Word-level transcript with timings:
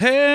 Hey! 0.00 0.29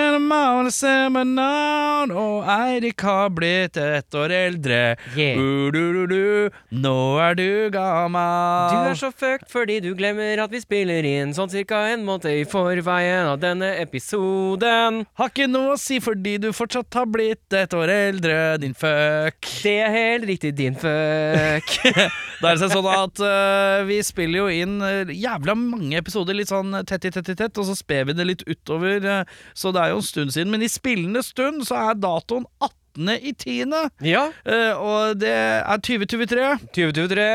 Måned 0.65 0.73
seminar, 0.73 2.09
og 2.09 2.47
Eirik 2.49 3.03
har 3.05 3.27
blitt 3.37 3.77
ett 3.77 4.15
år 4.17 4.31
eldre. 4.33 4.95
Yeah. 5.13 5.37
Du-du-du-du, 5.37 6.49
nå 6.73 6.95
er 7.21 7.37
du 7.37 7.69
gammel. 7.69 8.71
Du 8.73 8.89
er 8.89 8.97
så 8.97 9.11
fucked 9.13 9.51
fordi 9.53 9.77
du 9.85 9.91
glemmer 9.93 10.41
at 10.41 10.49
vi 10.49 10.63
spiller 10.63 11.05
inn 11.05 11.35
sånn 11.37 11.51
cirka 11.53 11.83
en 11.91 12.01
måned 12.07 12.25
i 12.31 12.47
forveien 12.49 13.29
av 13.29 13.37
denne 13.43 13.75
episoden. 13.77 15.03
Har 15.21 15.29
ikke 15.29 15.45
noe 15.51 15.75
å 15.75 15.77
si 15.77 15.99
fordi 16.01 16.39
du 16.41 16.49
fortsatt 16.49 16.97
har 16.97 17.13
blitt 17.13 17.53
ett 17.53 17.77
år 17.77 17.93
eldre, 17.93 18.39
din 18.65 18.73
fuck. 18.73 19.37
Det 19.61 19.75
er 19.85 19.93
helt 19.93 20.29
riktig 20.31 20.55
din 20.57 20.81
fuck. 20.81 21.75
Det 22.41 22.49
er 22.51 22.59
sånn 22.59 22.89
at 22.91 23.21
uh, 23.23 23.85
vi 23.87 24.01
spiller 24.03 24.41
jo 24.41 24.47
inn 24.51 24.75
øh, 24.83 25.13
jævla 25.13 25.55
mange 25.57 25.95
episoder 25.97 26.35
litt 26.35 26.51
sånn 26.51 26.73
tett 26.87 27.07
i 27.07 27.11
tett 27.13 27.31
i 27.31 27.35
tett, 27.37 27.55
og 27.61 27.69
så 27.69 27.77
sper 27.77 28.09
vi 28.09 28.15
det 28.17 28.25
litt 28.27 28.43
utover, 28.49 29.05
uh, 29.07 29.45
så 29.55 29.71
det 29.73 29.81
er 29.81 29.93
jo 29.93 30.01
en 30.01 30.09
stund 30.09 30.35
siden. 30.35 30.54
Men 30.55 30.63
i 30.63 30.69
spillende 30.71 31.19
stund 31.19 31.65
så 31.67 31.75
er 31.89 31.97
datoen 31.99 32.45
18. 32.63 33.09
i 33.27 33.33
10. 33.35 33.65
ja. 34.07 34.21
øh, 34.47 34.77
og 34.79 35.17
det 35.19 35.33
er 35.35 35.81
2023. 35.83 36.45
2023. 36.77 37.25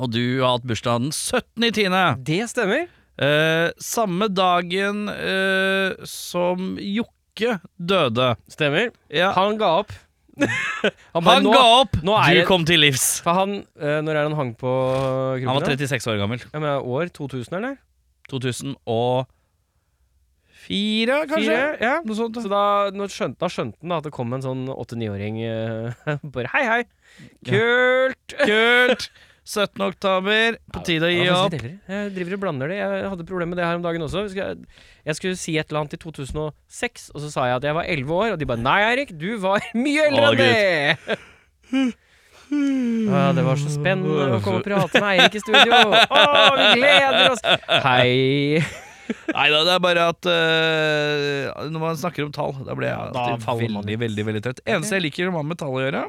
Og 0.00 0.08
du 0.08 0.22
har 0.40 0.54
hatt 0.54 0.64
bursdag 0.64 1.02
den 1.02 1.10
17. 1.12 1.66
i 1.68 1.70
10. 1.76 1.90
Det 2.24 2.38
stemmer. 2.48 2.86
Eh, 3.20 3.66
samme 3.76 4.30
dagen 4.32 5.10
eh, 5.12 6.00
som 6.08 6.78
Jokke 6.80 7.58
døde. 7.76 8.30
Stemmer. 8.48 8.88
Ja. 9.12 9.34
Han 9.36 9.60
ga 9.60 9.74
opp. 9.82 9.92
han 10.40 11.20
bare, 11.20 11.34
Han 11.34 11.44
nå, 11.44 11.52
ga 11.52 11.66
opp! 11.82 11.98
nå 12.00 12.14
Du 12.16 12.38
jeg, 12.38 12.46
kom 12.48 12.64
til 12.64 12.80
livs. 12.80 13.04
For 13.20 13.36
han, 13.36 13.58
eh, 13.76 13.98
Når 14.00 14.14
er 14.14 14.22
det 14.22 14.28
han 14.30 14.38
hang 14.38 14.54
på 14.56 14.72
kroken? 14.72 15.50
Han 15.50 15.60
var 15.60 15.68
36 15.76 16.14
år 16.14 16.22
gammel. 16.24 16.48
Ja, 16.48 16.64
men 16.64 16.88
År 16.88 17.12
2000, 17.20 17.58
eller? 17.60 17.76
2004, 20.66 21.16
kanskje? 21.30 21.56
Fire? 21.56 21.78
Ja. 21.80 21.94
Noe 22.04 22.18
sånt. 22.18 22.36
Så 22.42 22.50
da, 22.52 22.62
skjønte, 23.08 23.38
da 23.40 23.50
skjønte 23.50 23.80
han 23.82 23.96
at 23.96 24.06
det 24.06 24.12
kom 24.14 24.36
en 24.36 24.44
sånn 24.44 24.66
8-9-åring 24.74 25.40
eh, 25.46 26.06
bare 26.36 26.52
Hei, 26.54 26.64
hei. 26.68 26.80
Kult. 27.46 28.36
Kult! 28.50 29.10
17. 29.50 29.80
oktober, 29.82 30.58
på 30.70 30.82
tide 30.86 31.08
å 31.08 31.10
gi 31.10 31.24
Ja, 31.24 31.38
opp. 31.48 31.54
Jeg 31.56 32.10
driver 32.14 32.36
og 32.36 32.42
blander 32.44 32.70
det. 32.70 32.76
Jeg 32.78 33.08
hadde 33.10 33.24
problemer 33.26 33.50
med 33.54 33.58
det 33.58 33.66
her 33.66 33.78
om 33.80 33.82
dagen 33.82 34.04
også. 34.04 34.26
Jeg 34.30 35.16
skulle, 35.18 35.38
si 35.40 35.56
et 35.58 35.72
eller 35.72 35.80
annet 35.80 35.96
i 35.96 36.00
2006, 36.04 37.08
og 37.14 37.24
så 37.24 37.30
sa 37.32 37.48
jeg 37.48 37.58
at 37.58 37.66
jeg 37.66 37.78
var 37.80 37.88
11 37.88 38.14
år, 38.14 38.28
og 38.34 38.38
de 38.38 38.46
bare 38.46 38.62
Nei, 38.62 38.76
Eirik, 38.92 39.10
du 39.18 39.32
var 39.42 39.64
mye 39.86 40.06
eldre 40.06 40.28
enn 40.28 40.38
det! 40.44 41.88
Ja, 42.50 43.24
det 43.34 43.42
var 43.46 43.58
så 43.58 43.72
spennende 43.72 44.36
å 44.36 44.38
komme 44.44 44.60
og 44.60 44.66
prate 44.66 45.02
med 45.02 45.08
Eirik 45.16 45.40
i 45.40 45.42
studio. 45.42 45.82
Å, 45.88 46.22
vi 46.60 46.70
gleder 46.82 47.34
oss! 47.34 47.42
Hei. 47.88 48.89
Nei 49.34 49.46
da, 49.52 49.60
det 49.66 49.74
er 49.76 49.84
bare 49.84 50.08
at 50.14 50.26
eh, 50.30 51.68
når 51.70 51.80
man 51.82 52.00
snakker 52.00 52.26
om 52.28 52.32
tall, 52.34 52.52
da 52.66 52.74
blir 52.78 52.90
jeg 52.90 53.12
da 53.14 53.26
alltid 53.28 53.44
faller 53.46 53.70
man 53.76 53.84
veldig, 53.86 53.98
veldig 54.06 54.26
veldig 54.30 54.42
trøtt. 54.48 54.60
Eneste 54.66 54.98
jeg 54.98 55.06
liker 55.08 55.30
om 55.32 55.40
med 55.50 55.58
tall 55.60 55.76
å 55.78 55.82
gjøre, 55.84 56.02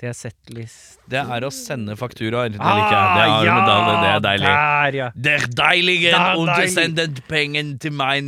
Det 0.00 0.08
er 0.08 0.14
settlist. 0.16 0.96
det 1.12 1.20
er 1.20 1.44
å 1.44 1.50
sende 1.52 1.92
fakturaer. 2.00 2.48
Det 2.54 2.56
liker 2.56 2.94
jeg. 2.96 3.08
Det 3.18 3.24
er, 3.26 3.44
ja, 3.44 3.56
da- 3.66 4.00
det 4.00 4.10
er 4.14 4.22
deilig. 4.24 4.48
Der, 4.54 4.96
ja. 4.96 5.08
Det 5.14 5.34
er 5.36 5.46
deilig 5.60 5.98
å 6.16 6.46
sende 6.72 7.04
pengen 7.28 7.74
til 7.82 7.92
meg. 7.92 8.24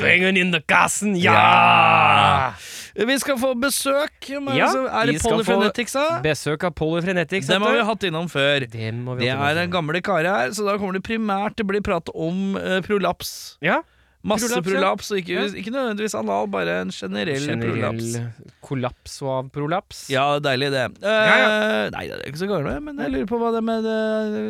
Pengen 0.00 0.36
in 0.40 0.52
the 0.56 0.62
kassen, 0.64 1.12
ja! 1.20 1.34
Ja. 1.36 2.52
Vi 2.96 3.18
skal 3.20 3.36
få 3.38 3.50
besøk. 3.60 4.30
Men 4.40 4.56
Ja, 4.56 4.68
så 4.72 4.86
er 4.88 5.06
vi 5.06 5.12
det 5.12 5.20
skal 5.20 5.30
få 5.30 5.36
Polyfrenetics, 5.44 5.92
da? 5.92 6.04
Besøk 6.24 6.64
av 6.64 6.72
Polyfrenetics. 6.78 7.46
Dem 7.50 7.62
har 7.62 7.74
vet 7.74 7.76
vi 7.76 7.82
du. 7.84 7.90
hatt 7.90 8.06
innom 8.08 8.28
før. 8.32 8.64
Det 8.72 8.94
må 8.94 9.16
vi 9.18 9.26
Det 9.26 9.34
ha 9.36 9.50
til 9.50 9.58
er 9.58 9.62
en 9.66 9.74
gamle 9.74 10.00
karer 10.02 10.30
her, 10.32 10.54
så 10.56 10.64
da 10.64 10.78
kommer 10.80 10.96
det 10.96 11.04
primært 11.04 11.56
til 11.58 11.66
å 11.66 11.72
bli 11.74 11.80
prat 11.84 12.08
om 12.14 12.56
eh, 12.56 12.80
prolaps. 12.86 13.58
Ja. 13.60 13.82
Masse 14.26 14.48
Prolaps, 14.50 14.66
prolaps, 14.72 15.10
og 15.14 15.18
ikke, 15.22 15.34
Ja. 15.38 15.46
ikke 15.62 15.70
nødvendigvis 15.70 16.14
anal, 16.18 16.48
bare 16.50 16.80
en 16.82 16.90
generell, 16.90 17.46
prolaps. 17.62 18.12
Generell 18.16 18.52
kollaps 18.66 19.12
og 19.22 19.28
av 19.30 19.50
prolaps. 19.54 19.98
Ja, 20.10 20.24
deilig 20.42 20.72
det. 20.74 20.84
Eh, 20.98 21.26
Ja, 21.26 21.90
Nei, 21.94 22.06
det 22.10 22.16
er 22.18 22.30
ikke 22.32 22.40
så 22.40 22.48
gærent, 22.50 22.82
men 22.82 22.98
jeg 22.98 23.12
lurer 23.14 23.28
på 23.30 23.38
hva 23.38 23.52
det 23.54 23.62
med 23.62 23.84
det, 23.86 24.00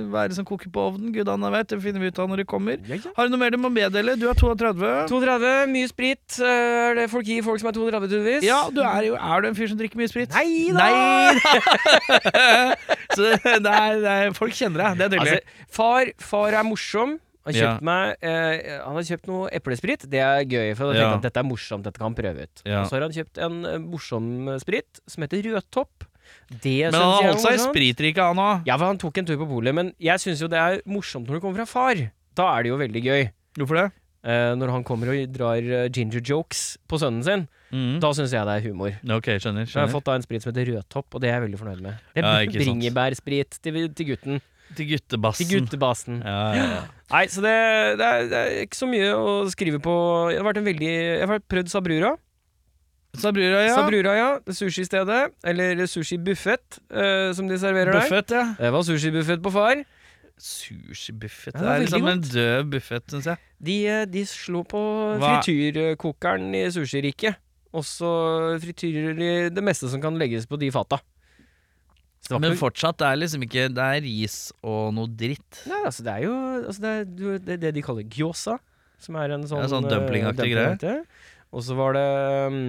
hva 0.09 0.23
er 0.25 0.29
det 0.33 0.37
som 0.39 0.47
koker 0.49 0.71
på 0.73 0.87
ovnen. 0.89 1.13
Gudene 1.13 1.51
vet, 1.53 1.69
det 1.69 1.83
finner 1.85 2.01
vi 2.01 2.09
ut 2.09 2.19
av 2.25 2.29
når 2.33 2.37
det 2.41 2.47
kommer. 2.49 2.79
Ja, 2.89 2.97
ja. 2.97 3.13
Har 3.19 3.29
du 3.29 3.35
noe 3.37 3.43
mer 3.45 3.51
du 3.53 3.59
må 3.61 3.69
meddele? 3.69 4.17
Du 4.17 4.25
er 4.31 4.35
32. 4.41 4.95
32, 5.13 5.53
mye 5.69 5.89
sprit. 5.93 6.41
Eh, 6.41 6.65
Er 6.87 6.95
det 6.95 7.11
folk 7.11 7.27
gir 7.27 7.43
folk 7.45 7.61
som 7.61 7.69
er 7.69 7.73
32, 7.77 8.09
tydeligvis? 8.09 8.43
Ja, 8.47 8.71
du 8.71 8.81
er 8.81 9.03
jo 9.11 9.15
Er 9.21 9.41
du 9.43 9.49
en 9.49 9.55
fyr 9.59 9.69
som 9.69 9.77
drikker 9.79 9.97
mye 10.01 10.09
sprit? 10.09 10.31
Nei 10.33 10.73
da! 10.73 10.81
Nei 10.81 11.35
da! 11.37 12.75
så 13.17 13.23
det 13.45 13.73
er, 13.73 14.01
er, 14.07 14.33
folk 14.37 14.53
kjenner 14.57 14.83
deg, 14.83 14.99
det 14.99 15.07
er 15.07 15.15
tydelig. 15.17 15.39
Altså, 15.41 15.69
far, 15.77 16.11
far 16.23 16.57
er 16.61 16.65
morsom. 16.65 17.19
Han 17.47 17.55
Ja. 17.55 17.79
meg 17.81 18.17
eh, 18.23 18.81
Han 18.85 18.95
har 18.99 19.03
kjøpt 19.07 19.27
noe 19.31 19.49
eplesprit. 19.55 20.03
Det 20.11 20.19
er 20.21 20.43
gøy, 20.45 20.75
for 20.77 20.93
jeg 20.93 21.01
Ja. 21.01 21.13
tenkte 21.13 21.17
at 21.17 21.23
dette 21.33 21.41
er 21.41 21.47
morsomt. 21.49 21.85
Dette 21.87 21.99
kan 21.99 22.11
han 22.13 22.15
prøve 22.19 22.43
ut. 22.43 22.63
Og 22.67 22.87
så 22.91 22.91
har 22.99 23.01
han 23.07 23.13
kjøpt 23.15 23.39
en 23.39 23.65
eh, 23.65 23.79
morsom 23.79 24.59
sprit 24.61 25.01
som 25.07 25.23
heter 25.23 25.43
Rødtopp. 25.47 26.05
Det 26.51 26.91
men 26.91 26.95
han 26.95 27.03
har 27.03 27.23
holdt 27.23 27.41
seg 27.41 27.53
i 27.55 27.57
morsomt. 27.57 27.75
spritrike, 27.77 28.19
han 28.19 28.37
òg. 28.37 28.67
Ja, 28.67 28.77
for 28.77 28.87
han 28.87 28.99
tok 28.99 29.19
en 29.19 29.27
tur 29.27 29.37
på 29.39 29.47
polet, 29.49 29.73
men 29.75 29.93
jeg 30.01 30.19
syns 30.19 30.41
jo 30.43 30.49
det 30.49 30.59
er 30.59 30.83
morsomt 30.87 31.27
når 31.29 31.39
det 31.39 31.43
kommer 31.43 31.63
fra 31.63 31.67
far. 31.71 32.11
Da 32.35 32.59
er 32.59 32.63
det 32.65 32.69
jo 32.75 32.79
veldig 32.79 33.03
gøy. 33.05 33.31
Hvorfor 33.57 33.77
det? 33.79 33.93
Eh, 34.27 34.55
når 34.59 34.71
han 34.75 34.83
kommer 34.83 35.07
og 35.15 35.33
drar 35.33 35.57
eh, 35.63 35.89
ginger 35.89 36.21
jokes 36.21 36.79
på 36.89 36.99
sønnen 36.99 37.23
sin, 37.23 37.47
Mm. 37.73 37.99
da 38.01 38.11
syns 38.15 38.31
jeg 38.31 38.45
det 38.47 38.55
er 38.65 38.69
humor. 38.71 38.91
Ok, 39.11 39.27
skjønner. 39.43 39.67
Så 39.67 39.75
jeg 39.75 39.83
har 39.83 39.89
skjønner. 39.89 39.93
fått 39.93 40.05
da 40.05 40.15
en 40.15 40.23
sprit 40.23 40.43
som 40.43 40.53
heter 40.53 40.67
Rødtopp, 40.73 41.15
og 41.15 41.21
det 41.21 41.31
er 41.31 41.41
jeg 41.41 41.51
veldig 41.51 41.59
fornøyd 41.59 41.81
med. 41.83 41.95
Det 42.15 42.25
er 42.25 42.45
ja, 42.45 42.47
bringebærsprit 42.91 43.59
til, 43.63 43.89
til 43.95 44.07
gutten. 44.07 44.41
Til 44.75 44.89
guttebassen. 44.91 45.47
Til 45.47 45.61
guttebassen. 45.61 46.21
Ja, 46.27 46.37
ja, 46.57 46.69
ja. 46.75 46.85
Nei, 47.13 47.25
så 47.31 47.43
det, 47.45 47.55
det, 48.01 48.07
er, 48.07 48.25
det 48.31 48.39
er 48.39 48.63
ikke 48.65 48.79
så 48.81 48.89
mye 48.91 49.11
å 49.15 49.35
skrive 49.53 49.79
på. 49.83 49.93
Jeg 50.33 50.41
har 50.43 50.49
vært 50.49 50.59
en 50.59 50.67
veldig 50.67 50.89
Jeg 50.91 51.29
har 51.31 51.45
prøvd 51.47 51.71
Sabrura. 51.71 52.17
Sabrura, 53.17 53.63
ja. 53.65 53.77
Sabrura, 53.79 54.17
ja. 54.19 54.29
Sushistedet. 54.53 55.21
Eller 55.47 55.85
sushibuffet, 55.89 56.81
uh, 56.91 57.31
som 57.37 57.47
de 57.49 57.61
serverer 57.63 57.95
der. 57.95 58.03
Buffet, 58.11 58.35
ja. 58.35 58.45
Det 58.59 58.73
var 58.75 58.85
sushibuffet 58.91 59.45
på 59.45 59.55
far. 59.55 59.85
Sushibuffet. 60.37 61.55
Ja, 61.55 61.63
det 61.63 61.73
er 61.73 61.85
liksom 61.87 62.09
en 62.11 62.21
død 62.27 62.71
buffet, 62.75 63.07
syns 63.15 63.31
jeg. 63.31 63.41
De, 63.71 63.77
eh, 63.89 64.05
de 64.05 64.27
slo 64.29 64.61
på 64.69 64.81
Hva- 65.17 65.39
frityrkokeren 65.41 66.51
i 66.59 66.67
sushiriket. 66.75 67.39
Og 67.77 67.85
så 67.85 68.11
frityrer 68.61 69.17
de 69.17 69.31
det 69.53 69.65
meste 69.65 69.89
som 69.89 70.01
kan 70.01 70.17
legges 70.21 70.47
på 70.49 70.59
de 70.61 70.69
fata. 70.73 71.01
Men 72.35 72.57
fortsatt, 72.59 72.99
det 72.99 73.07
er 73.07 73.21
liksom 73.21 73.45
ikke 73.47 73.69
Det 73.71 73.85
er 73.85 74.01
ris 74.05 74.37
og 74.67 74.95
noe 74.97 75.11
dritt. 75.11 75.63
Nei, 75.71 75.83
altså 75.87 76.07
det 76.07 76.15
er 76.17 76.25
jo 76.27 76.35
altså 76.59 76.83
det, 76.83 76.95
er, 76.97 77.39
det 77.39 77.55
er 77.57 77.63
det 77.67 77.73
de 77.77 77.85
kaller 77.87 78.09
gyosa. 78.11 78.59
som 78.99 79.19
er 79.21 79.37
en 79.37 79.47
sånn, 79.47 79.63
Ja, 79.63 79.71
sånn 79.71 79.87
eh, 79.87 79.93
dumpling 79.93 80.27
greie. 80.41 80.97
Og 81.55 81.63
så 81.63 81.77
var 81.79 81.95
det 81.97 82.07
um, 82.51 82.61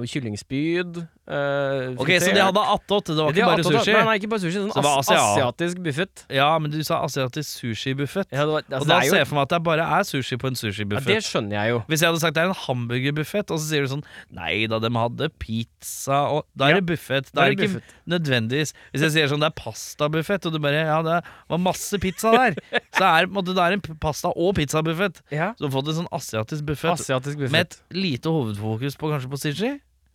noe 0.00 0.08
kyllingspyd. 0.10 1.04
Eh, 1.28 1.94
Ok, 1.98 2.10
Så 2.20 2.32
de 2.34 2.40
hadde 2.42 2.60
attåt, 2.60 3.06
det 3.06 3.16
var 3.16 3.32
De 3.32 3.40
ikke 3.40 3.48
bare 3.48 3.64
sushi? 3.64 3.92
Nei, 3.92 4.04
nei, 4.04 4.14
ikke 4.18 4.30
bare 4.32 4.40
sushi. 4.44 4.58
Sånn 4.60 4.72
as 4.76 5.08
asia- 5.08 5.20
asiatisk 5.24 5.80
buffet. 5.84 6.24
Ja, 6.30 6.58
men 6.58 6.70
du 6.70 6.82
sa 6.84 7.00
asiatisk 7.04 7.48
sushibuffet. 7.62 8.26
Ja, 8.30 8.44
det 8.44 8.52
var, 8.52 8.62
altså, 8.68 8.80
og 8.80 8.86
da 8.88 8.98
er 8.98 9.08
ser 9.08 9.16
jeg 9.22 9.28
for 9.30 9.34
meg 9.40 9.42
at 9.48 9.54
det 9.54 9.62
bare 9.64 9.86
er 9.98 10.04
sushi 10.08 10.36
på 10.40 10.46
en 10.50 10.54
ja, 10.58 10.62
sushibuffet. 10.64 11.06
det 11.06 11.22
skjønner 11.24 11.56
jeg 11.58 11.70
jo. 11.74 11.78
Hvis 11.88 12.00
jeg 12.04 12.08
hadde 12.12 12.20
sagt 12.20 12.34
det 12.34 12.42
er 12.44 12.50
en 12.52 12.60
hamburgerbuffet, 12.66 13.50
og 13.50 13.58
så 13.58 13.64
sier 13.70 13.86
du 13.86 13.92
sånn 13.94 14.04
Nei 14.34 14.66
da, 14.66 14.78
de 14.78 14.90
hadde 14.92 15.30
pizza 15.38 16.18
og 16.34 16.44
Da 16.56 16.66
er 16.68 16.76
Ja, 16.76 16.80
det 16.80 16.86
buffet. 16.92 17.30
da 17.34 17.46
er 17.46 17.54
det 17.54 17.58
ikke 17.58 17.70
ikke 17.80 17.82
nødvendigvis 18.10 18.72
Hvis 18.92 19.00
jeg 19.06 19.10
sier 19.16 19.28
sånn 19.32 19.40
det 19.44 19.50
er 19.52 19.56
pastabuffet, 19.62 20.46
og 20.46 20.52
du 20.52 20.58
bare 20.58 20.84
Ja, 20.84 21.00
det 21.02 21.22
var 21.48 21.58
masse 21.58 21.98
pizza 22.02 22.32
der, 22.34 22.54
så 22.98 23.04
er 23.04 23.26
det 23.26 23.58
er 23.58 23.72
en 23.72 23.80
pasta- 24.00 24.32
og 24.36 24.54
pizzabuffet. 24.56 25.22
Ja, 25.32 25.52
Så 25.54 25.64
du 25.64 25.68
har 25.70 25.74
fått 25.80 25.88
en 25.88 25.98
sånn 26.04 26.12
asiatisk 26.12 26.64
buffet 26.68 26.92
Asiatisk 26.98 27.38
buffet. 27.38 27.52
med 27.52 27.60
et 27.66 27.80
lite 27.94 28.28
hovedfokus 28.28 28.96
på 28.96 29.10
kanskje 29.12 29.30
på 29.30 29.40
sushi? 29.40 29.72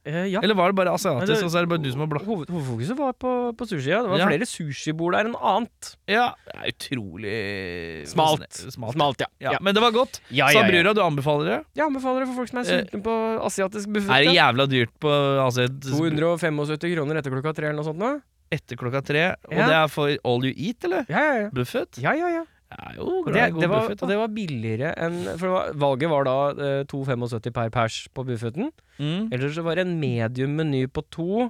Eh, 0.08 0.26
ja. 0.32 0.40
Eller 0.42 0.56
var 0.56 0.72
det 0.72 0.78
bare 0.80 0.94
asiatisk, 0.96 1.28
det- 1.28 1.44
og 1.44 1.52
så 1.52 1.58
er 1.60 1.66
det 1.66 1.70
bare 1.74 1.84
du 1.84 1.90
som 1.92 2.00
har 2.00 2.08
blå... 2.08 2.22
Hoved, 2.24 2.48
hovedfokuset 2.50 2.98
var 2.98 3.12
på, 3.20 3.32
på 3.60 3.66
sushi. 3.68 3.90
Ja. 3.92 4.00
Det 4.06 4.10
var 4.14 4.22
Ja. 4.24 4.28
flere 4.32 4.46
sushibord 4.48 5.14
der 5.18 5.28
enn 5.28 5.36
annet. 5.36 5.90
Ja, 6.08 6.30
det 6.48 6.56
er 6.56 6.72
utrolig 6.72 8.08
Smalt. 8.08 8.48
Smalt. 8.72 8.94
Smalt, 8.96 9.20
ja. 9.22 9.28
Ja, 9.44 9.52
ja. 9.58 9.60
Men 9.62 9.76
det 9.76 9.82
var 9.84 9.92
godt. 9.92 10.22
Ja, 10.32 10.48
ja, 10.50 10.60
ja. 10.60 10.64
Sabrura, 10.64 10.94
du 10.96 11.02
anbefaler 11.04 11.46
det? 11.52 11.60
Jeg 11.76 11.86
anbefaler 11.86 12.24
det 12.24 12.30
for 12.32 12.40
folk 12.42 12.50
som 12.54 12.60
er 12.64 12.66
Eh, 12.80 13.00
på 13.04 13.14
asiatisk 13.44 13.90
buffet. 13.92 14.10
Er 14.16 14.24
det 14.30 14.36
jævla 14.36 14.66
dyrt 14.72 14.94
på 15.04 15.12
asiatisk 15.46 15.94
275 15.98 16.96
kroner 16.96 17.20
etter 17.20 17.32
klokka 17.36 17.54
tre 17.56 17.68
eller 17.70 17.82
noe 17.82 17.90
sånt 17.92 18.00
nå? 18.00 18.22
etter 18.52 18.76
klokka 18.82 19.04
tre? 19.06 19.24
Og 19.46 19.54
det 19.60 19.76
er 19.78 19.88
for 19.94 20.10
all 20.26 20.42
you 20.46 20.54
eat, 20.58 20.84
eller? 20.84 21.06
Ja, 21.10 21.20
ja, 21.22 21.34
ja. 21.44 21.50
Buffet? 21.54 22.00
ja, 22.02 22.14
ja, 22.18 22.30
ja. 22.40 22.44
Jeg 22.70 22.86
er 22.86 22.98
jo 23.00 23.06
glad 23.26 23.36
i 23.36 23.40
det, 23.40 23.46
god 23.56 23.62
det, 23.64 23.70
var, 23.72 23.82
buffet. 23.88 24.02
og 24.06 24.10
det 24.12 24.18
var 24.20 24.28
billigere 24.36 24.90
enn 25.02 25.16
For 25.40 25.46
det 25.48 25.54
var, 25.56 25.70
valget 25.82 26.12
var 26.12 26.28
da 26.28 26.36
eh, 26.54 26.82
2,75 26.92 27.54
per 27.56 27.70
pers 27.74 27.96
på 28.14 28.26
buffeten. 28.28 28.70
Mm. 29.02 29.30
Eller 29.34 29.54
så 29.56 29.64
var 29.66 29.80
det 29.80 29.88
en 29.88 29.96
medium 30.02 30.54
meny 30.60 30.84
på 30.94 31.02
to. 31.10 31.48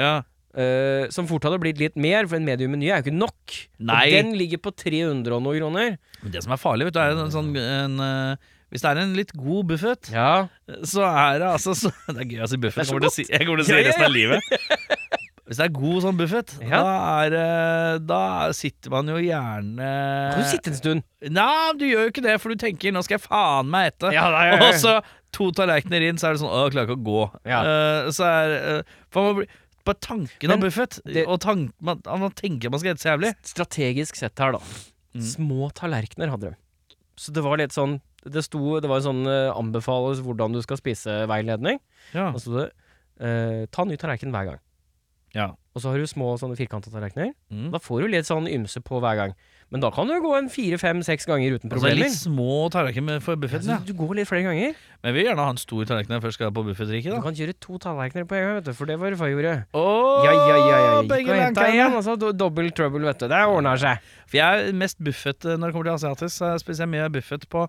Ja. 0.00 0.22
eh, 0.56 1.10
som 1.12 1.28
fort 1.28 1.44
hadde 1.44 1.58
blitt 1.60 1.76
litt 1.80 1.96
mer, 2.00 2.24
for 2.28 2.36
en 2.40 2.48
medium 2.48 2.72
meny 2.72 2.88
er 2.88 3.02
jo 3.02 3.04
ikke 3.10 3.18
nok. 3.18 3.58
Nei. 3.84 4.00
Og 4.06 4.16
den 4.16 4.32
ligger 4.40 4.62
på 4.64 4.72
300 4.72 5.36
og 5.36 5.44
noe 5.44 5.60
kroner. 5.60 5.98
Men 6.22 6.32
det 6.32 6.42
som 6.46 6.52
er 6.56 6.60
farlig, 6.64 6.88
vet 6.88 6.96
du, 6.96 7.02
er 7.04 7.20
en 7.20 7.32
sånn 7.36 7.52
en, 7.58 8.00
eh, 8.08 8.50
Hvis 8.72 8.80
det 8.86 8.88
er 8.94 9.02
en 9.02 9.12
litt 9.18 9.32
god 9.36 9.66
buffet, 9.74 10.08
Ja. 10.14 10.48
så 10.88 11.04
er 11.04 11.40
det 11.42 11.48
altså 11.52 11.74
så, 11.76 11.92
Det 12.16 12.24
er 12.24 12.30
gøy 12.32 12.44
å 12.46 12.48
si 12.48 12.56
buffet. 12.64 12.80
Det 12.80 12.88
er 12.88 12.88
så 12.88 12.96
Jeg 12.96 12.96
kommer 12.96 13.04
til 13.04 13.12
å 13.12 13.16
si, 13.18 13.24
jeg 13.28 13.44
kommer 13.44 13.60
til 13.60 13.66
å 13.66 13.68
si 13.68 13.76
Ja, 13.76 13.82
ja, 13.84 13.88
resten 13.92 14.08
av 14.08 14.16
livet. 14.16 14.98
Hvis 15.52 15.58
det 15.60 15.66
er 15.68 15.72
god 15.76 15.98
sånn 16.06 16.16
buffet, 16.16 16.52
Ja. 16.64 16.78
da, 16.80 16.92
er, 17.26 17.34
eh, 17.36 17.98
da 18.08 18.20
sitter 18.56 18.90
man 18.94 19.10
jo 19.12 19.18
gjerne 19.20 19.88
Kan 20.32 20.40
du 20.40 20.48
sitte 20.48 20.70
en 20.72 20.78
stund? 20.78 21.02
Nei, 21.28 21.72
du 21.76 21.84
gjør 21.84 22.06
jo 22.06 22.12
ikke 22.14 22.24
det, 22.24 22.36
for 22.40 22.48
du 22.48 22.56
tenker 22.56 22.90
'nå 22.90 23.02
skal 23.04 23.18
jeg 23.18 23.26
faen 23.28 23.68
meg 23.68 23.92
ete'. 23.92 24.12
Ja, 24.16 24.30
nei, 24.32 24.46
ja, 24.48 24.56
ja. 24.56 24.68
Og 24.68 24.74
så 24.80 25.02
to 25.32 25.50
tallerkener 25.52 26.08
inn, 26.08 26.16
så 26.16 26.28
er 26.30 26.32
det 26.32 26.40
sånn 26.40 26.48
Å, 26.52 26.64
jeg 26.64 26.72
klarer 26.72 26.88
ikke 26.88 27.00
å 27.00 27.04
gå. 27.04 27.22
Ja. 27.44 27.60
Eh, 27.60 28.08
så 28.16 28.24
er 28.24 28.78
uh, 28.78 28.82
for 29.10 29.22
man 29.28 29.36
blir- 29.42 29.48
Bare 29.84 29.98
tanken 29.98 30.52
av 30.52 30.60
Buffett 30.60 31.00
buffet, 31.02 31.12
det- 31.12 31.26
og 31.26 31.40
tank, 31.40 31.72
man, 31.80 32.00
man 32.06 32.30
tenker 32.30 32.70
man 32.70 32.78
skal 32.78 32.92
ete 32.94 33.02
så 33.02 33.18
jævlig. 33.18 33.34
Strategisk 33.42 34.14
sett 34.16 34.38
her, 34.38 34.52
da. 34.52 34.58
Mm. 35.14 35.22
Små 35.26 35.72
tallerkener 35.74 36.30
hadde 36.30 36.52
de. 36.52 36.56
Så 37.16 37.32
det 37.34 37.42
var 37.42 37.58
litt 37.58 37.72
sånn 37.74 38.00
Det 38.24 38.42
sto 38.44 38.78
Det 38.80 38.88
var 38.88 39.02
en 39.02 39.02
sånn 39.02 39.26
uh, 39.26 39.52
anbefales 39.58 40.20
hvordan 40.22 40.52
du 40.54 40.62
skal 40.62 40.78
spise-veiledning. 40.78 41.80
Ja. 42.14 42.32
Så 42.32 42.40
sto 42.46 42.52
det 42.60 42.70
eh, 43.20 43.66
Ta 43.70 43.84
ny 43.84 43.96
tallerken 43.96 44.30
hver 44.32 44.46
gang. 44.46 44.60
Ja. 45.34 45.50
Og 45.72 45.80
så 45.80 45.88
har 45.88 45.96
du 45.96 46.04
små 46.04 46.34
sånne 46.36 46.52
firkanta 46.58 46.90
tallerkener. 46.92 47.30
Mm. 47.48 47.70
Da 47.72 47.78
får 47.80 48.02
du 48.04 48.08
litt 48.12 48.26
sånn 48.28 48.44
ymse 48.50 48.82
på 48.84 48.98
hver 49.00 49.16
gang. 49.16 49.30
Men 49.72 49.80
da 49.80 49.88
kan 49.88 50.04
du 50.04 50.12
gå 50.20 50.34
en 50.36 50.50
fire, 50.52 50.76
fem, 50.76 50.98
seks 51.00 51.24
ganger 51.24 51.54
uten 51.56 51.70
problemer. 51.72 51.94
Altså 51.96 51.96
problemer. 51.96 52.10
litt 52.10 52.18
små 52.18 52.56
tallerkener 52.74 53.22
for 53.24 53.40
buffeten, 53.40 53.70
Ja, 53.72 53.78
du 53.80 53.94
går 53.96 54.18
litt 54.18 54.28
flere 54.28 54.44
ganger. 54.44 54.74
Men 55.00 55.08
jeg 55.08 55.16
vil 55.16 55.24
gjerne 55.30 55.46
ha 55.46 55.54
en 55.54 55.60
stor 55.62 55.86
tallerken 55.88 56.12
når 56.12 56.18
jeg 56.18 56.24
først 56.26 56.36
skal 56.36 56.52
på 56.52 56.64
buffetriket, 56.66 57.14
Du 57.16 57.24
kan 57.24 57.38
kjøre 57.38 57.54
to 57.56 57.78
tallerkener 57.80 58.26
på 58.28 58.36
en 58.36 58.44
gang, 58.44 58.58
vet 58.58 58.68
du, 58.68 58.72
for 58.76 58.84
det 58.92 58.98
var 59.00 59.16
far 59.16 59.32
gjorde. 59.32 59.54
Åh, 59.72 60.26
Ja, 60.26 60.32
ja, 60.36 60.58
ja, 60.58 60.76
ja. 60.76 60.90
Gikk 61.00 61.08
begge 61.14 61.32
og 61.32 61.40
henta 61.40 61.64
igjen, 61.72 61.96
altså. 61.96 62.18
Double 62.36 62.68
trouble, 62.76 63.00
vet 63.08 63.24
du. 63.24 63.26
Det 63.32 63.40
ordner 63.48 63.80
seg. 63.80 64.04
For 64.28 64.36
jeg 64.42 64.68
er 64.68 64.76
mest 64.84 65.00
buffet 65.00 65.48
eh, 65.48 65.56
når 65.56 65.72
det 65.72 65.78
kommer 65.78 65.88
til 65.88 65.96
asiatisk. 65.96 66.36
Så 66.36 66.52
spiser 66.60 66.84
jeg 66.84 66.92
mye 66.92 67.08
buffet 67.16 67.48
på 67.48 67.64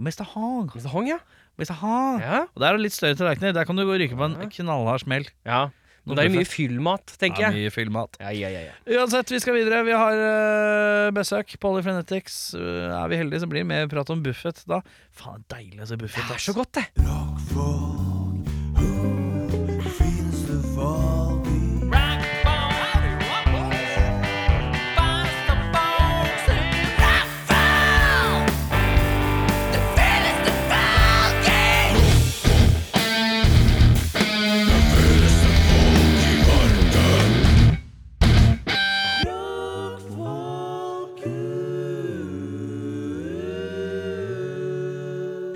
Mr. 0.00 0.24
Hong. 0.32 0.72
Mr. 0.72 0.88
Hong, 0.88 1.06
ja. 1.12 1.20
Mr. 1.60 1.76
Hong. 1.84 2.24
Ja. 2.24 2.40
Og 2.48 2.64
der 2.64 2.70
er 2.72 2.80
det 2.80 2.86
litt 2.88 2.96
større 2.96 3.20
tallerkener. 3.20 3.52
Der 3.52 3.68
kan 3.68 3.76
du 3.76 3.84
ryke 3.84 4.16
på 4.16 4.24
en 4.24 4.40
knallhard 4.56 5.04
smell. 5.04 5.28
ja. 5.44 5.66
Og 6.08 6.16
det 6.18 6.24
er 6.24 6.32
mye 6.34 6.48
fyllmat, 6.48 7.14
tenker 7.20 7.44
jeg. 7.46 7.54
Ja, 7.54 7.62
mye 7.62 7.74
fyllmat. 7.74 8.18
Ja, 8.22 8.32
ja, 8.34 8.50
ja, 8.50 8.62
ja. 8.66 8.78
Uansett, 8.98 9.30
vi 9.30 9.38
skal 9.42 9.54
videre. 9.54 9.84
Vi 9.86 9.94
har 9.94 10.22
eh, 10.26 11.10
besøk. 11.14 11.54
Polyfrenetics. 11.62 12.40
Uh, 12.58 12.90
er 12.90 13.12
vi 13.12 13.20
heldige, 13.22 13.44
så 13.44 13.50
blir 13.50 13.62
det 13.62 13.70
mer 13.70 13.92
prat 13.92 14.10
om 14.10 14.24
Buffett 14.24 14.64
da. 14.70 14.82
Faen, 15.14 15.46
deilig 15.52 15.84
å 15.84 15.92
se 15.92 16.00
Buffett. 16.00 16.26
Det 16.26 16.40
er 16.40 16.46
så 16.50 16.56
godt, 16.58 16.80
det. 16.80 18.11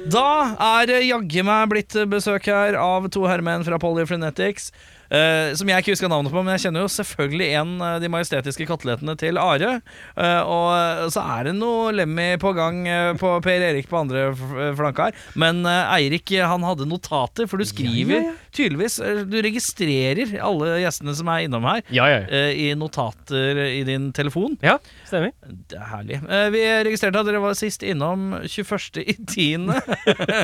Da 0.06 0.55
er 0.62 0.87
det 0.87 0.99
jaggu 1.08 1.43
meg 1.47 1.70
blitt 1.73 1.94
besøk 2.11 2.47
her 2.47 2.76
av 2.79 3.08
to 3.11 3.25
herremenn 3.26 3.64
fra 3.67 3.79
Polyfrenetics. 3.82 4.69
Eh, 5.11 5.53
som 5.58 5.69
jeg 5.70 5.82
ikke 5.82 5.94
husker 5.94 6.11
navnet 6.12 6.32
på, 6.35 6.43
men 6.43 6.55
jeg 6.56 6.67
kjenner 6.67 6.85
jo 6.85 6.93
selvfølgelig 6.93 7.49
en 7.61 7.75
av 7.85 8.03
de 8.03 8.11
majestetiske 8.12 8.67
katelettene 8.69 9.17
til 9.20 9.41
Are. 9.41 9.79
Uh, 10.17 10.43
og 10.47 11.11
så 11.12 11.23
er 11.37 11.49
det 11.49 11.55
noe 11.58 11.93
Lemmy 11.94 12.29
på 12.41 12.53
gang 12.56 12.82
på 13.20 13.31
Per 13.44 13.64
Erik 13.69 13.88
på 13.91 13.99
andre 14.00 14.29
flanka 14.76 15.08
her. 15.08 15.19
Men 15.38 15.62
Eirik 15.67 16.32
han 16.37 16.64
hadde 16.67 16.88
notater, 16.88 17.47
for 17.50 17.61
du 17.61 17.67
skriver 17.69 18.17
Ja, 18.17 18.23
ja, 18.25 18.32
ja. 18.32 18.53
tydeligvis 18.56 18.97
Du 19.31 19.37
registrerer 19.44 20.32
alle 20.43 20.79
gjestene 20.82 21.14
som 21.17 21.31
er 21.32 21.44
innom 21.47 21.67
her, 21.69 21.82
i 21.87 22.69
notater 22.79 23.61
i 23.67 23.82
din 23.87 24.08
telefon. 24.17 24.56
Ja, 24.64 24.76
stemmer. 25.08 25.32
Det 25.70 25.79
er 25.79 25.91
herlig. 25.93 26.20
Vi 26.55 26.64
registrerte 26.88 27.23
at 27.23 27.29
dere 27.29 27.43
var 27.44 27.56
sist 27.58 27.85
innom 27.87 28.32
21. 28.43 29.03
i 29.03 29.17
10. 29.17 29.67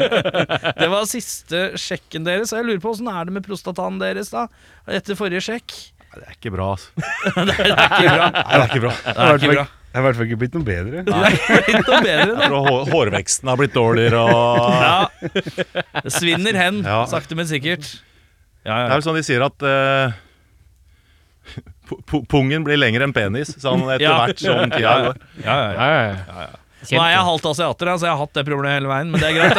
det 0.82 0.88
var 0.92 1.08
siste 1.10 1.62
sjekken 1.80 2.26
deres. 2.26 2.52
Og 2.52 2.60
jeg 2.60 2.68
lurer 2.68 2.82
på 2.82 2.92
åssen 2.92 3.10
er 3.10 3.28
det 3.28 3.36
med 3.36 3.46
prostataen 3.46 4.00
deres 4.02 4.32
da? 4.32 4.46
Etter 4.88 5.14
forrige 5.18 5.40
sjekk. 5.44 5.72
Nei, 6.12 6.18
Det 6.20 6.26
er 6.28 6.34
ikke 6.36 6.50
bra, 6.52 6.64
altså. 6.74 6.88
det 7.46 7.54
er 7.54 7.62
ikke 7.62 8.10
bra. 8.16 8.26
Nei, 8.32 8.42
det 8.42 8.58
er 8.58 8.66
ikke 8.68 8.82
bra. 8.82 8.92
Det 9.06 9.16
er 9.16 9.38
ikke 9.38 9.52
bra. 9.56 9.66
Jeg 9.92 9.98
har 10.00 10.00
i 10.00 10.06
hvert 10.06 10.16
fall 10.16 10.26
ikke 10.30 10.40
blitt 10.40 10.54
noe 10.56 10.64
bedre. 10.64 11.02
Nei, 11.12 11.30
blitt 11.66 11.88
noe 11.88 12.00
bedre, 12.04 12.32
da. 12.48 12.60
Hårveksten 12.92 13.48
har 13.52 13.56
blitt 13.60 13.74
dårligere 13.76 14.20
og 14.24 14.58
Ja. 14.72 14.96
Det 16.02 16.12
svinner 16.16 16.56
hen, 16.56 16.82
Ja. 16.84 17.02
sakte, 17.10 17.36
men 17.36 17.46
sikkert. 17.50 17.84
Ja, 18.64 18.72
Det 18.72 18.82
er 18.82 18.88
jo 18.88 18.94
vel 18.94 19.06
sånn 19.08 19.18
de 19.20 19.24
sier 19.26 19.42
at 19.44 19.58
pu- 22.08 22.24
Pungen 22.30 22.64
blir 22.64 22.78
lengre 22.80 23.04
enn 23.08 23.12
penis, 23.16 23.52
sånn 23.60 23.82
etter 23.90 24.04
Ja. 24.06 24.16
hvert 24.24 24.38
som 24.40 24.70
tida 24.70 24.80
Ja, 24.80 24.92
ja. 24.96 25.04
går. 25.08 25.16
ja, 25.44 25.56
ja, 25.56 25.70
ja. 25.72 25.76
Ja, 25.76 25.88
ja, 25.92 26.42
ja. 26.48 26.56
Nå 26.82 26.98
er 26.98 27.10
jeg 27.12 27.22
halvt 27.28 27.44
asiater, 27.52 27.86
så 27.94 28.04
jeg 28.08 28.10
har 28.10 28.18
hatt 28.24 28.32
det 28.34 28.42
problemet 28.48 28.74
hele 28.74 28.88
veien, 28.90 29.10
men 29.12 29.20
det 29.20 29.28
er 29.28 29.34
greit. 29.38 29.56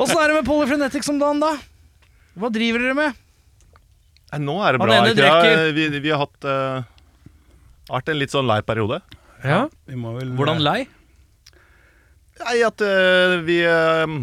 Åssen 0.00 0.16
er 0.22 0.26
det 0.32 0.36
med 0.38 0.46
Polyfrenetics 0.48 1.10
om 1.12 1.18
dagen, 1.20 1.40
da? 1.42 1.50
Hva 2.38 2.48
driver 2.54 2.78
dere 2.86 2.94
med? 2.96 3.20
Nei, 4.32 4.40
nå 4.40 4.54
er 4.64 4.72
det 4.72 4.80
Han 4.80 4.88
bra. 4.88 4.96
ene 4.96 5.10
ikke 5.12 5.20
det? 5.20 5.28
drikker. 5.28 5.72
Vi, 5.76 6.00
vi 6.06 6.10
har 6.14 6.22
hatt 6.24 6.46
eh, 6.48 6.82
vært 7.92 8.08
en 8.14 8.18
litt 8.22 8.32
sånn 8.32 8.46
lei 8.48 8.60
periode. 8.64 9.02
ja. 9.44 9.66
Vi 9.86 9.96
må 10.00 10.14
vel 10.18 10.30
Hvordan 10.38 10.62
lei? 10.64 10.80
Nei, 12.42 12.58
at 12.66 12.80
eh, 12.82 13.36
vi 13.46 13.58
eh, 13.68 14.14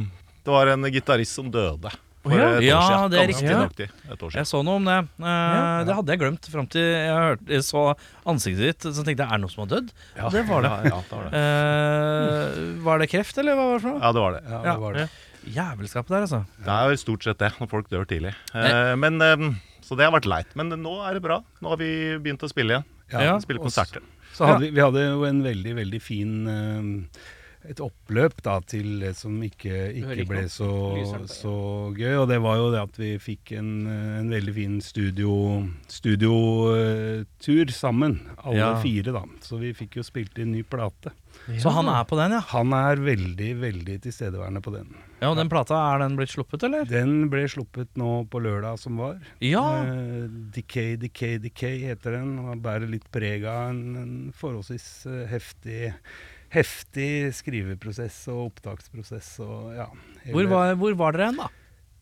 Det 0.44 0.52
var 0.52 0.72
en 0.74 0.88
gitarist 0.92 1.38
som 1.38 1.52
døde. 1.54 1.92
For 2.20 2.34
ja. 2.36 2.48
et 2.50 2.58
år 2.58 2.64
Ja, 2.66 2.80
siden. 2.84 3.12
det 3.14 3.20
er 3.22 3.30
Ganske 3.30 3.46
riktig. 3.46 3.54
nøyaktig 3.56 3.86
et 4.12 4.24
år 4.26 4.32
siden. 4.34 4.40
Jeg 4.42 4.50
så 4.50 4.60
noe 4.68 4.80
om 4.82 4.90
det. 4.90 4.98
Eh, 5.24 5.78
Det 5.88 5.96
hadde 6.00 6.12
jeg 6.16 6.20
glemt 6.20 6.50
fram 6.52 6.68
til 6.74 6.84
jeg, 6.84 7.14
hørte, 7.16 7.48
jeg 7.54 7.64
så 7.70 7.84
ansiktet 8.28 8.66
ditt. 8.66 8.90
Så 8.98 9.06
tenkte 9.08 9.24
jeg 9.24 9.30
er 9.30 9.38
det 9.38 9.44
noe 9.46 9.54
som 9.54 9.64
har 9.64 9.72
dødd? 9.78 9.94
Ja, 10.18 10.30
det 10.34 10.44
var 10.50 10.66
det. 10.66 10.74
Ja, 10.74 10.82
ja, 10.90 11.00
det 11.06 11.16
var 11.16 11.30
det. 11.30 11.44
Eh, 11.46 12.84
var 12.90 13.00
det 13.06 13.08
kreft, 13.14 13.38
eller 13.40 13.56
hva 13.56 13.70
var 13.70 13.78
det 13.80 13.84
for 13.86 13.94
noe? 13.94 14.02
Ja, 14.04 14.12
det 14.18 14.26
var 14.26 14.36
det. 14.36 14.42
Ja, 14.50 14.60
Ja. 14.66 14.74
det 14.74 14.80
var 14.84 14.94
det. 15.00 15.08
Jævelskapet 15.48 16.10
der, 16.10 16.26
altså. 16.28 16.44
Det 16.60 16.74
er 16.76 16.88
vel 16.92 16.98
stort 16.98 17.24
sett 17.24 17.40
det, 17.40 17.52
når 17.60 17.70
folk 17.72 17.90
dør 17.90 18.06
tidlig. 18.10 18.34
Eh, 18.54 18.96
men, 19.00 19.22
eh, 19.22 19.50
så 19.82 19.96
det 19.98 20.06
har 20.06 20.14
vært 20.14 20.28
leit. 20.30 20.56
Men 20.60 20.70
nå 20.70 20.96
er 21.08 21.14
det 21.18 21.24
bra. 21.24 21.42
Nå 21.62 21.70
har 21.74 21.78
vi 21.82 21.92
begynt 22.20 22.44
å 22.44 22.50
spille 22.52 22.78
igjen. 22.80 22.88
Ja. 23.12 23.40
Spille 23.42 23.60
konserter. 23.64 24.02
Så 24.36 24.46
hadde 24.46 24.68
vi, 24.68 24.70
vi 24.76 24.82
hadde 24.84 25.02
jo 25.08 25.24
en 25.26 25.42
veldig, 25.44 25.76
veldig 25.80 26.00
fin 26.02 26.34
eh, 26.48 27.22
et 27.70 27.80
oppløp 27.84 28.38
da 28.46 28.54
til 28.64 29.02
det 29.02 29.10
som 29.20 29.34
ikke, 29.44 29.90
ikke 30.00 30.14
ikke 30.22 30.28
ble 30.30 30.44
så, 30.48 30.70
så 31.28 31.54
gøy. 31.98 32.14
Og 32.22 32.28
det 32.32 32.38
var 32.46 32.56
jo 32.62 32.70
det 32.72 32.84
at 32.86 33.00
vi 33.02 33.10
fikk 33.20 33.52
en, 33.60 33.72
eh, 33.90 34.20
en 34.22 34.30
veldig 34.32 34.54
fin 34.56 34.78
studio 34.86 35.34
studiotur 35.90 37.72
sammen, 37.74 38.20
alle 38.44 38.58
Ja. 38.62 38.82
fire, 38.82 39.12
da. 39.12 39.24
Så 39.42 39.60
vi 39.60 39.74
fikk 39.74 39.98
jo 40.00 40.04
spilt 40.04 40.38
inn 40.40 40.52
ny 40.54 40.64
plate. 40.64 41.12
Så 41.60 41.72
han 41.74 41.88
er 41.90 42.04
på 42.06 42.16
den, 42.20 42.32
ja. 42.38 42.40
Han 42.54 42.72
er 42.74 42.96
veldig, 42.96 43.52
veldig 43.60 44.02
tilstedeværende 44.04 44.62
på 44.62 44.72
den. 44.76 44.88
Ja, 45.20 45.30
Og 45.32 45.36
den 45.36 45.50
plata, 45.52 45.76
er 45.94 46.00
den 46.00 46.16
blitt 46.16 46.32
sluppet, 46.32 46.64
eller? 46.64 46.86
Den 46.88 47.28
ble 47.32 47.42
sluppet 47.52 47.90
nå 48.00 48.24
på 48.32 48.40
lørdag 48.40 48.78
som 48.80 48.96
var. 49.02 49.18
Ja. 49.44 49.64
Eh, 49.84 50.28
Decay, 50.56 50.96
Decay, 51.02 51.38
Decay 51.44 51.82
heter 51.90 52.16
den. 52.16 52.38
Og 52.46 52.62
bærer 52.64 52.88
litt 52.88 53.08
preg 53.12 53.44
av 53.44 53.70
en, 53.74 53.82
en 54.00 54.14
forholdsvis 54.40 54.86
eh, 55.12 55.26
heftig, 55.32 55.94
heftig 56.56 57.10
skriveprosess 57.36 58.22
og 58.32 58.46
opptaksprosess. 58.54 59.34
Og, 59.44 59.74
ja, 59.76 59.90
hele- 60.24 60.36
Hvor 60.38 60.48
var, 60.56 60.76
hvor 60.80 60.96
var 61.04 61.18
dere 61.20 61.32
hen, 61.34 61.42
da? 61.44 61.50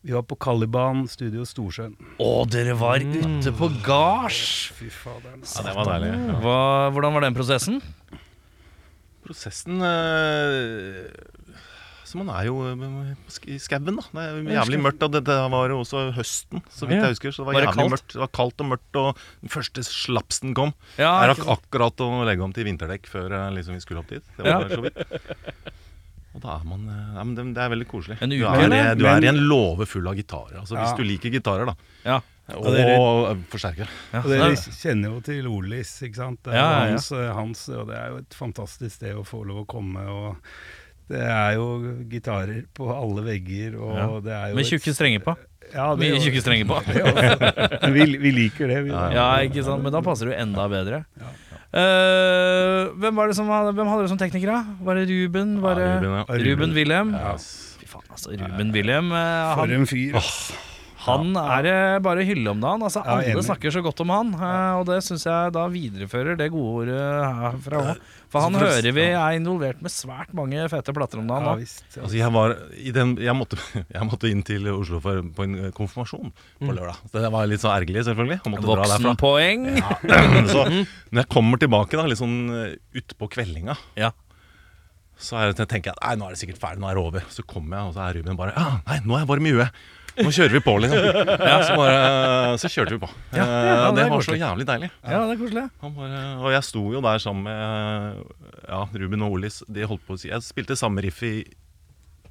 Vi 0.06 0.14
var 0.14 0.22
på 0.30 0.36
Caliban 0.38 1.02
Studio 1.10 1.42
Storsjøen. 1.42 1.96
Å, 2.22 2.30
dere 2.48 2.76
var 2.78 3.02
ute 3.02 3.50
på 3.58 3.66
gards! 3.82 4.70
Fy 4.78 4.86
faderen. 4.94 5.42
Ja, 5.42 5.64
det 5.66 5.74
var 5.74 5.90
deilig. 5.90 6.12
Ja. 6.14 6.36
Hva, 6.44 6.58
hvordan 6.94 7.16
var 7.18 7.26
den 7.26 7.34
prosessen? 7.36 7.80
Prosessen 9.26 9.82
eh, 9.82 11.10
Så 12.08 12.16
man 12.16 12.30
er 12.32 12.46
jo 12.48 12.54
eh, 12.64 13.10
i 13.52 13.58
skauen, 13.60 13.98
da. 13.98 14.04
Det 14.16 14.22
er 14.24 14.52
jævlig 14.56 14.78
mørkt. 14.80 15.02
Og 15.04 15.12
det, 15.12 15.20
det 15.28 15.36
var 15.52 15.68
jo 15.74 15.80
også 15.82 16.06
høsten, 16.16 16.62
så 16.72 16.86
vidt 16.88 16.96
Ja. 16.96 17.02
jeg 17.10 17.16
husker. 17.18 17.34
Så 17.36 17.42
det 17.44 17.46
var, 17.50 17.52
Var 17.52 17.60
det 17.60 17.66
jævlig 17.68 17.82
kaldt? 17.82 17.92
mørkt. 17.96 18.12
Det 18.16 18.22
var 18.22 18.30
kaldt 18.38 18.64
og 18.64 18.70
mørkt, 18.72 19.00
og 19.02 19.24
den 19.44 19.52
første 19.52 19.84
slapsen 19.84 20.54
kom. 20.56 20.72
Ja, 20.96 21.10
Jeg 21.26 21.34
rakk 21.34 21.44
akkurat 21.58 22.00
å 22.06 22.08
legge 22.24 22.46
om 22.48 22.54
til 22.56 22.64
vinterdekk 22.70 23.06
før 23.12 23.36
eh, 23.42 23.50
liksom, 23.58 23.76
vi 23.76 23.84
skulle 23.84 24.00
opp 24.00 24.08
dit. 24.16 24.24
Det 24.38 24.46
var 24.48 24.64
Ja. 24.64 24.68
så 24.72 24.80
vidt. 24.88 24.96
Og 26.38 26.42
da 26.44 26.56
er 26.60 26.64
man 26.68 26.82
eh, 26.88 27.14
ja, 27.18 27.22
men 27.24 27.34
det, 27.36 27.44
det 27.56 27.62
er 27.64 27.70
veldig 27.72 27.86
koselig. 27.90 28.18
En 28.22 28.30
du 28.30 28.36
er, 28.46 28.64
du 28.96 29.04
Men- 29.04 29.14
er 29.24 29.24
i 29.24 29.30
en 29.32 29.44
låve 29.48 29.86
full 29.90 30.06
av 30.08 30.14
gitarer. 30.18 30.58
Altså, 30.60 30.76
Ja. 30.76 30.84
Hvis 30.86 30.96
du 30.96 31.04
liker 31.04 31.30
gitarer, 31.34 31.66
da. 31.66 31.74
Ja. 32.04 32.20
Og, 32.48 32.64
Og 32.64 33.28
og 33.28 33.40
forsterkere. 33.52 33.88
Ja, 34.14 34.22
Og 34.22 34.28
dere 34.32 34.56
kjenner 34.56 35.10
jo 35.12 35.20
til 35.20 35.46
Olis, 35.52 35.90
ikke 36.00 36.16
sant? 36.16 36.38
Det 36.46 36.54
er 36.54 36.56
Ja, 36.56 36.96
ja, 36.96 37.32
hans, 37.36 37.68
og 37.68 37.88
det 37.90 37.96
er 37.98 38.08
jo 38.14 38.16
et 38.22 38.30
fantastisk 38.38 38.94
sted 38.96 39.14
å 39.14 39.24
få 39.26 39.42
lov 39.44 39.66
å 39.66 39.68
komme. 39.68 40.00
og 40.08 40.36
det 41.08 41.20
er 41.24 41.54
jo 41.56 41.66
gitarer 42.10 42.64
på 42.76 42.88
alle 42.92 43.22
vegger, 43.26 43.76
og 43.80 43.94
Ja. 43.96 44.08
det 44.24 44.32
er 44.38 44.48
jo 44.50 44.58
Med 44.60 44.68
tjukke 44.68 44.92
strenger 44.94 45.24
på. 45.24 45.36
Ja, 45.74 45.90
det 45.94 46.00
Mye 46.00 46.20
tjukke 46.24 46.40
strenger 46.40 46.64
på. 46.68 46.78
Men 47.82 47.92
vi, 47.92 48.04
vi 48.22 48.30
liker 48.32 48.70
det, 48.70 48.78
vi. 48.86 48.90
Ja, 48.94 49.08
Ja, 49.12 49.26
ikke 49.44 49.64
sant? 49.66 49.82
Men 49.84 49.92
da 49.92 50.00
passer 50.04 50.30
du 50.30 50.32
enda 50.32 50.64
bedre. 50.72 51.02
Ja. 51.20 51.32
Uh, 51.68 52.94
hvem 52.96 53.18
var 53.20 53.28
det 53.28 53.36
som 53.36 53.48
hvem 53.50 53.90
hadde 53.90 54.06
du 54.06 54.08
som 54.08 54.20
teknikere? 54.20 54.62
Var 54.80 54.96
det 54.96 55.04
Ruben? 55.10 55.58
Var 55.60 55.74
det 55.76 55.88
Ja, 55.88 55.98
Ruben, 56.00 56.16
ja. 56.16 56.38
Ruben 56.46 56.72
Wilhelm? 56.78 57.10
Ja. 57.12 57.34
Fy 57.78 57.84
faen, 57.90 58.06
altså. 58.08 58.32
Ruben 58.40 58.72
Wilhelm 58.72 59.12
Uh, 59.12 59.52
For 59.58 59.74
en 59.76 59.84
fyr. 59.90 60.16
ass. 60.16 60.32
Han 61.08 61.36
er 61.40 61.62
det 61.66 61.76
bare 62.04 62.24
hylle 62.28 62.50
om 62.52 62.60
dagen. 62.62 62.82
Altså, 62.86 63.02
Ja, 63.04 63.16
alle 63.32 63.42
snakker 63.46 63.72
så 63.74 63.82
godt 63.84 64.00
om 64.04 64.10
han, 64.14 64.32
eh, 64.34 64.72
og 64.78 64.86
det 64.86 65.00
syns 65.06 65.24
jeg 65.26 65.52
da 65.56 65.66
viderefører 65.72 66.36
det 66.38 66.50
gode 66.54 66.84
ordet 66.84 67.02
herfra 67.42 67.82
òg. 67.94 68.00
For 68.28 68.44
han 68.44 68.52
Så 68.52 68.58
for 68.60 68.66
å- 68.66 68.72
hører 68.76 68.92
vi 68.92 69.04
er 69.08 69.36
involvert 69.38 69.80
med 69.80 69.90
svært 69.90 70.34
mange 70.36 70.68
fete 70.68 70.92
plater 70.92 71.16
om 71.22 71.26
dagen 71.30 71.46
Ja, 71.48 71.54
visst. 71.56 71.82
Ja. 71.96 72.02
Altså 72.02 72.16
jeg, 72.18 72.32
var 72.34 72.56
i 72.76 72.90
den, 72.92 73.14
jeg, 73.16 73.34
måtte, 73.34 73.56
jeg 73.96 74.04
måtte 74.10 74.28
inn 74.30 74.42
til 74.44 74.68
Oslo 74.68 75.00
for, 75.00 75.22
på 75.22 75.44
en 75.46 75.54
eh, 75.64 75.70
konfirmasjon 75.72 76.32
på 76.60 76.68
lørdag. 76.76 76.98
Så 77.08 77.22
Det 77.24 77.32
var 77.32 77.46
litt 77.48 77.60
så 77.64 77.72
ergerlig, 77.72 78.04
selvfølgelig. 78.04 78.40
Han. 78.44 78.58
Voksenpoeng. 78.68 79.66
så 80.52 80.64
når 80.68 81.22
jeg 81.22 81.28
kommer 81.32 81.56
tilbake 81.62 81.96
da, 81.96 82.04
litt 82.04 82.20
sånn 82.20 82.38
eh, 82.52 82.76
utpå 83.00 83.30
kveldinga, 83.32 83.76
Ja. 83.96 84.12
så 85.18 85.40
jeg, 85.48 85.56
tenker 85.66 85.90
jeg 85.90 85.96
at 85.98 86.18
nå 86.20 86.28
er 86.28 86.36
det 86.36 86.38
sikkert 86.42 86.60
ferdig, 86.62 86.78
nå 86.84 86.90
er 86.90 86.94
det 87.00 87.02
over. 87.08 87.24
Så 87.32 87.42
kommer 87.48 87.78
jeg, 87.80 87.88
og 87.88 87.94
så 87.96 88.04
er 88.10 88.18
Ruben 88.20 88.36
bare 88.38 88.52
Ja, 88.54 88.68
nei, 88.86 89.00
nå 89.08 89.16
er 89.16 89.24
jeg 89.24 89.30
varm 89.32 89.48
i 89.48 89.54
huet. 89.56 89.72
Nå 90.24 90.30
kjører 90.34 90.54
vi 90.56 90.60
på, 90.64 90.74
liksom. 90.82 91.04
Så, 91.68 91.76
bare, 91.78 92.00
så 92.62 92.70
kjørte 92.72 92.96
vi 92.96 93.00
på. 93.04 93.10
Ja, 93.36 93.44
Eh, 93.44 93.68
ja, 93.68 93.90
det 93.92 94.02
det 94.02 94.08
var 94.10 94.24
så 94.26 94.36
jævlig 94.38 94.66
deilig. 94.68 94.90
ja, 95.04 95.20
det 95.28 95.34
er 95.36 95.40
koselig. 95.42 95.64
Han 95.84 95.94
bare, 95.96 96.22
og 96.42 96.50
jeg 96.56 96.64
sto 96.66 96.82
jo 96.94 97.00
der 97.04 97.18
sammen 97.22 97.46
med 97.46 98.24
ja, 98.68 98.80
Ruben 99.02 99.22
og 99.26 99.36
Olis. 99.38 99.60
De 99.68 99.86
holdt 99.88 100.04
på 100.08 100.16
å 100.16 100.20
si 100.20 100.28
Jeg 100.32 100.42
spilte 100.46 100.76
samme 100.78 101.04
riff 101.04 101.22
i 101.26 101.34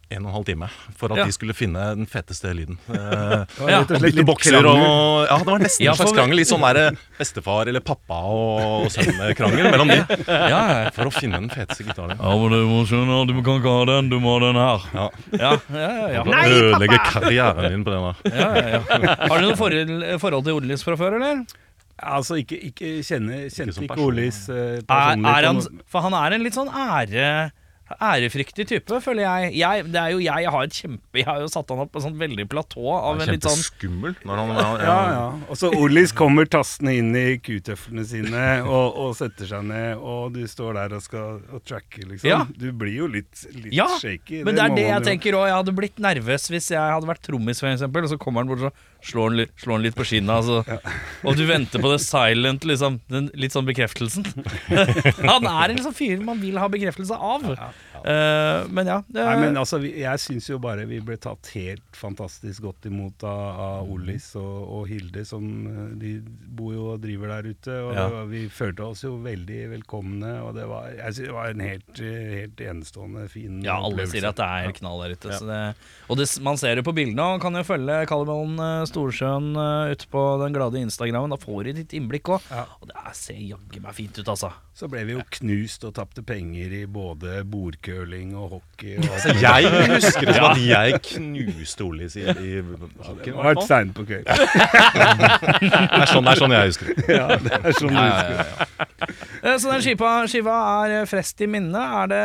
en 0.10 0.24
og 0.24 0.30
en 0.30 0.36
halv 0.38 0.46
time 0.48 0.68
for 0.96 1.12
at 1.12 1.18
Ja. 1.20 1.26
de 1.28 1.34
skulle 1.36 1.54
finne 1.58 1.82
den 1.98 2.06
feteste 2.08 2.54
lyden. 2.56 2.78
Eh, 2.88 3.72
Ja, 3.72 3.82
bytte 3.84 4.24
bokser 4.26 4.56
og 4.64 5.26
Ja, 5.28 5.38
det 5.42 5.48
var 5.50 5.60
nesten 5.60 5.84
Ja, 5.86 5.92
en 5.92 5.98
slags 6.00 6.14
krangel. 6.16 6.38
Litt 6.40 6.48
sånn 6.48 6.64
der 6.64 6.96
bestefar 7.20 7.68
eller 7.68 7.84
pappa 7.84 8.20
og, 8.32 8.86
og 8.86 8.92
sønn-krangel 8.94 9.68
mellom 9.72 9.92
de. 9.92 9.98
Ja, 10.28 10.48
ja. 10.86 10.90
For 10.96 11.10
å 11.10 11.14
finne 11.14 11.42
den 11.44 11.50
feteste 11.52 11.84
gitaren. 11.90 12.16
Ja, 12.16 12.34
men 12.40 12.56
du 12.56 12.60
må 12.72 12.80
skjønne, 12.88 13.20
du 13.28 13.36
kan 13.44 13.60
ikke 13.60 13.74
ha 13.80 13.86
den, 13.92 14.10
du 14.14 14.18
må 14.24 14.38
ha 14.38 14.46
den 14.48 14.62
her. 14.62 14.88
Ja. 14.96 15.08
Ja, 15.38 15.52
ja, 15.76 15.92
ja, 16.16 16.24
å 16.24 16.42
ødelegge 16.48 17.00
karrieren 17.12 17.72
din 17.76 17.84
på 17.88 17.92
den 17.96 18.08
der. 18.08 18.16
ja, 18.32 18.50
ja, 18.56 18.82
ja. 18.98 19.16
Har 19.28 19.40
du 19.42 19.48
noe 19.50 19.58
forhold, 19.60 20.06
forhold 20.24 20.48
til 20.48 20.60
Odelis 20.62 20.84
fra 20.88 20.96
før, 21.00 21.20
eller? 21.20 21.44
Altså, 21.98 22.38
ikke, 22.38 22.58
ikke 22.70 22.90
kjenne, 23.04 23.48
kjente 23.50 23.74
som 23.74 23.84
ikke 23.88 23.96
person. 23.96 24.12
Olis 24.14 24.44
eh, 24.54 24.78
Er, 24.78 24.84
personlig. 24.86 25.32
er 25.34 25.38
er 25.42 25.48
han, 25.50 25.62
for 25.90 26.06
han 26.06 26.14
er 26.14 26.36
en 26.38 26.44
litt 26.46 26.54
sånn 26.58 26.70
ære 26.70 27.30
ærefryktig 27.96 28.68
type, 28.68 29.00
føler 29.04 29.24
jeg. 29.24 29.54
jeg. 29.62 29.86
Det 29.94 30.02
er 30.02 30.14
jo 30.14 30.20
jeg, 30.22 30.44
jeg 30.44 30.54
har 30.54 30.68
et 30.68 30.78
kjempe 30.82 31.22
Jeg 31.22 31.28
har 31.28 31.40
jo 31.42 31.48
satt 31.52 31.72
han 31.72 31.84
opp 31.84 31.92
på 31.94 32.02
et 32.02 32.06
sånt 32.08 32.20
veldig 32.20 32.46
platå 32.52 32.84
av 32.98 33.22
en 33.22 33.32
litt 33.32 33.46
sånn 33.48 33.56
Kjempeskummel 33.58 34.18
når 34.28 34.42
han 34.42 34.84
Ja, 34.84 34.98
ja. 35.14 35.24
Og 35.48 35.60
så 35.60 35.72
Ollis 35.78 36.14
kommer 36.16 36.50
tassende 36.52 36.96
inn 37.00 37.14
i 37.18 37.38
kutøflene 37.44 38.06
sine 38.08 38.46
og, 38.66 38.98
og 39.00 39.16
setter 39.18 39.50
seg 39.50 39.66
ned, 39.70 40.02
og 40.02 40.36
du 40.36 40.44
står 40.50 40.78
der 40.82 40.98
og 40.98 41.04
skal 41.06 41.38
og 41.54 41.64
tracke, 41.68 42.04
liksom. 42.04 42.28
Ja. 42.30 42.42
Du 42.50 42.70
blir 42.76 42.94
jo 42.94 43.08
litt, 43.12 43.32
litt 43.56 43.72
Ja, 43.76 43.88
shaky. 44.02 44.44
Men 44.46 44.58
det 44.58 44.64
er 44.66 44.76
det 44.76 44.86
jeg 44.88 44.98
jo. 45.00 45.06
tenker 45.08 45.38
òg. 45.40 45.48
Jeg 45.50 45.58
hadde 45.60 45.76
blitt 45.78 46.02
nervøs 46.04 46.48
hvis 46.52 46.70
jeg 46.74 46.94
hadde 46.96 47.10
vært 47.10 47.24
trommis, 47.26 47.62
for 47.64 47.70
eksempel, 47.72 48.08
og 48.08 48.12
så 48.12 48.20
kommer 48.22 48.44
han 48.44 48.52
bort 48.52 48.68
og 48.70 49.08
slår 49.08 49.32
han 49.38 49.54
slår 49.62 49.78
han 49.78 49.86
litt 49.86 49.98
på 49.98 50.06
skinnet, 50.08 50.34
altså. 50.34 50.80
og 51.28 51.38
du 51.38 51.44
venter 51.48 51.84
på 51.84 51.92
det 51.94 52.00
silent, 52.04 52.68
liksom. 52.68 53.00
Den 53.12 53.30
litt 53.38 53.56
sånn 53.56 53.68
bekreftelsen. 53.68 54.28
han 55.32 55.50
er 55.52 55.74
en 55.74 55.84
sånn 55.86 55.96
fyr 55.98 56.24
man 56.26 56.42
vil 56.42 56.60
ha 56.62 56.70
bekreftelse 56.72 57.18
av. 57.18 57.48
Eh, 58.04 58.68
men 58.74 58.90
ja. 58.90 58.98
Det, 59.08 59.24
Nei, 59.24 59.36
men 59.46 59.58
altså, 59.60 59.80
Jeg 59.82 60.22
syns 60.22 60.50
jo 60.50 60.60
bare 60.62 60.86
vi 60.90 61.00
ble 61.04 61.18
tatt 61.22 61.50
helt 61.56 61.98
fantastisk 61.98 62.66
godt 62.68 62.88
imot 62.90 63.24
av, 63.28 63.62
av 63.68 63.92
Ollis 63.94 64.30
og, 64.40 64.56
og 64.78 64.88
Hilde, 64.92 65.24
som 65.28 65.46
eh, 65.68 65.94
de 66.02 66.12
bor 66.58 66.74
jo 66.76 66.88
og 66.94 67.02
driver 67.04 67.36
der 67.38 67.52
ute. 67.54 67.78
Og 67.88 67.94
Ja. 67.98 68.08
vi 68.30 68.46
følte 68.54 68.86
oss 68.86 69.04
jo 69.06 69.16
veldig 69.24 69.62
velkomne, 69.76 70.34
og 70.46 70.54
det 70.58 70.68
var, 70.70 70.90
jeg 70.94 71.18
synes 71.18 71.28
det 71.28 71.38
var 71.38 71.54
en 71.54 71.66
helt, 71.66 71.94
eh, 72.02 72.34
helt 72.44 72.64
enestående 72.68 73.28
fin 73.32 73.62
ja, 73.66 73.78
alle 73.78 73.94
opplevelse. 73.96 74.18
sier 74.18 74.30
at 74.30 74.40
det 74.40 74.48
er 74.48 74.68
helt 74.68 74.82
knall 74.82 75.04
der 75.06 75.16
ute. 75.18 75.32
Ja. 75.34 75.40
Så 75.42 75.50
det, 75.50 75.62
og 76.08 76.22
det, 76.22 76.28
man 76.46 76.62
ser 76.62 76.80
det 76.80 76.86
på 76.88 76.96
bildene, 76.96 77.28
og 77.36 77.42
kan 77.44 77.58
jo 77.58 77.66
følge 77.68 78.00
Kallevollen 78.10 78.60
uh, 78.62 78.86
Storsjøen 78.90 79.52
uh, 79.58 79.92
ute 79.92 80.08
på 80.12 80.24
den 80.44 80.56
glade 80.56 80.82
Instagrammen. 80.82 81.34
Da 81.34 81.40
får 81.42 81.68
du 81.68 81.74
ditt 81.82 81.96
innblikk 81.98 82.32
òg. 82.38 82.48
Ja. 82.54 82.66
Og 82.82 82.90
det 82.92 82.98
er, 83.02 83.14
ser 83.18 83.42
jaggu 83.42 83.82
meg 83.84 83.98
fint 83.98 84.18
ut, 84.20 84.28
altså. 84.28 84.52
Så 84.78 84.90
ble 84.92 85.02
vi 85.08 85.16
jo 85.16 85.24
knust 85.40 85.88
og 85.88 85.96
tapte 85.98 86.22
penger 86.28 86.74
i 86.78 86.84
både 86.86 87.40
bordcurling 87.98 88.36
og 88.38 88.50
hockey. 88.50 88.98
Og 88.98 89.04
alt. 89.04 89.12
Altså, 89.12 89.34
jeg 89.42 89.90
husker 89.96 90.26
det 90.28 90.36
som 90.36 90.46
at 90.52 90.62
jeg 90.68 91.02
knuste 91.08 91.84
Olis 91.86 92.16
i, 92.16 92.24
i 92.24 92.62
hockeyen. 92.62 93.36
Ja, 93.36 93.44
vært 93.50 93.64
seint 93.68 93.94
på 93.98 94.06
curling. 94.08 94.26
Det 94.28 96.02
er 96.02 96.12
sånn, 96.12 96.26
det 96.28 96.34
er 96.34 96.42
sånn 96.42 96.56
jeg 96.56 96.72
husker 96.72 96.92
det. 96.92 97.06
Ja, 97.18 97.28
det 97.42 97.60
er 97.60 97.78
sånn 97.78 97.94
Ja, 97.98 98.08
du 98.08 98.34
ja, 98.34 98.42
husker. 98.42 99.14
Eh, 99.44 99.58
Så 99.58 99.72
den 99.72 99.86
skiva, 99.86 100.12
skiva 100.30 100.58
er 100.84 100.98
eh, 101.02 101.08
frest 101.10 101.42
i 101.42 101.50
minne. 101.52 101.86
Er 102.02 102.12
det 102.12 102.24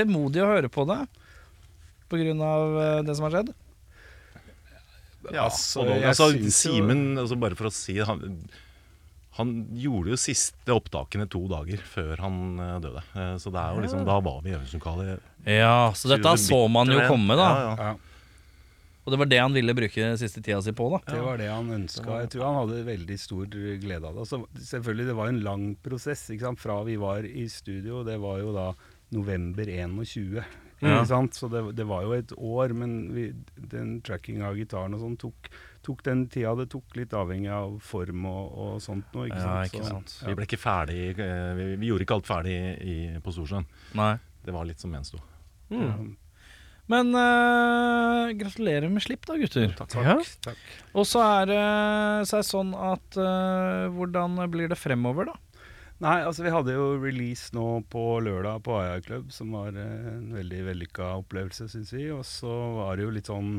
vemodig 0.00 0.44
å 0.44 0.50
høre 0.54 0.72
på 0.72 0.86
det? 0.90 1.02
Eh, 2.10 3.02
det 3.06 3.16
som 3.16 3.28
har 3.28 3.36
skjedd? 3.36 3.52
Ja, 5.30 5.44
Altså, 5.46 5.84
altså, 6.00 6.30
Simen, 6.50 7.12
altså, 7.20 7.36
bare 7.38 7.58
for 7.58 7.68
å 7.68 7.74
si 7.74 7.98
han, 8.00 8.40
han 9.40 9.54
gjorde 9.80 10.12
jo 10.14 10.18
siste 10.20 10.74
opptakene 10.76 11.26
to 11.32 11.42
dager 11.50 11.80
før 11.84 12.22
han 12.26 12.36
eh, 12.60 12.76
døde. 12.84 13.02
Eh, 13.16 13.34
Så 13.42 13.52
det 13.54 13.62
er 13.62 13.74
jo 13.74 13.82
liksom, 13.86 14.04
da 14.08 14.20
var 14.24 14.38
vi 14.44 14.52
i 14.52 14.56
øvingslokalet. 14.58 15.26
Ja, 15.48 15.90
så 15.96 16.12
dette 16.12 16.36
så 16.40 16.60
man 16.70 16.92
jo 16.92 17.00
komme, 17.08 17.36
da. 17.40 17.50
Ja, 17.50 17.74
ja. 17.90 17.96
Og 19.00 19.14
det 19.14 19.18
var 19.22 19.28
det 19.30 19.38
han 19.40 19.54
ville 19.56 19.72
bruke 19.74 20.10
siste 20.20 20.42
tida 20.44 20.60
si 20.62 20.74
på, 20.76 20.86
da. 20.92 20.98
det 21.08 21.20
var 21.24 21.38
det 21.40 21.48
han 21.48 21.70
ønska. 21.72 22.18
Jeg 22.20 22.30
tror 22.34 22.44
han 22.46 22.58
hadde 22.60 22.82
veldig 22.86 23.16
stor 23.18 23.46
glede 23.80 24.06
av 24.06 24.18
det. 24.20 24.26
Så 24.28 24.42
selvfølgelig, 24.70 25.06
det 25.08 25.16
var 25.18 25.30
en 25.32 25.40
lang 25.46 25.64
prosess 25.82 26.26
ikke 26.30 26.44
sant? 26.50 26.60
fra 26.60 26.76
vi 26.86 26.98
var 27.00 27.24
i 27.26 27.46
studio. 27.50 28.02
Det 28.06 28.18
var 28.20 28.42
jo 28.42 28.52
da 28.54 28.66
november 29.16 29.64
21. 29.72 30.36
Ja. 30.80 31.00
Ikke 31.00 31.08
sant? 31.10 31.34
Så 31.40 31.48
det, 31.52 31.64
det 31.80 31.88
var 31.88 32.04
jo 32.06 32.12
et 32.16 32.30
år, 32.36 32.76
men 32.76 32.94
vi, 33.16 33.26
den 33.72 33.96
tracking 34.06 34.44
av 34.46 34.60
gitaren 34.60 34.94
og 34.96 35.02
sånn 35.02 35.16
tok, 35.20 35.50
tok 35.86 36.02
den 36.06 36.26
tida 36.28 36.52
det 36.58 36.68
tok, 36.72 36.84
litt 36.98 37.12
avhengig 37.16 37.50
av 37.54 37.78
form 37.84 38.26
og, 38.28 38.56
og 38.64 38.80
sånt 38.84 39.12
noe. 39.16 39.28
Ikke 39.30 39.40
Ja, 39.40 39.84
sant? 39.88 40.08
Så- 40.12 40.24
ja. 40.24 40.30
Vi 40.30 40.38
ble 40.38 40.46
ikke 40.48 40.60
ferdig 40.60 40.98
eh, 41.18 41.52
vi, 41.56 41.68
vi 41.80 41.90
gjorde 41.90 42.04
ikke 42.06 42.18
alt 42.20 42.28
ferdig 42.28 42.56
i, 42.84 42.96
på 43.24 43.32
Storsjøen. 43.36 43.66
Nei. 43.98 44.14
Det 44.44 44.52
var 44.56 44.64
litt 44.68 44.80
som 44.80 44.92
gjensto. 44.92 45.20
Ja. 45.70 45.92
Men 46.90 47.12
uh, 47.14 48.32
gratulerer 48.34 48.90
med 48.90 49.04
slipp, 49.04 49.22
da, 49.28 49.36
gutter. 49.38 49.70
Takk. 49.78 49.94
Ja. 50.02 50.16
takk. 50.42 50.62
Og 50.98 51.06
så 51.06 51.20
er 51.22 51.46
det 51.52 51.60
så 52.26 52.40
sånn 52.42 52.72
at 52.74 53.18
uh, 53.20 53.86
Hvordan 53.94 54.34
blir 54.50 54.72
det 54.72 54.78
fremover, 54.80 55.28
da? 55.30 55.36
Nei, 56.00 56.22
altså 56.24 56.46
vi 56.46 56.52
hadde 56.52 56.72
jo 56.72 56.84
release 56.96 57.50
nå 57.52 57.82
på 57.92 58.02
lørdag 58.24 58.62
på 58.64 58.72
Aya 58.78 59.02
Club, 59.04 59.28
som 59.36 59.50
var 59.52 59.74
eh, 59.76 60.06
en 60.14 60.30
veldig 60.32 60.60
vellykka 60.70 61.10
opplevelse, 61.18 61.66
syns 61.68 61.92
vi. 61.92 62.06
Og 62.14 62.22
så 62.24 62.48
var 62.78 62.96
det 62.96 63.04
jo 63.04 63.12
litt 63.12 63.28
sånn 63.28 63.50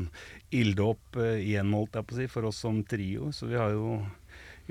ilddåp 0.50 1.20
eh, 1.22 1.36
igjen, 1.44 1.70
holdt 1.76 2.00
jeg 2.00 2.08
på 2.08 2.16
å 2.16 2.18
si, 2.18 2.26
for 2.32 2.48
oss 2.50 2.58
som 2.64 2.80
trio. 2.82 3.30
Så 3.36 3.46
vi 3.46 3.60
har 3.60 3.70
jo 3.76 4.00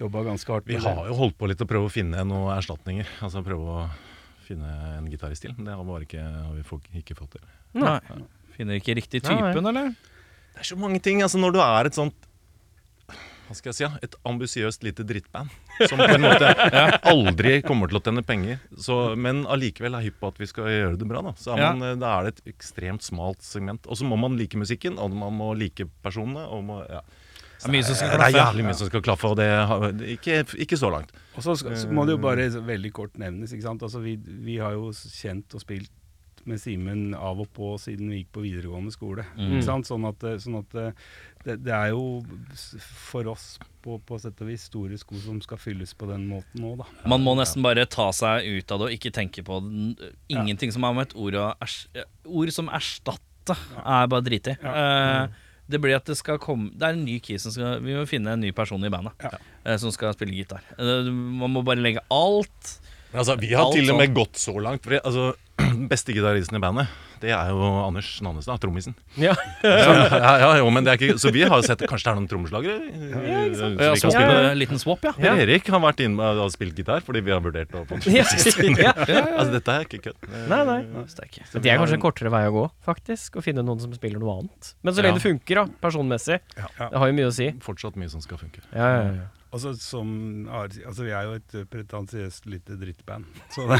jobba 0.01 0.25
ganske 0.27 0.51
hardt 0.51 0.67
Vi 0.67 0.75
med 0.75 0.83
har 0.83 1.07
jo 1.07 1.15
holdt 1.21 1.37
på 1.39 1.47
litt 1.47 1.63
å 1.63 1.69
prøve 1.69 1.87
å 1.87 1.93
finne 1.93 2.25
noen 2.27 2.51
erstatninger. 2.57 3.07
Altså 3.23 3.43
prøve 3.45 3.77
å 3.77 3.85
finne 4.43 4.71
en 4.97 5.07
gitarist 5.13 5.47
til. 5.47 5.55
Det 5.55 5.71
har, 5.71 5.87
bare 5.87 6.07
ikke, 6.09 6.25
har 6.27 6.51
vi 6.57 6.67
folk 6.67 6.91
ikke 6.99 7.15
fått 7.21 7.37
til. 7.37 7.47
Nei. 7.79 8.01
Finner 8.57 8.81
ikke 8.81 8.97
riktig 8.99 9.23
typen, 9.23 9.63
eller? 9.71 9.93
Det 10.51 10.65
er 10.65 10.67
så 10.73 10.75
mange 10.75 10.99
ting. 10.99 11.23
altså 11.23 11.39
Når 11.39 11.55
du 11.55 11.61
er 11.63 11.87
et 11.87 11.95
sånt 11.95 12.27
hva 13.51 13.57
skal 13.59 13.69
jeg 13.73 13.77
si, 13.77 13.83
ja, 13.83 13.91
et 14.07 14.15
ambisiøst 14.27 14.85
lite 14.87 15.03
drittband 15.07 15.51
som 15.89 15.99
på 15.99 16.07
en 16.15 16.23
måte 16.23 16.51
aldri 17.11 17.57
kommer 17.65 17.91
til 17.91 17.99
å 17.99 18.03
tjene 18.05 18.23
penger, 18.25 18.59
så, 18.79 18.99
men 19.19 19.43
allikevel 19.51 19.97
er 19.99 20.05
hypp 20.07 20.19
på 20.21 20.29
at 20.31 20.39
vi 20.41 20.47
skal 20.49 20.69
gjøre 20.71 20.99
det 21.01 21.07
bra, 21.09 21.23
da. 21.25 21.33
Så 21.39 21.53
er 21.55 21.61
man, 21.65 21.83
eh, 21.89 21.97
da 22.01 22.13
er 22.19 22.29
det 22.29 22.33
et 22.37 22.53
ekstremt 22.55 23.03
smalt 23.05 23.43
segment. 23.45 23.87
Og 23.91 23.99
så 23.99 24.07
må 24.07 24.17
man 24.21 24.37
like 24.39 24.57
musikken, 24.59 24.97
og 25.01 25.13
man 25.17 25.35
må 25.37 25.51
like 25.57 25.87
personene. 26.05 26.47
Og 26.47 26.63
må, 26.67 26.79
ja. 26.87 27.01
Det 27.61 27.69
er 27.69 27.75
mye 27.75 27.85
som 27.85 27.97
skal 27.99 28.15
Det 28.17 28.27
er 28.31 28.37
jævlig 28.39 28.63
mye 28.65 28.77
som 28.79 28.89
skal 28.89 29.03
klaffe, 29.05 29.29
og 29.29 29.37
det 29.37 29.49
har, 29.69 29.87
ikke, 30.15 30.39
ikke 30.65 30.79
så 30.81 30.89
langt. 30.93 31.11
Og 31.35 31.43
så, 31.45 31.57
skal- 31.59 31.77
så 31.77 31.89
må 31.93 32.07
det 32.09 32.15
jo 32.17 32.21
bare 32.23 32.47
veldig 32.73 32.93
kort 32.97 33.19
nevnes, 33.21 33.53
ikke 33.53 33.67
sant. 33.67 33.83
Altså 33.85 34.01
vi, 34.01 34.15
vi 34.17 34.57
har 34.63 34.73
jo 34.77 34.89
kjent 34.95 35.57
og 35.59 35.61
spilt 35.65 35.91
med 36.49 36.57
Simen 36.57 37.11
av 37.13 37.37
og 37.43 37.51
på 37.53 37.75
siden 37.77 38.07
vi 38.09 38.23
gikk 38.23 38.31
på 38.33 38.41
videregående 38.41 38.89
skole. 38.95 39.27
Mm. 39.37 39.59
Sånn 39.61 40.07
at, 40.09 40.23
eh, 40.25 40.39
sånn 40.41 40.57
at 40.57 40.73
eh, 40.73 40.95
det, 41.45 41.57
det 41.65 41.73
er 41.73 41.91
jo 41.93 42.21
for 42.79 43.27
oss 43.31 43.45
på, 43.81 43.97
på 44.05 44.17
sett 44.21 44.41
og 44.43 44.49
vis 44.51 44.67
store 44.69 44.97
sko 45.01 45.17
som 45.23 45.39
skal 45.41 45.59
fylles 45.61 45.93
på 45.97 46.09
den 46.09 46.27
måten 46.29 46.61
nå, 46.61 46.75
da. 46.81 46.85
Man 47.09 47.23
må 47.25 47.33
nesten 47.39 47.63
bare 47.65 47.87
ta 47.89 48.09
seg 48.15 48.45
ut 48.45 48.73
av 48.73 48.81
det 48.83 48.89
og 48.89 48.95
ikke 48.97 49.13
tenke 49.15 49.43
på 49.47 49.57
den. 49.65 49.95
ingenting 50.29 50.73
som 50.73 50.85
er 50.85 50.93
med 50.97 51.09
et 51.09 51.15
ord 51.17 51.39
Ord 51.41 52.51
som 52.53 52.69
erstatte, 52.69 53.55
er 53.81 54.11
bare 54.11 54.25
dritig. 54.25 54.57
Ja. 54.61 55.25
Uh, 55.25 55.47
det 55.71 55.79
blir 55.81 55.95
at 55.95 56.05
det 56.09 56.17
skal 56.19 56.35
komme 56.41 56.69
Det 56.75 56.83
er 56.83 56.97
en 56.97 57.05
ny 57.05 57.15
key 57.23 57.37
som 57.39 57.53
skal 57.53 57.77
Vi 57.85 57.93
må 57.95 58.01
finne 58.09 58.33
en 58.35 58.41
ny 58.43 58.49
person 58.51 58.81
i 58.83 58.89
bandet 58.91 59.13
Ja. 59.23 59.37
uh, 59.65 59.77
som 59.79 59.93
skal 59.93 60.13
spille 60.17 60.35
gitar. 60.35 60.61
Uh, 60.77 61.07
man 61.09 61.53
må 61.53 61.63
bare 61.65 61.81
legge 61.81 62.03
alt 62.11 62.73
Altså, 63.11 63.35
vi 63.39 63.49
har 63.51 63.65
Alt 63.65 63.75
til 63.75 63.89
og 63.91 63.97
med 63.99 64.07
sånn. 64.07 64.15
gått 64.15 64.37
så 64.39 64.53
langt. 64.63 64.85
For 64.87 64.95
altså, 65.01 65.25
den 65.81 65.89
beste 65.91 66.13
gitaristen 66.15 66.57
i 66.57 66.61
bandet, 66.63 66.87
det 67.21 67.29
er 67.33 67.49
jo 67.53 67.61
Anders 67.85 68.07
Nannestad, 68.25 68.59
trommisen. 68.63 68.93
Ja. 69.21 69.33
Ja, 70.21 70.31
ja, 70.41 70.49
jo, 70.61 70.69
men 70.73 70.85
det 70.85 70.93
er 70.93 70.97
ikke, 70.99 71.17
så 71.21 71.31
vi 71.33 71.41
har 71.45 71.59
jo 71.61 71.65
sett 71.65 71.81
Kanskje 71.89 72.07
det 72.07 72.11
er 72.11 72.17
noen 72.19 72.27
trommeslagere? 72.29 72.77
eh, 72.87 73.25
Ja, 73.27 73.41
som 73.57 73.59
sant 73.59 73.81
Ja, 73.83 73.91
så 73.99 74.11
ja, 74.13 74.37
en 74.51 74.57
liten 74.59 74.79
swap, 74.81 75.03
ja. 75.05 75.11
Per 75.17 75.41
Erik 75.43 75.67
har 75.73 75.81
vært 75.83 76.01
inne 76.05 76.29
og 76.41 76.51
spilt 76.53 76.77
gitar 76.77 77.03
fordi 77.05 77.21
vi 77.25 77.33
har 77.33 77.41
vurdert 77.43 77.73
å 77.77 77.83
få 77.89 77.99
Ja. 78.11 78.93
Ja. 79.07 79.25
Altså, 79.35 79.51
dette 79.57 79.75
er 79.75 79.85
ikke 79.87 80.01
kødd. 80.07 80.29
Nei, 80.51 80.61
nei. 80.69 80.79
Men 80.93 81.05
Det 81.09 81.71
er 81.73 81.81
kanskje 81.81 81.97
en 81.99 82.03
kortere 82.05 82.31
vei 82.33 82.43
å 82.49 82.53
gå, 82.55 82.65
faktisk. 82.87 83.37
Å 83.41 83.45
finne 83.45 83.65
noen 83.65 83.81
som 83.83 83.93
spiller 83.97 84.21
noe 84.21 84.39
annet. 84.41 84.73
Men 84.85 84.93
så 84.97 85.03
lenge 85.05 85.17
Ja. 85.17 85.21
det 85.21 85.25
funker, 85.27 85.61
da, 85.61 85.67
personmessig. 85.83 86.39
Ja. 86.57 86.69
Det 86.91 87.01
har 87.03 87.11
jo 87.11 87.17
mye 87.21 87.29
å 87.29 87.35
si. 87.35 87.51
Fortsatt 87.65 87.97
mye 87.99 88.09
som 88.13 88.21
skal 88.23 88.39
funke. 88.41 88.63
Ja, 88.73 88.87
ja, 88.97 89.05
ja. 89.21 89.29
Altså, 89.51 89.73
som, 89.83 90.07
altså, 90.47 91.03
vi 91.03 91.11
er 91.11 91.25
jo 91.27 91.33
et 91.35 91.55
pretensiøst 91.67 92.45
lite 92.47 92.77
drittband. 92.79 93.25
Så 93.51 93.65
det, 93.67 93.79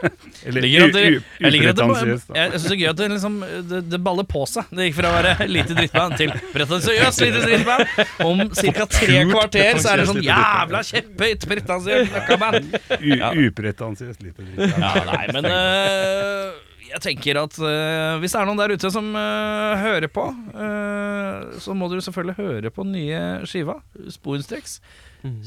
eller 0.50 0.66
jeg 0.66 1.20
upretensiøst, 1.22 2.32
da. 2.32 2.40
jeg 2.40 2.56
synes 2.56 2.64
det 2.66 2.74
er 2.74 2.80
gøy 2.80 2.88
at 2.90 2.98
det, 2.98 3.06
liksom, 3.12 3.36
det, 3.70 3.80
det 3.92 4.00
baller 4.02 4.26
på 4.26 4.42
seg. 4.50 4.66
Det 4.74 4.88
gikk 4.88 4.96
fra 4.98 5.12
å 5.12 5.14
være 5.20 5.46
lite 5.46 5.76
drittband 5.78 6.16
til 6.18 6.34
pretensiøst 6.56 7.22
lite 7.22 7.44
drittband. 7.44 8.02
Om 8.26 8.42
ca. 8.50 8.88
tre 8.96 9.20
kvarter 9.30 9.78
så 9.78 9.92
er 9.92 10.02
det 10.02 10.08
sånn 10.10 10.18
jævla 10.26 10.82
kjepphøyt 10.90 11.46
pretensiøst 11.52 12.16
møkkaband. 12.16 12.74
U- 12.98 13.46
Upretensiøst 13.46 14.26
lite 14.26 14.42
drittband. 14.42 14.88
Ja, 14.88 15.06
nei, 15.12 15.22
men 15.38 15.48
øh, 15.52 16.50
jeg 16.92 17.04
tenker 17.06 17.38
at 17.44 17.60
øh, 17.62 18.18
hvis 18.24 18.34
det 18.34 18.42
er 18.42 18.50
noen 18.50 18.58
der 18.64 18.74
ute 18.74 18.90
som 18.92 19.06
øh, 19.14 19.78
hører 19.86 20.10
på, 20.12 20.26
øh, 20.66 21.54
så 21.62 21.78
må 21.78 21.86
dere 21.94 22.02
selvfølgelig 22.10 22.36
høre 22.42 22.74
på 22.74 22.84
den 22.90 22.98
nye 22.98 23.22
skiva, 23.48 23.78
Sporenstreks. 24.18 24.80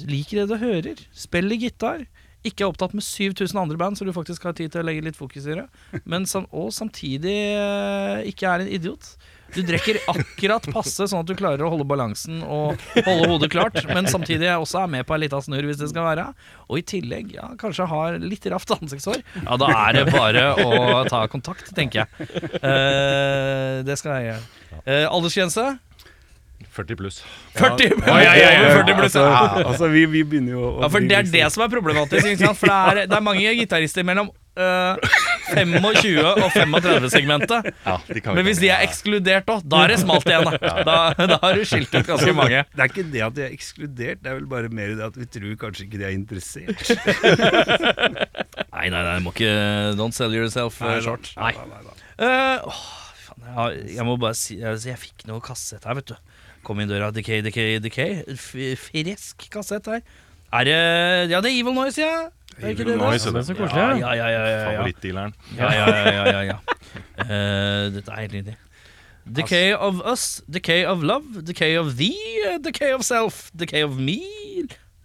Lik 0.10 0.36
det 0.36 0.48
du 0.52 0.58
hører. 0.62 1.02
Spiller 1.16 1.60
gitar. 1.60 2.06
Ikke 2.46 2.62
er 2.62 2.70
opptatt 2.70 2.94
med 2.94 3.02
7000 3.02 3.58
andre 3.58 3.78
band, 3.80 3.98
så 3.98 4.06
du 4.06 4.14
faktisk 4.14 4.44
har 4.46 4.54
tid 4.58 4.74
til 4.74 4.84
å 4.84 4.86
legge 4.86 5.06
litt 5.08 5.18
fokus 5.18 5.48
i 5.50 5.58
det. 5.58 5.66
Men 6.12 6.28
sam 6.30 6.46
og 6.54 6.70
samtidig 6.76 7.40
øh, 7.58 8.22
ikke 8.30 8.52
er 8.52 8.66
en 8.66 8.76
idiot. 8.78 9.16
Du 9.56 9.62
drikker 9.64 10.02
akkurat 10.12 10.66
passe, 10.74 11.06
sånn 11.08 11.22
at 11.22 11.30
du 11.30 11.36
klarer 11.38 11.64
å 11.64 11.70
holde 11.72 11.86
balansen 11.88 12.42
og 12.44 12.82
holde 13.06 13.30
hodet 13.30 13.50
klart, 13.54 13.78
men 13.88 14.10
samtidig 14.10 14.50
også 14.52 14.82
er 14.82 14.90
med 14.92 15.06
på 15.08 15.16
ei 15.16 15.22
lita 15.22 15.40
snurr 15.40 15.68
hvis 15.70 15.80
det 15.80 15.92
skal 15.92 16.08
være. 16.10 16.26
Og 16.66 16.82
i 16.82 16.84
tillegg 16.90 17.36
ja, 17.38 17.46
kanskje 17.62 17.88
har 17.88 18.18
litt 18.20 18.50
raft 18.52 18.74
ansiktshår. 18.76 19.22
Ja, 19.46 19.56
da 19.62 19.70
er 19.86 20.00
det 20.00 20.06
bare 20.10 20.48
å 20.60 21.06
ta 21.08 21.24
kontakt, 21.32 21.70
tenker 21.78 22.04
jeg. 22.04 22.30
Eh, 22.60 23.80
det 23.86 23.96
skal 24.02 24.18
jeg 24.18 24.34
gjøre. 24.34 24.44
Uh, 24.86 25.06
aldersgrense? 25.14 25.70
40 26.76 26.98
pluss. 27.00 27.22
40 27.56 28.02
Ja, 28.08 28.16
ja, 28.20 28.34
ja, 28.36 28.50
ja, 28.52 28.72
40 28.80 28.98
pluss, 29.00 29.16
altså, 29.16 29.64
altså, 29.66 29.88
vi, 29.92 30.06
vi 30.12 30.24
begynner 30.28 30.56
jo 30.56 30.64
å 30.68 30.72
Ja, 30.84 30.90
for 30.92 31.04
det 31.04 31.20
er 31.20 31.30
det 31.30 31.46
som 31.54 31.64
er 31.66 31.72
problematisk. 31.72 32.28
Ikke 32.34 32.50
sant? 32.50 32.60
For 32.60 32.72
det 32.72 33.04
er, 33.04 33.08
det 33.12 33.16
er 33.20 33.24
mange 33.24 33.54
gitarister 33.60 34.08
mellom 34.08 34.32
uh, 34.60 34.96
25 35.52 36.20
og 36.26 36.50
35-segmentet. 36.56 37.70
Ja, 37.86 37.98
de 38.08 38.24
kan 38.24 38.34
vi 38.34 38.40
Men 38.40 38.48
hvis 38.50 38.62
de 38.64 38.72
er 38.74 38.84
ekskludert 38.88 39.52
òg, 39.52 39.64
da 39.72 39.84
er 39.86 39.94
det 39.94 40.00
smalt 40.04 40.28
igjen. 40.30 40.50
Da, 40.66 40.74
da, 40.88 40.98
da 41.32 41.40
har 41.44 41.60
du 41.60 41.64
skilt 41.68 41.94
ut 41.96 42.08
ganske 42.08 42.36
mange. 42.38 42.64
Det 42.72 42.86
er 42.86 42.92
ikke 42.92 43.08
det 43.14 43.24
at 43.28 43.38
de 43.38 43.46
er 43.48 43.56
ekskludert, 43.56 44.24
det 44.24 44.32
er 44.32 44.40
vel 44.40 44.50
bare 44.52 44.72
mer 44.74 44.96
det 44.98 45.08
at 45.08 45.20
vi 45.20 45.30
tror 45.38 45.56
kanskje 45.66 45.88
ikke 45.88 46.02
de 46.02 46.10
er 46.10 46.16
interessert. 46.18 46.86
Nei, 48.76 48.90
nei, 48.92 49.02
nei, 49.08 49.20
må 49.24 49.32
ikke 49.32 49.52
Don't 49.96 50.16
sell 50.16 50.34
yourself 50.36 50.82
uh, 50.84 50.98
short. 51.04 51.32
Nei, 51.40 51.54
nei, 51.56 51.68
nei, 51.72 51.84
nei. 51.88 51.96
Eh, 52.26 52.80
faen, 53.26 53.46
jeg, 53.48 53.86
jeg 53.98 54.06
må 54.08 54.14
bare 54.20 54.38
si 54.40 54.56
Jeg, 54.60 54.80
jeg 54.88 55.00
fikk 55.02 55.26
noe 55.30 55.44
kassett 55.44 55.88
her, 55.88 55.98
vet 56.00 56.12
du. 56.12 56.35
Kom 56.66 56.80
inn 56.82 56.90
døra. 56.90 57.12
Decay, 57.14 57.42
decay, 57.46 57.78
decay. 57.84 58.24
Frisk 58.40 59.46
kassett 59.54 59.86
her. 59.92 60.02
Er 60.56 60.64
det 60.68 60.80
Ja, 61.32 61.42
det 61.42 61.52
er 61.52 61.60
Evil 61.62 61.74
Noise, 61.78 62.02
ja. 62.02 62.26
Er 62.58 62.74
det 62.74 62.78
det 62.78 62.86
Evil 62.86 62.94
det? 62.94 62.98
Noise, 63.02 63.32
Men 63.36 63.44
så 63.44 63.54
Ja, 63.54 63.60
koselig. 63.66 64.00
ja, 64.02 64.14
ja, 64.14 64.28
ja, 64.30 64.44
ja, 64.46 64.46
ja. 64.50 64.70
Favorittdealeren. 64.72 65.34
ja, 65.58 65.72
ja, 65.74 65.88
ja, 65.90 66.12
ja, 66.12 66.26
ja, 66.32 66.42
ja. 66.54 66.58
Eh, 67.26 67.92
Dette 67.96 68.12
er 68.12 68.22
helt 68.26 68.34
riktig. 68.34 68.56
Decay 69.26 69.74
of 69.74 70.02
us, 70.06 70.42
decay 70.52 70.86
of 70.86 71.02
love, 71.04 71.42
decay 71.44 71.78
of 71.78 71.96
thee, 71.98 72.58
decay 72.62 72.94
of 72.94 73.02
self, 73.04 73.50
decay 73.56 73.82
of 73.84 73.96
me. 73.98 74.20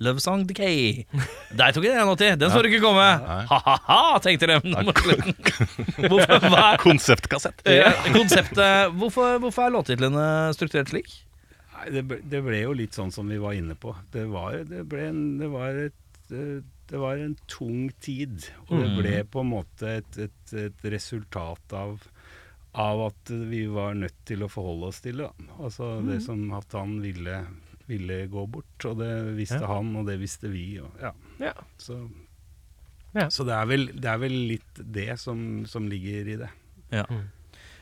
Love 0.01 0.21
song 0.21 0.45
decay. 0.47 1.05
Der 1.59 1.73
tok 1.73 1.85
jeg 1.85 1.93
den 1.97 2.03
81. 2.09 2.37
Den 2.41 2.51
så 2.53 2.61
du 2.63 2.69
ikke 2.69 2.81
komme. 2.85 3.01
Ha-ha-ha, 3.49 4.19
tenkte 4.25 4.47
de. 4.47 4.61
Hvorfor, 6.09 6.57
er 6.57 6.77
Konseptkassett. 6.81 7.61
ja, 7.67 7.91
konseptet 8.13 8.93
hvorfor, 8.97 9.39
hvorfor 9.43 9.67
er 9.67 9.75
låttitlene 9.75 10.27
strukturert 10.57 10.89
slik? 10.93 11.11
Nei, 11.81 11.91
det, 11.97 12.03
ble, 12.05 12.21
det 12.29 12.43
ble 12.45 12.61
jo 12.61 12.73
litt 12.77 12.97
sånn 12.97 13.11
som 13.15 13.29
vi 13.33 13.39
var 13.41 13.57
inne 13.57 13.75
på. 13.81 13.95
Det 14.13 14.27
var, 14.29 14.61
det 14.69 14.85
ble 14.91 15.07
en, 15.11 15.25
det 15.41 15.49
var 15.53 15.81
et 15.89 15.97
det 16.31 16.99
var 16.99 17.19
en 17.19 17.33
tung 17.51 17.89
tid, 18.03 18.45
og 18.69 18.77
det 18.79 18.91
ble 19.01 19.13
på 19.27 19.41
en 19.43 19.49
måte 19.51 19.97
et, 19.99 20.19
et, 20.23 20.53
et 20.55 20.85
resultat 20.93 21.73
av, 21.75 21.97
av 22.79 23.03
at 23.09 23.33
vi 23.51 23.65
var 23.71 23.97
nødt 23.99 24.15
til 24.31 24.45
å 24.47 24.49
forholde 24.51 24.93
oss 24.93 25.01
til 25.03 25.25
det. 25.25 25.27
Altså 25.59 25.89
Altså 25.89 25.89
det 26.07 26.21
som 26.23 26.45
at 26.55 26.71
han 26.79 27.01
ville, 27.03 27.41
ville 27.91 28.21
gå 28.31 28.45
bort, 28.47 28.87
og 28.87 29.01
det 29.03 29.11
visste 29.41 29.59
Ja. 29.59 29.73
han, 29.75 29.91
og 29.99 30.07
det 30.07 30.21
visste 30.23 30.51
vi. 30.55 30.79
Og, 30.79 30.91
ja. 31.03 31.11
Ja. 31.43 31.55
Så, 31.83 31.99
Ja. 33.15 33.27
så 33.31 33.43
det, 33.47 33.55
er 33.59 33.67
vel, 33.67 33.87
det 33.99 34.07
er 34.15 34.23
vel 34.23 34.39
litt 34.55 34.83
det 34.87 35.19
som, 35.19 35.67
som 35.67 35.89
ligger 35.91 36.31
i 36.31 36.37
det. 36.45 36.51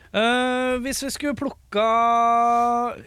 Eh, 0.09 0.79
hvis 0.81 1.03
vi 1.05 1.09
skulle 1.13 1.37
plukka 1.37 1.83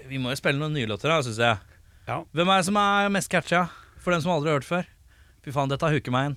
Vi 0.07 0.21
må 0.23 0.31
jo 0.31 0.38
spille 0.38 0.61
noen 0.61 0.77
nye 0.77 0.87
låter, 0.87 1.11
da, 1.11 1.19
syns 1.27 1.41
jeg. 1.43 1.59
Ja. 2.07 2.21
Hvem 2.31 2.51
er 2.53 2.61
det 2.61 2.69
som 2.69 2.79
er 2.79 3.11
mest 3.15 3.31
catcha? 3.33 3.65
For 4.03 4.15
dem 4.15 4.23
som 4.23 4.35
aldri 4.35 4.53
har 4.53 4.61
hørt 4.61 4.69
før. 4.69 4.87
Fy 5.43 5.55
faen, 5.55 5.71
dette 5.71 5.91
huker 5.91 6.15
meg 6.15 6.31
inn. 6.31 6.37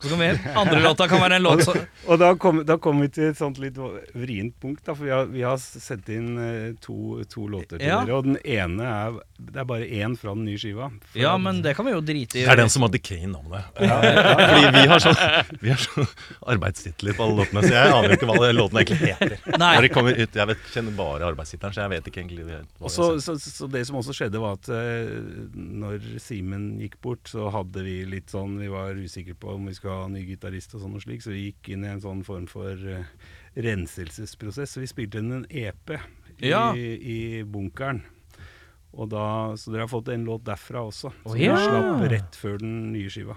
Så 0.00 0.08
kan 0.12 0.20
vi, 0.22 0.26
andre 0.54 0.80
låta 0.84 1.08
kan 1.10 1.18
være 1.20 1.36
en 1.40 1.42
låt 1.42 1.64
som 1.66 1.78
Og 2.06 2.18
da 2.20 2.28
kom, 2.38 2.60
da 2.66 2.76
kom 2.78 3.00
vi 3.02 3.08
til 3.10 3.32
et 3.32 3.38
sånt 3.38 3.58
litt 3.58 3.74
vrient 4.14 4.54
punkt, 4.62 4.84
da, 4.86 4.94
for 4.94 5.04
vi 5.08 5.10
har, 5.10 5.24
vi 5.32 5.42
har 5.42 5.56
sendt 5.58 6.06
inn 6.14 6.28
eh, 6.38 6.68
to, 6.84 7.18
to 7.26 7.48
låter 7.50 7.80
til 7.80 7.86
Ja. 7.88 8.04
dere. 8.06 8.14
Og 8.20 8.28
den 8.28 8.38
ene 8.44 8.86
er 8.86 9.16
Det 9.38 9.58
er 9.62 9.66
bare 9.70 9.86
én 9.86 10.14
fra 10.18 10.34
den 10.34 10.44
nye 10.46 10.58
skiva. 10.58 10.88
Ja, 11.14 11.36
men 11.38 11.60
det 11.62 11.74
kan 11.78 11.86
vi 11.86 11.92
jo 11.92 12.00
drite 12.02 12.38
i. 12.40 12.44
Det 12.44 12.50
er 12.50 12.58
den 12.62 12.70
som 12.70 12.82
har 12.82 12.90
Decay 12.94 13.20
i 13.22 13.28
navnet. 13.30 13.68
Fordi 13.78 14.70
vi 14.74 14.86
har 14.90 15.02
sånn 15.02 15.18
Vi 15.62 15.70
har 15.70 15.78
sånn 15.82 16.08
arbeidstitler 16.54 17.14
på 17.18 17.26
alle 17.26 17.42
låtene, 17.42 17.62
så 17.66 17.74
jeg 17.74 17.92
aner 17.94 18.14
ikke 18.16 18.26
hva 18.30 18.38
låten 18.38 18.58
låtene 18.58 18.82
egentlig 18.84 19.12
heter. 19.12 19.36
Nei. 19.58 19.72
Når 19.76 19.86
de 19.86 19.92
kommer 19.94 20.18
ut, 20.18 20.38
Jeg 20.38 20.50
vet, 20.52 20.64
kjenner 20.74 20.96
bare 20.98 21.28
arbeidstittelen, 21.32 21.74
så 21.74 21.84
jeg 21.86 21.92
vet 21.94 22.10
ikke 22.10 22.22
egentlig 22.22 22.46
hva 22.48 22.60
Og 22.86 22.90
så, 22.94 23.08
så, 23.24 23.34
så 23.42 23.68
det 23.70 23.84
som 23.88 23.98
også 24.00 24.14
skjedde, 24.16 24.42
var 24.42 24.58
at 24.58 24.70
eh, 24.74 25.12
når 25.54 26.02
Simen 26.22 26.68
gikk 26.82 26.98
bort, 27.04 27.26
så 27.30 27.50
hadde 27.54 27.82
vi 27.86 28.00
litt 28.08 28.30
sånn 28.34 28.58
Vi 28.62 28.70
var 28.72 28.94
usikre 28.98 29.34
på 29.38 29.54
om 29.54 29.66
vi 29.70 29.74
skulle 29.76 29.87
ha 29.90 30.06
ny 30.12 30.22
gitarist 30.28 30.74
og 30.76 30.82
sånn 30.84 30.94
og 30.98 31.02
slik, 31.04 31.22
så 31.24 31.32
vi 31.34 31.48
gikk 31.48 31.72
inn 31.74 31.84
i 31.84 31.90
en 31.92 32.00
sånn 32.04 32.22
form 32.26 32.46
for 32.50 32.72
uh, 32.76 33.02
renselsesprosess. 33.56 34.74
Så 34.76 34.82
vi 34.84 34.88
spilte 34.90 35.20
inn 35.22 35.32
en 35.40 35.46
EP 35.50 35.92
i, 36.38 36.48
Ja. 36.50 36.72
i 36.74 37.42
bunkeren. 37.44 38.02
Og 38.98 39.10
da, 39.12 39.54
så 39.60 39.70
dere 39.70 39.84
har 39.84 39.92
fått 39.92 40.08
en 40.14 40.24
låt 40.24 40.44
derfra 40.46 40.80
også, 40.88 41.12
som 41.12 41.32
oh, 41.34 41.36
ja. 41.38 41.54
vi 41.54 41.66
slapp 41.68 42.10
rett 42.10 42.38
før 42.40 42.58
den 42.62 42.92
nye 42.94 43.10
skiva. 43.12 43.36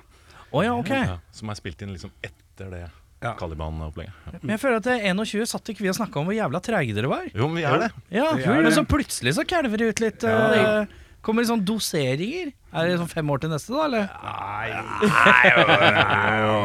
Oh, 0.52 0.64
ja, 0.64 0.74
okay. 0.76 1.04
Ja, 1.08 1.20
som 1.36 1.52
er 1.52 1.60
spilt 1.60 1.82
inn 1.84 1.94
liksom 1.94 2.12
etter 2.24 2.72
det 2.72 2.86
Ja. 3.22 3.36
Caliban-opplegget. 3.38 4.14
Ja. 4.26 4.40
Men 4.42 4.56
jeg 4.56 4.62
føler 4.64 4.80
at 4.80 4.88
det 4.88 4.94
er 4.98 5.14
21 5.14 5.46
satt 5.52 5.70
ikke 5.70 5.84
vi 5.86 5.92
og 5.92 5.96
snakka 6.00 6.18
om 6.24 6.26
hvor 6.26 6.34
jævla 6.34 6.62
treige 6.66 6.96
dere 6.98 7.12
var. 7.12 7.28
Jo, 7.36 7.46
men 7.52 7.60
vi 7.60 7.66
er 7.70 7.84
det. 7.84 7.90
Ja, 8.10 8.32
Vi 8.34 8.44
er 8.50 8.64
Men 8.66 8.74
så 8.74 8.82
plutselig 8.90 9.36
så 9.38 9.46
kalver 9.46 9.78
det 9.78 9.92
ut 9.92 10.02
litt. 10.02 10.24
eh, 10.24 10.88
kommer 11.22 11.44
det 11.44 11.50
sånn 11.52 11.64
doseringer? 11.68 12.52
Er 12.72 12.88
det 12.90 12.98
sånn 13.02 13.10
fem 13.12 13.30
år 13.34 13.42
til 13.44 13.52
neste, 13.52 13.74
da? 13.76 13.86
eller? 13.86 14.06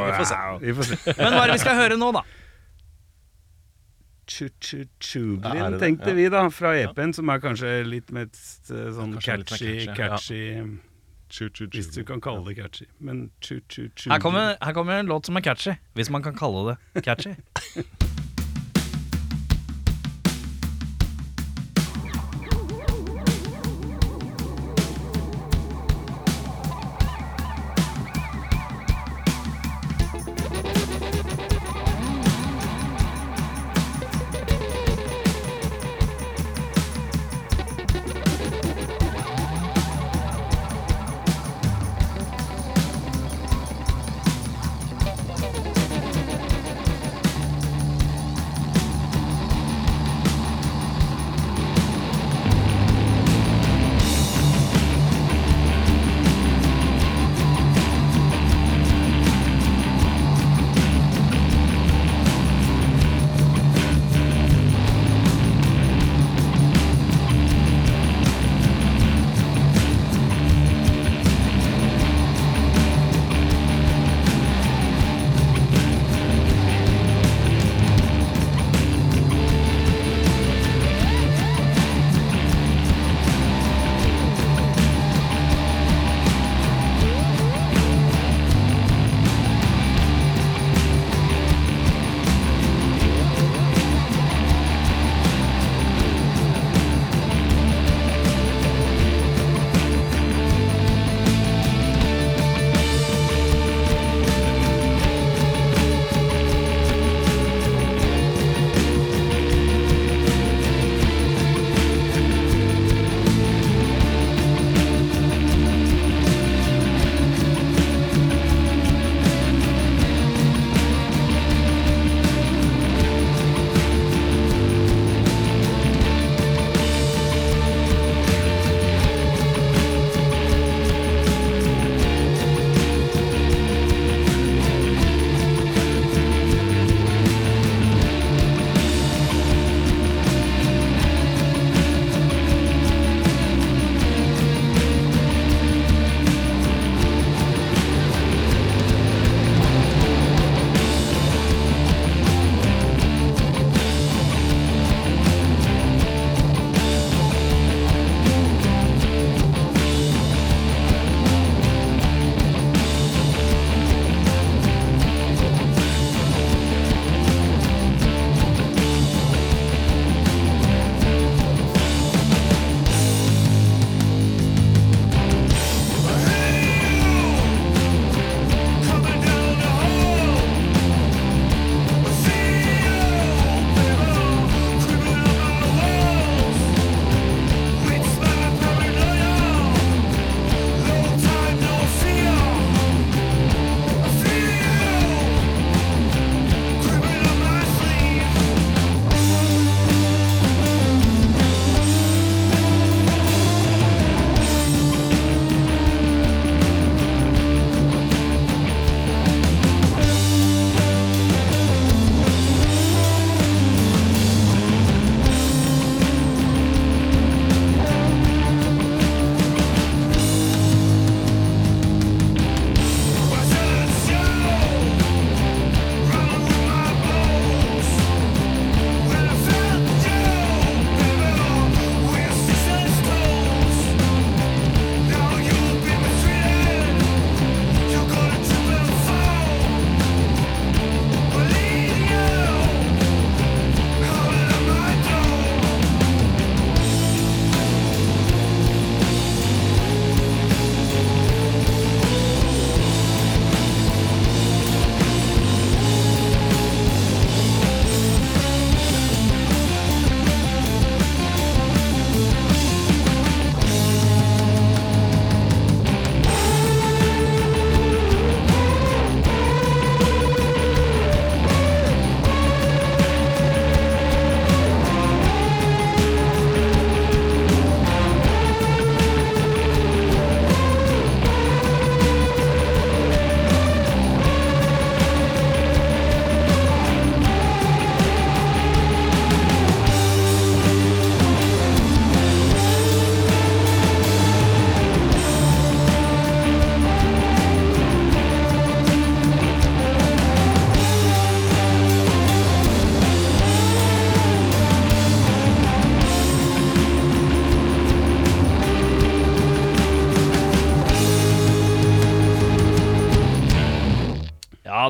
Vi 0.07 0.17
får 0.17 0.27
se. 0.31 0.41
Vi 0.63 0.75
får 0.79 0.91
se. 0.91 0.99
Men 1.19 1.37
hva 1.37 1.45
er 1.45 1.53
det 1.53 1.57
vi 1.59 1.63
skal 1.65 1.81
høre 1.81 1.99
nå, 2.01 2.11
da? 2.17 2.23
Ja, 4.27 4.49
er 5.55 5.71
det 5.71 5.77
det? 5.77 5.81
tenkte 5.85 6.11
Ja. 6.11 6.15
vi 6.19 6.29
da, 6.35 6.49
fra 6.51 6.73
EP-en, 6.75 7.13
som 7.15 7.29
er 7.31 7.39
kanskje 7.39 7.73
litt 7.87 8.11
mest 8.11 8.71
eh, 8.75 8.89
sånn 8.97 9.15
Kanskje 9.21 9.37
litt 9.39 9.89
mer 9.89 9.97
catchy, 9.97 10.41
catchy. 11.31 11.69
Hvis 11.77 11.93
du 11.95 12.03
kan 12.07 12.21
kalle 12.21 12.45
det 12.49 12.57
catchy. 12.59 12.87
Men 12.99 13.31
chu-chu-chu 13.41 14.11
Her 14.11 14.21
kommer, 14.23 14.57
her 14.63 14.73
kommer 14.75 14.99
en 14.99 15.07
låt 15.11 15.27
som 15.27 15.37
er 15.39 15.43
catchy. 15.47 15.77
Hvis 15.95 16.11
man 16.11 16.23
kan 16.27 16.35
kalle 16.35 16.77
det 16.95 17.05
catchy. 17.07 17.35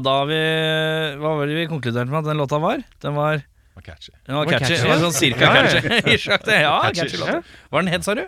da 0.06 0.14
har 0.20 0.30
vi 0.30 0.40
Hva 1.20 1.34
var 1.40 1.50
det 1.50 1.58
vi 1.58 1.66
konkluderte 1.70 2.12
med 2.12 2.22
at 2.22 2.30
den 2.30 2.40
låta 2.40 2.60
var? 2.62 2.82
Den 3.02 3.18
var, 3.18 3.42
var 3.76 3.86
catchy. 3.86 4.14
den 4.26 4.38
var 4.38 4.50
catchy. 4.50 4.72
catchy, 4.72 4.80
Den 4.82 4.92
var 4.92 5.04
sånn 5.04 5.16
cirka 5.18 5.52
catchy. 5.58 5.80
Ja, 6.66 6.78
Catchy. 6.86 7.02
catchy 7.02 7.22
låt. 7.22 7.54
Hva 7.70 7.80
er 7.80 7.86
den 7.86 7.92
het, 7.96 8.06
sa 8.06 8.16
du? 8.18 8.24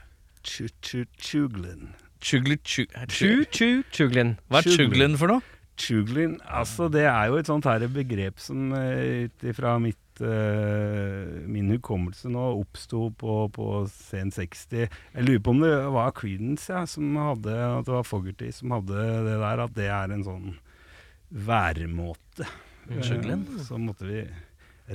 Chuglin. 0.49 1.95
Chugli 2.21 2.59
chug... 2.67 2.91
Chu-chu-chuglin. 3.15 4.35
Hva 4.51 4.63
er 4.63 4.75
chuglin 4.75 5.15
for 5.21 5.31
noe? 5.31 5.45
Chuglin, 5.79 6.41
altså 6.43 6.89
det 6.91 7.05
er 7.07 7.29
jo 7.31 7.39
et 7.39 7.47
sånt 7.47 7.67
her 7.69 7.85
begrep 7.95 8.41
som 8.43 8.73
eh, 8.75 9.29
ut 9.29 9.45
ifra 9.47 9.77
mitt 9.79 10.23
eh, 10.27 11.45
min 11.47 11.71
hukommelse 11.77 12.31
nå 12.35 12.49
oppsto 12.59 13.05
på, 13.15 13.45
på 13.55 13.69
sen 13.93 14.33
60. 14.35 14.89
Jeg 14.89 15.27
lurer 15.29 15.45
på 15.45 15.55
om 15.55 15.63
det 15.63 15.75
var 15.95 16.11
Creedence 16.19 16.73
ja, 16.75 16.83
som 16.91 17.15
hadde 17.23 17.55
At 17.55 17.87
det 17.87 17.95
var 17.95 18.09
Fogerty 18.09 18.51
som 18.55 18.75
hadde 18.75 19.07
det 19.29 19.37
der, 19.39 19.63
at 19.69 19.77
det 19.79 19.87
er 20.01 20.17
en 20.17 20.27
sånn 20.27 20.49
væremåte. 21.33 22.47
Eh, 22.91 23.03
Så 23.67 23.79
måtte 23.79 24.07
vi 24.09 24.23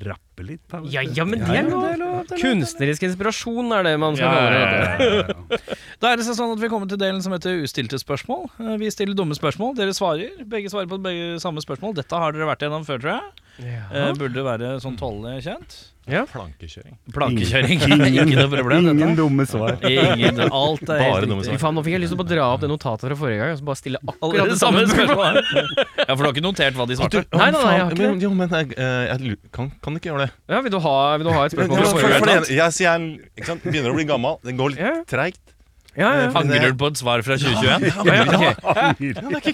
rappe 0.04 0.42
litt. 0.48 0.62
Ja, 0.90 1.04
ja, 1.06 1.26
men 1.26 1.40
det 1.46 1.58
er 1.60 1.68
lov. 1.70 2.26
Kunstnerisk 2.42 3.04
inspirasjon 3.06 3.70
er 3.78 3.84
det 3.86 3.92
man 4.02 4.16
skal 4.18 4.26
Ja, 4.26 4.50
ja, 4.50 4.64
ja, 4.98 5.58
ja, 6.04 6.10
du. 6.10 6.10
Ja, 6.10 6.10
ja, 6.10 6.10
ja. 6.10 6.10
Da 6.10 6.12
er 6.12 6.20
det 6.20 6.26
sånn 6.28 6.52
at 6.52 6.60
vi 6.60 6.68
kommer 6.68 6.90
til 6.92 7.00
delen 7.00 7.22
som 7.24 7.32
heter 7.32 7.64
ustilte 7.64 7.96
spørsmål. 8.02 8.50
Eh, 8.60 8.76
Vi 8.82 8.92
stiller 8.92 9.16
dumme 9.16 9.36
spørsmål, 9.38 9.76
dere 9.80 9.94
svarer. 9.96 10.44
Begge 10.44 10.68
svarer 10.70 10.90
på 10.92 11.00
begge 11.00 11.40
samme 11.40 11.64
spørsmål. 11.64 11.96
Dette 11.96 12.12
har 12.20 12.36
dere 12.36 12.50
vært 12.50 12.60
gjennom 12.68 12.84
før, 12.84 13.00
tror 13.00 13.16
jeg. 13.16 13.24
Eh, 13.64 14.14
burde 14.18 14.44
være 14.44 14.80
sånn 14.84 14.98
tålelig 15.00 15.44
kjent. 15.46 15.94
Plankekjøring. 16.04 16.98
Plankekjøring. 17.16 17.80
Ikke 17.88 18.36
noe 18.36 18.50
problem, 18.52 18.90
Ingen 18.92 18.98
dette. 19.00 19.16
dumme 19.22 19.46
svar. 19.48 19.78
Ingen, 19.88 20.42
alt 20.52 20.82
er 20.92 21.00
Bare 21.00 21.30
dumme 21.30 21.46
svar. 21.46 21.56
Faen, 21.62 21.78
Nå 21.78 21.84
fikk 21.86 21.96
jeg 21.96 22.02
lyst 22.04 22.12
til 22.12 22.20
å 22.20 22.28
dra 22.28 22.48
opp 22.52 22.60
det 22.66 22.68
notatet 22.74 23.08
fra 23.08 23.16
forrige 23.16 23.40
gang 23.40 23.54
og 23.54 23.62
så 23.62 23.68
bare 23.70 23.80
stille 23.80 24.02
akkurat 24.04 24.52
det 24.52 24.60
samme 24.60 24.84
spørsmålet. 24.92 25.48
Ja, 26.04 26.18
for 26.18 26.20
du 26.20 26.28
har 26.28 26.34
ikke 26.36 26.44
notert 26.44 26.76
hva 26.76 26.88
de 26.90 26.98
svarte? 27.00 27.24
Nei, 27.32 27.48
nei, 27.56 27.62
nei, 27.64 27.72
jeg 27.78 27.86
har 27.86 27.94
ikke 27.96 28.04
det. 28.04 28.26
Jo, 28.28 28.34
men 28.36 28.52
jeg, 28.52 28.74
eh, 28.76 29.06
jeg 29.14 29.38
kan, 29.56 29.72
kan 29.86 29.96
ikke 29.96 30.12
gjøre 30.12 30.26
det. 30.26 30.32
Ja, 30.52 30.60
vil 30.68 30.74
du 30.76 30.80
ha, 30.84 30.96
vil 31.22 31.30
du 31.30 31.32
ha 31.32 31.46
et 31.48 31.56
spørsmål 31.56 31.80
ja, 31.80 31.88
for, 31.88 32.18
for 32.20 32.28
det, 32.28 32.38
jeg 32.52 32.76
jeg 32.84 33.08
ikke 33.40 33.48
sant, 33.48 33.64
begynner 33.64 33.94
å 33.94 33.98
bli 34.02 34.10
gammel. 34.12 34.36
Det 34.44 34.58
går 34.60 34.76
litt 34.76 34.84
Ja. 34.84 34.94
treigt. 35.08 35.53
Ja, 35.94 36.10
ja. 36.18 36.28
Men 36.34 36.38
Angrer 36.42 36.72
du 36.74 36.78
på 36.82 36.88
et 36.90 36.98
svar 36.98 37.22
fra 37.26 37.36
2021? 37.38 37.84
Ja, 38.08 38.14
ja, 38.18 38.24
ok. 38.34 39.48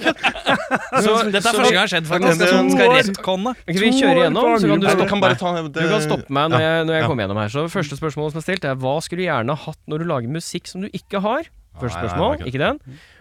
Så, 1.04 1.12
dette 1.34 1.52
er 1.52 1.58
første 1.58 1.64
gang 1.66 1.74
det 1.74 1.82
har 1.82 1.92
skjedd, 1.92 2.08
faktisk. 2.08 2.44
Skal 2.74 2.94
retconne. 2.96 3.54
Vi 3.68 3.92
kjører 4.00 4.22
gjennom, 4.24 4.50
så 4.56 4.72
kan 4.72 4.80
du 4.84 4.88
stoppe 4.88 5.10
kan 5.12 5.38
ta 5.44 5.54
det, 5.60 5.64
Du 5.76 5.80
kan 5.92 6.04
stoppe 6.06 6.36
meg 6.40 6.52
når 6.54 6.64
jeg, 6.66 6.88
når 6.88 7.00
jeg 7.00 7.08
kommer 7.10 7.26
gjennom 7.26 7.42
her. 7.44 7.54
Så 7.54 7.68
Første 7.74 8.00
spørsmål 8.00 8.32
som 8.34 8.40
er 8.42 8.46
stilt, 8.48 8.68
er 8.72 8.80
hva 8.80 8.96
skulle 9.04 9.24
du 9.24 9.28
gjerne 9.28 9.56
hatt 9.68 9.80
når 9.92 10.04
du 10.04 10.10
lager 10.14 10.36
musikk 10.40 10.72
som 10.72 10.86
du 10.86 10.90
ikke 10.96 11.22
har? 11.26 11.52
Første 11.80 12.02
spørsmål, 12.02 12.42
ikke 12.50 12.60
den. 12.60 12.80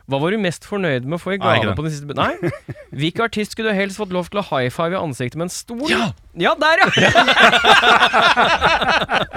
Hva 0.09 0.19
var 0.23 0.33
du 0.35 0.39
mest 0.41 0.65
fornøyd 0.67 1.05
med 1.07 1.19
å 1.19 1.21
få 1.21 1.35
i 1.37 1.39
gave 1.43 1.75
på 1.77 1.85
den 1.85 1.93
siste 1.95 2.17
Nei. 2.17 2.33
Hvilken 2.97 3.27
artist 3.27 3.53
skulle 3.55 3.75
du 3.75 3.79
helst 3.79 4.01
fått 4.01 4.15
lov 4.15 4.31
til 4.33 4.41
å 4.41 4.47
high 4.49 4.71
five 4.73 4.97
i 4.97 4.99
ansiktet 4.99 5.39
med 5.39 5.51
en 5.51 5.55
stol? 5.55 5.85
Ja! 5.93 6.09
Ja, 6.39 6.55
der, 6.59 6.83
ja! 6.83 6.91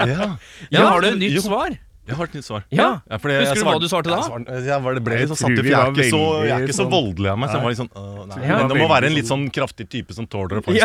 Ja. 0.02 0.28
Ja, 0.74 0.86
har 0.88 1.02
du 1.04 1.12
et 1.12 1.20
nytt 1.22 1.42
svar? 1.44 1.76
Jeg 2.10 2.18
har 2.18 2.28
et 2.28 2.34
nytt 2.36 2.46
svar. 2.48 2.64
Ja. 2.74 2.88
Ja, 3.06 3.18
fordi 3.22 3.36
Husker 3.38 3.60
jeg 3.60 3.62
du 3.62 3.68
hva 3.70 3.80
du 3.82 3.88
svarte 3.92 4.10
da? 4.10 4.18
Jeg, 4.18 4.30
svarte, 4.32 4.56
jeg 4.66 4.84
var, 4.86 4.96
det 4.98 5.04
ble 5.06 5.18
Jeg 5.20 5.22
litt 5.22 5.32
sånn 5.32 5.40
satt 5.42 5.52
i, 5.54 5.62
for 5.62 5.70
jeg 5.70 5.78
er 5.78 5.92
ikke 5.94 6.08
så, 6.10 6.22
jeg 6.42 6.56
er 6.56 6.66
ikke 6.66 6.74
så 6.74 6.82
sånn- 6.82 6.96
voldelig 6.96 7.30
av 7.32 7.38
meg. 7.38 7.52
Så 7.52 7.58
jeg 7.58 7.64
var 7.66 7.74
litt 7.76 7.82
sånn 7.82 7.92
øh, 8.02 8.24
nei. 8.32 8.40
Ja. 8.50 8.58
Det 8.72 8.80
må 8.80 8.88
være 8.90 9.12
en 9.12 9.16
litt 9.20 9.30
sånn 9.30 9.46
kraftig 9.54 9.88
type 9.94 10.18
som 10.18 10.28
tåler 10.32 10.60
å 10.60 10.66
få 10.66 10.74
en 10.74 10.82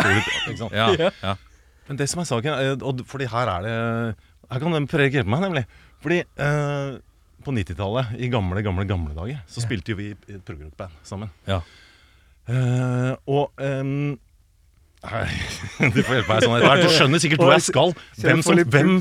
stor? 0.53 0.77
Ja, 0.77 1.09
ja. 1.09 1.33
Men 1.87 1.99
det 1.99 2.07
som 2.11 2.21
er 2.21 2.29
saken, 2.29 2.53
eh, 2.53 2.85
og 2.85 3.01
fordi 3.09 3.29
her 3.31 3.51
er 3.55 3.65
det 3.65 3.75
Her 4.51 4.61
kan 4.63 4.77
den 4.77 4.87
Fredrik 4.87 5.17
hjelpe 5.17 5.31
meg, 5.33 5.41
nemlig. 5.43 5.65
Fordi 6.05 6.21
øh, 6.21 6.99
på 7.43 7.51
90-tallet, 7.55 8.13
i 8.19 8.29
gamle, 8.31 8.61
gamle 8.63 8.85
gamle 8.87 9.15
dager, 9.17 9.41
så 9.49 9.63
spilte 9.63 9.93
jo 9.93 9.99
vi 9.99 10.11
i 10.13 10.37
et 10.37 10.43
progrockband 10.45 10.95
sammen. 11.07 11.31
Ja. 11.47 11.61
Uh, 12.47 13.11
og 13.27 13.59
um, 13.59 14.15
Nei, 15.07 15.23
du 15.93 15.99
får 16.01 16.17
hjelpe 16.17 16.31
meg 16.31 16.43
sånn 16.43 16.55
etter 16.57 16.67
hvert. 16.67 16.83
Du 16.83 16.95
skjønner 16.95 17.21
sikkert 17.23 17.43
hvor 17.43 17.53
jeg 17.53 17.65
skal. 17.67 17.93
Hvem, 18.21 18.43
som, 18.43 18.61
hvem. 18.73 18.93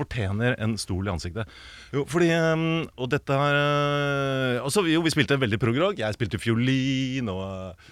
Fortjener 0.00 0.56
en 0.64 0.76
stol 0.80 1.06
i 1.08 1.12
ansiktet? 1.12 1.50
Jo, 1.94 2.04
fordi 2.10 2.30
ehm, 2.34 2.66
Og 3.00 3.10
dette 3.12 3.36
her 3.36 3.56
eh, 3.60 4.60
også, 4.64 4.84
Jo, 4.90 5.02
vi 5.04 5.12
spilte 5.14 5.38
veldig 5.40 5.58
progrock. 5.62 5.98
Jeg 6.00 6.16
spilte 6.18 6.40
fiolin 6.42 7.28
og 7.32 7.46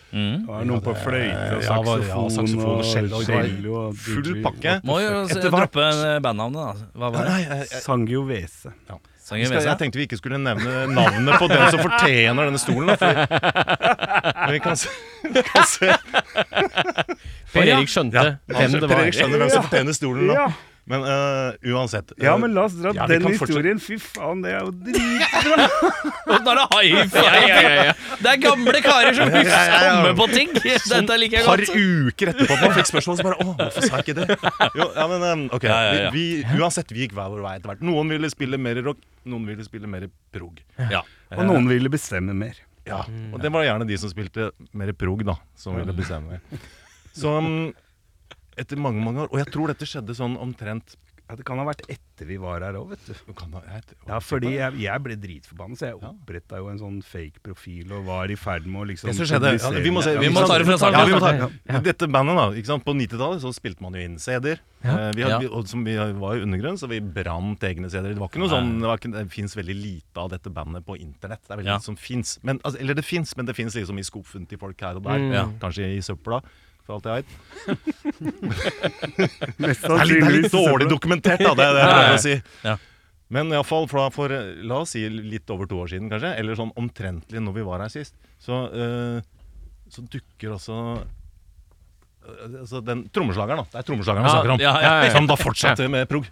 Mm. 0.09 0.47
Det 0.47 0.49
var 0.49 0.65
noen 0.65 0.81
på 0.81 0.95
fløyte 0.97 1.59
og 1.59 1.63
saksofon, 1.67 2.05
ja, 2.09 2.21
saksofon 2.33 2.79
og 2.79 2.87
cello, 2.89 3.83
full 3.93 4.39
pakke. 4.45 4.79
Må 4.89 4.97
jo 5.03 5.19
droppe 5.51 5.85
eh, 5.85 6.17
bandnavnet, 6.25 6.59
da. 6.59 6.89
Hva 6.97 7.11
var 7.13 7.29
det? 7.29 7.35
Nei, 7.51 7.67
Sangiovese. 7.85 8.73
Ja. 8.89 8.97
skal, 9.29 9.43
jeg 9.45 9.77
tenkte 9.83 10.01
vi 10.01 10.07
ikke 10.09 10.17
skulle 10.21 10.41
nevne 10.41 10.87
navnet 10.97 11.37
på 11.37 11.49
den 11.53 11.65
som 11.75 11.83
fortjener 11.85 12.49
denne 12.49 12.63
stolen. 12.63 12.95
Men 12.97 14.55
vi 14.57 14.63
kan 14.65 14.81
se, 14.81 14.93
vi 15.37 15.45
kan 15.51 15.69
se 15.69 15.93
Per 17.53 17.69
Erik 17.69 17.93
skjønte 17.93 18.25
Ja, 18.25 18.35
hvem 18.49 18.79
det 18.79 18.83
var. 18.87 18.95
Per 18.95 19.05
Erik 19.05 19.17
skjønner 19.19 19.43
hvem 19.45 19.53
som 19.53 19.69
fortjener 19.69 19.97
stolen 19.97 20.33
nå. 20.33 20.49
Ja. 20.89 20.97
Men 20.97 21.03
uh, 21.05 21.75
uansett. 21.75 22.13
ja, 22.17 22.33
øh, 22.33 22.41
men 22.41 22.55
la 22.57 22.63
oss 22.65 22.77
dra 22.79 22.93
ja, 22.97 23.07
den 23.11 23.27
historien. 23.29 23.81
Fy 23.83 23.99
faen, 24.01 24.41
det 24.45 24.55
er 24.57 24.63
jo 24.65 24.71
dritbra! 24.73 25.67
Nå 26.29 26.37
er 26.39 26.61
det 26.61 26.65
high 26.73 27.11
five! 27.13 27.95
Det 28.23 28.31
er 28.33 28.39
gamle 28.41 28.81
karer 28.85 29.19
som 29.19 29.33
Ja, 29.37 29.43
ja, 29.45 29.59
ja, 29.59 29.81
ja. 29.85 29.91
kommer 29.99 30.15
på 30.17 30.29
ting! 30.33 30.55
Dette 30.57 31.19
liker 31.21 31.43
jeg 31.43 31.49
par 31.49 31.63
uker 31.65 32.33
etterpå 32.33 32.57
man 32.63 32.73
fikk 32.79 32.89
spørsmål, 32.93 33.19
så 33.19 33.27
bare 33.27 33.37
Å, 33.45 33.49
hvorfor 33.59 33.85
sa 33.85 34.01
jeg 34.01 34.07
ikke 34.07 34.17
det? 34.23 34.39
Jo, 34.81 34.87
ja, 34.97 35.05
men 35.13 35.27
um, 35.27 35.43
ok, 35.59 35.67
Ja, 35.69 35.81
ja, 35.85 35.99
ja. 36.07 36.15
Vi, 36.15 36.25
vi, 36.41 36.63
Uansett, 36.63 36.95
vi 36.95 37.05
gikk 37.05 37.13
hver 37.19 37.35
vår 37.35 37.45
vei 37.45 37.53
etter 37.59 37.73
hvert. 37.75 37.85
Noen 37.85 38.15
ville 38.15 38.31
spille 38.33 38.61
mer 38.61 38.81
rock, 38.87 39.05
noen 39.29 39.45
ville 39.51 39.67
spille 39.67 39.91
mer 39.91 40.09
prog. 40.33 40.63
Ja. 40.89 41.03
Og 41.37 41.45
noen 41.51 41.69
ville 41.69 41.93
bestemme 41.93 42.33
mer. 42.37 42.57
Ja, 42.89 43.03
og 43.05 43.43
det 43.45 43.53
var 43.53 43.67
gjerne 43.67 43.85
de 43.85 43.99
som 44.01 44.09
spilte 44.09 44.49
mer 44.73 44.95
prog, 44.97 45.21
da, 45.29 45.37
som 45.61 45.77
ville 45.77 45.93
bestemme. 45.93 46.41
Så 47.13 47.35
um, 47.37 47.69
etter 48.59 48.77
mange, 48.77 49.03
mange 49.05 49.25
år 49.27 49.29
Og 49.33 49.39
jeg 49.45 49.53
tror 49.55 49.69
dette 49.73 49.87
skjedde 49.87 50.15
sånn 50.19 50.37
omtrent 50.39 50.97
Ja, 51.29 51.35
Det 51.37 51.45
kan 51.45 51.59
ha 51.61 51.65
vært 51.69 51.83
etter 51.93 52.25
vi 52.25 52.39
var 52.41 52.63
her 52.65 52.73
òg, 52.81 52.89
vet 52.89 53.03
du. 53.07 53.33
kan 53.37 53.51
da- 53.53 53.61
jeg, 53.69 53.83
Ja, 54.09 54.19
fordi 54.19 54.55
jeg, 54.57 54.79
jeg 54.81 55.03
ble 55.05 55.15
dritforbanna, 55.21 55.77
så 55.77 55.85
jeg 55.93 55.99
oppretta 56.01 56.57
jo 56.57 56.69
en 56.73 56.79
sånn 56.81 57.03
fake 57.05 57.43
profil 57.45 57.93
og 57.93 58.07
var 58.07 58.31
i 58.33 58.35
ferd 58.35 58.65
med 58.67 58.81
å 58.81 58.87
liksom 58.89 59.11
Det 59.13 59.15
som 59.19 59.27
skjedde 59.29 59.53
ja, 59.61 59.71
Vi 59.85 59.91
må, 59.93 60.03
se, 60.03 60.15
Vi 60.19 60.31
må 60.33 60.47
ta 60.49 60.57
det 60.59 60.65
fra 60.67 60.79
starten. 60.81 60.99
Ja, 60.99 61.05
vi 61.05 61.13
må 61.13 61.21
ta, 61.21 61.51
Ja. 61.69 61.81
Dette 61.85 62.09
bandet, 62.09 62.35
da. 62.41 62.47
Ikke 62.57 62.67
sant? 62.73 62.83
På 62.87 62.95
90-tallet 62.97 63.45
så 63.45 63.53
spilte 63.55 63.81
man 63.85 63.93
jo 63.93 64.01
inn 64.01 64.17
CD-er. 64.19 64.59
Eh, 64.83 65.11
vi, 65.15 65.21
Ja. 65.21 65.39
vi, 65.39 65.47
og 65.53 65.69
som 65.69 65.85
vi 65.85 65.95
var 65.97 66.37
jo 66.41 66.47
undergrunn, 66.49 66.79
så 66.81 66.89
vi 66.89 66.99
brant 67.01 67.61
egne 67.61 67.91
CD-er. 67.93 68.15
Det 68.17 68.19
var 68.25 68.29
ikke 68.33 68.41
noe 68.41 68.49
sånn 68.49 68.81
Det, 68.81 68.89
ikke- 69.01 69.13
det 69.19 69.31
fins 69.31 69.55
veldig 69.55 69.77
lite 69.83 70.17
av 70.17 70.31
dette 70.31 70.49
bandet 70.51 70.87
på 70.87 70.97
internett. 70.99 71.45
Det 71.47 71.51
er 71.53 71.57
veldig 71.61 71.67
Ja. 71.67 71.77
lite 71.77 71.85
som 71.85 71.97
fins. 71.97 72.39
Altså, 72.43 72.81
eller 72.81 72.95
det 72.95 73.05
fins, 73.05 73.37
men 73.37 73.45
det 73.47 73.55
fins 73.55 73.75
liksom 73.77 73.99
i 73.99 74.03
skuffen 74.03 74.49
til 74.49 74.57
folk 74.59 74.81
her 74.81 74.97
og 74.97 75.03
der. 75.05 75.19
Mm. 75.19 75.59
Kanskje 75.61 75.93
i 75.93 76.01
søpla. 76.01 76.41
For 76.89 76.97
alt 76.97 77.05
jeg 77.05 77.13
veit. 77.21 77.31
Det 79.59 79.67
er 79.69 79.69
litt, 79.69 79.83
det 79.85 79.93
er 80.25 80.33
litt 80.39 80.49
dårlig 80.55 80.87
dokumentert, 80.89 81.43
da. 81.45 81.51
Det, 81.53 81.59
det 81.59 81.65
er 81.69 81.73
det 81.77 81.83
jeg 81.83 81.91
prøver 81.93 82.15
å 82.15 82.23
si. 82.23 82.37
Ja. 82.65 82.73
Men 83.37 83.51
iallfall 83.53 83.85
for, 83.91 84.09
for 84.15 84.33
la 84.33 84.79
oss 84.81 84.95
si 84.97 85.03
litt 85.13 85.45
over 85.53 85.69
to 85.69 85.77
år 85.83 85.89
siden, 85.93 86.09
kanskje, 86.09 86.31
eller 86.41 86.57
sånn 86.57 86.73
omtrentlig 86.81 87.43
når 87.45 87.53
vi 87.59 87.63
var 87.67 87.83
her 87.85 87.93
sist, 87.93 88.15
så, 88.41 88.63
uh, 88.73 89.21
så 89.93 90.01
dukker 90.09 90.55
også 90.57 90.77
eh, 90.97 92.57
altså 92.63 92.81
den 92.89 93.05
trommeslageren, 93.13 93.61
da. 93.61 93.67
Det 93.75 93.79
er 93.83 93.87
trommeslageren 93.91 94.25
vi 94.25 94.29
Ja, 94.31 94.33
snakker 94.39 94.53
om. 94.55 94.61
ja, 94.65 94.73
ja, 94.87 94.95
ja. 95.05 95.13
Som 95.13 95.29
da 95.29 95.37
fortsatte 95.37 95.85
med 95.93 96.09
prog. 96.09 96.25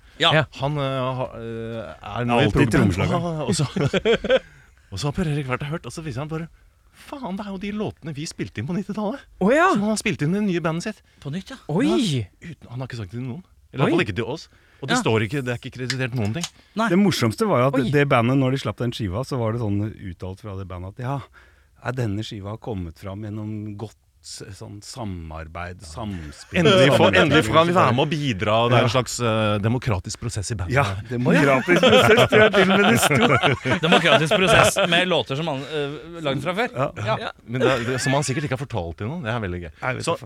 Han 0.63 0.73
uh, 0.81 1.21
er 1.37 2.25
nå 2.31 2.41
i 2.41 2.49
Alltid 2.49 2.63
prog. 2.63 2.73
trommeslager. 2.79 4.41
Og 4.87 4.95
så 5.03 5.11
har 5.11 5.15
Per 5.19 5.27
Erik 5.29 5.49
vært 5.51 5.65
og 5.67 5.71
hørt, 5.75 5.83
og 5.89 5.93
så 5.93 5.99
viser 6.07 6.23
han 6.23 6.31
bare 6.31 6.47
Faen, 6.97 7.37
det 7.37 7.45
er 7.45 7.51
jo 7.53 7.59
de 7.61 7.71
låtene 7.77 8.15
vi 8.17 8.25
spilte 8.29 8.63
inn 8.63 8.67
på 8.69 8.75
90-tallet. 8.77 9.21
Oh, 9.45 9.51
ja! 9.53 9.67
Som 9.75 9.83
han 9.85 9.93
har 9.93 10.01
spilt 10.01 10.23
inn 10.25 10.33
i 10.33 10.39
det 10.41 10.47
nye 10.47 10.63
bandet 10.65 10.87
sitt. 10.89 11.03
På 11.23 11.31
nytt, 11.35 11.51
ja. 11.53 11.59
Oi! 11.69 12.25
Uten, 12.41 12.71
han 12.71 12.81
har 12.81 12.89
ikke 12.89 13.01
sagt 13.03 13.13
det 13.13 13.19
til 13.21 13.27
noen. 13.29 13.43
Eller 13.73 13.83
i 13.83 13.91
hvert 13.91 13.97
fall 13.99 14.05
ikke 14.07 14.17
til 14.17 14.31
oss. 14.33 14.47
Og 14.81 14.89
det 14.89 14.97
Ja. 14.97 15.03
står 15.03 15.25
ikke, 15.27 15.43
det 15.45 15.53
er 15.53 15.59
ikke 15.61 15.75
kreditert 15.77 16.15
noen 16.17 16.33
ting. 16.37 16.47
Det 16.77 16.99
morsomste 17.01 17.47
var 17.49 17.61
jo 17.63 17.67
at 17.69 17.79
Oi. 17.81 17.91
det 17.91 18.07
bandet, 18.09 18.37
når 18.41 18.57
de 18.57 18.59
slapp 18.65 18.77
den 18.81 18.93
skiva, 18.97 19.23
så 19.25 19.39
var 19.41 19.53
det 19.53 19.61
sånn 19.61 19.79
uttalt 19.93 20.41
fra 20.41 20.57
det 20.57 20.67
bandet 20.69 20.97
at 20.97 21.05
ja, 21.05 21.93
denne 21.93 22.25
skiva 22.25 22.55
har 22.57 22.59
kommet 22.59 22.99
fram 22.99 23.23
gjennom 23.25 23.77
godt 23.77 23.97
sånn 24.27 24.81
samarbeid, 24.83 25.83
samspill 25.87 26.59
Endelig 26.65 26.89
får, 26.99 27.15
endelig 27.21 27.45
får 27.47 27.59
han 27.61 27.69
være 27.77 27.93
med 27.95 28.03
å 28.03 28.09
bidra. 28.11 28.57
Det 28.73 28.79
er 28.81 28.87
en 28.89 28.93
slags 28.97 29.15
uh, 29.23 29.59
demokratisk 29.63 30.21
prosess 30.25 30.51
i 30.51 30.57
bandet. 30.59 30.75
Ja, 30.75 30.85
demokratisk 31.13 31.87
prosess, 31.87 32.25
tror 32.33 32.43
jeg 32.43 32.55
til 32.57 32.65
og 32.65 32.73
med 32.73 32.89
det 32.91 32.97
sto. 33.05 33.77
Demokratisk 33.87 34.35
prosess 34.35 34.81
med 34.91 35.07
låter 35.13 35.39
som 35.39 35.53
han 35.53 35.63
uh, 35.63 36.19
lagde 36.27 36.43
fra 36.43 36.57
før. 36.59 36.75
Ja. 36.75 37.17
Ja. 37.29 37.31
Men 37.47 37.63
det, 37.63 37.71
er- 37.77 37.87
det, 37.93 38.01
som 38.03 38.19
han 38.19 38.27
sikkert 38.27 38.49
ikke 38.51 38.59
har 38.59 38.65
fortalt 38.67 38.99
til 38.99 39.13
noen. 39.13 39.23
Det 39.27 39.31
er 39.31 39.47
veldig 39.47 39.63
gøy. 39.69 40.03
Så. 40.11 40.19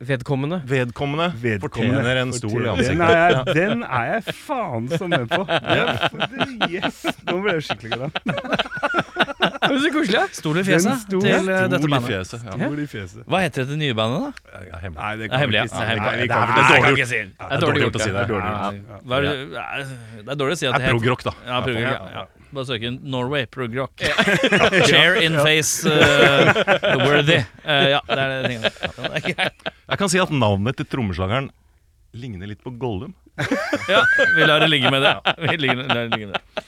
Vedkommende. 0.00 0.62
vedkommende, 0.64 1.26
Vedkommende 1.42 1.98
fortjener 2.00 2.18
en 2.22 2.30
stol 2.32 2.54
i 2.54 2.62
Den 2.64 2.70
ansiktet. 2.72 3.02
er, 3.04 3.34
jeg, 3.34 3.56
den 3.58 3.82
er 3.84 4.06
jeg 4.14 4.34
faen 4.38 4.86
så 4.94 5.08
med 5.12 5.26
på. 5.28 5.42
Yes! 6.72 7.02
Nå 7.28 7.34
ble 7.44 7.58
jeg 7.58 7.66
skikkelig 7.66 7.98
glad. 7.98 9.09
Så 9.40 9.90
koselig. 9.94 10.14
ja. 10.14 10.24
Stol 10.36 10.58
i 10.60 10.64
fjeset 10.66 11.06
til 11.10 11.20
uh, 11.20 11.48
dette 11.48 11.78
Stol 11.80 11.88
i 11.88 11.92
bandet. 11.94 12.10
fjeset. 12.10 12.42
Ja. 12.44 12.68
I 12.70 12.86
fjeset. 12.90 13.22
Hva 13.30 13.40
heter 13.44 13.66
det 13.70 13.78
nye 13.80 13.94
bandet, 13.96 14.20
da? 14.26 14.30
Det 14.60 14.72
er 14.74 14.82
hemmelig. 14.84 15.00
Nei, 15.00 15.12
det 15.16 15.28
Det 15.30 15.32
er 15.32 15.42
hemmelig, 15.44 15.58
ja. 15.60 15.64
Det 15.64 15.80
er 15.80 15.90
hemmelig. 15.90 16.10
Nei, 16.10 16.16
vi 16.20 16.28
kan 16.28 16.42
ikke- 16.42 16.56
det 16.56 16.64
dårlig 16.70 16.98
gjort. 17.00 17.08
si 17.10 17.20
det. 17.20 17.30
Det 17.38 17.50
er 17.50 17.64
dårlig 17.64 17.82
gjort 17.84 17.96
å 17.96 18.02
si 18.04 18.10
det. 18.10 18.26
Det 18.26 18.36
er 18.36 18.44
Ja. 18.50 18.98
Hva 19.06 19.16
er 19.16 19.22
det, 19.22 19.32
det 20.24 20.30
er 20.34 20.40
dårlig 20.42 20.52
å 20.52 20.60
si 20.60 20.66
at 20.66 20.74
Det 20.74 20.80
det 20.80 20.88
er 20.88 20.94
progrock, 20.94 21.22
da. 21.24 21.32
Ja, 21.46 21.60
prog, 21.64 21.80
ja, 21.80 21.94
ja. 22.18 22.26
Bare 22.50 22.66
søk 22.66 22.82
inn 22.82 22.98
Norway 23.06 23.46
prog 23.46 23.74
rock. 23.78 23.92
Chair 24.90 25.14
in 25.22 25.34
face 25.38 25.86
uh, 25.86 26.50
worthy. 27.06 27.38
Uh, 27.62 27.86
ja, 27.94 28.00
det 28.10 28.18
er 28.18 28.28
det 28.34 28.50
tingene. 28.50 28.72
Ja, 28.82 28.90
det 29.06 29.12
er 29.14 29.26
greit. 29.34 29.70
Jeg 29.90 29.98
kan 30.02 30.08
si 30.10 30.18
at 30.18 30.30
navnet 30.34 30.76
til 30.80 30.86
trommeslageren 30.90 31.50
ligner 32.12 32.50
litt 32.50 32.58
på 32.66 32.72
Gollum. 32.76 33.14
Ja, 33.88 34.02
vi 34.34 34.44
lar 34.44 34.58
det 34.60 34.68
ligge 34.68 34.90
med 34.90 35.00
det. 35.06 35.14
Vi 35.46 35.56
ligger, 35.62 35.84
lar 35.86 36.08
det 36.08 36.16
ligge 36.18 36.26
med 36.32 36.34
det. 36.34 36.64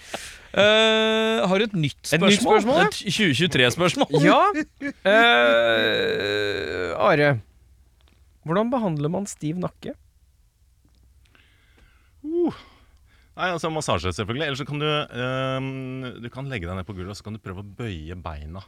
Eh, 0.53 1.49
har 1.49 1.59
du 1.59 1.65
et 1.65 1.73
nytt 1.73 1.97
Et 2.05 2.21
spørsmål? 2.21 2.31
nytt 2.31 2.43
spørsmål. 2.45 2.81
Et 2.85 2.95
2023-spørsmål? 3.17 4.09
Ja. 4.29 4.43
Uh, 5.09 6.93
Are, 7.09 7.31
hvordan 8.45 8.71
behandler 8.73 9.12
man 9.12 9.27
stiv 9.31 9.57
nakke? 9.62 9.95
Nei, 12.23 13.49
altså 13.49 13.71
Massasje, 13.73 14.12
selvfølgelig. 14.12 14.47
Eller 14.47 14.61
så 14.61 14.67
kan 14.69 14.79
du 14.83 14.87
ehm, 14.87 16.21
Du 16.23 16.29
kan 16.33 16.47
legge 16.53 16.69
deg 16.69 16.77
ned 16.79 16.87
på 16.87 16.95
gulvet 16.95 17.15
og 17.15 17.19
så 17.19 17.27
kan 17.27 17.37
du 17.38 17.43
prøve 17.43 17.65
å 17.65 17.67
bøye 17.81 18.17
beina 18.21 18.62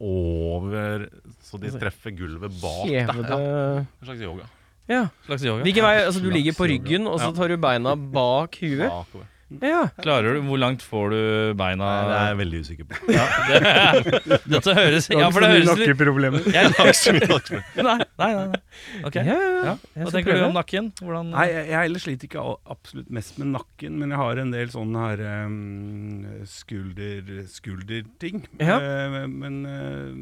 over 0.00 1.02
så 1.44 1.58
de 1.60 1.68
treffer 1.74 2.14
gulvet 2.16 2.54
bak 2.62 2.86
deg. 2.88 2.94
Ja, 2.94 3.12
en 3.12 4.06
slags 4.06 4.22
yoga. 4.24 4.46
Ja. 4.88 5.02
Slags 5.26 5.44
yoga. 5.44 5.64
Vei? 5.64 5.96
Altså, 6.06 6.22
du 6.24 6.30
ligger 6.32 6.56
på 6.56 6.68
ryggen, 6.70 7.04
og 7.10 7.20
så 7.20 7.28
tar 7.36 7.52
du 7.52 7.58
beina 7.60 7.92
bak 7.96 8.56
huet? 8.62 8.88
Bakover. 8.88 9.26
Ja. 9.58 9.80
Klarer 9.98 10.36
du, 10.36 10.44
Hvor 10.46 10.60
langt 10.62 10.82
får 10.86 11.10
du 11.10 11.20
beina 11.58 11.82
Nei, 11.82 12.02
det 12.06 12.16
er 12.20 12.28
jeg 12.30 12.38
veldig 12.40 12.58
usikker 12.62 12.86
på. 12.86 12.98
Dette 14.54 14.74
høres 14.76 15.08
Ja, 15.10 15.26
for 15.34 15.42
det 15.42 15.48
høres 15.50 15.64
litt 15.66 15.72
nakkeproblemer? 15.72 16.46
jeg, 16.54 16.94
så 16.94 17.14
mye. 17.16 17.38
Nei, 17.90 17.96
nei, 17.98 18.30
nei. 18.36 18.44
nei. 18.52 18.60
Ok. 19.08 19.16
Ja, 19.18 19.24
ja, 19.26 19.34
ja. 19.34 19.64
Ja. 19.70 19.74
Jeg 19.74 20.04
Hva 20.04 20.10
skal 20.12 20.16
tenker 20.20 20.30
du 20.30 20.36
prøve. 20.36 20.48
om 20.52 20.56
nakken? 20.60 20.92
Hvordan 21.02 21.32
Nei, 21.34 21.46
jeg, 21.50 21.64
jeg 21.72 21.90
ellers 21.90 22.06
sliter 22.06 22.24
ikke 22.30 22.44
absolutt 22.76 23.10
mest 23.18 23.40
med 23.42 23.48
nakken, 23.56 23.98
men 24.00 24.14
jeg 24.14 24.20
har 24.22 24.34
en 24.44 24.54
del 24.54 24.68
sånne 24.72 24.98
her 25.08 25.24
um, 25.48 26.28
skulder, 26.50 27.32
skulderting. 27.50 28.44
Ja. 28.62 28.78
Eh, 28.78 29.18
men 29.26 29.60
eh, 29.66 30.14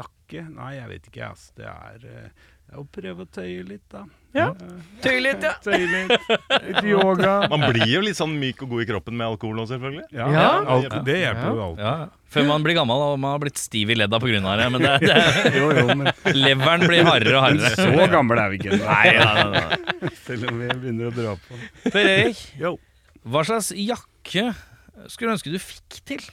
nakke 0.00 0.46
Nei, 0.48 0.70
jeg 0.78 0.88
vet 0.88 1.04
ikke, 1.10 1.26
ass. 1.28 1.50
Det 1.58 1.66
er, 1.68 1.96
eh, 2.08 2.28
det 2.32 2.61
er 2.61 2.61
å 2.78 2.82
prøve 2.88 3.24
å 3.24 3.28
tøye 3.28 3.62
litt, 3.68 3.82
da. 3.92 4.04
Ja. 4.32 4.46
Tøye 5.04 5.20
litt, 5.20 5.42
ja. 5.44 5.50
Tøye 5.64 5.84
litt. 5.90 6.12
Litt 6.72 6.86
yoga. 6.88 7.34
Man 7.52 7.66
blir 7.68 7.84
jo 7.90 8.00
litt 8.00 8.16
sånn 8.16 8.32
myk 8.40 8.62
og 8.64 8.70
god 8.72 8.82
i 8.84 8.86
kroppen 8.88 9.16
med 9.18 9.26
alkohol 9.28 9.58
nå, 9.60 9.66
selvfølgelig. 9.68 10.06
Ja, 10.16 10.28
Ja. 10.32 10.46
alt, 10.76 10.94
det 11.04 11.18
hjelper 11.20 11.44
Ja. 11.44 11.52
jo 11.52 11.62
alt. 11.66 11.82
ja. 11.84 11.94
Før 12.32 12.46
man 12.48 12.62
blir 12.64 12.78
gammel 12.78 12.96
og 13.04 13.18
man 13.20 13.34
har 13.34 13.42
blitt 13.42 13.60
stiv 13.60 13.90
i 13.92 13.94
ledda 13.98 14.16
pga. 14.22 14.40
det. 14.56 14.68
Men 14.72 14.80
det, 14.80 14.92
det, 15.04 15.16
Jo, 15.60 15.66
jo, 15.76 15.86
men 16.00 16.08
leveren 16.32 16.86
blir 16.88 17.04
hardere 17.04 17.36
og 17.36 17.44
hardere. 17.44 17.74
så 17.76 18.08
gammel 18.08 18.40
er 18.40 18.48
vi 18.54 18.60
ikke. 18.62 18.78
Nei, 18.80 19.08
nei, 19.18 19.44
nei, 19.52 19.64
nei. 20.00 20.12
Selv 20.24 20.48
om 20.48 20.62
vi 20.62 20.68
begynner 20.72 21.10
å 21.10 21.14
dra 21.18 21.34
på. 21.36 21.60
Per 21.92 22.08
Erik, 22.14 22.40
Jo. 22.62 22.78
hva 23.28 23.44
slags 23.44 23.68
jakke 23.76 24.48
skulle 25.12 25.28
du 25.28 25.34
ønske 25.36 25.52
du 25.52 25.58
fikk 25.60 26.00
til? 26.08 26.24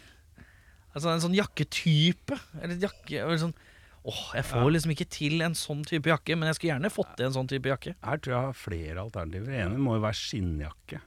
Altså 0.95 1.11
En 1.11 1.21
sånn 1.21 1.35
jakketype? 1.35 2.39
Eller 2.63 2.79
jakke 2.81 3.19
eller 3.25 3.37
sånn, 3.43 3.53
Åh, 4.07 4.19
Jeg 4.35 4.45
får 4.47 4.69
liksom 4.71 4.91
ikke 4.95 5.09
til 5.11 5.41
en 5.43 5.53
sånn 5.59 5.81
type 5.85 6.07
jakke, 6.09 6.37
men 6.39 6.47
jeg 6.47 6.55
skulle 6.55 6.71
gjerne 6.73 6.91
fått 6.93 7.15
til 7.19 7.25
en 7.27 7.33
sånn 7.35 7.49
type 7.51 7.67
jakke. 7.67 7.95
Her 8.05 8.17
tror 8.23 8.33
jeg 8.35 8.45
har 8.47 8.53
flere 8.57 9.01
alternativer. 9.03 9.49
Det 9.51 9.59
ene 9.65 9.77
må 9.83 9.97
jo 9.97 10.03
være 10.05 10.19
skinnjakke. 10.21 11.01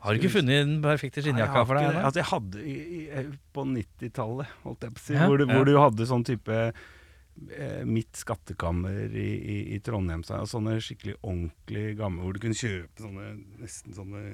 Har 0.00 0.14
du 0.16 0.20
ikke 0.22 0.32
funnet 0.38 0.62
den 0.64 0.78
perfekte 0.80 1.20
skinnjakka 1.20 1.66
for 1.68 1.76
deg? 1.76 1.98
Altså, 2.00 2.22
jeg 2.22 2.28
hadde 2.30 2.62
i, 2.64 2.76
i, 3.12 3.24
på 3.52 3.66
90-tallet, 3.68 4.54
holdt 4.64 4.86
jeg 4.88 4.94
på 4.96 5.02
å 5.02 5.04
si, 5.04 5.12
Ja. 5.18 5.26
hvor, 5.28 5.36
du, 5.36 5.44
Ja. 5.44 5.52
hvor 5.58 5.68
du 5.68 5.74
hadde 5.76 6.06
sånn 6.08 6.24
type 6.24 6.56
eh, 6.56 7.84
Mitt 7.84 8.16
skattekammer 8.16 9.12
i, 9.12 9.28
i, 9.36 9.58
i 9.76 9.78
Trondheim, 9.84 10.24
så, 10.24 10.40
sånne 10.48 10.78
skikkelig 10.80 11.18
ordentlig 11.20 11.96
gamle, 12.00 12.24
hvor 12.24 12.32
du 12.32 12.40
kunne 12.40 12.56
kjøpe 12.56 13.04
sånne 13.04 13.28
nesten 13.60 13.92
sånne 13.96 14.24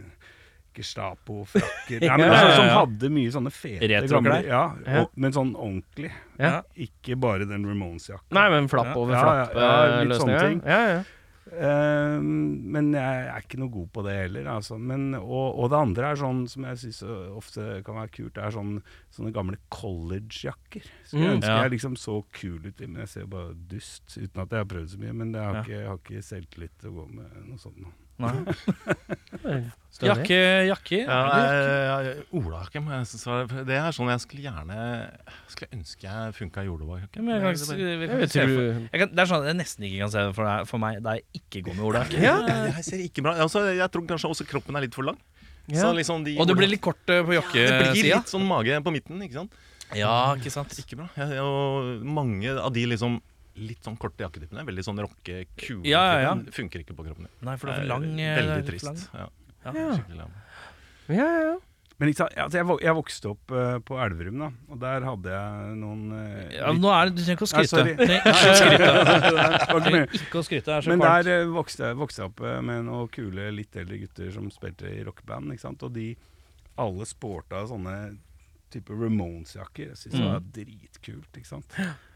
Nei, 2.08 2.16
men 2.18 2.26
Ja, 2.26 2.40
altså, 2.42 2.46
ja, 2.46 2.56
Som 2.56 2.68
hadde 2.76 3.10
mye 3.10 3.30
sånne 3.32 3.50
fete 3.52 3.80
gamle 4.10 4.38
Ja, 4.46 4.62
og, 5.02 5.10
men 5.16 5.32
sånn 5.32 5.54
ordentlig. 5.56 6.12
Ja. 6.38 6.62
Ikke 6.76 7.16
bare 7.16 7.46
den 7.48 7.64
Ramones-jakka. 7.64 8.30
Nei, 8.36 8.48
men 8.50 8.68
flapp 8.68 8.96
over 8.96 9.12
Ja, 9.14 9.22
ja, 9.24 9.44
ja, 9.44 9.46
flapp-løsninger. 10.06 10.64
Ja, 10.66 10.80
ja. 10.96 11.04
Eh, 11.46 12.18
men 12.20 12.88
jeg 12.92 13.26
er 13.30 13.38
ikke 13.44 13.58
noe 13.60 13.70
god 13.70 13.90
på 13.94 14.02
det 14.02 14.16
heller. 14.18 14.48
Altså. 14.50 14.76
Men, 14.82 15.14
og, 15.14 15.54
og 15.62 15.68
det 15.70 15.78
andre 15.78 16.08
er 16.10 16.18
sånn 16.18 16.40
som 16.50 16.64
jeg 16.66 16.80
syns 16.82 17.02
ofte 17.38 17.66
kan 17.86 17.94
være 18.00 18.10
kult, 18.16 18.34
det 18.34 18.42
er 18.42 18.50
sånn, 18.56 18.80
sånne 19.14 19.30
gamle 19.32 19.56
collegejakker. 19.70 20.88
Skulle 21.04 21.22
jeg 21.22 21.30
Mm. 21.30 21.36
ønske 21.38 21.52
Ja. 21.54 21.62
jeg 21.62 21.70
liksom 21.76 21.94
så 21.96 22.24
kul 22.34 22.58
ut 22.66 22.80
i, 22.82 22.86
men 22.86 23.00
jeg 23.04 23.08
ser 23.08 23.20
jo 23.22 23.26
bare 23.28 23.54
dust 23.70 24.16
uten 24.18 24.42
at 24.42 24.50
jeg 24.50 24.58
har 24.58 24.64
prøvd 24.74 24.90
så 24.90 24.98
mye. 24.98 25.14
Men 25.14 25.32
jeg 25.32 25.42
har, 25.42 25.54
Ja. 25.54 25.62
ikke, 25.62 25.78
jeg 25.78 25.86
har 25.86 25.98
ikke 26.02 26.22
selvtillit 26.32 26.74
til 26.80 26.90
å 26.90 26.94
gå 26.98 27.06
med 27.14 27.30
noe 27.46 27.58
sånt. 27.58 27.78
nå. 27.78 27.92
Nei. 28.22 28.32
Jakke, 29.96 30.38
jakker? 30.68 31.08
Ja, 31.08 31.96
Olajakke 32.36 32.82
må 32.84 32.92
jeg 32.92 33.06
svare. 33.08 33.62
Det 33.64 33.76
er 33.78 33.94
sånn 33.96 34.10
jeg 34.12 34.20
skulle 34.20 34.42
gjerne 34.44 34.76
Skulle 35.48 35.78
ønske 35.78 36.04
jeg 36.04 36.34
funka 36.36 36.64
i 36.66 36.68
kan, 39.00 39.14
det 39.14 39.22
er 39.24 39.30
sånn 39.30 39.46
jeg 39.48 39.56
nesten 39.56 39.86
ikke 39.88 40.02
kan 40.02 40.12
se 40.12 40.24
det 40.28 40.34
for, 40.36 40.48
deg, 40.50 40.68
for 40.68 40.82
meg 40.82 41.00
da 41.04 41.16
jeg 41.16 41.40
ikke 41.40 41.64
går 41.68 41.78
med 41.78 41.86
olajakke. 41.88 42.20
Ja. 42.20 42.34
Jeg, 42.44 42.84
ser 42.90 43.04
ikke 43.06 43.24
bra 43.24 43.36
altså, 43.46 43.64
Jeg 43.72 43.88
tror 43.94 44.04
kanskje 44.10 44.32
også 44.34 44.48
kroppen 44.50 44.76
er 44.76 44.84
litt 44.84 44.96
for 44.96 45.08
lang. 45.08 45.20
Ja. 45.66 45.86
Så 45.86 45.94
liksom 45.96 46.26
de 46.26 46.36
Og 46.40 46.50
det 46.50 46.58
blir 46.58 46.70
litt 46.70 46.84
kort 46.84 47.00
eh, 47.08 47.24
på 47.24 47.32
Det 47.32 47.40
blir 47.40 47.40
jakkesida. 47.40 48.20
litt 48.20 48.34
sånn 48.36 48.44
mage 48.46 48.76
på 48.84 48.92
midten, 48.94 49.22
ikke 49.24 49.40
sant? 49.40 49.56
Ja, 49.96 50.34
ikke 50.36 50.52
sant. 50.52 50.76
Ikke 50.82 51.00
bra. 51.00 51.08
Jeg, 51.16 51.40
og 51.40 52.04
mange 52.04 52.52
av 52.52 52.72
de 52.74 52.84
liksom 52.92 53.20
litt 53.56 53.82
sånn 53.84 53.96
korte 53.98 54.22
jakketypene, 54.24 54.64
veldig 54.68 54.84
sånn 54.84 54.98
rocke, 55.00 55.44
kule 55.56 55.84
Ja, 55.88 56.02
ja, 56.20 56.28
ja. 56.28 56.34
funker 56.52 56.78
ikke 56.84 56.94
på 56.96 57.04
kroppen 57.06 57.24
din. 57.26 57.32
Nei, 57.42 57.56
for 57.56 57.66
det 57.70 57.74
er 57.74 57.78
for 57.78 57.84
Eh, 57.84 57.88
lang. 57.88 58.20
eh, 58.20 58.36
Veldig 58.36 58.36
det 58.36 58.42
er 58.42 58.46
lang. 58.56 58.64
trist. 58.66 59.08
Ja. 59.14 59.28
Ja. 59.66 59.72
Ja. 59.72 59.92
Skikkelig 59.96 60.16
lam. 60.18 60.30
Ja, 61.08 61.14
ja, 61.24 61.40
ja. 61.52 61.56
Men 61.98 62.08
ikke 62.10 62.16
sant, 62.18 62.32
altså, 62.36 62.56
jeg, 62.58 62.66
vok- 62.68 62.82
jeg 62.84 62.92
vokste 62.94 63.28
opp 63.30 63.50
uh, 63.56 63.78
på 63.80 63.96
Elverum, 64.04 64.38
da, 64.42 64.50
og 64.68 64.78
der 64.82 65.00
hadde 65.00 65.30
jeg 65.32 65.76
noen 65.80 66.12
uh, 66.12 66.50
Ja, 66.52 66.68
nå 66.76 66.90
er 66.92 67.04
det, 67.08 67.14
Du 67.16 67.22
trenger 67.24 67.40
ikke 67.40 67.46
å 67.46 67.48
Nei, 67.56 67.64
skryte. 67.64 67.72
sorry. 67.72 67.94
Du 67.96 68.02
ikke 70.18 70.40
å 70.40 70.42
skryte. 70.44 70.66
Det. 70.66 70.74
Er 70.76 70.80
så 70.84 70.88
Men 70.92 71.00
kvalmt. 71.00 71.24
der 71.24 71.46
uh, 71.46 71.52
vokste, 71.56 71.84
vokste 71.96 72.20
jeg 72.22 72.28
opp 72.30 72.40
eh, 72.44 72.60
med 72.68 72.84
noen 72.84 73.08
kule, 73.16 73.48
litt 73.54 73.72
eldre 73.80 73.96
gutter 74.02 74.28
som 74.34 74.50
spilte 74.52 74.84
i 74.92 75.00
rockeband. 75.08 75.48
ikke 75.54 75.60
sant? 75.64 75.80
Og 75.88 75.92
de 75.96 76.10
alle 76.76 77.04
sporta 77.08 77.62
sånne 77.70 77.96
type 78.70 78.90
Ramones-jakker. 78.92 79.86
Jeg 79.94 79.96
syntes 79.96 80.18
det 80.18 80.26
Mm. 80.26 80.32
var 80.32 80.40
dritkult, 80.52 81.32
ikke 81.40 81.46
sant. 81.48 81.64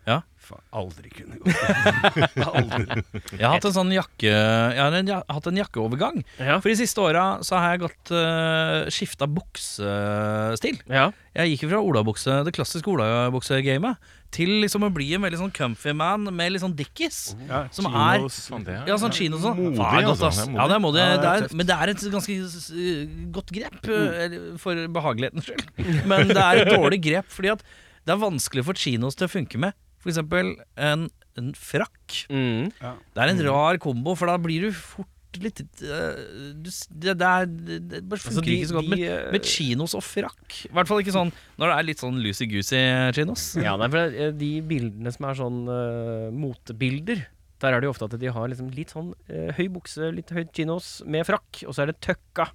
Ja. 0.08 0.22
Faen, 0.40 0.62
aldri 0.72 1.10
kunne 1.12 1.36
gått 1.36 1.52
Aldri. 2.48 3.02
Jeg 3.36 3.44
har 3.44 3.52
hatt 3.58 3.66
en 3.68 3.74
sånn 3.76 3.90
jakke 3.92 4.30
Jeg 4.32 4.80
har 4.80 4.94
en, 4.96 5.10
ja, 5.12 5.18
hatt 5.28 5.46
en 5.50 5.58
jakkeovergang. 5.60 6.22
Ja. 6.40 6.56
For 6.64 6.72
de 6.72 6.78
siste 6.80 7.02
åra 7.04 7.24
så 7.46 7.58
har 7.60 7.74
jeg 7.76 7.82
gått 7.84 8.12
uh, 8.16 8.88
skifta 8.90 9.28
buksestil. 9.30 10.80
ja. 10.90 11.10
Jeg 11.30 11.52
gikk 11.52 11.68
fra 11.70 11.78
olabukse, 11.78 12.40
det 12.42 12.50
klassiske 12.56 12.90
olabuksegamet 12.90 14.00
til 14.34 14.50
liksom 14.64 14.82
å 14.82 14.88
bli 14.90 15.12
en 15.14 15.22
veldig 15.22 15.38
sånn 15.38 15.52
comfy 15.54 15.92
man 15.94 16.24
med 16.34 16.50
litt 16.56 16.62
sånn 16.64 16.74
dickies. 16.78 17.36
Ja, 17.46 17.60
Som 17.74 17.86
chinos. 17.86 18.38
Sånn, 18.48 18.64
det 18.66 18.74
er- 18.80 18.88
Ja, 18.90 18.96
sånn 18.98 19.14
kino 19.14 19.38
sånn. 19.38 19.54
Modig, 19.60 19.78
Faen, 19.78 20.08
godt, 20.08 20.24
altså. 20.26 20.48
Ja, 20.56 20.66
det 20.66 20.74
er 20.74 20.82
modig. 20.82 21.04
Ja, 21.04 21.16
det 21.22 21.30
er 21.52 21.54
men 21.54 21.66
det 21.70 21.76
er 21.76 21.92
et 21.92 22.02
ganske 22.16 23.30
godt 23.38 23.52
grep, 23.54 23.78
uh, 23.86 24.56
for 24.58 24.74
behagelighetens 24.98 25.46
skyld. 25.46 25.64
Men 26.10 26.26
det 26.34 26.42
er 26.42 26.64
et 26.64 26.72
dårlig 26.74 27.00
grep, 27.06 27.30
fordi 27.30 27.52
at 27.54 27.62
det 28.06 28.14
er 28.16 28.20
vanskelig 28.26 28.64
for 28.66 28.74
chinos 28.74 29.14
til 29.14 29.28
å 29.28 29.30
funke 29.30 29.58
med. 29.60 29.74
For 30.00 30.10
eksempel 30.12 30.54
en, 30.80 31.06
en 31.38 31.48
frakk. 31.58 32.22
Mm. 32.32 32.68
Ja. 32.80 32.94
Det 33.14 33.24
er 33.24 33.32
en 33.34 33.42
rar 33.50 33.78
kombo, 33.82 34.14
for 34.18 34.30
da 34.32 34.36
blir 34.40 34.68
du 34.68 34.72
fort 34.76 35.08
litt 35.38 35.60
uh, 35.62 36.16
du, 36.58 36.66
det, 36.90 37.12
det, 37.20 37.26
er, 37.26 37.44
det, 37.46 38.00
bare 38.10 38.18
funker 38.18 38.32
Altså, 38.32 38.42
de- 38.42 38.54
ikke 38.56 38.70
så 38.72 38.74
godt 38.80 38.88
de, 38.88 38.96
med, 38.96 39.02
eh, 39.06 39.28
med 39.36 39.44
chinos 39.46 39.94
og 39.94 40.02
frakk. 40.02 40.56
I 40.66 40.72
hvert 40.74 40.90
fall 40.90 41.02
ikke 41.04 41.14
sånn 41.14 41.30
når 41.60 41.70
det 41.70 41.76
er 41.76 41.86
litt 41.86 42.02
sånn 42.02 42.18
loosey-goosey 42.24 43.12
chinos. 43.14 43.44
Ja, 43.66 43.76
nei, 43.78 43.86
for 43.92 44.10
det- 44.10 44.32
de 44.40 44.48
bildene 44.72 45.12
som 45.14 45.28
er 45.30 45.38
sånn 45.38 45.60
uh, 45.70 46.32
motebilder, 46.34 47.22
der 47.62 47.76
er 47.76 47.78
det 47.84 47.86
jo 47.86 47.92
ofte 47.94 48.08
at 48.10 48.16
de 48.18 48.32
har 48.34 48.48
liksom 48.50 48.72
litt 48.74 48.90
sånn 48.96 49.12
uh, 49.30 49.50
høy 49.54 49.68
bukse, 49.76 50.10
litt 50.16 50.32
høyt 50.34 50.50
chinos 50.56 50.96
med 51.06 51.28
frakk, 51.28 51.62
og 51.68 51.76
så 51.76 51.84
er 51.84 51.92
det 51.92 52.00
tøkka. 52.08 52.48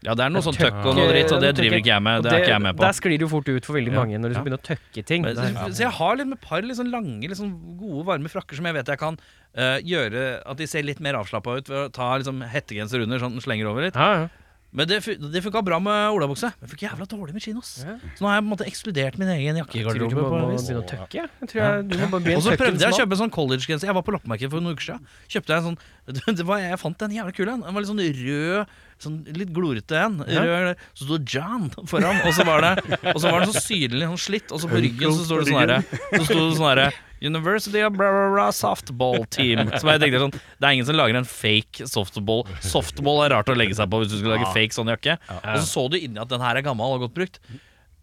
Ja, 0.00 0.14
det 0.16 0.24
er 0.24 0.32
noe 0.32 0.40
sånn 0.44 0.56
Tøkk- 0.56 0.86
og 0.88 0.96
noe 0.96 1.10
dritt, 1.10 1.32
og 1.36 1.42
det 1.44 1.50
driver 1.58 1.82
ikke 1.82 1.92
jeg 1.92 2.04
med. 2.06 2.24
Det 2.24 2.32
er 2.32 2.44
ikke 2.44 2.54
jeg 2.54 2.64
med 2.64 2.78
på. 2.78 2.84
Der 2.86 2.96
sklir 2.96 3.16
det 3.18 3.26
jo 3.26 3.30
fort 3.34 3.50
ut 3.50 3.68
for 3.68 3.76
veldig 3.76 3.92
mange 3.92 4.20
når 4.20 4.32
du 4.32 4.36
skal 4.38 4.46
begynne 4.46 4.60
å 4.60 4.66
tøkke 4.70 5.04
ting. 5.10 5.28
Så 5.28 5.84
jeg 5.84 5.92
har 6.00 6.16
liksom 6.16 6.36
et 6.38 6.44
par 6.46 6.64
liksom 6.64 6.92
lange, 6.94 7.28
liksom 7.28 7.52
gode, 7.80 8.06
varme 8.08 8.32
frakker 8.32 8.56
som 8.56 8.68
jeg 8.70 8.78
vet 8.78 8.92
jeg 8.94 9.00
kan 9.00 9.20
uh, 9.20 9.78
gjøre 9.84 10.26
at 10.48 10.60
de 10.60 10.68
ser 10.70 10.86
litt 10.88 11.04
mer 11.04 11.20
avslappa 11.20 11.58
ut 11.60 11.68
ved 11.68 11.82
å 11.84 11.88
ta 11.92 12.14
liksom 12.16 12.40
hettegenser 12.48 13.04
under, 13.04 13.20
sånn 13.20 13.36
slenger 13.44 13.68
over 13.72 13.90
litt. 13.90 14.00
ja, 14.00 14.24
ja. 14.24 14.28
Men 14.70 14.86
det, 14.86 15.00
det 15.02 15.40
funka 15.42 15.64
bra 15.66 15.80
med 15.82 16.14
olabukse. 16.14 16.52
Men 16.60 16.70
funker 16.70 16.86
jævla 16.86 17.06
dårlig 17.10 17.34
med 17.34 17.42
chinos. 17.42 17.72
Ja. 17.82 17.96
Så 18.14 18.22
nå 18.22 18.28
har 18.30 18.36
jeg 18.36 18.44
på 18.44 18.46
en 18.46 18.52
måte 18.52 18.66
ekskludert 18.70 19.16
min 19.18 19.30
egen 19.34 19.58
tror 19.58 19.66
du 19.66 19.80
jakkegarderobe. 19.80 20.20
må, 20.20 20.42
må 20.44 20.60
begynne 20.60 20.82
å 20.84 20.90
tøkke. 20.92 21.24
en 21.26 22.36
Og 22.36 22.44
så 22.44 22.54
prøvde 22.54 22.84
jeg 22.84 22.94
å 22.94 23.00
kjøpe 23.00 23.16
en 23.16 23.22
sånn 23.24 23.34
collegegenser. 23.34 23.90
Jeg 23.90 23.96
var 23.98 24.06
på 24.06 24.14
loppemarkedet 24.14 24.52
for 24.52 24.62
noen 24.62 24.78
uker 24.78 24.92
siden. 24.92 25.08
Kjøpte 25.26 25.56
jeg 25.56 25.64
en 25.64 25.66
sånn 25.72 26.36
det 26.38 26.46
var, 26.46 26.62
Jeg 26.62 26.78
fant 26.82 27.02
en 27.06 27.16
jævla 27.18 27.34
kul 27.34 27.50
en. 27.50 27.64
Den 27.66 27.74
var 27.74 27.82
litt 27.82 27.90
sånn 27.90 28.04
rød, 28.20 28.78
sånn 29.04 29.20
litt 29.36 29.52
glorete 29.56 29.98
en. 29.98 30.18
Rød, 30.24 30.82
så 30.98 31.06
sto 31.06 31.18
John 31.34 31.68
foran, 31.90 32.20
og 32.26 32.34
så 32.36 32.44
var 32.48 32.64
det 32.64 32.72
Og 33.14 33.20
så 33.22 33.30
var 33.30 33.44
den 33.44 33.52
så 33.54 33.62
syrlig 33.64 34.08
sånn 34.08 34.20
slitt, 34.20 34.50
og 34.52 34.62
så 34.62 34.70
på 34.70 34.80
ryggen 34.82 35.14
så 35.16 35.24
sto 35.28 35.38
det 35.40 35.48
sånn 35.50 35.60
herre 35.62 35.78
Så 36.16 36.26
sto 36.26 36.40
det 36.40 36.58
sånn 36.58 36.68
herre 36.68 36.90
University 37.20 37.82
of 37.84 37.92
blah, 37.92 38.08
blah, 38.08 38.30
blah, 38.32 38.50
softball 38.56 39.26
team. 39.28 39.66
Så 39.76 39.84
jeg 39.92 40.00
tenkte 40.00 40.22
sånn 40.22 40.32
Det 40.32 40.64
er 40.64 40.76
ingen 40.76 40.88
som 40.88 40.96
lager 40.96 41.18
en 41.18 41.28
fake 41.28 41.84
softball. 41.90 42.46
Softball 42.64 43.26
er 43.26 43.34
rart 43.36 43.50
å 43.52 43.56
legge 43.58 43.76
seg 43.76 43.90
på 43.92 44.00
hvis 44.00 44.12
du 44.12 44.16
skal 44.22 44.38
lage 44.38 44.48
fake 44.54 44.76
sånn 44.76 44.88
jakke. 44.92 45.18
Og 45.36 45.58
så 45.60 45.66
så 45.68 45.84
du 45.92 45.98
inni 46.00 46.20
at 46.22 46.32
den 46.32 46.40
her 46.40 46.56
er 46.56 46.64
gammel 46.64 46.96
og 46.96 47.04
godt 47.04 47.18
brukt. 47.18 47.42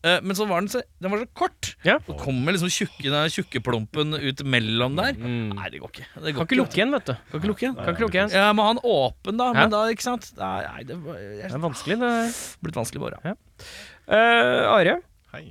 Eh, 0.08 0.18
men 0.24 0.38
så 0.38 0.46
var 0.50 0.62
den 0.64 0.70
så, 0.72 0.82
den 1.04 1.14
var 1.14 1.22
så 1.24 1.28
kort. 1.38 1.70
Ja. 1.88 1.98
Så 2.08 2.16
kommer 2.20 2.56
liksom 2.56 2.72
tjukke, 2.74 3.10
den 3.12 3.34
tjukkeplompen 3.34 4.16
ut 4.18 4.44
mellom 4.48 4.96
der. 5.00 5.18
Mm. 5.20 5.52
Nei, 5.58 5.70
det 5.74 5.82
går 5.84 5.94
ikke. 5.94 6.08
Det 6.16 6.34
Kan 6.38 6.48
ikke 6.48 6.60
lukke 6.62 6.80
igjen, 6.80 6.96
vet 6.96 7.10
du. 7.10 7.14
Kan 7.32 7.42
ikke 7.42 7.52
lukke 7.52 7.66
igjen. 7.66 7.78
Kan 7.82 7.94
ikke 7.96 8.06
lukke 8.06 8.20
igjen. 8.22 8.34
Ja, 8.38 8.48
må 8.56 8.66
ha 8.68 8.74
den 8.76 8.82
åpen, 8.88 9.40
da. 9.42 9.52
Men 9.58 9.74
da, 9.74 9.84
ikke 9.94 10.06
sant. 10.08 10.30
Nei, 10.40 10.82
det 10.88 10.98
jeg, 10.98 11.44
Det 11.44 11.52
er 11.52 11.64
vanskelig, 11.68 12.00
det. 12.04 12.12
er 12.24 12.42
blitt 12.66 12.80
vanskelig 12.80 13.04
bare. 13.06 13.22
Ja. 13.26 13.36
Eh, 14.08 14.66
Are, 14.72 15.00
Hei. 15.34 15.46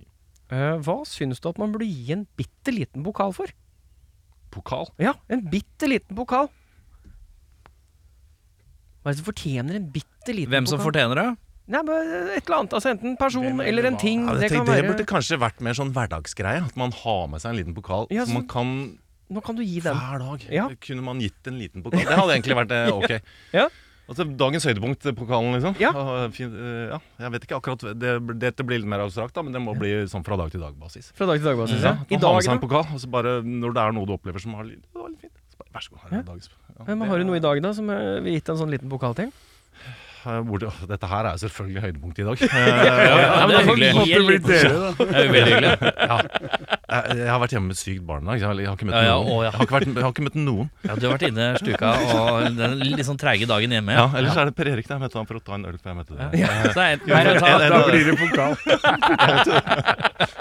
Uh, 0.47 0.77
hva 0.87 1.01
syns 1.11 1.41
du 1.43 1.49
at 1.51 1.59
man 1.59 1.73
burde 1.75 1.89
gi 1.91 2.13
en 2.15 2.23
bitte 2.39 2.71
liten 2.71 3.03
pokal 3.03 3.33
for? 3.35 3.51
Pokal. 4.55 4.87
Ja, 5.03 5.17
en 5.29 5.43
bitte 5.51 5.89
liten 5.91 6.15
pokal. 6.17 6.47
Hva 9.03 9.11
er 9.11 9.17
det 9.17 9.21
som 9.21 9.27
fortjener 9.27 9.79
en 9.79 9.89
bitte 9.95 10.35
liten 10.35 10.51
Hvem 10.55 10.69
som 10.71 10.79
pokal? 10.79 10.87
fortjener 10.93 11.19
det? 11.21 11.27
Nei, 11.67 11.81
men 11.83 12.29
Et 12.37 12.47
eller 12.47 12.59
annet. 12.61 12.75
Altså 12.79 12.93
Enten 12.93 13.17
person 13.19 13.61
eller 13.61 13.89
en 13.91 13.97
ting. 13.99 14.27
Ja, 14.29 14.35
det 14.39 14.51
det, 14.51 14.51
kan 14.55 14.67
det 14.69 14.85
burde 14.87 15.07
kanskje 15.09 15.39
vært 15.43 15.61
mer 15.61 15.75
sånn 15.75 15.91
hverdagsgreie. 15.97 16.63
At 16.69 16.77
man 16.79 16.93
har 16.93 17.27
med 17.33 17.43
seg 17.43 17.51
en 17.55 17.59
liten 17.59 17.75
pokal 17.75 18.07
Ja, 18.15 18.25
så- 18.25 18.35
man 18.35 18.47
kan 18.47 18.99
Nå 19.29 19.43
kan 19.43 19.57
du 19.57 19.63
gi 19.65 19.81
den. 19.81 19.97
hver 19.97 20.19
dag. 20.23 20.45
Ja. 20.49 20.69
Kunne 20.81 21.03
man 21.03 21.19
gitt 21.19 21.47
en 21.51 21.59
liten 21.59 21.83
pokal? 21.83 21.99
Det 22.07 22.15
hadde 22.15 22.37
egentlig 22.39 22.55
vært 22.55 22.71
eh, 22.71 22.93
ok. 22.99 23.21
Ja. 23.53 23.67
Altså, 24.07 24.23
dagens 24.39 24.63
høydepunkt, 24.63 25.03
eh, 25.11 25.11
pokalen, 25.19 25.51
liksom. 25.59 25.75
Ja. 25.83 25.91
Ah, 25.91 26.29
fin, 26.31 26.53
eh, 26.55 26.93
ja. 26.95 27.01
Jeg 27.19 27.33
vet 27.35 27.43
ikke 27.49 27.57
akkurat 27.59 27.99
det, 27.99 28.13
Dette 28.39 28.63
blir 28.63 28.79
litt 28.79 28.87
mer 28.87 29.03
abstrakt, 29.03 29.35
da, 29.35 29.43
men 29.43 29.51
det 29.53 29.59
må 29.61 29.75
bli 29.75 29.91
sånn 30.07 30.23
fra 30.25 30.37
dag 30.39 30.53
til 30.55 30.61
dag-basis. 30.63 31.11
Fra 31.19 31.27
dag 31.27 31.41
til 31.43 31.49
dag-basis, 31.51 31.83
ja. 31.83 31.97
Ja. 31.99 32.07
I 32.07 32.21
dag, 32.23 32.39
en 32.39 32.55
da? 32.55 32.63
pokal, 32.63 32.87
og 32.95 33.01
så 33.03 33.11
bare 33.11 33.43
når 33.43 33.75
det 33.75 33.83
er 33.83 33.97
noe 33.99 34.07
du 34.07 34.13
opplever 34.15 34.39
som 34.39 34.55
har 34.55 34.63
litt, 34.69 34.85
det 34.87 35.03
var 35.03 35.11
litt 35.11 35.27
fint, 35.27 35.35
så 35.51 35.59
bare, 35.59 35.73
vær 35.75 35.83
så 35.83 35.91
god, 35.91 36.01
her 36.05 36.13
er 36.13 36.21
Ja. 36.21 36.23
dagens 36.31 36.49
ja, 36.79 36.95
Men 36.95 37.09
har 37.11 37.19
du 37.19 37.25
noe 37.25 37.37
i 37.37 37.43
dag, 37.43 37.61
da, 37.67 37.73
som 37.75 37.87
vi 37.91 38.37
gitt 38.39 38.49
en 38.55 38.57
sånn 38.63 38.71
liten 38.71 38.89
pokal 38.89 39.17
til? 39.19 39.33
Eh, 40.27 40.41
hvor 40.49 40.59
det, 40.63 40.71
Dette 40.91 41.07
her 41.11 41.29
er 41.29 41.37
jo 41.37 41.43
selvfølgelig 41.45 41.83
høydepunktet 41.87 42.23
i 42.23 42.27
dag. 42.27 42.37
Ja, 43.37 43.47
men 43.47 43.55
da 43.55 43.61
får 43.67 43.77
vi 43.79 43.91
hyggelig. 43.95 44.07
gi 44.07 44.15
en 44.17 44.47
dere, 44.47 44.71
da. 44.83 44.89
Det 44.99 45.21
er 45.21 45.29
veldig 45.37 45.53
hyggelig. 45.53 45.73
ja. 45.97 46.17
jeg, 47.17 47.29
har 47.31 47.41
vært 47.43 47.55
hjemme 47.55 47.69
med 47.71 47.77
et 47.77 47.81
sykt 47.83 48.05
barn 48.09 48.23
i 48.25 48.31
dag. 48.31 48.41
Jeg 48.43 48.49
har, 48.71 48.77
ikke 48.79 48.89
møtt 48.89 48.97
Ja, 48.97 49.03
ja, 49.07 49.17
noen. 49.17 49.31
å, 49.31 49.37
ja. 49.45 49.51
Jeg, 49.51 49.55
har 49.57 49.67
ikke 49.67 49.77
vært, 49.77 49.89
jeg 49.93 50.05
har 50.07 50.13
ikke 50.15 50.27
møtt 50.27 50.39
noen. 50.41 50.71
Ja, 50.87 50.97
du 50.97 51.07
har 51.07 51.15
vært 51.17 51.27
inne 51.29 51.47
stuka 51.61 51.93
og 52.17 52.59
den 52.59 52.77
litt 52.83 53.07
sånn 53.09 53.21
treige 53.21 53.49
dagen 53.51 53.75
hjemme. 53.77 53.97
Ja, 53.97 54.07
Ellers 54.19 54.39
er 54.41 54.51
det 54.51 54.57
Per 54.59 54.71
Erik 54.73 54.89
der. 54.89 54.97
Jeg 54.97 55.05
møtte 55.07 55.21
han 55.21 55.29
for 55.31 55.41
å 55.41 55.45
ta 55.47 55.59
en 55.59 55.67
øl 55.71 55.79
før 55.79 55.93
jeg 55.93 55.99
møtte 56.01 56.15
deg. 56.17 56.29
Det 56.37 56.87
er 56.87 56.97
er 57.17 57.71
Da 57.77 57.83
blir 57.91 58.11
det 58.11 58.17
pokal. 58.21 58.57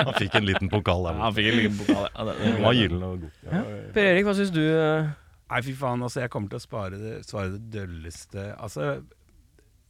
Han 0.06 0.14
fikk 0.20 0.40
en 0.40 0.48
liten 0.48 0.72
pokal 0.72 1.06
der. 1.10 1.20
Han 1.22 1.36
fikk 1.36 1.52
en 1.52 1.60
liten 1.62 1.78
pokal. 1.82 2.08
Ja, 2.10 2.26
det, 2.30 2.36
Den 2.44 2.58
var 2.64 2.78
gyllen 2.78 3.06
og 3.06 3.22
god. 3.26 3.38
Ja. 3.52 3.62
Per 3.96 4.10
Erik, 4.12 4.26
hva 4.28 4.36
syns 4.38 4.54
du? 4.56 4.62
eh, 4.66 5.14
Nei, 5.52 5.62
fy 5.62 5.76
faen. 5.78 6.02
Altså, 6.06 6.24
jeg 6.24 6.32
kommer 6.34 6.50
til 6.52 6.58
å 6.60 6.64
spare 6.64 6.98
det, 7.00 7.16
svare 7.28 7.52
det 7.54 7.62
dølleste 7.76 8.48
Altså, 8.56 8.96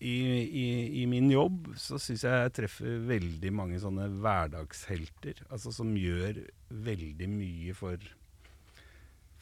i, 0.04 1.02
i, 1.02 1.06
min 1.08 1.30
jobb 1.32 1.70
så 1.80 1.98
syns 2.02 2.26
jeg 2.26 2.42
jeg 2.44 2.54
treffer 2.58 3.00
veldig 3.08 3.52
mange 3.56 3.80
sånne 3.80 4.10
hverdagshelter. 4.20 5.40
Altså 5.48 5.72
som 5.76 5.94
gjør 5.96 6.42
veldig 6.86 7.30
mye 7.32 7.76
for 7.78 8.04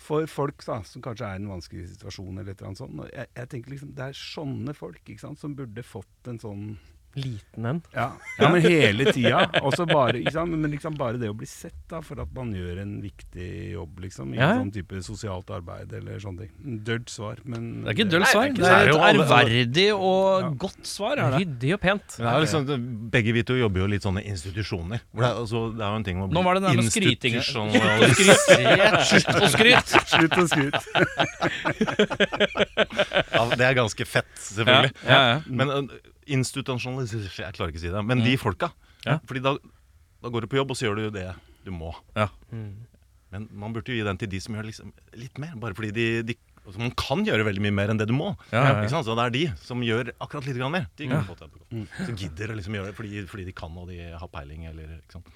for 0.04 0.28
folk 0.28 0.64
da, 0.68 0.82
som 0.84 1.04
kanskje 1.04 1.28
er 1.28 1.38
i 1.38 1.42
en 1.42 1.52
vanskelig 1.54 1.86
situasjon. 1.94 2.38
eller 2.38 2.52
et 2.52 2.60
eller 2.60 2.72
annet 2.72 2.82
sånt. 2.82 3.04
Jeg, 3.14 3.30
jeg 3.38 3.50
tenker 3.54 3.72
liksom, 3.72 3.94
Det 3.96 4.06
er 4.06 4.18
sånne 4.20 4.74
folk 4.76 5.00
ikke 5.06 5.22
sant, 5.22 5.40
som 5.40 5.56
burde 5.56 5.86
fått 5.86 6.28
en 6.28 6.42
sånn 6.42 6.66
Liten 7.16 7.66
en. 7.70 7.82
Ja, 7.94 8.08
ja 8.40 8.50
men 8.50 8.62
hele 8.66 9.12
tida. 9.14 9.44
Og 9.62 9.76
bare. 9.90 10.24
Men 10.50 10.72
liksom 10.72 10.96
bare 10.98 11.20
det 11.22 11.30
å 11.30 11.36
bli 11.38 11.46
sett 11.50 11.76
da, 11.92 12.00
for 12.02 12.20
at 12.24 12.32
man 12.34 12.52
gjør 12.56 12.80
en 12.82 12.96
viktig 13.04 13.50
jobb, 13.76 14.00
liksom. 14.06 14.34
I 14.34 14.38
Ja. 14.40 14.50
en 14.54 14.64
sånn 14.64 14.74
type 14.74 15.02
sosialt 15.06 15.50
arbeid 15.54 15.94
eller 15.94 16.18
sånne 16.24 16.48
ting. 16.48 16.82
Dølt 16.84 17.10
svar, 17.14 17.38
men 17.46 17.84
det 17.84 17.92
er 17.92 17.98
ikke 18.00 18.10
dølt 18.16 18.28
svar. 18.32 18.50
Det 18.50 18.64
er 18.64 18.64
det 18.64 18.72
er 18.74 18.90
et 18.90 19.04
ærverdig 19.14 19.88
og 19.94 20.42
Ja. 20.42 20.50
godt 20.66 20.86
svar. 20.90 21.18
Er 21.18 21.30
det. 21.38 21.40
Ryddig 21.44 21.74
og 21.74 21.82
pent. 21.82 22.08
Det 22.18 22.26
er 22.26 22.40
liksom, 22.42 23.10
begge 23.12 23.34
vi 23.34 23.44
to 23.44 23.54
jobber 23.60 23.80
jo 23.86 23.88
litt 23.94 24.02
sånne 24.04 24.24
institusjoner. 24.26 25.00
Hvor 25.14 25.22
det, 25.22 25.30
er, 25.30 25.36
altså, 25.44 25.62
det 25.78 25.84
er 25.86 25.90
jo 25.94 25.96
en 26.02 26.04
ting 26.04 26.18
å 26.18 26.28
bli 26.30 26.34
Nå 26.40 26.44
var 26.44 26.54
det 26.56 26.64
den 26.64 26.72
der 26.74 26.82
med 26.82 26.92
skryting. 26.92 27.34
Slutt 29.14 29.38
å 29.38 29.48
skryte! 29.54 30.02
Slutt 30.10 30.38
å 30.38 30.48
skryte. 30.50 30.82
Ja, 33.34 33.46
det 33.56 33.66
er 33.68 33.74
ganske 33.78 34.06
fett, 34.08 34.34
selvfølgelig. 34.40 34.92
ja, 35.08 35.22
ja. 35.34 35.40
Men 35.48 35.90
institusjonalisert 36.28 37.40
Jeg 37.40 37.56
klarer 37.58 37.74
ikke 37.74 37.82
å 37.82 37.86
si 37.86 37.92
det. 37.94 38.04
Men 38.08 38.24
de 38.24 38.38
folka. 38.40 38.72
Ja. 39.06 39.20
Fordi 39.28 39.44
da, 39.44 39.56
da 40.24 40.32
går 40.32 40.46
du 40.46 40.52
på 40.54 40.60
jobb, 40.62 40.72
og 40.74 40.80
så 40.80 40.88
gjør 40.88 41.02
du 41.02 41.06
det 41.18 41.28
du 41.66 41.72
må. 41.76 41.94
Mm. 42.52 42.72
Men 43.34 43.46
man 43.52 43.74
burde 43.74 43.92
jo 43.92 43.98
gi 43.98 44.06
den 44.06 44.20
til 44.22 44.30
de 44.30 44.40
som 44.44 44.56
gjør 44.56 44.68
liksom 44.70 44.92
litt 45.18 45.40
mer. 45.42 45.56
Bare 45.60 45.76
fordi 45.78 45.92
de, 45.96 46.08
de 46.30 46.36
altså 46.64 46.80
Man 46.80 46.94
kan 46.96 47.24
gjøre 47.28 47.46
veldig 47.48 47.64
mye 47.66 47.76
mer 47.76 47.92
enn 47.92 48.00
det 48.00 48.08
du 48.08 48.14
må. 48.16 48.34
Ja, 48.52 48.60
ja, 48.62 48.68
ja. 48.70 48.84
Ikke 48.84 48.94
sant? 48.94 49.08
Så 49.08 49.16
det 49.20 49.26
er 49.26 49.34
de 49.36 49.44
som 49.64 49.82
gjør 49.84 50.14
akkurat 50.24 50.48
litt 50.48 50.62
mer. 50.72 50.88
De 50.96 51.10
kan 51.10 51.18
Ja. 51.18 51.24
få 51.28 51.36
til 51.40 51.50
det. 51.52 51.88
Som 52.06 52.16
gidder 52.20 52.54
å 52.54 52.58
liksom 52.60 52.78
gjøre 52.78 52.92
det 52.92 52.96
fordi, 53.00 53.26
fordi 53.28 53.46
de 53.50 53.56
kan 53.58 53.78
og 53.78 53.90
de 53.90 53.98
har 54.14 54.30
peiling. 54.32 54.68
Eller, 54.70 55.00
ikke 55.02 55.18
sant? 55.18 55.34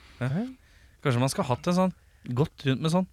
Kanskje 1.04 1.20
man 1.20 1.30
skal 1.34 1.44
ha 1.48 1.56
hatt 1.56 1.68
en 1.68 1.80
sånn 1.82 1.96
gått 2.38 2.66
rundt 2.68 2.82
med 2.84 2.92
sånn 2.92 3.06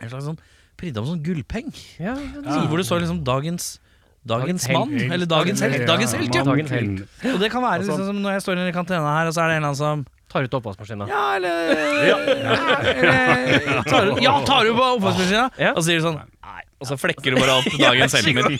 En 0.00 0.10
slags 0.10 0.26
sånn 0.26 0.38
printa 0.76 1.00
med 1.00 1.08
sånn 1.08 1.24
gullpeng. 1.24 1.70
Ja, 1.98 2.12
ja. 2.20 2.66
Hvor 2.68 2.76
det 2.76 2.84
står 2.84 3.00
liksom 3.00 3.22
dagens 3.24 3.78
Dagens 4.26 4.64
mann, 4.74 4.90
eller 5.12 5.26
dagens 5.30 5.60
helt. 5.62 5.84
Dagens 5.86 6.12
helt, 6.18 6.34
ja. 6.34 6.42
Dagens 6.44 6.70
helt. 6.74 7.00
Og 7.34 7.38
det 7.40 7.50
kan 7.52 7.62
være 7.62 7.78
liksom 7.84 8.02
som 8.10 8.18
når 8.24 8.32
jeg 8.36 8.42
står 8.46 8.54
i 8.66 8.72
kantena 8.74 9.12
her, 9.20 9.26
og 9.30 9.34
så 9.36 9.40
er 9.44 9.48
det 9.52 9.56
en 9.56 9.62
eller 9.64 9.72
annen 9.72 9.82
som 9.82 10.06
Tar 10.26 10.42
ut 10.42 10.54
oppvaskmaskina. 10.58 11.06
Ja, 11.08 11.20
eller 11.36 11.70
eller- 11.70 13.84
tar 13.86 14.06
ut- 14.10 14.18
Ja, 14.22 14.32
tar 14.44 14.64
du 14.66 14.72
på 14.74 14.82
oppvaskmaskina? 14.96 15.50
Ja. 15.58 15.70
Og 15.72 15.78
så 15.82 15.86
sier 15.86 15.98
du 16.00 16.04
sånn 16.08 16.18
Nei. 16.18 16.62
Og 16.80 16.86
så 16.90 16.96
flekker 17.00 17.30
du 17.32 17.36
bare 17.40 17.50
alt 17.54 17.68
på 17.72 17.78
dagens 17.80 18.12
heltmiddel. 18.18 18.58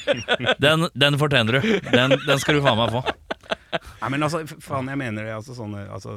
Den, 0.62 0.87
den 0.97 1.19
fortjener 1.21 1.53
du. 1.61 1.67
Den, 1.91 2.11
den 2.27 2.39
skal 2.41 2.55
du 2.57 2.62
faen 2.64 2.79
meg 2.79 2.91
få. 2.95 3.03
Nei, 4.01 4.09
men 4.14 4.23
altså, 4.25 4.39
f- 4.47 4.57
faen, 4.64 4.89
jeg 4.89 4.97
mener 5.03 5.21
det. 5.27 5.35
Altså 5.37 5.53
sånne 5.59 5.81
altså, 5.93 6.12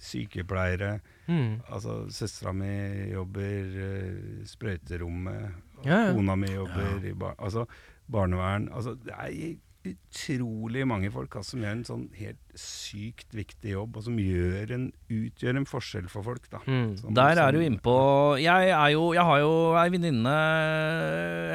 sykepleiere 0.00 1.00
Mm. 1.26 1.56
Altså, 1.74 2.04
søstera 2.14 2.52
mi 2.54 2.70
jobber 3.10 3.64
uh, 3.74 4.46
sprøyterommet. 4.46 5.50
og 5.80 5.86
Ja, 5.90 5.96
ja. 6.06 6.12
Kona 6.14 6.36
mi 6.38 6.46
jobber 6.52 7.02
i 7.02 7.10
bar 7.18 7.34
altså, 7.42 7.64
barnevern. 8.10 8.68
Altså, 8.72 8.96
det 9.04 9.14
er 9.16 9.56
utrolig 9.86 10.82
mange 10.88 11.12
folk 11.14 11.30
altså, 11.38 11.52
som 11.54 11.60
gjør 11.62 11.74
en 11.76 11.84
sånn 11.86 12.00
helt 12.18 12.40
sykt 12.58 13.30
viktig 13.38 13.70
jobb, 13.76 13.94
og 14.00 14.02
som 14.02 14.16
gjør 14.18 14.72
en, 14.74 14.86
utgjør 15.14 15.60
en 15.60 15.68
forskjell 15.70 16.08
for 16.10 16.26
folk. 16.26 16.48
Da. 16.50 16.58
Mm. 16.66 16.96
Som- 16.98 17.14
Der 17.14 17.38
er 17.38 17.52
du 17.54 17.60
innpå 17.62 17.94
Jeg 18.42 18.70
er 18.74 18.88
jo 18.96 19.12
Jeg 19.14 19.22
har 19.22 19.38
jo 19.44 19.52
ei 19.78 19.88
venninne, 19.94 20.34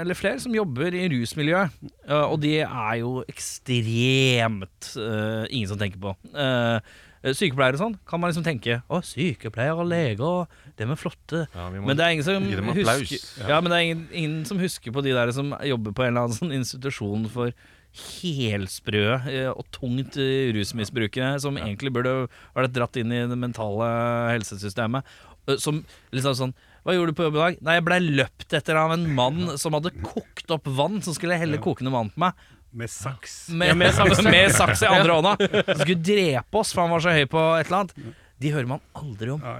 eller 0.01 0.15
flere, 0.15 0.39
som 0.39 0.55
jobber 0.55 0.93
i 0.95 1.09
rusmiljøet. 1.11 1.71
eh, 2.07 2.23
Og 2.31 2.39
de 2.41 2.59
er 2.61 2.95
jo 3.01 3.23
ekstremt 3.27 4.95
uh, 4.97 5.45
ingen 5.49 5.67
som 5.67 5.77
tenker 5.77 5.99
på. 5.99 6.15
Uh, 6.33 6.79
sykepleiere 7.21 7.77
og 7.77 7.81
sånn 7.83 7.99
kan 8.09 8.19
man 8.19 8.31
liksom 8.31 8.45
tenke 8.47 8.79
Å, 8.89 9.01
sykepleiere 9.05 9.77
og 9.77 9.85
leger, 9.91 10.47
dem 10.81 10.91
er 10.93 10.99
flotte. 10.99 11.45
Ja, 11.55 11.67
Men 11.73 11.95
det 11.97 12.05
er 12.05 12.15
ingen 12.17 12.25
som 12.27 12.73
husker 12.75 13.47
Ja, 13.49 13.59
men 13.61 13.69
det 13.71 13.77
er 13.77 13.85
ingen, 13.87 14.01
ingen 14.11 14.41
som 14.49 14.59
husker 14.61 14.93
på 14.95 15.03
de 15.05 15.13
der 15.15 15.31
som 15.35 15.53
jobber 15.67 15.93
på 15.95 16.03
en 16.05 16.11
eller 16.13 16.27
annen 16.27 16.37
sånn 16.37 16.55
institusjon 16.57 17.29
for 17.31 17.53
helsprø 17.91 19.05
eh, 19.27 19.49
og 19.51 19.65
tungt 19.75 20.15
eh, 20.21 20.51
rusmisbrukere, 20.55 21.33
som 21.43 21.57
egentlig 21.59 21.91
burde 21.95 22.13
vært 22.55 22.75
dratt 22.75 22.99
inn 23.01 23.11
i 23.11 23.23
det 23.27 23.37
mentale 23.39 23.89
helsesystemet. 24.31 25.07
Eh, 25.49 25.57
Som 25.59 25.81
liksom 26.15 26.37
sånn 26.37 26.53
Hva 26.85 26.95
gjorde 26.95 27.11
du 27.13 27.17
på 27.19 27.27
jobb 27.27 27.35
i 27.37 27.41
dag? 27.43 27.59
Nei, 27.67 27.75
jeg 27.77 27.85
blei 27.89 27.99
løpt 28.05 28.55
etter 28.57 28.79
av 28.79 28.93
en 28.95 29.03
mann 29.17 29.57
som 29.61 29.75
hadde 29.77 29.91
kokt 30.01 30.49
opp 30.55 30.69
vann, 30.79 31.01
som 31.05 31.13
skulle 31.17 31.37
helle 31.37 31.59
kokende 31.61 31.93
vann 31.93 32.09
på 32.13 32.23
meg. 32.23 32.47
Med 32.71 32.87
saks. 32.89 33.49
Med, 33.51 33.75
med 33.75 33.91
med 34.23 34.53
saks 34.55 34.81
i 34.81 34.87
andre 34.87 35.17
hånda. 35.17 35.33
Som 35.67 35.81
skulle 35.83 35.99
drepe 35.99 36.61
oss, 36.61 36.71
for 36.71 36.85
han 36.85 36.93
var 36.95 37.03
så 37.03 37.11
høy 37.11 37.25
på 37.29 37.41
et 37.59 37.67
eller 37.67 37.81
annet. 37.81 38.13
De 38.41 38.53
hører 38.55 38.69
man 38.71 38.81
aldri 38.97 39.33
om. 39.35 39.43
Eh, 39.43 39.59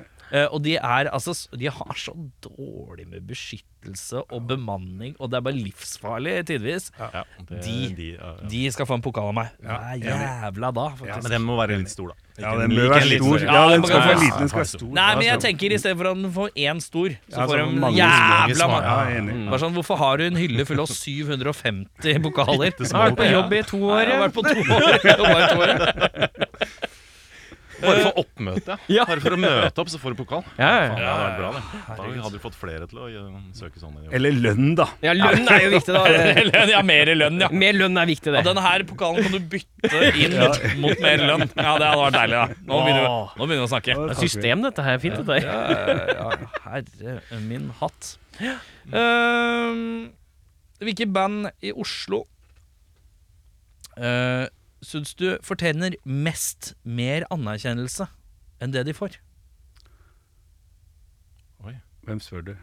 og 0.51 0.61
de 0.63 0.77
er 0.79 1.09
altså 1.11 1.33
De 1.59 1.67
har 1.67 1.97
så 1.99 2.13
dårlig 2.45 3.03
med 3.11 3.25
beskyttelse 3.27 4.21
og 4.31 4.45
bemanning, 4.47 5.15
og 5.19 5.31
det 5.31 5.37
er 5.39 5.43
bare 5.47 5.57
livsfarlig 5.57 6.37
tidvis. 6.47 6.91
Ja, 6.99 7.23
det, 7.49 7.59
De- 7.65 7.95
de, 7.97 8.07
ja, 8.15 8.31
ja. 8.39 8.47
De 8.51 8.61
skal 8.71 8.85
få 8.87 8.95
en 8.99 9.03
pokal 9.03 9.27
av 9.31 9.35
meg. 9.35 9.49
Hver 9.59 9.97
jævla 10.05 10.69
da, 10.77 10.85
Ja, 11.09 11.17
men 11.23 11.31
den 11.35 11.41
må 11.47 11.57
være 11.59 11.79
litt 11.81 11.91
stor, 11.91 12.13
da. 12.13 12.15
Ja, 12.41 12.53
den 12.57 12.71
bør 12.73 12.89
være 12.93 13.17
stor. 13.19 13.43
Ja, 13.43 13.63
den 13.73 13.83
skal 13.85 13.99
være 14.05 14.19
liten, 14.21 14.39
den 14.39 14.49
skal 14.53 14.61
være 14.63 14.69
stor. 14.71 14.87
Nei, 14.95 15.09
men 15.19 15.25
jeg 15.27 15.39
tenker 15.43 15.73
i 15.75 15.79
stedet 15.83 15.97
for 15.99 16.09
at 16.13 16.15
den 16.21 16.31
får 16.37 16.49
én 16.63 16.79
stor, 16.81 17.09
så 17.35 17.47
får 17.51 17.57
den 17.65 17.83
jævla 17.97 18.55
små. 18.55 18.69
mange. 18.71 19.59
Sånn, 19.65 19.73
Hvorfor 19.75 19.99
har 19.99 20.17
du 20.17 20.23
en 20.29 20.39
hylle 20.39 20.65
full 20.65 20.79
av 20.79 20.87
750 21.01 22.21
pokaler? 22.23 22.71
Jeg 22.79 22.87
har 22.95 23.11
vært 23.11 23.19
på 23.19 23.27
jobb 23.33 23.53
i 23.59 23.61
to 23.73 23.81
år. 23.83 24.01
Jeg 24.07 24.15
har 24.15 24.23
vært 24.23 24.35
på 24.39 24.45
to 24.47 24.55
år. 24.79 24.89
Jeg 25.09 25.17
har 25.19 25.35
vært 25.35 25.51
to 25.51 25.59
år. 25.67 25.71
Bare 27.81 28.03
for 28.05 28.19
oppmøte. 28.21 28.77
Ja. 28.91 29.05
Bare 29.09 29.21
for 29.23 29.35
å 29.35 29.39
møte 29.41 29.83
opp, 29.83 29.89
så 29.93 29.99
får 30.01 30.13
du 30.15 30.19
pokal. 30.21 30.43
Ja, 30.59 30.69
ja, 30.69 30.87
Faen, 30.91 31.01
ja. 31.01 31.01
det 31.01 31.11
hadde 31.11 31.25
vært 31.25 31.39
bra, 31.41 31.51
det. 31.55 31.63
Da 31.89 32.23
hadde 32.25 32.31
du 32.37 32.43
fått 32.43 32.57
flere 32.59 32.87
til 32.91 33.01
å 33.01 33.09
gjøre- 33.11 33.41
søke 33.57 33.81
sånne 33.81 34.03
jobber. 34.05 34.15
Eller 34.19 34.37
lønn, 34.45 34.69
da. 34.79 34.87
Ja, 35.05 35.13
lønn 35.17 35.47
er 35.55 35.65
jo 35.65 35.71
viktig, 35.75 35.95
da. 35.97 36.03
Eller, 36.41 36.71
ja, 36.75 36.81
mer 36.85 37.11
lønn, 37.15 37.41
ja. 37.45 37.49
Mer 37.63 37.73
lønn 37.79 37.97
er 38.01 38.09
viktig, 38.11 38.31
Ja, 38.31 38.37
det. 38.39 38.43
denne 38.49 38.63
her 38.65 38.85
pokalen 38.89 39.23
kan 39.27 39.35
du 39.35 39.39
bytte 39.55 40.03
inn 40.21 40.37
mot 40.83 41.01
mer 41.03 41.25
lønn. 41.25 41.47
Ja, 41.55 41.75
det 41.81 41.89
hadde 41.91 42.01
vært 42.05 42.17
deilig, 42.19 42.39
da. 42.39 42.59
Nå 42.71 42.81
begynner 42.85 43.03
vi, 43.05 43.11
nå 43.11 43.45
begynner 43.47 43.61
vi 43.63 43.67
å 43.67 43.71
snakke. 43.75 43.99
Det 44.01 44.15
er 44.15 44.21
System, 44.21 44.65
dette 44.67 44.85
her. 44.87 44.99
Fint, 45.03 45.19
dette 45.21 45.41
her. 45.41 46.15
Ja, 46.15 46.29
herre 46.69 47.41
min 47.47 47.69
hatt. 47.81 48.13
Ehm, 48.41 50.11
hvilke 50.81 51.05
band 51.13 51.51
i 51.61 51.71
Oslo 51.77 52.23
uh, 53.97 54.45
syns 54.85 55.13
du 55.17 55.27
fortjener 55.45 55.95
mest 56.05 56.73
mer 56.83 57.25
anerkjennelse 57.33 58.07
enn 58.61 58.73
det 58.73 58.85
de 58.87 58.95
får? 58.97 59.17
Oi. 61.65 61.75
Hvem 62.07 62.21
spør 62.23 62.45
du? 62.51 62.53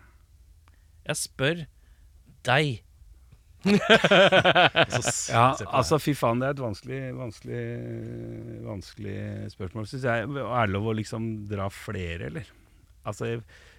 Jeg 1.08 1.16
spør 1.20 1.64
deg. 2.48 2.78
Ja, 5.28 5.48
altså 5.66 5.98
fy 6.00 6.12
faen, 6.16 6.38
det 6.40 6.46
er 6.48 6.54
et 6.54 6.62
vanskelig, 6.62 7.00
vanskelig, 7.18 7.62
vanskelig 8.66 9.16
spørsmål, 9.52 9.88
syns 9.90 10.06
jeg. 10.06 10.28
Er 10.28 10.68
det 10.68 10.74
lov 10.74 10.86
å 10.92 10.94
liksom 10.96 11.26
dra 11.50 11.66
flere, 11.72 12.30
eller? 12.30 12.46
Altså, 13.08 13.38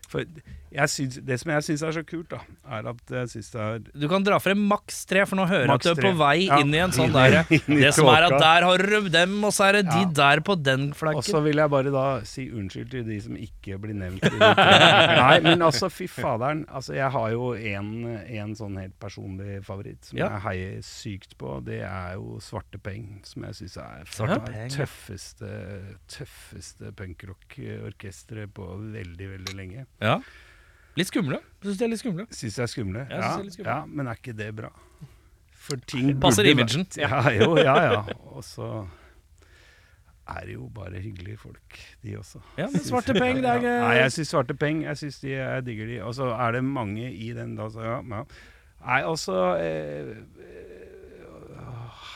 for 0.09 0.25
syns, 0.89 1.17
det 1.25 1.37
som 1.41 1.51
jeg 1.53 1.65
syns 1.65 1.83
er 1.85 1.93
så 1.95 2.03
kult, 2.05 2.29
da, 2.29 2.39
er 2.77 2.87
at 2.91 3.13
jeg 3.13 3.29
syns 3.31 3.49
det 3.53 3.61
er 3.63 3.79
Du 4.03 4.05
kan 4.11 4.25
dra 4.25 4.37
frem 4.41 4.59
maks 4.69 5.01
tre, 5.09 5.23
for 5.29 5.39
nå 5.39 5.45
hører 5.49 5.65
jeg 5.65 5.79
at 5.79 5.85
du 5.87 5.89
er 5.91 6.01
på 6.03 6.11
vei 6.19 6.35
Ja, 6.45 6.59
inn 6.61 6.73
i 6.73 6.81
en 6.83 6.93
sånn 6.93 7.13
der 7.13 7.39
Det 7.49 7.91
som 7.97 8.09
er 8.11 8.27
at 8.27 8.35
der 8.41 8.67
har 8.67 8.83
du 8.83 9.09
dem, 9.13 9.35
og 9.45 9.53
så 9.55 9.69
er 9.69 9.79
det 9.79 9.83
de 9.89 10.03
der 10.19 10.41
på 10.45 10.55
den 10.59 10.89
Og 10.93 11.23
så 11.25 11.41
vil 11.45 11.61
jeg 11.61 11.73
bare 11.73 11.93
da 11.93 12.05
si 12.27 12.47
unnskyld 12.53 12.91
til 12.93 13.05
de 13.07 13.19
som 13.23 13.37
ikke 13.39 13.77
blir 13.81 13.97
nevnt. 13.97 14.25
Nei, 15.19 15.39
men 15.45 15.63
altså, 15.65 15.89
fy 15.93 16.07
faderen. 16.11 16.65
Altså, 16.67 16.93
jeg 16.97 17.09
har 17.13 17.31
jo 17.33 17.51
en, 17.55 17.89
en 18.07 18.55
sånn 18.57 18.77
helt 18.81 18.97
personlig 19.01 19.59
favoritt 19.65 20.09
som 20.09 20.19
Ja. 20.19 20.29
jeg 20.35 20.43
heier 20.47 20.85
sykt 20.85 21.37
på. 21.39 21.55
Det 21.65 21.81
er 21.87 22.17
jo 22.17 22.39
Svarte 22.43 22.81
Peng, 22.81 23.21
som 23.27 23.45
jeg 23.47 23.57
syns 23.61 23.77
er 23.81 24.05
det 24.05 24.69
tøffeste, 24.75 25.51
tøffeste 26.11 26.93
punkrockorkesteret 26.99 28.53
på 28.55 28.67
veldig, 28.93 29.29
veldig 29.35 29.57
lenge. 29.57 29.85
Ja. 30.01 30.19
Litt 30.99 31.07
skumle. 31.11 31.39
Syns 31.63 31.79
de 31.79 31.85
er 31.85 31.91
litt 31.93 32.01
skumle. 32.01 32.25
Syns 32.33 32.57
jeg 32.57 32.63
er 32.65 32.71
skumle. 32.71 33.03
Synes 33.09 33.25
Ja, 33.25 33.33
er 33.39 33.51
skumle. 33.53 33.69
ja, 33.71 33.79
men 33.85 34.07
er 34.07 34.19
ikke 34.19 34.33
det 34.37 34.49
bra? 34.55 34.71
For 35.59 35.77
ting 35.87 36.13
Passer 36.21 36.47
imagen. 36.49 36.87
Ja, 36.97 37.21
jo, 37.35 37.53
ja, 37.59 37.75
ja. 37.83 38.01
Og 38.35 38.43
så 38.43 38.87
er 40.29 40.45
det 40.45 40.53
jo 40.53 40.67
bare 40.73 40.99
hyggelige 41.01 41.37
folk, 41.37 41.79
de 42.03 42.15
også. 42.17 42.39
Ja, 42.57 42.67
men 42.69 42.83
Svarte 42.85 43.13
Peng, 43.17 43.39
det 43.41 43.49
er 43.49 43.63
gøy. 43.63 43.79
Nei, 43.81 43.95
jeg 44.03 44.11
syns 44.13 44.31
Svarte 44.33 44.53
Peng, 44.53 44.83
jeg 44.85 44.97
synes 44.97 45.19
de, 45.23 45.31
jeg 45.33 45.65
digger 45.65 45.89
de. 45.89 45.99
Og 46.05 46.15
så 46.15 46.29
er 46.35 46.51
det 46.57 46.63
mange 46.63 47.11
i 47.11 47.31
den, 47.33 47.55
da, 47.57 47.69
så 47.73 47.81
ja. 47.85 47.97
ja. 48.13 48.23
Nei, 48.85 48.99
også 49.09 49.37
eh, 49.59 50.13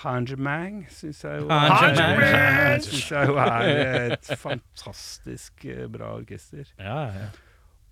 Hanjamang 0.03 0.84
syns 0.91 1.23
jeg 1.23 1.41
jo 1.41 1.47
Hanjamang. 1.49 2.84
Syns 2.86 3.11
jeg 3.11 3.27
jo 3.29 3.38
er 3.39 4.13
et 4.17 4.29
fantastisk 4.39 5.65
eh, 5.65 5.86
bra 5.91 6.13
orkester. 6.19 6.67
Ja, 6.79 6.99
ja. 7.15 7.27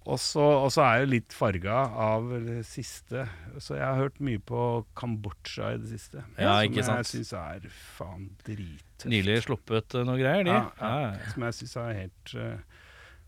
Og 0.10 0.18
så 0.18 0.82
er 0.82 1.02
jeg 1.02 1.10
litt 1.12 1.36
farga 1.36 1.84
av 2.02 2.32
det 2.46 2.62
siste. 2.66 3.28
Så 3.62 3.76
jeg 3.78 3.86
har 3.86 4.00
hørt 4.00 4.18
mye 4.24 4.42
på 4.42 4.62
Kambodsja 4.98 5.76
i 5.76 5.82
det 5.82 5.92
siste. 5.92 6.24
Ja, 6.42 6.56
ikke 6.66 6.82
sant. 6.82 6.88
Som 6.88 6.98
jeg 6.98 7.10
syns 7.12 7.34
er 7.38 7.68
faen 8.00 8.30
drittøft. 8.48 9.06
Nylig 9.14 9.38
sluppet 9.46 9.98
uh, 9.98 10.02
noe 10.08 10.18
greier, 10.18 10.48
de. 10.48 10.56
Ja, 10.56 10.64
ja. 10.82 10.94
Ja. 11.12 11.30
Som 11.36 11.46
jeg 11.46 11.60
syns 11.60 11.78
er 11.84 11.94
helt 12.00 12.34
eh, 12.34 12.71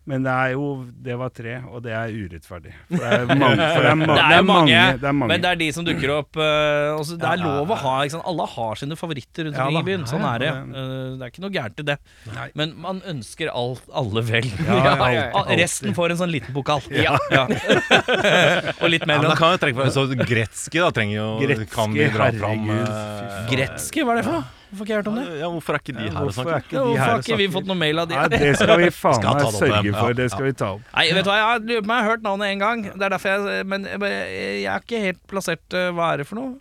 Men 0.06 0.24
det 0.26 0.32
er 0.36 0.50
jo 0.52 0.64
Det 1.00 1.16
var 1.16 1.30
tre, 1.32 1.52
og 1.72 1.80
det 1.86 1.94
er 1.96 2.12
urettferdig. 2.12 2.74
For 2.90 3.00
det 3.00 3.12
er 3.22 3.38
mange. 3.40 3.56
Det 3.56 3.86
er, 3.88 3.96
ma 3.96 4.16
Det 4.34 4.40
mange, 4.44 4.80
det 5.00 5.08
er 5.08 5.14
mange. 5.16 5.30
Men 5.32 5.44
det 5.46 5.50
er 5.54 5.60
de 5.62 5.68
som 5.72 5.86
dukker 5.88 6.12
opp. 6.18 6.36
uh, 6.36 6.98
også, 7.00 7.16
det 7.22 7.30
er 7.30 7.38
Ja. 7.40 7.46
lov 7.48 7.72
å 7.72 7.78
ha 7.80 7.94
ikke 8.04 8.18
sant? 8.18 8.26
Alle 8.28 8.48
har 8.52 8.76
sine 8.82 8.98
favoritter 9.00 9.48
rundt 9.48 9.56
Ja 9.62 9.68
i 9.72 9.84
byen. 9.88 10.04
Sånn 10.10 10.26
er 10.28 10.44
det. 10.44 10.50
Uh, 10.52 11.16
det 11.16 11.24
er 11.24 11.32
ikke 11.32 11.44
noe 11.46 11.54
gærent 11.56 11.80
i 11.80 11.86
det. 11.88 11.98
Nei. 12.36 12.48
Men 12.60 12.74
man 12.84 13.00
ønsker 13.14 13.48
alt, 13.54 13.86
alle 13.94 14.26
vel. 14.28 14.50
Ja, 14.68 14.80
ja, 14.84 15.12
ja, 15.16 15.24
Al- 15.40 15.54
Resten 15.64 15.96
får 15.96 16.12
en 16.18 16.20
sånn 16.26 16.34
liten 16.36 16.54
pokal. 16.54 16.84
Ja. 16.92 17.16
Ja. 17.32 17.46
og 18.84 18.90
litt 18.92 19.04
Ja, 19.04 19.08
da 19.08 19.14
mellom. 19.14 19.38
kan 19.40 19.56
jeg 19.56 19.62
trekke 19.64 19.80
fra 19.80 19.90
Så 19.94 20.04
Gretzky 20.20 20.80
da 20.84 20.92
trenger 20.96 21.16
jo 21.16 21.30
Gretzky, 21.44 21.70
Kan 21.74 21.94
vi 21.96 22.10
dra 22.12 22.28
fram 22.36 22.68
herregud, 22.68 22.92
eh, 22.92 23.48
fy. 23.48 23.56
Gretzky, 23.56 24.04
hva 24.04 24.18
er 24.18 24.22
det 24.22 24.26
for 24.28 24.38
noe? 24.42 24.44
Hvorfor 24.74 24.82
har 24.82 24.86
ikke 24.86 24.94
jeg 24.94 24.98
hørt 25.04 25.08
om 25.12 25.16
det? 25.22 25.26
Ja, 25.40 25.48
hvorfor 25.54 25.74
er 25.78 25.82
ikke 25.84 25.94
de 25.94 26.04
her 26.04 26.10
og 26.10 26.24
Hvorfor 26.26 26.42
er 26.42 26.46
snakker? 26.50 26.66
ikke 26.66 26.74
Ja, 26.74 26.82
de 26.82 26.88
Hvorfor 26.90 26.98
her 26.98 27.06
har 27.06 27.14
og 27.14 27.24
ikke 27.24 27.38
vi 27.38 27.46
snakker? 27.46 27.54
fått 27.60 27.68
noe 27.70 27.78
mail 27.84 28.00
av 28.04 28.08
de? 28.10 28.16
Nei, 28.18 28.28
det 28.34 28.56
skal 28.58 28.78
vi 28.82 28.90
faen 29.04 29.14
Skal 29.14 29.24
ta 29.24 29.34
meg 29.34 29.44
det 29.44 29.48
opp 29.48 29.60
sørge 29.62 29.84
dem, 29.84 29.94
for. 29.94 30.08
ja, 30.10 30.14
Det 30.24 30.28
skal 30.34 30.44
vi 30.50 30.54
ta 30.64 30.68
opp. 30.74 30.82
Nei, 30.98 31.06
vet 31.14 31.24
du 31.24 31.30
hva, 31.30 31.38
jeg 31.44 31.62
lurer 31.70 31.82
på 31.82 31.86
om 31.86 31.94
jeg 31.94 32.04
har 32.04 32.10
hørt 32.10 32.24
navnet 32.28 32.48
en 32.56 32.60
gang. 32.66 32.84
Det 32.90 33.04
er 33.08 33.10
derfor 33.16 33.30
jeg 33.38 33.66
Men 33.70 33.86
jeg, 33.86 34.02
jeg 34.02 34.74
er 34.74 34.80
ikke 34.88 35.00
helt 35.08 35.22
plassert. 35.30 35.66
uh, 35.78 35.90
Hva 35.94 36.12
er 36.14 36.18
det 36.24 36.28
for 36.28 36.42
noe? 36.42 36.54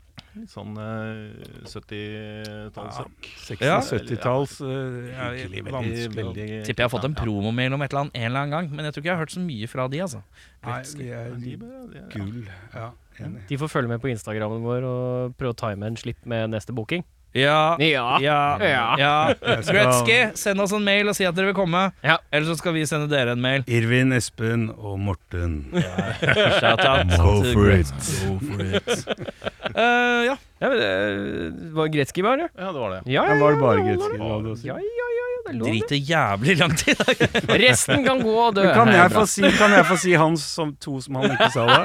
Sånn 0.49 0.71
eh, 0.81 1.69
70-tallsrock. 1.69 3.27
60-70-talls 3.47 4.55
uh, 4.65 4.71
Hyggelig, 5.37 5.61
veldig, 5.67 5.75
vanskelig 5.75 6.07
å- 6.09 6.17
veldig 6.17 6.47
Tipper 6.65 6.83
jeg 6.85 6.89
har 6.89 6.93
fått 6.95 7.05
en 7.11 7.17
promomail 7.19 7.77
om 7.77 7.83
et 7.85 7.93
eller 7.93 8.01
annet 8.07 8.17
en 8.17 8.25
eller 8.31 8.41
annen 8.41 8.55
gang, 8.57 8.71
men 8.73 8.89
jeg 8.89 8.95
tror 8.95 9.03
ikke 9.05 9.11
jeg 9.11 9.17
har 9.19 9.23
hørt 9.27 9.35
så 9.37 9.43
mye 9.45 9.69
fra 9.69 9.87
de, 9.93 10.01
altså. 10.07 10.23
Nei, 10.65 10.79
vi 10.97 11.09
er 11.13 11.35
De 11.37 11.53
er- 11.53 12.09
gull. 12.15 12.49
Ja, 12.75 12.87
enig. 13.21 13.43
De 13.51 13.59
får 13.61 13.69
følge 13.75 13.89
med 13.93 14.01
på 14.01 14.09
Instagrammen 14.13 14.65
vår 14.65 14.87
og 14.89 15.37
prøve 15.37 15.53
å 15.53 15.61
time 15.67 15.87
en 15.93 15.97
slipp 16.01 16.25
med 16.25 16.49
neste 16.55 16.73
booking. 16.73 17.05
Ja, 17.35 17.77
Ja. 17.81 18.19
ja, 18.21 18.59
Ja. 18.61 18.97
ja. 18.99 19.35
Skal- 19.63 19.75
Gretzky, 19.75 20.19
send 20.37 20.61
oss 20.61 20.73
en 20.77 20.85
mail 20.85 21.09
og 21.09 21.17
si 21.17 21.25
at 21.25 21.35
dere 21.35 21.47
vil 21.53 21.55
komme. 21.57 21.93
Ja. 22.05 22.19
Eller 22.33 22.47
så 22.53 22.59
skal 22.59 22.75
vi 22.77 22.85
sende 22.87 23.09
dere 23.09 23.33
en 23.33 23.41
mail. 23.41 23.65
Irvin, 23.67 24.13
Espen 24.13 24.69
og 24.77 24.99
Morten. 25.01 25.65
Shout 26.61 26.85
out. 26.85 27.09
Go 27.17 27.43
for 27.53 27.71
it. 27.71 27.89
Go 28.21 28.39
for 28.39 28.61
it. 28.61 29.07
uh, 29.73 30.25
ja. 30.29 30.37
Ja, 30.63 30.69
men 30.71 30.79
det 30.79 31.73
var 31.75 31.91
Gretzky, 31.91 32.23
bare? 32.23 32.47
Ja, 32.55 32.71
det 32.73 32.79
var 32.85 32.91
det. 32.97 33.01
Ja, 33.11 33.25
Ja, 33.33 33.39
var 33.43 33.57
det 33.57 33.61
bare 33.63 33.79
ja, 33.83 33.85
Gretzky? 33.91 34.17
ja? 34.71 34.77
Ja, 34.77 34.79
ja, 34.79 35.09
ja, 35.19 35.27
ja, 35.27 35.39
det 35.43 35.53
er. 35.53 35.63
Driter 35.67 35.99
jævlig 35.99 36.55
langt 36.61 36.85
i 36.87 36.95
dag. 36.95 37.23
Resten 37.67 38.05
kan 38.07 38.21
gå 38.23 38.35
og 38.45 38.55
dø. 38.55 38.63
Men 38.63 38.75
kan 38.79 38.93
jeg, 38.95 39.11
få 39.13 39.25
si, 39.27 39.43
kan 39.59 39.75
jeg 39.75 39.87
få 39.89 39.97
si 39.99 40.13
hans 40.21 40.45
som 40.55 40.71
to 40.81 41.01
som 41.03 41.19
han 41.19 41.35
ikke 41.35 41.49
sa 41.51 41.65
der? 41.67 41.83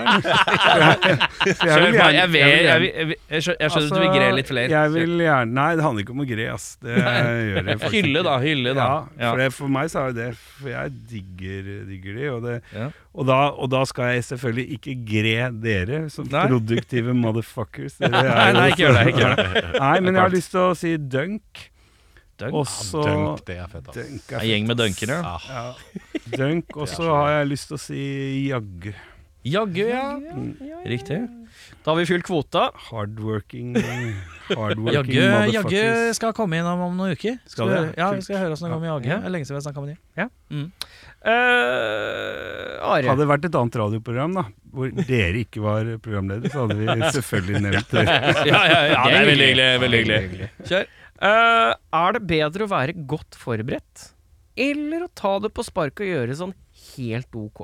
Kjør 1.58 1.88
på. 1.96 2.10
Jeg, 2.14 2.30
vil 2.32 2.44
jeg, 2.44 2.80
vil- 2.84 3.42
skjønner 3.48 3.78
at 3.80 3.90
du 3.90 3.98
vil 3.98 4.14
gre 4.14 4.30
litt 4.38 4.52
flere. 4.52 4.70
Jeg 4.72 4.94
vil 4.94 5.16
gjerne 5.26 5.56
Nei, 5.58 5.68
det 5.80 5.84
handler 5.88 6.06
ikke 6.06 6.14
om 6.14 6.22
å 6.22 6.28
gre, 6.30 6.48
ass. 6.54 6.68
Det 6.84 6.94
gjør 7.02 7.58
jeg 7.58 7.80
faktisk 7.82 7.98
Hylle, 7.98 8.24
da. 8.28 8.36
Hylle, 8.44 8.74
da. 8.78 8.88
Ja, 9.18 9.32
for, 9.32 9.42
det, 9.42 9.50
for 9.58 9.74
meg 9.74 9.90
så 9.94 10.04
er 10.06 10.14
det 10.14 10.28
det. 10.28 10.30
For 10.62 10.72
jeg 10.74 10.96
digger, 11.10 11.70
digger 11.90 12.20
de. 12.22 12.30
Og, 12.36 12.40
det, 12.46 12.56
Ja. 12.78 12.88
og, 13.18 13.26
da, 13.32 13.40
og 13.58 13.72
da 13.74 13.82
skal 13.90 14.14
jeg 14.14 14.28
selvfølgelig 14.28 14.78
ikke 14.78 14.96
gre 15.10 15.50
dere 15.66 16.02
som 16.14 16.28
Nei. 16.30 16.46
produktive 16.52 17.16
motherfuckers. 17.18 17.98
Dere 18.04 18.22
er 18.28 18.54
jo 18.54 18.67
nei, 18.68 18.76
ikke 18.76 18.84
gjør 18.84 18.96
det. 19.00 19.04
Ikke 19.14 19.24
gjør 19.24 19.36
det. 19.42 19.66
Nei, 19.88 19.96
men 20.04 20.14
jeg 20.14 20.22
har 20.24 20.34
lyst 20.36 20.52
til 20.54 20.62
å 20.64 20.70
si 20.78 20.94
dunk. 21.00 21.66
Dunk. 22.38 22.54
også, 22.54 23.02
ja, 23.02 23.14
Dunk, 23.18 23.40
det 23.48 23.56
er 23.58 23.70
fett, 23.72 23.88
ass. 23.90 23.96
Dunk 23.98 24.34
En 24.38 24.44
gjeng 24.46 24.68
med 24.70 24.78
dunkere. 24.78 25.16
Ah, 25.26 25.46
Ja. 25.50 25.64
Dunk, 26.38 26.76
og 26.78 26.90
så 26.92 27.08
har 27.10 27.32
jeg 27.40 27.48
lyst 27.56 27.72
til 27.72 27.78
å 27.80 27.82
si 27.82 28.02
jaggu. 28.52 28.92
Jaggu, 29.48 29.84
ja. 29.88 30.04
Mm. 30.20 30.52
Riktig. 30.86 31.22
Da 31.82 31.94
har 31.94 31.98
vi 32.02 32.06
fylt 32.10 32.26
kvota. 32.28 32.68
Hardworking 32.90 33.78
Hardworking 34.52 35.16
Jaggu, 35.16 35.54
Jaggu 35.56 36.14
skal 36.18 36.34
komme 36.36 36.60
inn 36.60 36.68
om, 36.68 36.84
om 36.90 36.98
noen 37.00 37.16
uker. 37.16 37.40
Skal 37.50 37.72
det? 37.72 37.80
Ja, 37.98 38.12
vi 38.14 38.26
skal 38.26 38.42
høre 38.44 38.58
åssen 38.58 38.68
det 38.68 38.74
går 38.76 38.84
med 38.84 38.92
Jaggu. 38.92 39.10
Ja. 39.14 39.20
Lenge 39.32 39.48
siden 39.48 39.56
vi 39.56 39.62
har 39.62 39.66
snakka 39.70 39.86
med 39.86 39.96
de. 39.96 40.68
Uh, 41.28 42.78
Are. 42.88 43.04
Hadde 43.10 43.20
det 43.24 43.28
vært 43.30 43.46
et 43.50 43.56
annet 43.60 43.76
radioprogram 43.82 44.36
da 44.38 44.44
hvor 44.78 44.92
dere 45.08 45.40
ikke 45.42 45.62
var 45.64 45.88
programleder, 46.06 46.52
så 46.54 46.64
hadde 46.66 46.76
vi 46.78 46.86
selvfølgelig 47.18 47.62
nevnt 47.66 47.94
det. 47.98 48.04
Ja, 48.06 48.60
ja, 48.70 48.82
ja, 48.92 49.02
det 49.10 49.18
er 49.18 49.30
veldig 49.32 49.48
hyggelig. 49.48 49.68
Veldig 49.84 50.02
hyggelig. 50.04 50.50
Kjør. 50.70 50.90
Uh, 51.18 51.72
er 51.98 52.14
det 52.18 52.22
bedre 52.30 52.68
å 52.68 52.70
være 52.72 52.94
godt 53.10 53.38
forberedt, 53.42 54.04
eller 54.68 55.08
å 55.08 55.10
ta 55.18 55.32
det 55.42 55.50
på 55.58 55.66
sparket 55.66 56.04
og 56.06 56.12
gjøre 56.14 56.36
sånn 56.44 56.54
helt 56.94 57.40
ok? 57.42 57.64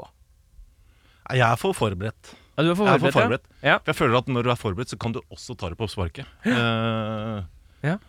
Jeg 1.34 1.46
er 1.46 1.60
for 1.62 1.78
forberedt. 1.78 2.34
Ja, 2.58 2.66
du 2.66 2.72
er 2.74 2.78
for 2.78 2.90
Jeg 2.90 2.98
er 2.98 3.04
for 3.04 3.14
forberedt, 3.16 3.46
forberedt. 3.46 3.46
Ja. 3.66 3.76
For 3.82 3.94
jeg 3.94 4.00
føler 4.02 4.18
at 4.24 4.32
når 4.34 4.46
du 4.46 4.50
er 4.56 4.60
forberedt, 4.64 4.92
så 4.94 4.98
kan 5.02 5.14
du 5.16 5.22
også 5.34 5.56
ta 5.58 5.70
det 5.74 5.78
på 5.80 5.88
sparket. 5.92 6.34
Uh, 6.48 7.46
Ja. 7.86 8.00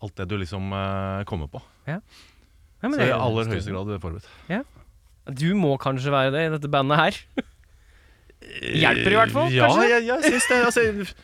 Alt 0.00 0.14
det 0.20 0.24
du 0.30 0.36
liksom 0.40 0.70
uh, 0.72 1.24
kommer 1.28 1.48
på. 1.52 1.60
Ja, 1.88 1.98
Ja, 2.80 2.88
Så 2.88 3.00
i 3.02 3.08
er- 3.10 3.16
aller 3.20 3.50
høyeste 3.50 3.72
grad 3.74 3.90
forberedt. 4.00 4.28
Du 5.36 5.48
må 5.58 5.74
kanskje 5.80 6.12
være 6.14 6.32
det 6.34 6.46
i 6.46 6.52
dette 6.56 6.70
bandet 6.72 7.00
her. 7.00 7.20
Hjelper 8.40 9.12
i 9.12 9.18
hvert 9.18 9.34
fall, 9.34 9.52
Ja, 9.52 9.68
kanskje? 9.68 9.86
jeg, 9.90 10.06
jeg 10.08 10.32
syns 10.32 10.48
det. 10.50 10.58
Altså, 10.66 11.14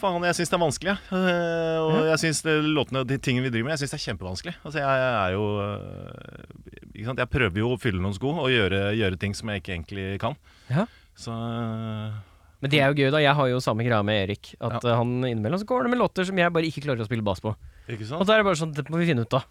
faen, 0.00 0.26
jeg 0.28 0.36
syns 0.38 0.52
det 0.52 0.56
er 0.58 0.62
vanskelig. 0.62 0.94
Eh, 1.16 1.78
og 1.80 1.98
jeg 2.10 2.20
syns 2.24 2.42
låtene 2.66 3.02
og 3.04 3.10
de 3.10 3.18
tingene 3.22 3.46
vi 3.46 3.52
driver 3.54 3.68
med, 3.70 3.76
jeg 3.76 3.84
syns 3.84 3.94
det 3.94 4.00
er 4.00 4.04
kjempevanskelig. 4.10 4.54
Altså, 4.62 4.80
jeg, 4.82 5.02
jeg 5.02 5.18
er 5.22 5.36
jo 5.36 5.44
eh, 5.64 6.86
ikke 6.92 7.08
sant? 7.10 7.22
Jeg 7.24 7.32
prøver 7.32 7.62
jo 7.62 7.72
å 7.72 7.80
fylle 7.80 8.02
noen 8.02 8.16
sko 8.16 8.34
og 8.34 8.48
gjøre, 8.52 8.80
gjøre 8.98 9.20
ting 9.22 9.36
som 9.38 9.52
jeg 9.52 9.62
ikke 9.62 9.76
egentlig 9.76 10.06
kan. 10.22 10.36
Ja. 10.72 10.86
Så 11.16 11.32
eh, 11.32 12.16
Men 12.60 12.72
det 12.72 12.82
er 12.82 12.90
jo 12.92 12.98
gøy, 13.04 13.10
da. 13.14 13.22
Jeg 13.24 13.38
har 13.38 13.52
jo 13.54 13.62
samme 13.64 13.86
greia 13.86 14.02
med 14.06 14.26
Erik. 14.26 14.52
At 14.60 14.82
ja. 14.82 14.98
han 15.00 15.16
innimellom 15.22 15.62
så 15.62 15.68
går 15.70 15.86
det 15.86 15.94
med 15.94 16.02
låter 16.02 16.28
som 16.28 16.42
jeg 16.42 16.52
bare 16.52 16.68
ikke 16.68 16.84
klarer 16.88 17.04
å 17.04 17.08
spille 17.08 17.24
bass 17.24 17.40
på. 17.44 17.54
Ikke 17.86 18.08
Og 18.18 18.26
da 18.26 18.34
er 18.34 18.42
det 18.42 18.48
bare 18.50 18.58
sånn, 18.58 18.74
Det 18.74 18.88
må 18.90 18.98
vi 19.00 19.08
finne 19.08 19.22
ut 19.24 19.38
av. 19.38 19.46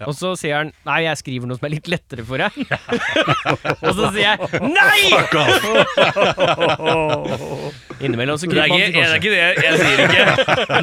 Ja. 0.00 0.06
Og 0.10 0.14
så 0.18 0.32
sier 0.34 0.56
han 0.58 0.72
Nei, 0.88 0.96
jeg 1.04 1.14
skriver 1.20 1.46
noe 1.46 1.54
som 1.54 1.66
er 1.68 1.72
litt 1.76 1.86
lettere 1.86 2.24
for 2.26 2.34
deg. 2.42 2.50
og 3.86 3.92
så 3.94 4.08
sier 4.10 4.26
jeg 4.26 4.34
Nei! 4.66 5.14
Innimellom 8.04 8.34
så 8.42 8.48
kryper 8.50 8.66
man 8.68 8.74
kryper 8.80 8.96
korset. 8.96 9.06
det 9.06 9.06
er 9.06 9.18
ikke 9.20 9.30
det 9.30 9.38
jeg, 9.38 9.54
jeg 9.62 9.74
sier 9.78 9.98
ikke. 10.04 10.24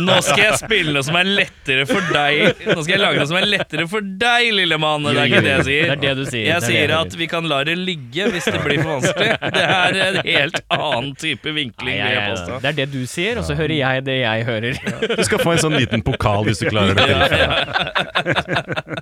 Nå 0.02 0.16
skal 0.24 0.40
jeg 0.46 0.56
spille 0.62 0.94
noe 0.96 1.04
som 1.06 1.16
er 1.20 1.28
lettere 1.28 1.84
for 1.90 2.02
deg. 2.16 2.40
Nå 2.72 2.80
skal 2.86 2.94
jeg 2.96 3.02
lage 3.04 3.18
noe 3.20 3.28
som 3.30 3.38
er 3.42 3.46
lettere 3.52 3.84
for 3.92 4.00
deg, 4.24 4.44
lille 4.56 4.78
mann. 4.82 5.04
Det 5.10 5.20
er 5.20 5.26
ikke 5.28 5.42
det 5.46 5.52
jeg 5.52 5.66
sier. 5.68 5.84
Det 5.84 5.92
er 5.92 6.00
det 6.06 6.14
du 6.18 6.24
sier. 6.32 6.46
Jeg 6.48 6.48
Det 6.48 6.56
er 6.56 6.62
det 6.62 6.70
sier 6.72 6.88
jeg 6.96 7.02
at 7.12 7.16
vi 7.20 7.28
kan 7.36 7.44
la 7.52 7.60
det 7.68 7.76
ligge 7.82 8.24
hvis 8.32 8.48
det 8.48 8.62
blir 8.64 8.80
for 8.82 8.90
vanskelig. 8.96 9.30
Det 9.58 9.66
er 9.68 9.92
en 10.08 10.18
helt 10.30 10.58
annen 10.78 11.12
type 11.26 11.50
vinkling. 11.60 11.98
Nei, 12.00 12.00
jeg 12.00 12.12
jeg- 12.16 12.24
det 12.64 12.70
er 12.72 12.76
det 12.80 12.88
du 12.96 13.02
sier, 13.12 13.34
og 13.42 13.46
så 13.48 13.54
hører 13.60 13.76
jeg 13.76 14.06
det 14.08 14.18
jeg 14.22 14.40
hører. 14.48 14.74
Du 15.20 15.24
skal 15.28 15.40
få 15.44 15.50
en 15.58 15.64
sånn 15.68 15.76
liten 15.78 16.00
pokal 16.06 16.46
hvis 16.48 16.60
du 16.64 16.68
klarer 16.72 16.96
det. 16.96 17.08
Ja, 17.12 17.18
ja. 17.36 17.52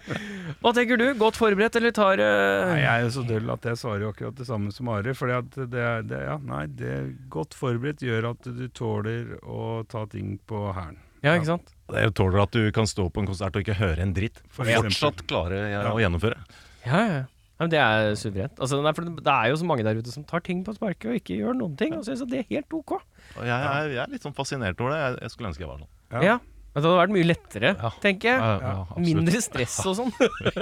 Hva 0.61 0.73
tenker 0.75 0.99
du? 0.99 1.05
Godt 1.19 1.39
forberedt, 1.39 1.77
eller 1.79 1.93
tar 1.95 2.21
uh... 2.21 2.71
Nei, 2.71 2.79
jeg 2.81 2.89
er 2.91 3.05
jo 3.05 3.11
så 3.17 3.25
døll 3.27 3.53
at 3.53 3.67
jeg 3.69 3.81
svarer 3.81 4.05
jo 4.05 4.13
akkurat 4.13 4.39
det 4.39 4.47
samme 4.49 4.73
som 4.75 4.91
Are. 4.93 5.15
Fordi 5.17 5.37
at 5.37 5.59
det 5.75 5.83
er, 5.83 6.05
det, 6.07 6.21
ja, 6.27 6.37
nei, 6.49 6.63
det 6.79 6.93
er 6.95 7.09
godt 7.33 7.57
forberedt 7.57 8.03
gjør 8.05 8.31
at 8.33 8.49
du 8.49 8.65
tåler 8.75 9.35
å 9.43 9.83
ta 9.89 10.05
ting 10.11 10.37
på 10.49 10.69
hælen. 10.75 11.01
Ja, 11.25 11.33
ikke 11.35 11.49
sant? 11.49 11.73
Det 11.89 11.99
er 11.99 12.13
tåler 12.15 12.45
at 12.45 12.55
du 12.55 12.69
kan 12.75 12.87
stå 12.87 13.09
på 13.11 13.23
en 13.23 13.27
konsert 13.27 13.57
og 13.57 13.65
ikke 13.65 13.75
høre 13.79 14.05
en 14.05 14.15
dritt. 14.15 14.39
For. 14.53 14.67
Fortsatt 14.69 15.25
klare 15.27 15.65
å 15.91 15.99
gjennomføre. 15.99 16.39
Ja, 16.85 17.03
ja. 17.03 17.25
Ja, 17.59 17.65
men 17.65 17.71
det 17.73 17.79
er 17.83 18.13
suverent. 18.15 18.55
Altså, 18.63 18.77
det 18.79 19.31
er 19.33 19.49
jo 19.51 19.57
så 19.59 19.65
mange 19.67 19.83
der 19.83 19.97
ute 19.99 20.13
som 20.13 20.23
tar 20.23 20.39
ting 20.45 20.61
på 20.63 20.71
sparket 20.77 21.09
og 21.11 21.17
ikke 21.19 21.35
gjør 21.41 21.57
noen 21.59 21.73
ting. 21.75 21.97
Og 21.97 22.05
synes 22.07 22.21
at 22.23 22.31
det 22.31 22.45
er 22.45 22.53
helt 22.53 22.75
ok. 22.77 22.93
Og 23.35 23.41
jeg, 23.43 23.51
er, 23.51 23.89
jeg 23.97 23.99
er 24.05 24.13
litt 24.13 24.23
sånn 24.23 24.35
fascinert 24.37 24.79
over 24.79 24.95
det. 24.95 24.99
Jeg, 25.01 25.17
jeg 25.25 25.33
skulle 25.33 25.51
ønske 25.51 25.65
jeg 25.65 25.71
var 25.73 25.81
sånn. 25.81 25.91
Ja. 26.15 26.21
Ja. 26.23 26.37
Men 26.69 26.83
det 26.83 26.89
hadde 26.89 26.99
vært 27.01 27.13
mye 27.15 27.25
lettere, 27.25 27.69
Ja. 27.81 27.89
tenker 28.03 28.29
jeg. 28.29 28.39
Ja, 28.39 28.59
ja. 28.61 28.99
Mindre 29.01 29.39
stress 29.41 29.79
og 29.89 29.95
sånn. 29.97 30.11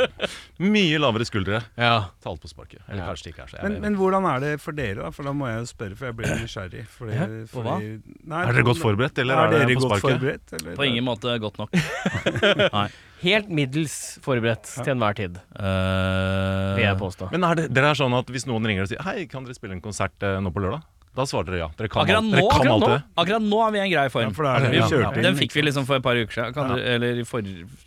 Mye 0.74 0.98
lavere 1.04 1.26
skuldre. 1.28 1.60
ja. 1.78 1.98
Ta 2.24 2.30
alt 2.32 2.40
på 2.42 2.48
sparket. 2.48 2.80
Eller 2.88 3.04
Ja. 3.04 3.10
kanskje 3.12 3.24
det 3.28 3.34
ikke 3.36 3.44
er 3.44 3.52
så. 3.52 3.64
Men, 3.64 3.76
men 3.84 3.98
hvordan 4.00 4.26
er 4.32 4.40
det 4.40 4.52
for 4.64 4.72
dere, 4.72 5.02
da? 5.04 5.12
For 5.12 5.24
da 5.28 5.34
må 5.36 5.50
jeg 5.52 5.60
jo 5.60 5.68
spørre, 5.74 5.98
for 6.00 6.06
jeg 6.08 6.16
blir 6.16 6.32
nysgjerrig. 6.44 6.86
Fordi, 6.96 7.14
Ja, 7.18 7.28
på 7.52 7.62
hva? 7.66 7.76
fordi, 7.76 8.16
nei, 8.24 8.42
Er 8.48 8.54
dere 8.56 8.64
godt 8.72 8.82
forberedt, 8.82 9.20
eller 9.20 9.36
er, 9.36 9.44
er 9.44 9.52
det 9.52 9.60
dere 9.68 9.76
på 9.82 9.86
sparket? 9.90 10.08
forberedt? 10.16 10.56
Eller? 10.62 10.76
På 10.80 10.88
ingen 10.88 11.04
måte 11.08 11.36
godt 11.44 11.60
nok. 11.60 11.76
Helt 13.28 13.50
middels 13.50 13.96
forberedt 14.24 14.68
til 14.78 14.94
enhver 14.94 15.16
tid, 15.18 15.40
vil 15.58 16.84
jeg 16.86 16.94
Uh, 16.96 17.00
påstå. 17.02 17.32
Men 17.34 17.44
er 17.50 17.56
det, 17.58 17.64
dere 17.74 17.90
er 17.92 17.98
sånn 17.98 18.14
at 18.14 18.30
hvis 18.30 18.46
noen 18.48 18.64
ringer 18.70 18.86
og 18.86 18.92
sier 18.92 19.02
Hei, 19.04 19.26
kan 19.30 19.44
dere 19.44 19.58
spille 19.58 19.74
en 19.74 19.82
konsert 19.82 20.14
uh, 20.24 20.38
nå 20.40 20.52
på 20.54 20.62
lørdag? 20.64 20.84
Da 21.18 21.26
svarte 21.26 21.50
dere 21.50 21.64
ja. 21.64 21.70
Dere 21.80 21.90
kan, 21.90 22.04
akkurat 22.06 22.22
alt, 22.22 22.30
nå, 22.30 22.38
dere 22.38 22.48
kan 22.48 22.60
akkurat 22.62 22.74
alt 22.76 22.84
nå, 22.86 22.90
det. 22.94 23.00
akkurat 23.24 23.46
nå 23.48 23.62
er 23.68 23.72
vi 23.74 23.78
i 23.80 23.84
en 23.88 23.92
grei 23.96 24.04
Ja, 24.06 24.14
form. 24.14 24.34
for 24.38 24.46
da 24.46 24.52
er 24.60 24.66
det 24.68 24.70
vi 24.76 24.78
Ja, 24.84 24.90
kjørte 24.92 25.18
inn. 25.18 25.26
Den 25.28 25.40
fikk 25.42 25.56
vi 25.58 25.64
liksom 25.66 25.88
for 25.90 25.98
et 25.98 26.06
par 26.06 26.20
uker 26.22 26.38
siden. 26.38 26.54
Kan 26.54 26.70
du, 26.70 26.76
eller 26.78 27.24
i 27.24 27.26
for, 27.26 27.42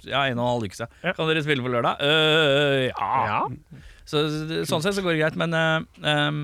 ja, 0.08 0.24
en 0.26 0.40
og 0.40 0.46
en 0.48 0.50
halv 0.56 0.66
uke 0.66 0.80
siden. 0.80 1.14
Kan 1.14 1.30
dere 1.30 1.44
spille 1.46 1.62
på 1.62 1.70
lørdag? 1.76 2.02
Øh, 2.02 2.88
ja. 2.90 3.12
Ja. 3.30 3.44
Så, 4.10 4.24
sånn 4.66 4.82
sett 4.82 4.98
så 4.98 5.04
går 5.06 5.14
det 5.14 5.22
greit, 5.22 5.38
men 5.38 5.54
øh, 5.54 5.86
um, 6.02 6.42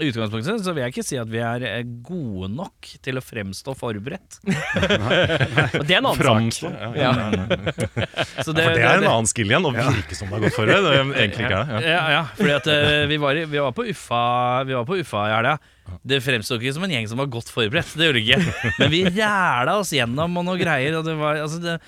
i 0.00 0.08
utgangspunktet 0.10 0.64
så 0.64 0.72
vil 0.74 0.82
jeg 0.82 0.90
ikke 0.94 1.04
si 1.06 1.18
at 1.20 1.28
vi 1.30 1.38
er 1.44 1.62
øh, 1.68 1.90
gode 2.02 2.48
nok 2.50 2.88
til 3.04 3.20
å 3.20 3.22
fremstå 3.22 3.76
forberedt. 3.78 4.40
Og 5.78 5.84
det 5.86 5.94
er 5.94 6.00
en 6.00 6.08
annen 6.08 6.18
Fremstå, 6.18 6.70
sak. 6.72 6.80
Ja, 6.80 6.88
Ja. 6.98 7.12
ja, 7.12 7.28
ja. 7.36 8.16
For 8.42 8.56
det 8.56 8.64
er 8.72 8.96
en 8.96 9.06
annen 9.06 9.28
skill 9.30 9.52
igjen, 9.52 9.68
å 9.68 9.74
virke 9.76 10.16
som 10.18 10.32
det 10.32 10.40
er 10.40 10.46
godt 10.48 10.56
forberedt. 10.56 10.88
Er 10.88 11.12
Egentlig 11.12 11.44
ikke 11.46 11.60
er 11.60 11.70
det. 11.70 11.78
Ja. 11.84 11.94
Ja, 11.94 12.02
ja, 12.16 12.24
fordi 12.40 12.56
at 12.56 12.66
uh, 12.72 13.04
vi, 13.12 13.20
var, 13.22 13.38
i- 13.38 13.46
vi 13.54 13.62
var 13.68 13.76
på 13.76 13.86
Uffa 13.92 14.24
Vi 14.66 14.74
var 14.80 14.88
på 14.88 14.98
Uffa 15.04 15.28
i 15.28 15.34
helga. 15.36 15.56
Det 16.04 16.18
fremsto 16.24 16.56
ikke 16.58 16.74
som 16.76 16.84
en 16.86 16.92
gjeng 16.96 17.06
som 17.10 17.20
var 17.20 17.30
godt 17.32 17.50
forberedt. 17.52 17.94
Det 17.96 18.08
gjorde 18.08 18.20
det 18.20 18.26
ikke. 18.26 18.72
Men 18.80 18.92
vi 18.92 19.02
ræla 19.18 19.78
oss 19.80 19.92
gjennom 19.94 20.40
og 20.40 20.46
noe 20.48 20.60
greier. 20.60 20.98
Og 20.98 21.06
det 21.06 21.16
var, 21.20 21.40
altså 21.44 21.60
det, 21.62 21.78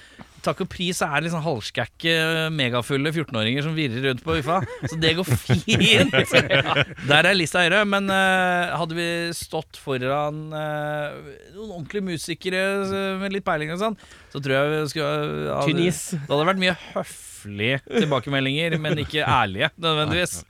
Takk 0.47 0.61
og 0.63 0.69
pris 0.71 1.01
er 1.03 1.25
liksom 1.25 1.41
halvskække, 1.43 2.13
megafulle 2.55 3.11
14-åringer 3.11 3.65
som 3.67 3.73
virrer 3.75 4.05
rundt 4.05 4.21
på 4.23 4.37
Ufa. 4.39 4.61
Så 4.87 4.99
det 5.03 5.17
går 5.19 5.27
fint. 5.27 6.15
Der 7.09 7.27
er 7.27 7.35
lista 7.35 7.65
høyere. 7.65 7.83
Men 7.89 8.07
uh, 8.13 8.77
hadde 8.79 8.95
vi 8.95 9.09
stått 9.35 9.81
foran 9.83 10.45
uh, 10.55 11.19
noen 11.57 11.73
ordentlige 11.81 12.07
musikere 12.13 12.63
øh, 12.87 13.19
med 13.25 13.35
litt 13.35 13.47
peiling 13.47 13.73
og 13.75 13.81
sånn, 13.83 13.97
så 14.31 14.39
tror 14.45 14.55
jeg 14.55 14.71
vi 14.71 14.81
skulle 14.93 15.11
hadde- 15.51 15.67
Tynn. 15.73 15.83
Det 15.83 16.31
hadde 16.31 16.49
vært 16.53 16.63
mye 16.63 16.77
høflige 16.93 17.81
tilbakemeldinger, 17.89 18.79
men 18.87 19.03
ikke 19.03 19.27
ærlige 19.27 19.73
nødvendigvis. 19.83 20.41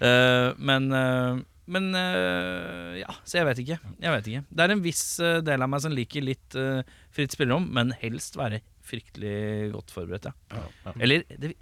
Eh, 0.00 0.50
men 0.58 0.90
eh, 0.92 1.38
men 1.66 1.88
eh, 1.98 3.00
ja, 3.00 3.14
så 3.26 3.40
jeg 3.40 3.46
vet 3.48 3.60
ikke. 3.64 3.78
Jeg 4.02 4.12
vet 4.14 4.28
ikke. 4.30 4.42
Det 4.54 4.64
er 4.66 4.74
en 4.76 4.82
viss 4.84 5.04
eh, 5.20 5.40
del 5.46 5.64
av 5.64 5.70
meg 5.72 5.82
som 5.82 5.94
liker 5.94 6.22
litt 6.22 6.54
eh, 6.58 6.82
fritt 7.14 7.34
spillerom, 7.34 7.66
men 7.74 7.90
helst 8.02 8.38
være 8.38 8.60
fryktelig 8.86 9.72
godt 9.74 9.90
forberedt, 9.94 10.28
ja. 10.30 10.62
Eller 11.02 11.24
det, 11.26 11.56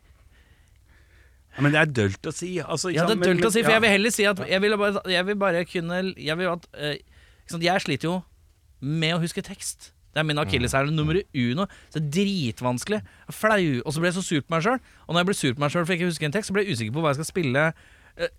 Ja, 1.54 1.62
men 1.62 1.72
det 1.72 1.80
er 1.80 1.90
dølt 2.02 2.26
å 2.28 2.32
si. 2.34 2.56
Altså, 2.60 2.90
Ja, 2.92 3.06
det 3.06 3.14
er 3.14 3.16
er 3.16 3.20
Men- 3.22 3.36
dølt 3.36 3.46
å 3.48 3.52
si, 3.54 3.62
for 3.62 3.70
ja. 3.70 3.76
jeg 3.78 3.82
vil 3.86 3.92
heller 3.94 4.10
si 4.12 4.24
at 4.28 4.40
jeg 4.50 4.60
vil 4.60 4.76
bare, 4.76 5.00
jeg 5.08 5.26
vil 5.26 5.36
bare 5.38 5.64
kunne 5.64 6.00
Jeg 6.18 6.36
vil 6.36 6.48
at 6.50 6.66
ikke 6.74 7.52
sant, 7.54 7.62
Jeg 7.62 7.80
sliter 7.84 8.08
jo 8.10 8.22
med 8.82 9.14
å 9.14 9.20
huske 9.22 9.40
tekst. 9.40 9.92
Det 10.14 10.20
er 10.20 10.26
min 10.28 10.36
akilleshæl 10.38 10.90
nummer 10.94 11.16
uno. 11.34 11.64
Så 11.90 11.98
det 11.98 12.04
er 12.04 12.10
dritvanskelig. 12.52 13.00
Flau. 13.32 13.80
Og 13.86 13.92
så 13.94 13.98
ble 14.02 14.10
jeg 14.10 14.14
så 14.18 14.22
sur 14.22 14.40
på 14.44 14.50
meg 14.54 14.62
sjøl. 14.66 14.78
Og 15.08 15.14
når 15.14 15.20
jeg 15.22 15.26
ble 15.30 15.34
sur 15.34 15.54
på 15.54 15.62
meg 15.64 15.72
sjøl 15.74 15.86
for 15.88 15.94
ikke 15.96 16.06
å 16.06 16.12
huske 16.12 16.28
en 16.28 16.34
tekst, 16.36 16.50
så 16.50 16.54
ble 16.54 16.62
jeg 16.66 16.76
usikker 16.76 16.92
på 16.94 17.02
hva 17.02 17.10
jeg 17.14 17.18
skal 17.22 17.30
spille. 17.32 17.64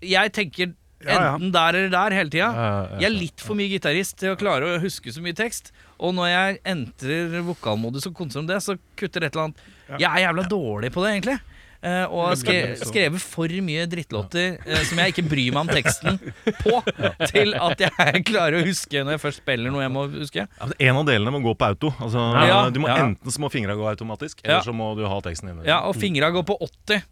Jeg 0.05 0.31
tenker 0.37 0.67
Ja, 0.67 0.71
ja. 0.71 0.84
Enten 1.03 1.51
der 1.53 1.79
eller 1.79 1.91
der 1.93 2.15
hele 2.17 2.29
tida. 2.31 2.47
Ja, 2.47 2.67
ja, 2.67 2.83
ja. 2.91 2.99
Jeg 3.03 3.09
er 3.09 3.17
litt 3.17 3.43
for 3.43 3.57
mye 3.59 3.71
gitarist 3.71 4.17
til 4.21 4.33
å 4.33 4.39
klare 4.39 4.75
å 4.75 4.79
huske 4.83 5.11
så 5.13 5.23
mye 5.23 5.35
tekst. 5.37 5.73
Og 5.99 6.15
når 6.15 6.31
jeg 6.31 6.61
entrer 6.75 7.41
vokalmodus 7.45 8.07
og 8.09 8.15
konser 8.17 8.41
om 8.43 8.47
det, 8.49 8.61
så 8.63 8.77
kutter 8.99 9.27
et 9.27 9.35
eller 9.35 9.49
annet. 9.49 9.67
Jeg 9.99 10.09
er 10.09 10.25
jævla 10.25 10.47
dårlig 10.49 10.91
på 10.95 11.03
det, 11.05 11.11
egentlig. 11.17 11.37
Uh, 11.85 12.07
og 12.09 12.21
har 12.31 12.37
skre 12.39 12.61
skrevet 12.79 13.21
for 13.21 13.51
mye 13.61 13.83
drittlåter 13.85 14.55
uh, 14.63 14.79
som 14.87 14.97
jeg 15.03 15.11
ikke 15.11 15.23
bryr 15.29 15.51
meg 15.53 15.59
om 15.59 15.69
teksten 15.69 16.15
på, 16.63 16.79
til 17.29 17.53
at 17.61 17.83
jeg 17.83 18.23
klarer 18.25 18.57
å 18.57 18.63
huske 18.65 19.03
når 19.05 19.17
jeg 19.17 19.21
først 19.21 19.41
spiller 19.43 19.69
noe 19.69 19.83
jeg 19.83 19.93
må 19.93 20.07
huske. 20.15 20.47
Ja, 20.47 20.69
En 20.87 21.01
av 21.03 21.05
delene 21.05 21.35
må 21.35 21.43
gå 21.45 21.53
på 21.53 21.67
auto. 21.67 21.91
Altså, 21.99 22.23
Ja, 22.47 22.63
du 22.73 22.79
må 22.81 22.89
ja. 22.89 22.95
Enten 23.03 23.29
så 23.29 23.43
må 23.43 23.51
fingra 23.53 23.75
gå 23.77 23.85
automatisk, 23.91 24.41
eller 24.41 24.63
Ja. 24.63 24.63
så 24.65 24.73
må 24.73 24.95
du 24.97 25.03
ha 25.05 25.19
teksten 25.27 25.51
inne. 25.51 25.67
Ja, 25.67 25.83
og 25.85 25.93
fingra 25.99 26.31
går 26.33 26.47
på 26.47 26.57
80. 26.57 27.05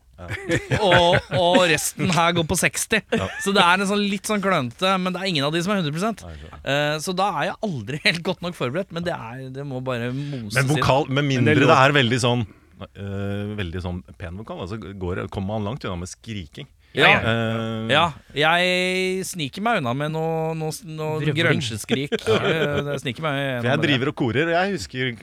Og, 0.79 1.17
og 1.35 1.57
resten 1.71 2.11
her 2.13 2.33
går 2.37 2.45
på 2.49 2.57
60. 2.59 3.01
Så 3.43 3.53
det 3.55 3.63
er 3.63 3.81
en 3.81 3.89
sånn 3.89 4.03
litt 4.11 4.29
sånn 4.29 4.43
klønete, 4.43 4.93
men 5.01 5.15
det 5.15 5.21
er 5.21 5.31
ingen 5.31 5.47
av 5.47 5.53
de 5.55 5.63
som 5.65 5.73
er 5.73 5.81
100 5.81 6.23
Nei, 6.23 6.35
så- 6.37 6.51
Eh, 6.63 6.97
Så 7.03 7.15
da 7.15 7.29
er 7.41 7.45
jeg 7.49 7.55
aldri 7.67 7.99
helt 8.05 8.23
godt 8.23 8.41
nok 8.41 8.55
forberedt, 8.55 8.91
men 8.95 9.03
det, 9.03 9.11
er, 9.13 9.49
det 9.49 9.65
må 9.67 9.81
bare 9.83 10.11
moses 10.13 10.55
Men 10.55 10.69
vokal, 10.69 11.09
med 11.09 11.25
mindre 11.25 11.55
Men 11.55 11.59
det 11.59 11.67
det, 11.67 11.79
er 11.81 11.91
veldig 11.97 12.19
sånn 12.23 12.45
uh, 12.79 13.55
Veldig 13.57 13.81
sånn 13.83 13.99
pen 14.17 14.37
vokal, 14.39 14.61
altså 14.63 14.77
går, 14.79 15.27
kommer 15.33 15.57
man 15.57 15.67
langt 15.67 15.83
unna 15.83 15.97
med 15.99 16.11
skriking. 16.11 16.67
Ja. 16.93 17.17
Uh, 17.19 17.89
Ja, 17.91 18.05
jeg 18.37 19.25
sniker 19.25 19.65
meg 19.65 19.81
unna 19.81 19.93
med 19.97 20.13
noe, 20.13 20.53
noe, 20.55 20.71
noe 20.85 21.35
grønsjeskrik. 21.35 22.13
Jeg 22.23 23.17
meg 23.23 23.63
For 23.63 23.69
jeg 23.71 23.81
driver 23.81 24.13
og 24.13 24.15
korer, 24.15 24.47
og 24.47 24.55
jeg 24.55 24.75
husker 24.77 25.15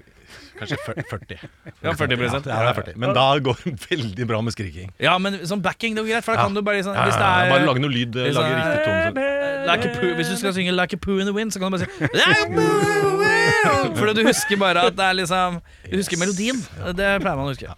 kanskje 0.61 0.76
fyr- 0.84 1.02
40. 1.11 1.38
Ja, 1.82 1.92
40%. 1.96 2.46
Ja, 2.46 2.58
det 2.61 2.68
er 2.70 2.74
40. 2.78 2.96
Men 3.00 3.14
da 3.16 3.24
går 3.48 3.56
det 3.64 3.74
veldig 3.90 4.26
bra 4.30 4.40
med 4.44 4.52
skriking. 4.54 4.92
Ja, 5.00 5.16
men 5.18 5.40
sånn 5.48 5.62
backing 5.64 5.96
det 5.96 6.04
går 6.04 6.12
greit, 6.14 6.24
for 6.28 6.34
da 6.36 6.42
Ja. 6.42 6.46
kan 6.46 6.54
du 6.54 6.62
bare 6.62 6.82
sånn 6.86 6.94
Hvis 7.00 7.16
det 7.16 7.28
er 7.30 7.50
bare 7.50 7.66
lage 7.66 7.80
noe 7.80 7.90
lyd, 7.90 8.12
hvis 8.14 8.34
lage 8.36 8.52
er- 8.52 8.61
riktig 8.61 8.84
tone. 8.84 9.02
så- 9.11 9.66
like 9.70 9.84
a 9.84 9.94
poo, 10.00 10.14
Hvis 10.20 10.28
du 10.30 10.36
skal 10.36 10.52
synge 10.52 10.72
'Like 10.76 10.92
a 10.94 10.96
poo 11.00 11.18
in 11.18 11.26
the 11.26 11.32
wind', 11.32 11.52
så 11.52 11.58
kan 11.61 11.70
du 11.72 11.78
bare 11.78 11.86
si 11.86 11.90
like 12.00 12.40
a 12.40 12.46
poo 12.46 12.61
in 12.61 13.00
the 13.00 13.16
wind. 13.24 13.96
For 13.98 14.12
du 14.14 14.22
husker 14.24 14.56
bare 14.56 14.78
at 14.86 14.96
det 14.96 15.04
er 15.04 15.12
liksom 15.14 15.61
Du 15.90 15.96
husker 15.96 16.16
melodien. 16.18 16.56
Det 16.96 17.20
pleier 17.22 17.36
man 17.36 17.46
å 17.46 17.52
huske. 17.54 17.74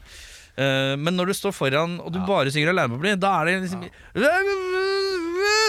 Eh, 0.56 0.94
men 1.00 1.16
når 1.16 1.32
du 1.32 1.32
står 1.38 1.52
foran 1.56 1.94
og 2.04 2.12
du 2.12 2.18
bare 2.28 2.50
synger 2.52 2.74
alene 2.74 2.92
på 2.92 3.00
bli, 3.00 3.14
da 3.16 3.40
er 3.40 3.46
det 3.46 3.60
liksom 3.64 3.86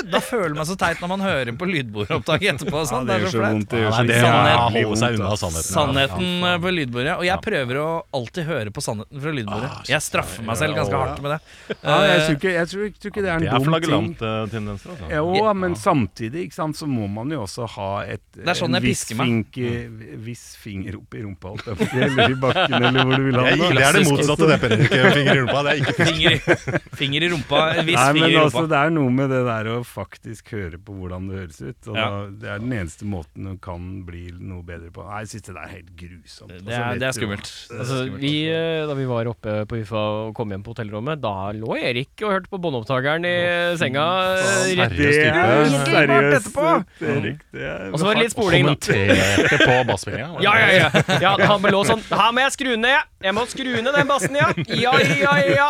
Da 0.04 0.20
føler 0.20 0.54
man 0.58 0.66
så 0.68 0.76
teit 0.78 1.00
når 1.00 1.10
man 1.14 1.22
hører 1.24 1.54
på 1.56 1.66
lydbordopptaket 1.70 2.50
etterpå. 2.58 2.82
Ja, 2.82 2.88
Sånn. 2.90 3.06
det 3.08 3.14
det 3.14 3.22
gjør 3.24 3.30
er 3.30 3.34
så 3.34 3.42
vondt. 3.46 3.70
Det 3.72 3.80
gjør 3.80 3.94
så 3.96 4.04
det 4.10 4.18
Sannhet. 4.20 4.44
er 4.44 4.58
å 4.58 4.66
jævlig 4.68 4.82
holde 4.84 5.00
seg 5.00 5.16
unna 5.16 5.38
sannheten. 5.40 5.70
Sannheten 5.74 6.28
Ja, 6.44 6.58
på 6.66 6.74
lydbordet. 6.76 7.14
Og 7.16 7.24
jeg 7.30 7.40
prøver 7.46 7.80
å 7.80 7.86
alltid 8.20 8.44
høre 8.50 8.74
på 8.76 8.84
sannheten 8.84 9.22
fra 9.24 9.32
lydbordet. 9.38 9.70
Ah, 9.72 9.86
Jeg 9.88 10.02
straffer 10.04 10.44
meg 10.50 10.60
selv 10.60 10.76
ganske 10.76 11.00
hardt 11.00 11.22
med 11.24 11.32
det. 11.32 11.40
Ja, 11.80 11.96
jeg 12.04 12.14
Eh, 12.14 12.26
tror 12.28 12.36
ikke, 12.36 12.52
jeg 12.54 12.68
tror, 12.74 12.84
tror 13.00 13.12
ikke 13.14 13.24
det 13.24 13.32
er 13.32 13.34
en 13.34 13.40
Det 13.40 13.48
er 13.48 13.54
dum 13.54 13.64
ting. 13.64 13.72
flagelante 13.72 14.34
tendenser, 14.52 14.90
altså. 14.92 15.08
Jo, 15.16 15.54
men 15.64 15.76
samtidig 15.80 16.44
ikke 16.50 16.54
sant, 16.60 16.76
så 16.76 16.86
må 16.92 17.08
man 17.10 17.30
jo 17.32 17.42
også 17.48 17.70
ha 17.78 17.90
et 18.04 18.22
Det 18.36 18.48
er 18.48 18.60
sånn 18.60 18.76
en 18.76 18.82
jeg 18.82 18.90
viss, 18.90 19.06
pisker 19.08 19.16
meg. 19.16 19.28
finke, 19.32 20.18
viss 20.28 20.46
finger 20.60 21.00
opp 21.00 21.16
i 21.16 21.24
rumpa, 21.24 21.48
holdt 21.56 21.66
jeg 21.72 21.78
på 21.80 21.84
å 21.84 21.90
si, 21.90 22.00
eller 22.04 22.30
i 22.30 22.40
bakken, 22.44 22.76
eller 22.84 23.04
hvor 23.08 23.16
du 23.18 23.24
vil 23.24 23.40
ha 23.40 23.44
Det 23.44 23.54
er, 23.54 23.58
den. 23.64 23.76
det 23.80 23.88
er 23.88 23.94
det 23.94 24.06
motsatte, 24.12 24.48
det, 24.52 24.60
Per 24.60 24.73
Erik. 24.80 25.14
Finger 25.14 25.34
i 25.34 25.40
rumpa. 25.40 25.64
Det 25.64 25.72
er 25.74 25.80
ikke 25.84 26.08
Finger, 26.10 26.32
i- 26.34 26.98
finger 27.04 27.24
i 27.24 27.30
rumpa. 27.34 27.62
hvis 27.84 27.98
Nei, 28.00 28.14
men 28.18 28.24
i 28.32 28.36
altså, 28.42 28.64
rumpa. 28.64 28.70
det 28.74 28.80
er 28.84 28.90
noe 28.98 29.12
med 29.12 29.30
det 29.34 29.42
der 29.48 29.70
å 29.74 29.78
faktisk 29.88 30.52
høre 30.56 30.78
på 30.82 30.96
hvordan 30.98 31.28
det 31.30 31.38
høres 31.42 31.60
ut. 31.62 31.90
Og 31.92 31.96
Ja. 31.98 32.08
da, 32.10 32.20
det 32.44 32.50
er 32.56 32.60
den 32.64 32.74
eneste 32.80 33.06
måten 33.10 33.50
du 33.52 33.58
kan 33.64 33.88
bli 34.08 34.26
noe 34.40 34.64
bedre 34.64 34.92
på. 34.96 35.06
Nei, 35.08 35.22
jeg 35.24 35.32
syns 35.34 35.48
det 35.50 35.56
er 35.64 35.72
helt 35.74 35.92
grusomt. 36.00 36.50
Det 36.54 36.74
er, 36.74 36.90
vet 36.94 37.00
det 37.04 37.08
er 37.10 37.18
skummelt. 37.20 37.52
Det 37.70 37.76
er 37.76 37.80
Altså, 37.84 38.00
skummelt. 38.04 38.22
vi, 38.24 38.34
eh, 38.50 38.86
da 38.88 38.94
vi 39.00 39.06
var 39.06 39.26
oppe 39.32 39.58
på 39.70 39.82
UFA 39.84 40.04
og 40.28 40.34
kom 40.36 40.50
hjem 40.56 40.64
på 40.64 40.74
hotellrommet, 40.76 41.22
da 41.22 41.36
lå 41.54 41.78
Erik 41.80 42.14
og 42.24 42.32
hørte 42.36 42.50
på 42.52 42.60
båndopptakeren 42.64 43.26
i 43.26 43.36
senga. 43.78 44.06
eh, 44.40 44.76
rett- 44.80 44.92
Seriøst 44.94 45.24
Det 45.24 45.34
er 45.34 46.08
seriøst, 46.08 46.48
etterpå. 46.48 46.86
Erik. 47.02 47.40
Det 47.52 47.62
er 47.62 47.92
Og 47.94 48.00
så 48.00 48.06
var 48.06 48.14
det 48.16 48.24
litt 48.24 48.32
spoling, 48.32 48.66
da. 48.66 48.76
Kommenterte 48.76 49.58
på 49.66 49.76
basspillinga. 49.88 50.42
Ja, 50.44 50.54
ja, 50.58 50.70
ja. 50.78 51.20
ja 51.22 51.48
han 51.48 51.62
lå 51.62 51.84
sånn 51.86 52.02
Her 52.10 52.32
må 52.32 52.40
jeg 52.44 52.52
skru 52.56 52.76
ned. 52.78 53.00
Jeg 53.24 53.34
må 53.34 53.46
skru 53.48 53.70
ned 53.82 53.94
den 53.96 54.08
bassen, 54.08 54.36
ja. 54.36 54.50
Ja, 54.68 54.94
ja, 55.00 55.34
ja. 55.50 55.68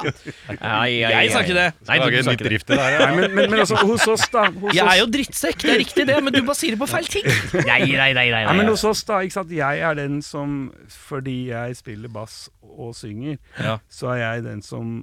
Jeg 0.86 1.32
sa 1.34 1.42
ikke 1.44 1.56
det. 1.58 1.66
Nei, 1.88 1.98
du, 2.00 2.06
du 2.16 2.24
sa 2.24 2.34
ikke 2.36 2.50
det. 2.50 2.60
Nei, 2.70 3.10
men, 3.16 3.34
men, 3.36 3.50
men 3.52 3.60
altså, 3.64 3.78
hos 3.86 4.06
oss, 4.08 4.26
da. 4.34 4.46
Hos 4.52 4.76
Jeg 4.78 4.86
er 4.86 5.00
jo 5.02 5.08
drittsekk, 5.14 5.62
det 5.66 5.74
er 5.76 5.80
riktig 5.84 6.06
det, 6.10 6.18
men 6.24 6.34
du 6.36 6.42
baserer 6.48 6.78
på 6.80 6.88
feil 6.92 7.10
ting. 7.12 7.26
Nei, 7.70 7.80
nei, 7.90 8.12
nei. 8.16 8.28
nei, 8.34 8.44
Nei, 8.46 8.54
men 8.60 8.70
hos 8.72 8.84
oss 8.90 9.04
da, 9.08 9.22
ikke 9.26 9.38
sant? 9.40 9.52
Jeg 9.56 9.84
er 9.88 9.98
den 10.00 10.22
som, 10.26 10.72
fordi 11.08 11.38
jeg 11.52 11.76
spiller 11.80 12.12
bass 12.14 12.48
og 12.62 12.94
synger, 12.98 13.38
Ja. 13.60 13.78
så 13.90 14.14
er 14.16 14.22
jeg 14.24 14.44
den 14.48 14.62
som 14.66 15.02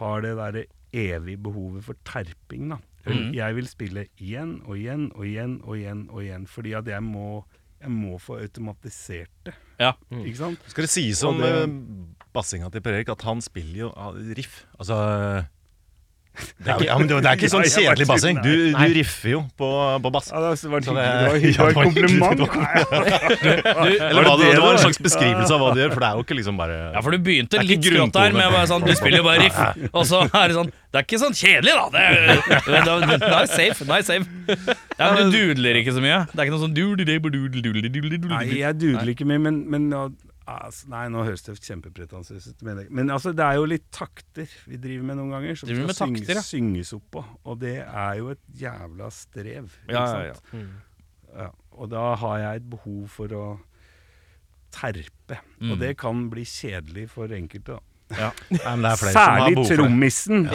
har 0.00 0.20
det 0.22 0.36
derre 0.38 0.64
evige 0.94 1.38
behovet 1.38 1.84
for 1.86 1.98
terping, 2.06 2.70
da. 2.74 2.80
Mhm. 3.06 3.30
Jeg 3.32 3.56
vil 3.56 3.66
spille 3.70 4.02
igjen 4.20 4.58
og 4.68 4.76
igjen 4.76 5.06
og 5.16 5.24
igjen 5.24 5.54
og 5.64 5.76
igjen 5.78 6.02
og 6.12 6.20
igjen, 6.22 6.42
fordi 6.46 6.74
at 6.76 6.86
jeg 6.90 7.00
må, 7.02 7.40
jeg 7.80 7.90
må 7.94 8.18
få 8.20 8.36
automatisert 8.42 9.30
det. 9.48 9.54
Ja. 9.80 9.94
Ikke 10.12 10.36
sant? 10.36 10.66
Skal 10.68 10.84
det 10.84 10.90
sies 10.92 11.22
om 11.24 11.38
det- 11.40 11.48
eh, 11.62 11.72
bassinga 12.34 12.70
til 12.72 12.84
Per 12.84 12.98
Erik 12.98 13.08
at 13.12 13.24
han 13.28 13.42
spiller 13.44 13.86
jo 13.86 13.92
ah, 13.96 14.12
riff. 14.36 14.62
Altså 14.78 15.00
det 16.60 16.70
er, 16.70 16.82
ja, 16.86 16.94
men 16.96 17.08
det 17.08 17.16
det 17.24 17.28
er 17.28 17.36
ikke 17.36 17.48
sånn 17.50 17.64
kjedelig 17.66 18.06
bassing. 18.08 18.38
Du, 18.44 18.52
du 18.70 18.92
riffer 18.94 19.32
jo 19.32 19.40
på, 19.60 19.68
på 20.04 20.12
bass. 20.14 20.28
Ja, 20.30 20.40
det 20.40 20.70
var 20.70 20.78
en 20.78 20.84
det- 20.96 21.40
Det 21.42 21.56
var 21.58 21.66
var 21.66 21.74
kompliment. 21.74 22.40
Eller 24.06 24.28
var 24.28 24.38
det, 24.40 24.60
var 24.62 24.76
en 24.76 24.82
slags 24.84 25.00
beskrivelse 25.02 25.52
av 25.56 25.60
hva 25.64 25.72
du 25.74 25.80
gjør, 25.82 25.92
for 25.96 26.04
det 26.04 26.08
er 26.10 26.20
jo 26.20 26.24
ikke 26.24 26.38
liksom 26.38 26.60
bare 26.60 26.78
Ja, 26.94 27.02
for 27.02 27.16
du 27.16 27.18
begynte 27.26 27.64
litt 27.66 27.84
skrått 27.84 28.14
der 28.14 28.36
med 28.36 28.46
å 28.46 28.54
bare 28.54 28.70
sånn 28.70 28.86
Du 28.86 28.92
spiller 28.96 29.20
jo 29.20 29.26
bare 29.26 29.42
riff, 29.42 29.60
og 29.90 30.06
så 30.08 30.22
er 30.28 30.52
det 30.54 30.56
sånn 30.60 30.70
Det 30.70 31.02
er 31.02 31.06
ikke 31.08 31.20
sånn 31.24 31.36
kjedelig, 31.42 31.76
da! 31.76 31.86
Det 31.90 32.00
er, 32.78 33.20
Nei, 33.26 33.44
safe. 33.50 33.90
Nei, 33.90 34.00
safe. 34.06 34.26
Ja, 34.96 35.10
men 35.10 35.30
du 35.34 35.36
dudler 35.36 35.82
ikke 35.82 35.94
så 35.98 36.02
mye. 36.04 36.22
Det 36.30 36.38
er 36.38 36.48
ikke 36.48 36.56
noe 36.56 36.64
sånn. 36.64 36.74
Nei, 38.30 38.44
jeg 38.62 38.78
dudler 38.80 39.12
ikke 39.12 39.26
mye, 39.28 39.42
men, 39.50 39.60
men 39.70 39.90
altså, 40.66 40.88
Nei, 40.92 41.04
nå 41.12 41.24
høres 41.26 41.42
det 41.46 41.56
kjempepretensiøst 41.58 42.52
ut. 42.52 42.62
Men, 42.66 42.82
men 42.90 43.10
altså, 43.14 43.32
det 43.36 43.44
er 43.46 43.58
jo 43.60 43.66
litt 43.70 43.88
takter 43.94 44.50
vi 44.68 44.78
driver 44.80 45.08
med 45.10 45.20
noen 45.20 45.34
ganger, 45.36 45.58
som 45.60 45.70
skal 45.70 45.80
synges, 45.80 46.00
takter, 46.02 46.40
ja. 46.40 46.44
synges 46.46 46.92
opp 46.96 47.08
på. 47.16 47.24
Og 47.44 47.58
det 47.62 47.76
er 47.84 48.14
jo 48.20 48.30
et 48.34 48.42
jævla 48.62 49.10
strev. 49.14 49.74
Ja, 49.90 50.04
ja, 50.24 50.32
ja. 50.32 50.62
Ja, 51.30 51.50
og 51.78 51.90
da 51.92 52.08
har 52.18 52.40
jeg 52.42 52.62
et 52.62 52.70
behov 52.72 53.04
for 53.12 53.36
å 53.38 53.44
terpe. 54.74 55.38
Mm. 55.60 55.70
Og 55.72 55.78
det 55.82 55.94
kan 56.00 56.26
bli 56.32 56.44
kjedelig 56.48 57.08
for 57.14 57.30
enkelte. 57.34 57.78
da. 57.78 57.84
Nei, 58.10 58.30
som 58.58 58.84
har 58.84 58.96
Særlig 59.14 59.54
behov 59.54 59.68
for 59.68 59.82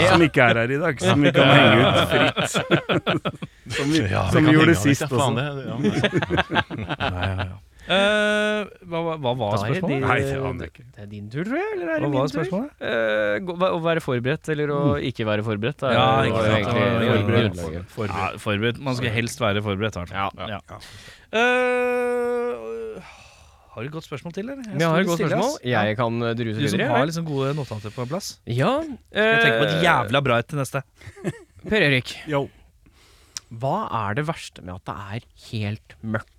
som 0.10 0.24
ikke 0.26 0.48
er 0.50 0.60
her 0.60 0.74
i 0.76 0.80
dag. 0.82 1.00
Som 1.00 1.22
vi 1.24 1.32
kan 1.36 1.52
henge 1.56 1.86
ut 1.86 2.02
fritt. 2.12 2.42
som 3.78 3.94
vi, 3.94 4.02
Ja, 4.12 4.26
som 4.32 4.50
vi 4.50 4.56
gjorde 4.58 4.76
sist 4.82 5.06
ja, 5.06 5.08
også. 5.08 5.20
faen, 5.22 5.36
det- 5.40 5.46
ja, 5.64 5.78
er 5.80 6.02
sant. 6.10 6.84
Eh, 7.00 7.75
hva, 7.86 9.00
hva, 9.06 9.14
hva 9.22 9.32
var 9.38 9.54
er 9.54 9.62
spørsmålet? 9.62 10.02
Nei, 10.06 10.18
det 10.26 10.38
aner 10.40 10.66
jeg 10.66 10.72
ikke. 10.74 10.86
Det 10.96 11.02
er 11.04 11.10
din 11.12 11.28
tur, 11.30 11.44
tror 11.46 11.58
jeg. 11.60 11.68
Eller 11.76 11.92
er 11.92 12.00
det 12.00 12.06
Hva 12.06 12.10
min 12.10 12.18
var 12.20 12.28
tur? 12.32 12.36
spørsmålet? 12.40 12.70
Eh, 12.82 13.36
å 13.70 13.80
være 13.86 14.02
forberedt 14.06 14.50
eller 14.56 14.74
å 14.74 14.80
ikke 15.12 15.28
være 15.30 15.46
forberedt. 15.46 15.84
er- 15.86 15.94
Ja, 15.94 16.08
ikke 16.26 16.42
sant. 16.42 16.56
egentlig 16.56 16.86
Ja, 16.86 17.18
forberedt. 17.20 17.56
ja. 17.56 18.16
Ja, 18.16 18.38
forberedt. 18.42 18.80
Man 18.90 18.96
skal 18.96 19.10
helst 19.20 19.40
være 19.40 19.62
forberedt. 19.62 19.94
hvert. 20.02 20.12
Ja. 20.12 20.30
Ja. 20.50 20.60
Uh, 21.36 23.02
har 23.76 23.84
du 23.84 23.88
et 23.90 23.96
godt 23.96 24.08
spørsmål 24.08 24.34
til, 24.38 24.50
eller? 24.50 24.64
Jeg, 24.64 24.80
jeg 24.80 24.88
har 24.88 25.00
et 25.04 25.08
godt 25.10 25.20
spørsmål. 25.20 25.56
Jeg 25.68 25.98
kan 26.00 26.20
druse 26.20 26.38
videre. 26.46 26.62
Du 26.62 26.70
som 26.72 26.80
videre. 26.80 26.92
har 26.96 27.06
liksom 27.10 27.26
gode 27.28 27.50
notater 27.58 27.92
på 27.96 28.06
plass. 28.10 28.30
Ja. 28.48 28.72
Jeg 29.12 29.42
tenke 29.44 29.58
på 29.60 29.68
et 29.70 29.84
jævla 29.84 30.22
bra 30.24 30.38
et 30.42 30.48
til 30.52 30.62
neste. 30.62 30.82
Per 31.66 31.82
Erik, 31.82 32.14
Yo. 32.30 32.44
hva 33.52 33.76
er 34.06 34.14
det 34.20 34.26
verste 34.30 34.62
med 34.64 34.76
at 34.76 34.86
det 34.86 34.96
er 34.96 35.28
helt 35.50 35.96
mørkt? 36.06 36.32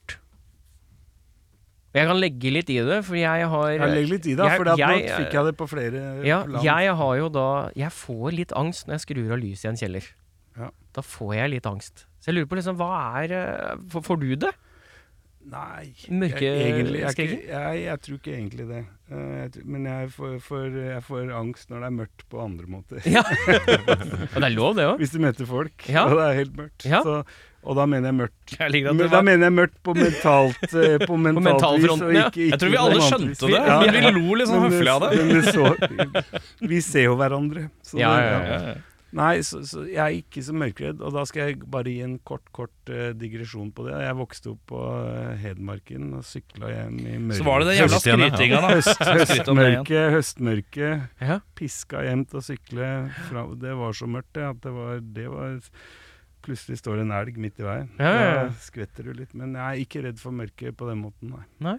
Og 1.96 2.02
Jeg 2.02 2.08
kan 2.10 2.18
legge 2.20 2.50
litt 2.52 2.70
i 2.74 2.76
det, 2.84 2.98
for 3.06 3.16
jeg 3.16 3.46
har 3.48 3.70
Jeg 3.72 3.80
legger 3.80 4.10
litt 4.10 4.26
i 4.28 4.34
det, 4.36 4.48
for 4.52 4.68
nå 4.68 4.74
fikk 4.76 5.32
jeg 5.38 5.48
det 5.48 5.54
på 5.56 5.68
flere 5.70 6.02
Ja, 6.28 6.42
plan. 6.44 6.64
jeg 6.66 6.96
har 7.00 7.14
jo 7.22 7.30
da 7.32 7.46
Jeg 7.72 7.92
får 7.96 8.36
litt 8.36 8.52
angst 8.52 8.84
når 8.86 8.98
jeg 8.98 9.04
skrur 9.06 9.32
av 9.32 9.40
lyset 9.40 9.64
i 9.64 9.70
en 9.72 9.80
kjeller. 9.80 10.10
Ja. 10.60 10.68
Da 10.92 11.04
får 11.04 11.32
jeg 11.38 11.54
litt 11.56 11.66
angst. 11.68 12.04
Så 12.20 12.30
jeg 12.30 12.36
lurer 12.38 12.50
på 12.52 12.58
liksom, 12.60 12.76
hva 12.76 12.90
er 13.22 13.32
eh, 13.32 13.74
Får, 13.92 14.20
du 14.20 14.28
det? 14.44 14.52
Nei, 15.46 15.92
Mørke 16.10 16.42
jeg, 16.42 16.62
egentlig, 16.74 17.02
jeg, 17.06 17.82
jeg 17.84 18.00
tror 18.02 18.16
ikke 18.18 18.32
egentlig 18.34 18.64
det. 18.66 18.80
Eh, 19.14 19.58
men 19.62 19.84
jeg 19.86 20.08
får, 20.10 20.32
for, 20.42 20.64
jeg 20.82 21.02
får 21.06 21.30
angst 21.38 21.70
når 21.70 21.84
det 21.84 21.90
er 21.90 21.96
mørkt 22.00 22.24
på 22.32 22.40
andre 22.42 22.66
måter. 22.66 23.04
Ja. 23.06 23.22
Og 24.34 24.40
det 24.40 24.48
er 24.48 24.56
lov, 24.56 24.74
det 24.76 24.88
òg. 24.90 24.96
Hvis 25.00 25.14
du 25.14 25.20
møter 25.22 25.46
folk, 25.46 25.86
Ja. 25.88 26.08
og 26.10 26.18
det 26.18 26.24
er 26.26 26.40
helt 26.42 26.56
mørkt. 26.58 26.88
Ja. 26.90 27.04
Så, 27.06 27.20
og 27.66 27.76
da 27.78 27.86
mener 27.90 28.12
jeg 28.12 28.16
mørkt. 28.20 28.56
Jeg 28.56 28.82
Men, 28.86 29.08
da 29.10 29.20
mener 29.26 29.48
jeg 29.48 29.54
mørkt 29.56 29.78
på 29.82 29.94
mentalt, 29.98 30.66
eh, 30.70 30.96
på 31.02 31.18
mentalt 31.26 31.82
vis. 31.82 32.02
ja. 32.14 32.26
ikke, 32.28 32.46
ikke 32.46 32.50
Jeg 32.52 32.60
tror 32.62 32.74
vi 32.74 32.82
alle 32.82 33.06
skjønte 33.10 33.50
det, 33.50 33.54
Ja, 33.56 33.78
men 33.82 33.96
vi 33.96 34.12
lo 34.20 34.36
litt 34.40 34.50
sånn 34.50 34.62
Men 34.62 34.76
høflig 34.76 34.92
av 34.92 35.06
det. 35.06 35.24
Men 35.30 35.48
så, 35.50 36.68
vi 36.74 36.82
ser 36.84 37.08
jo 37.10 37.16
hverandre. 37.18 37.70
Så 37.82 37.98
Ja, 38.00 38.12
det- 38.16 38.28
ja, 38.30 38.60
ja. 38.70 38.76
Nei, 39.16 39.38
så, 39.46 39.62
så 39.64 39.84
jeg 39.86 39.96
er 40.02 40.14
ikke 40.18 40.42
så 40.44 40.52
mørkredd, 40.52 40.98
og 41.00 41.14
da 41.14 41.22
skal 41.28 41.46
jeg 41.48 41.60
bare 41.72 41.88
gi 41.88 42.02
en 42.04 42.16
kort 42.26 42.42
kort 42.56 42.90
uh, 42.90 43.14
digresjon 43.16 43.70
på 43.72 43.86
det. 43.86 43.94
Jeg 44.02 44.16
vokste 44.18 44.50
opp 44.52 44.72
på 44.72 44.80
uh, 44.82 45.30
Hedmarken 45.40 46.10
og 46.18 46.26
sykla 46.26 46.72
hjem 46.72 46.98
i 47.00 47.14
mørket. 47.22 47.38
Så 47.38 47.46
var 47.46 47.62
det 47.62 47.68
den 47.70 47.78
jævla 47.78 48.00
skrytinga, 48.02 48.58
da. 48.66 48.72
Høst, 48.74 49.04
høstmørke, 49.22 50.02
høstmørke. 50.16 50.90
Ja. 51.22 51.38
Piska 51.56 52.02
hjem 52.04 52.26
til 52.28 52.42
å 52.42 52.44
sykle. 52.44 52.90
Fra, 53.30 53.46
det 53.62 53.78
var 53.78 53.96
så 53.96 54.10
mørkt 54.10 54.34
det, 54.36 54.50
at 54.50 54.60
det 54.66 54.74
var, 54.74 55.00
det 55.16 55.30
var 55.32 55.56
Plutselig 56.46 56.78
står 56.78 57.00
det 57.00 57.04
en 57.08 57.14
elg 57.16 57.38
midt 57.42 57.58
i 57.58 57.64
veien. 57.66 57.88
Ja, 57.98 58.10
ja, 58.14 58.26
ja. 58.30 58.44
Da 58.46 58.60
skvetter 58.62 59.08
du 59.08 59.12
litt. 59.18 59.32
Men 59.34 59.56
jeg 59.58 59.66
er 59.66 59.82
ikke 59.82 60.04
redd 60.06 60.20
for 60.22 60.30
mørket 60.36 60.76
på 60.78 60.86
den 60.88 61.00
måten, 61.02 61.34
nei. 61.66 61.76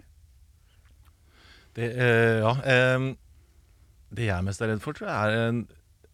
Det, 1.78 1.88
eh, 1.94 2.38
ja, 2.42 2.52
eh, 2.66 3.08
det 4.12 4.24
jeg 4.28 4.34
er 4.36 4.44
mest 4.46 4.62
er 4.64 4.72
redd 4.72 4.82
for, 4.82 4.96
tror 4.96 5.08
jeg, 5.10 5.16
er 5.38 5.48
en, 5.52 5.60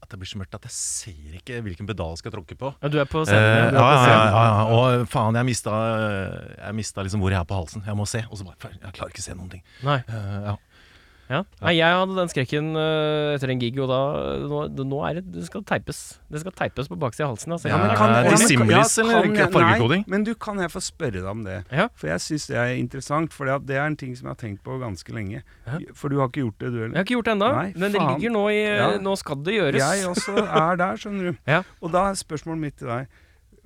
at 0.05 0.11
det 0.12 0.18
blir 0.20 0.28
så 0.28 0.36
mørkt 0.40 0.57
at 0.59 0.66
jeg 0.68 0.74
ser 0.76 1.36
ikke 1.38 1.61
hvilken 1.64 1.88
pedal 1.88 2.18
skal 2.20 2.28
jeg 2.30 2.36
tråkke 2.36 2.59
på. 2.61 2.72
Ja, 2.82 2.90
du 2.92 2.98
er 3.00 3.09
på 3.09 3.22
Eh, 3.22 3.30
scenen. 3.30 3.78
ja, 3.78 3.80
ja. 3.80 3.80
Er 3.80 3.80
ja, 3.80 3.94
ja, 3.94 4.05
scenen. 4.05 4.34
ja, 4.34 4.44
ja. 4.50 4.64
Og 5.00 5.09
faen, 5.09 5.38
jeg 5.40 5.48
mista, 5.48 5.72
jeg 6.59 6.74
mista 6.82 7.02
liksom 7.07 7.22
hvor 7.24 7.32
jeg 7.32 7.40
er 7.40 7.48
på 7.48 7.57
halsen. 7.57 7.84
Jeg 7.86 7.96
må 7.96 8.07
se. 8.11 8.20
Og 8.30 8.36
så 8.38 8.44
bare 8.44 8.70
Jeg 8.74 8.92
klarer 8.98 9.14
ikke 9.14 9.24
å 9.24 9.28
se 9.30 9.34
noen 9.38 9.50
ting. 9.55 9.62
Nei. 9.86 9.98
Eh, 10.05 10.38
ja. 10.50 10.57
Ja. 11.31 11.39
Nei, 11.62 11.72
jeg 11.79 11.89
hadde 11.97 12.14
den 12.18 12.29
skrekken 12.29 12.66
eh, 12.77 13.35
etter 13.35 13.49
en 13.49 13.59
gig, 13.62 13.79
og 13.81 13.89
da 13.89 13.99
nå, 14.45 14.59
det- 14.77 14.85
nå 14.87 14.99
er 15.09 15.14
det 15.20 15.33
Det 15.33 15.45
skal 15.47 15.62
teipes. 15.64 16.18
Det 16.31 16.41
skal 16.43 16.53
teipes 16.53 16.89
på 16.89 16.99
baksida 17.01 17.25
av 17.25 17.33
halsen. 17.37 17.53
Altså. 17.57 17.68
Ja, 17.70 17.79
men 17.79 17.97
kan- 17.97 18.11
ja, 18.12 18.22
men- 18.22 18.31
Dissimilis 18.37 18.99
eller 18.99 19.22
kan 19.22 19.35
jeg- 19.35 19.53
fargekoding? 19.53 20.05
Nei, 20.05 20.11
men 20.14 20.25
du, 20.25 20.35
kan 20.35 20.59
jeg 20.59 20.68
få 20.70 20.83
spørre 20.85 21.12
deg 21.12 21.25
om 21.25 21.45
det? 21.45 21.64
Ja. 21.72 21.89
For 21.95 22.09
jeg 22.09 22.18
syns 22.20 22.47
det 22.49 22.57
er 22.57 22.75
interessant, 22.77 23.33
for 23.33 23.47
det 23.59 23.77
er 23.77 23.87
en 23.87 23.97
ting 23.97 24.14
som 24.14 24.29
jeg 24.29 24.37
har 24.37 24.43
tenkt 24.49 24.62
på 24.62 24.79
ganske 24.79 25.09
lenge. 25.14 25.43
Ja. 25.66 25.79
For 25.95 26.09
du 26.11 26.18
har 26.20 26.29
ikke 26.29 26.45
gjort 26.45 26.59
det, 26.59 26.72
du 26.72 26.79
Jeg 26.85 26.93
har 26.95 27.05
ikke 27.05 27.16
gjort 27.16 27.25
det 27.25 27.35
ennå, 27.39 27.51
men 27.79 27.93
det 27.93 28.01
ligger 28.01 28.31
nå 28.31 28.45
i 28.51 28.77
Ja. 28.77 28.99
Nå 28.99 29.16
skal 29.16 29.37
det 29.37 29.55
gjøres. 29.55 29.81
Jeg 29.81 30.05
også 30.07 30.37
er 30.39 30.77
der, 30.77 30.95
skjønner 30.97 31.33
du. 31.33 31.37
Ja. 31.47 31.62
Og 31.83 31.91
da 31.93 32.11
er 32.11 32.14
spørsmålet 32.14 32.59
mitt 32.59 32.77
til 32.77 32.89
deg 32.89 33.07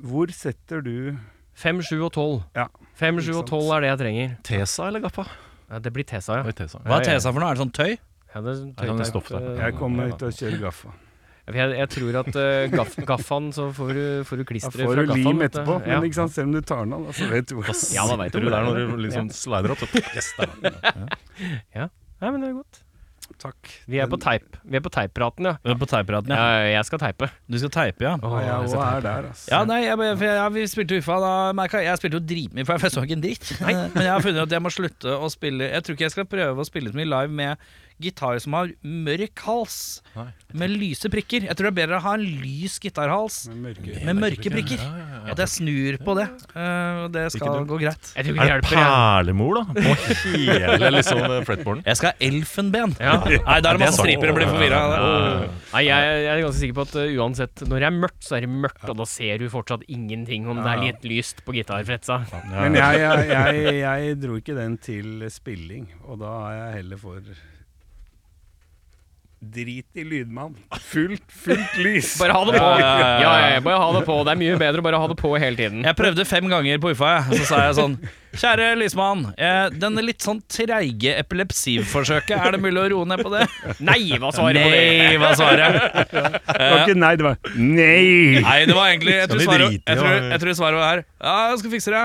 Hvor 0.00 0.30
setter 0.30 0.80
du 0.80 1.16
5, 1.56 1.82
7 1.82 2.04
og 2.04 2.12
12. 2.12 2.42
Ja, 2.54 2.66
5, 2.94 3.18
7 3.20 3.34
og 3.34 3.46
12 3.46 3.72
er 3.74 3.80
det 3.80 3.88
jeg 3.90 3.98
trenger. 3.98 4.36
Tesa 4.44 4.86
eller 4.86 5.00
Gaffa? 5.00 5.26
Ja, 5.68 5.78
det 5.84 5.92
blir 5.92 6.04
Tesa, 6.08 6.38
ja. 6.40 6.52
Tesa. 6.56 6.78
Hva 6.84 7.00
er 7.00 7.04
Tesa 7.10 7.32
for 7.32 7.40
noe? 7.44 7.50
Er 7.50 7.58
det 7.58 7.62
sånn 7.66 7.74
tøy? 7.76 7.98
ja 8.28 8.40
det 8.44 8.50
er 8.52 8.56
sånn 8.60 8.72
tøy, 8.76 8.88
er 8.92 9.04
stoff, 9.08 9.28
da. 9.32 9.38
eh, 9.40 9.60
Jeg 9.66 9.74
kommer 9.78 10.08
ut 10.08 10.14
og 10.14 10.18
til 10.20 10.28
å 10.28 10.36
kjøre 10.38 10.58
gaffa. 10.66 10.94
Jeg, 11.48 11.70
jeg 11.78 11.88
tror 11.94 12.16
at 12.20 12.26
uh, 12.36 12.66
gaff, 12.76 12.96
gaffaen, 13.08 13.46
så 13.56 13.70
får 13.72 13.92
du, 13.96 14.02
får 14.28 14.36
du 14.36 14.42
Da 14.44 14.48
klisteret 14.50 14.84
får 14.84 14.98
du 14.98 15.12
lim 15.14 15.24
gaffaen. 15.24 15.44
etterpå, 15.46 15.76
Ja. 15.86 15.94
men 16.00 16.08
ikke 16.10 16.18
sant, 16.18 16.32
selv 16.34 16.50
om 16.50 16.52
du 16.52 16.60
tar 16.60 16.82
den 16.84 16.92
av, 16.98 17.06
så 17.16 17.28
vet 17.30 17.48
du 17.48 17.54
hvor 17.56 17.70
Ja, 17.94 18.04
da 18.10 18.16
vet 18.20 18.32
du 18.36 18.40
det 18.44 18.52
er 18.52 18.66
når 18.68 18.80
du 18.92 18.96
liksom 19.06 19.30
slider 19.32 19.72
opp? 19.72 19.80
Så, 19.80 20.02
yes, 20.12 20.28
der. 20.36 21.88
Nei, 22.20 22.30
men 22.34 22.40
det 22.42 22.50
er 22.50 22.56
godt. 22.58 22.82
Takk. 23.38 23.70
Vi 23.86 23.98
er 24.02 24.08
på 24.10 24.18
teip. 24.18 24.56
Vi 24.64 24.78
er 24.78 24.82
på 24.82 24.90
teippraten, 24.92 25.46
ja. 25.46 25.74
På 25.78 25.86
teipraten, 25.88 26.32
ja. 26.34 26.46
ja. 26.58 26.70
Jeg 26.78 26.88
skal 26.88 27.02
teipe. 27.02 27.28
Du 27.46 27.58
skal 27.60 27.70
teipe, 27.74 28.06
ja. 28.06 28.14
Ja, 28.18 28.40
jeg 28.42 28.70
òg 28.72 28.76
er 28.82 29.04
der, 29.04 29.28
altså. 29.30 29.50
Ja, 29.52 29.60
nei, 29.68 29.80
jeg, 29.84 29.98
jeg, 30.08 30.18
jeg, 30.26 30.54
vi 30.56 30.64
spilte 30.72 30.98
UFA, 30.98 31.18
da 31.22 31.32
merka 31.58 31.82
jeg 31.82 31.90
Jeg 31.92 32.00
spilte 32.02 32.18
jo 32.20 32.24
dritmye, 32.32 32.66
for 32.66 32.88
jeg 32.88 32.94
så 32.94 33.04
ikke 33.06 33.18
en 33.18 33.26
dritt. 33.26 33.52
Men 33.66 34.06
jeg 34.06 34.10
har 34.10 34.24
funnet 34.24 34.46
at 34.46 34.56
jeg 34.56 34.64
må 34.64 34.72
slutte 34.74 35.18
å 35.18 35.28
spille 35.32 35.68
Jeg 35.68 35.84
tror 35.84 35.98
ikke 35.98 36.08
jeg 36.08 36.16
skal 36.16 36.30
prøve 36.30 36.64
å 36.64 36.66
spille 36.66 36.92
så 36.92 36.98
mye 36.98 37.10
live 37.12 37.38
med 37.42 37.68
gitar 38.02 38.38
som 38.42 38.54
har 38.56 38.70
mørk 38.82 39.42
hals, 39.46 39.76
Nei. 40.16 40.26
med 40.58 40.72
lyse 40.78 41.10
prikker. 41.12 41.44
Jeg 41.48 41.56
tror 41.58 41.68
det 41.68 41.72
er 41.72 41.76
bedre 41.80 41.98
å 41.98 42.04
ha 42.04 42.14
en 42.18 42.24
lys 42.42 42.78
gitarhals 42.82 43.36
Med 43.50 43.58
mørke. 43.68 43.96
med 44.06 44.20
mørke 44.22 44.52
prikker. 44.54 44.78
Ja, 44.82 44.90
ja, 44.98 45.06
ja. 45.18 45.32
At 45.34 45.42
jeg 45.42 45.52
snur 45.54 45.98
på 46.06 46.14
det. 46.18 46.26
Uh, 46.54 47.08
det 47.12 47.24
skal 47.34 47.66
gå 47.68 47.78
greit. 47.82 48.10
Jeg 48.16 48.28
tror 48.28 48.38
ikke 48.38 48.46
Er 48.48 48.62
det 48.62 48.70
hjelper. 48.70 48.78
perlemor, 48.78 49.58
da? 49.58 49.64
På 49.78 49.96
hele 50.38 50.90
liksom 50.94 51.22
eh, 51.26 51.36
fretboarden? 51.48 51.82
Jeg 51.86 52.00
skal 52.00 52.12
ha 52.12 52.28
elfenben. 52.30 52.94
Ja. 53.02 53.16
Nei, 53.48 53.58
da 53.64 53.72
er 53.74 53.78
det 53.78 53.84
masse 53.84 54.00
striper. 54.00 54.32
og 54.32 54.38
blir 54.38 54.50
forvirra. 54.52 54.80
Nei, 55.74 55.82
jeg, 55.88 56.14
jeg 56.24 56.32
er 56.36 56.42
ganske 56.46 56.62
sikker 56.62 56.78
på 56.78 56.86
at 56.88 56.96
uh, 57.02 57.18
uansett, 57.22 57.64
når 57.68 57.84
det 57.84 57.90
er 57.90 57.96
mørkt, 57.98 58.22
så 58.24 58.38
er 58.38 58.46
det 58.46 58.52
mørkt, 58.54 58.86
og 58.88 58.96
da 59.02 59.08
ser 59.08 59.42
du 59.42 59.48
fortsatt 59.52 59.84
ingenting 59.88 60.48
om 60.48 60.62
det 60.62 60.70
er 60.72 60.84
litt 60.86 61.06
lyst 61.08 61.42
på 61.46 61.54
gitarfretsa. 61.58 62.22
Men 62.54 62.78
jeg, 62.78 63.02
jeg, 63.04 63.28
jeg, 63.34 63.76
jeg 63.82 64.16
dro 64.22 64.38
ikke 64.40 64.56
den 64.58 64.78
til 64.82 65.26
spilling, 65.32 65.88
og 66.06 66.20
da 66.22 66.32
er 66.48 66.58
jeg 66.58 66.76
heller 66.80 67.00
for 67.02 67.30
Drit 69.40 69.86
i 69.94 70.02
lydmann. 70.02 70.56
Fullt, 70.82 71.22
fullt 71.30 71.76
lys. 71.78 72.16
Bare 72.18 72.34
ha 72.34 72.40
det 72.44 72.58
på! 72.58 72.70
Ja, 72.82 73.18
ja, 73.22 73.60
bare 73.62 73.76
ha 73.78 73.92
det 73.94 74.00
på. 74.08 74.16
Det 74.26 74.32
er 74.34 74.40
mye 74.40 74.56
bedre 74.58 74.82
å 74.82 74.86
bare 74.86 74.98
ha 74.98 75.06
det 75.12 75.14
på 75.20 75.30
hele 75.38 75.54
tiden. 75.54 75.84
Jeg 75.86 75.94
prøvde 75.98 76.24
fem 76.26 76.48
ganger 76.50 76.80
på 76.82 76.90
UFA, 76.90 77.12
jeg. 77.20 77.38
Så 77.38 77.52
sa 77.52 77.60
jeg 77.68 77.76
sånn 77.78 77.94
Kjære 78.38 78.74
lysmann, 78.76 79.22
eh, 79.40 79.70
denne 79.72 80.02
litt 80.04 80.20
sånn 80.20 80.42
treige 80.52 81.14
epilepsiforsøket, 81.16 82.34
er 82.36 82.52
det 82.54 82.60
mulig 82.60 82.82
å 82.82 82.88
roe 82.92 83.06
ned 83.08 83.22
på 83.24 83.30
det? 83.32 83.46
Nei, 83.80 84.02
hva 84.20 84.28
svarer 84.36 84.58
på 84.60 84.68
det? 84.74 84.82
Nei, 85.00 85.16
hva 85.22 85.30
svaret? 85.38 85.72
Det 86.12 86.68
var 86.68 86.82
ikke 86.82 86.98
nei, 86.98 87.14
det 87.16 87.24
var 87.24 87.38
nei! 87.56 88.42
Nei, 88.44 88.58
det 88.68 88.76
var 88.76 88.92
egentlig 88.92 89.16
Jeg 89.16 89.32
tror 89.32 89.46
svaret, 89.46 89.78
jeg 89.80 90.02
tror, 90.02 90.12
jeg 90.34 90.44
tror 90.44 90.58
svaret 90.60 90.82
var 90.82 90.88
her. 90.92 91.02
Ja, 91.24 91.38
jeg 91.54 91.62
skal 91.62 91.74
fikse 91.78 91.90
det. 91.96 92.04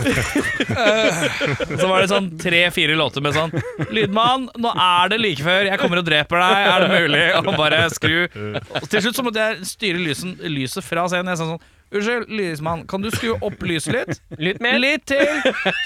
Så 1.80 1.88
var 1.88 2.02
det 2.02 2.08
sånn 2.10 2.28
tre-fire 2.40 2.96
låter 2.98 3.24
med 3.24 3.34
sånn 3.36 3.52
Lydmann, 3.94 4.48
nå 4.60 4.72
er 4.74 5.12
det 5.12 5.20
like 5.22 5.44
før. 5.44 5.68
Jeg 5.68 5.80
kommer 5.80 6.00
og 6.02 6.06
dreper 6.08 6.42
deg. 6.42 6.68
Er 6.70 6.84
det 6.84 6.90
mulig 6.94 7.22
Og 7.40 7.50
bare 7.58 7.82
skru 7.92 8.16
Og 8.26 8.88
Til 8.90 9.04
slutt 9.04 9.18
så 9.18 9.24
måtte 9.26 9.46
jeg 9.46 9.68
styre 9.70 10.02
lysen, 10.02 10.36
lyset 10.50 10.86
fra 10.86 11.06
scenen. 11.10 11.32
Jeg 11.34 11.42
sa 11.42 11.50
sånn 11.54 11.62
Unnskyld, 11.90 12.28
lysmann, 12.30 12.84
kan 12.86 13.02
du 13.02 13.08
skru 13.10 13.32
opp 13.42 13.64
lyset 13.66 13.96
litt? 13.96 14.20
Litt 14.38 14.60
mer? 14.62 14.76
Litt 14.78 15.08
til! 15.10 15.26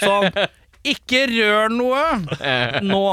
Sånn. 0.03 0.27
Ikke 0.85 1.23
rør 1.31 1.73
noe 1.73 2.03
nå! 2.85 3.05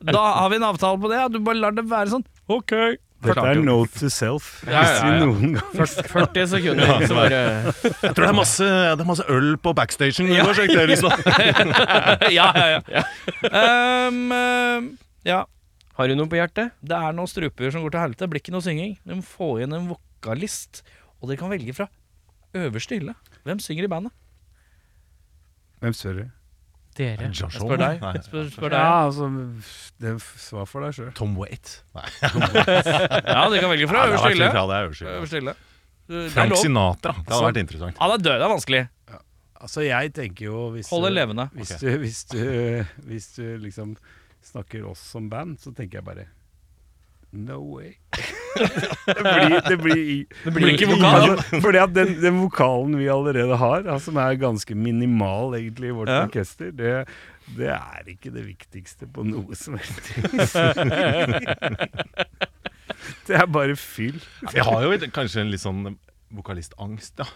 Da 0.00 0.22
har 0.38 0.48
vi 0.48 0.56
en 0.56 0.64
avtale 0.70 0.96
på 1.02 1.10
det. 1.12 1.26
Du 1.34 1.42
bare 1.44 1.60
lar 1.60 1.76
det 1.76 1.84
være 1.90 2.14
sånn. 2.14 2.24
Ok. 2.48 2.72
Dette 3.18 3.42
er 3.42 3.58
no 3.58 3.80
note 3.80 3.98
to 3.98 4.08
self. 4.14 4.60
Ja, 4.62 4.84
ja, 4.86 5.06
ja. 5.10 5.24
noen 5.24 5.56
gang 5.56 5.72
40 5.74 6.44
sekunder, 6.52 6.92
så 7.02 7.16
bare 7.16 7.40
Jeg 7.40 8.12
tror 8.14 8.22
det 8.22 8.28
er 8.28 8.36
masse, 8.38 8.68
det 8.68 9.02
er 9.02 9.08
masse 9.08 9.26
øl 9.34 9.48
på 9.58 9.72
backstagen. 9.74 10.30
Ja. 10.30 10.46
Til. 10.54 10.76
ja, 12.38 12.46
ja, 12.54 12.78
ja. 12.78 13.02
Um, 13.50 14.92
ja. 15.26 15.42
Har 15.98 16.06
du 16.06 16.14
noe 16.14 16.30
på 16.30 16.38
hjertet? 16.38 16.76
Det 16.78 16.94
er 16.94 17.16
noen 17.18 17.30
struper 17.30 17.74
som 17.74 17.82
går 17.82 17.96
til 17.96 18.04
helvete. 18.04 18.22
Det 18.22 18.30
blir 18.30 18.44
ikke 18.44 18.54
noe 18.54 18.62
synging. 18.62 18.94
De 19.02 19.18
må 19.18 19.26
få 19.26 19.56
inn 19.64 19.74
en 19.74 19.90
vokalist, 19.90 20.84
og 21.18 21.32
dere 21.32 21.42
kan 21.42 21.50
velge 21.50 21.74
fra 21.74 21.88
øverste 22.54 23.00
hylle. 23.00 23.18
Hvem 23.42 23.58
synger 23.64 23.88
i 23.88 23.90
bandet? 23.90 24.14
Hvem 25.82 25.94
spør 25.94 26.20
du? 26.22 26.26
Dere. 26.98 27.28
Jeg 27.30 27.50
spør 27.54 27.78
deg. 27.78 28.00
Nei. 28.02 28.12
Spør, 28.26 28.48
spør 28.50 28.72
deg. 28.74 28.78
Ja, 28.82 29.06
altså 29.06 29.28
det 30.02 30.14
Svar 30.42 30.66
for 30.66 30.82
deg 30.86 30.96
sjøl. 30.96 31.10
Tom 31.18 31.36
Waite. 31.38 31.78
Ja, 33.28 33.48
du 33.48 33.56
kan 33.60 33.70
velge 33.72 33.88
fra 33.90 34.04
det 34.04 34.12
øverste 34.12 34.30
hylle. 34.34 34.48
Ja, 34.52 34.62
det 34.66 34.76
er 34.78 34.86
øverste. 34.88 35.10
Øverste 35.16 35.40
hylle. 35.42 35.54
Det 36.08 36.22
er 36.24 36.30
Frank 36.34 36.54
lov. 36.54 36.62
Sinatra. 36.62 37.12
Det 37.18 37.34
hadde 37.34 37.44
vært 37.50 37.60
interessant. 37.62 37.98
Han 38.00 38.14
er 38.14 38.22
død, 38.24 38.32
det 38.40 38.46
er 38.48 38.52
vanskelig. 38.54 38.82
Altså, 39.58 39.82
jeg 39.82 40.12
tenker 40.14 40.44
jo 40.46 40.58
hvis 40.76 40.88
Hold 40.92 41.04
det 41.08 41.10
du- 41.10 41.18
levende. 41.18 41.48
Hvis, 41.58 41.72
du, 41.82 41.88
hvis, 41.98 42.18
du, 42.30 42.42
hvis 43.10 43.26
du 43.34 43.44
liksom 43.64 43.96
snakker 44.52 44.86
oss 44.88 45.00
som 45.12 45.26
band, 45.30 45.58
så 45.60 45.72
tenker 45.74 45.98
jeg 45.98 46.04
bare 46.06 46.26
No 47.32 47.58
way. 47.60 47.92
det 49.06 49.22
blir, 49.22 49.60
det 49.68 49.76
blir, 49.82 50.24
Det 50.44 50.52
blir 50.54 50.68
ikke 50.72 50.86
vokal. 50.94 51.36
Fordi 51.60 51.78
at 51.82 51.92
den, 51.94 52.14
den 52.22 52.38
vokalen 52.40 52.96
vi 52.98 53.08
allerede 53.12 53.56
har, 53.60 53.82
altså, 53.84 54.04
som 54.08 54.16
er 54.22 54.34
ganske 54.40 54.74
minimal 54.74 55.54
egentlig 55.58 55.88
i 55.92 55.96
vårt 55.98 56.08
Ja. 56.08 56.22
orkester, 56.24 56.70
det, 56.72 57.04
det 57.58 57.68
er 57.74 58.02
ikke 58.08 58.32
det 58.34 58.46
viktigste 58.48 59.06
på 59.12 59.22
noe 59.28 59.54
som 59.58 59.76
helst 59.76 60.16
vis. 60.16 60.52
det 63.28 63.36
er 63.36 63.46
bare 63.46 63.76
fyll. 63.76 64.20
Vi 64.52 64.58
har 64.64 64.82
jo 64.88 64.96
kanskje 65.12 65.40
en 65.44 65.52
litt 65.52 65.62
sånn 65.64 65.84
vokalistangst, 66.34 67.20
ja. 67.20 67.28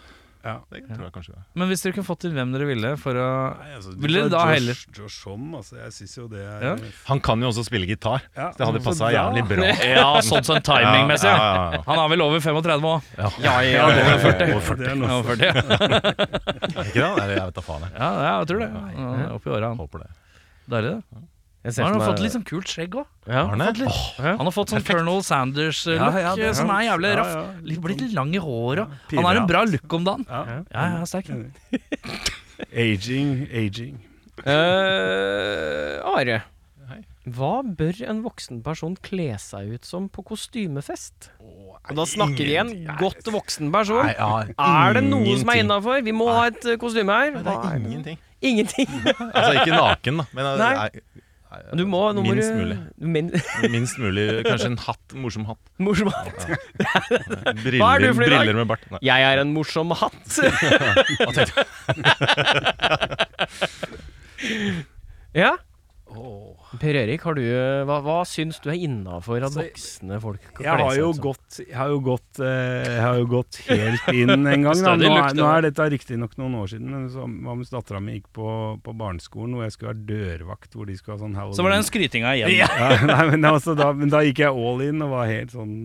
Ja. 0.43 0.57
Det 0.69 0.81
tror 0.89 1.05
jeg 1.07 1.13
kanskje 1.15 1.31
det. 1.31 1.37
har. 1.39 1.45
Men 1.55 1.69
hvis 1.71 1.81
dere 1.85 1.93
kunne 1.95 2.03
fått 2.07 2.25
inn 2.27 2.33
hvem 2.35 2.49
dere 2.51 2.65
ville 2.67 2.89
for 2.99 3.15
å 3.15 3.27
Nei, 3.61 3.69
altså, 3.77 3.93
Vil 4.03 4.11
dere 4.17 4.27
da 4.33 4.41
Josh, 4.43 4.53
heller- 4.53 4.81
Josh, 4.97 5.19
Homme, 5.29 5.53
altså, 5.61 5.77
jeg 5.79 5.93
syns 5.95 6.15
jo 6.17 6.27
det 6.27 6.41
er 6.43 6.65
Ja. 6.67 6.73
Han 7.07 7.21
kan 7.23 7.39
jo 7.39 7.47
også 7.47 7.63
spille 7.63 7.87
gitar. 7.87 8.21
Ja, 8.35 8.49
Det 8.51 8.67
hadde 8.67 8.81
passa 8.83 9.07
jævlig 9.15 9.45
bra. 9.47 9.63
Ja, 9.93 10.09
sånn 10.19 10.43
sånn 10.43 10.59
timingmessig. 10.67 11.31
Ja, 11.31 11.37
Ja, 11.37 11.53
ja, 11.55 11.71
ja, 11.77 11.81
Han 11.87 11.99
er 12.03 12.09
vel 12.11 12.21
over 12.27 12.39
35 12.43 12.83
òg. 12.91 13.01
ja. 13.17 13.29
Ja, 13.39 13.55
ja, 13.61 13.71
Ja, 13.71 13.87
er 13.87 14.03
over 14.03 14.19
40. 14.19 14.51
over 14.51 14.65
40. 14.67 14.77
Det 14.83 14.89
er 14.91 15.13
Over 15.13 15.23
40. 15.31 16.23
Ikke 16.87 16.99
det? 16.99 17.23
Eller 17.23 17.35
jeg 17.37 17.45
vet 17.47 17.55
da 17.55 17.61
faen. 17.61 17.87
Ja, 17.93 18.09
ja, 18.27 18.39
jeg 18.43 18.47
tror 18.51 18.59
det. 18.59 18.69
Han 18.73 19.19
er 19.23 19.31
Oppi 19.37 19.49
åra, 19.49 19.67
han. 19.71 19.77
håper 19.79 19.99
det. 20.03 20.09
Deilig, 20.69 20.91
det. 20.91 21.23
Jeg 21.63 21.75
ser 21.77 21.85
Han 21.87 21.95
har 21.95 22.09
fått 22.11 22.19
litt 22.19 22.33
sånn 22.35 22.43
kult 22.43 22.67
skjegg 22.67 22.95
òg. 22.99 23.05
ja. 23.27 23.45
Han 23.47 23.61
oh, 23.63 23.81
Ja. 24.19 24.33
Han 24.35 24.47
har 24.49 24.51
fått 24.51 24.73
sånn 24.73 24.83
Colonel 24.83 25.21
Sanders-look, 25.23 26.17
Ja, 26.19 26.35
ja, 26.35 26.53
som 26.53 26.69
er 26.75 26.89
jævlig 26.89 27.13
raff. 27.15 27.33
ja. 27.33 27.43
Litt, 27.63 27.81
blitt 27.85 28.01
litt 28.03 28.15
lang 28.17 28.33
i 28.35 28.41
håret. 28.43 28.87
Han 29.13 29.23
har 29.23 29.35
en 29.41 29.47
bra 29.47 29.63
look 29.63 29.93
om 29.93 30.03
dagen. 30.03 30.25
Ja. 30.27 30.63
Ja, 30.73 30.87
ja, 30.97 31.05
sterk. 31.07 31.31
Aging, 32.73 33.47
aging. 33.51 34.01
Eh, 34.43 36.01
Are, 36.03 36.41
hva 37.23 37.61
bør 37.63 38.01
en 38.11 38.19
voksen 38.25 38.59
person 38.65 38.97
kle 38.99 39.29
seg 39.39 39.69
ut 39.77 39.87
som 39.87 40.09
på 40.11 40.25
kostymefest? 40.27 41.29
Og 41.39 41.93
da 41.95 42.03
snakker 42.07 42.43
vi 42.43 42.57
en 42.59 42.73
godt 42.99 43.29
voksen 43.31 43.71
person. 43.71 44.03
Nei, 44.03 44.15
ja, 44.17 44.41
Er 44.59 44.97
det 44.99 45.05
noe 45.07 45.37
som 45.39 45.53
er 45.53 45.61
innafor? 45.63 46.03
Vi 46.03 46.11
må 46.15 46.27
ha 46.33 46.49
et 46.51 46.65
eh, 46.67 46.75
kostyme 46.81 47.15
her. 47.15 47.31
Nei, 47.37 47.43
Det 47.47 47.55
er 47.55 47.79
ingenting. 47.79 48.19
Ingenting. 48.43 48.91
Altså 49.31 49.53
ikke 49.61 49.71
naken, 49.71 50.19
da. 50.19 50.25
Men 50.35 50.49
Nei. 50.59 50.73
nei. 50.75 51.22
Du 51.77 51.85
må, 51.89 51.99
nå 52.15 52.21
må 52.25 52.33
Minst 52.33 52.53
mulig. 52.55 52.77
Min, 53.15 53.31
Minst 53.73 53.99
mulig. 54.01 54.43
Kanskje 54.47 54.69
en 54.71 54.79
hatt. 54.81 55.13
Morsom 55.17 55.45
hatt. 55.47 55.59
morsom 55.83 56.09
Briller, 56.09 57.79
Hva 57.81 57.89
er 57.95 57.99
du 58.03 58.07
for 58.13 58.23
briller 58.23 58.55
med 58.57 58.67
bart. 58.71 58.83
Nei. 58.93 59.01
Jeg 59.05 59.19
er 59.29 59.37
en 59.43 59.51
morsom 59.55 59.89
hatt. 59.97 60.29
ja. 65.43 65.53
Per 66.81 66.95
Erik, 66.97 67.21
har 67.27 67.35
du, 67.37 67.41
eh, 67.43 67.83
hva, 67.85 67.99
hva 68.01 68.15
syns 68.25 68.57
du 68.63 68.69
er 68.71 68.79
innafor 68.81 69.37
at 69.37 69.49
Altså, 69.51 69.61
voksne 69.67 70.17
folk 70.23 70.41
kan 70.57 70.63
kle 70.79 70.87
seg 70.95 71.03
ut 71.09 71.19
gått, 71.21 71.59
jeg 71.67 71.75
har 71.77 71.93
gått, 72.07 72.39
eh, 72.41 72.87
jeg 72.87 73.01
har 73.03 73.19
jo 73.19 73.27
gått 73.33 73.59
helt 73.67 74.07
inn 74.13 74.33
en 74.33 74.63
gang. 74.67 74.81
Da. 74.81 74.95
Nå, 74.97 75.11
er, 75.11 75.37
nå 75.37 75.43
det. 75.43 75.51
er 75.53 75.67
dette 75.69 75.87
riktignok 75.93 76.33
noen 76.41 76.55
år 76.63 76.71
siden, 76.73 76.89
men 76.95 77.05
så 77.13 77.27
var 77.27 77.59
mens 77.59 77.69
dattera 77.73 78.01
mi 78.01 78.17
gikk 78.17 78.31
på, 78.39 78.49
på 78.83 78.95
barneskolen, 79.03 79.53
hvor 79.57 79.67
jeg 79.67 79.75
skulle 79.77 79.93
være 79.93 80.07
dørvakt, 80.09 80.73
hvor 80.73 80.89
de 80.89 80.97
skulle 80.97 81.17
ha 81.19 81.23
sånn 81.27 81.37
halloween. 81.37 81.59
Så 81.61 81.67
var 81.69 81.75
den 81.77 81.87
skrytinga 81.87 82.35
igjen. 82.41 82.57
ja, 82.63 82.69
nei, 83.13 83.23
men, 83.35 83.45
altså, 83.53 83.77
da, 83.77 83.91
men 83.93 84.09
da 84.13 84.23
gikk 84.25 84.41
jeg 84.47 84.53
all 84.65 84.81
in 84.89 85.01
og 85.05 85.13
var 85.17 85.29
helt 85.31 85.53
sånn 85.55 85.79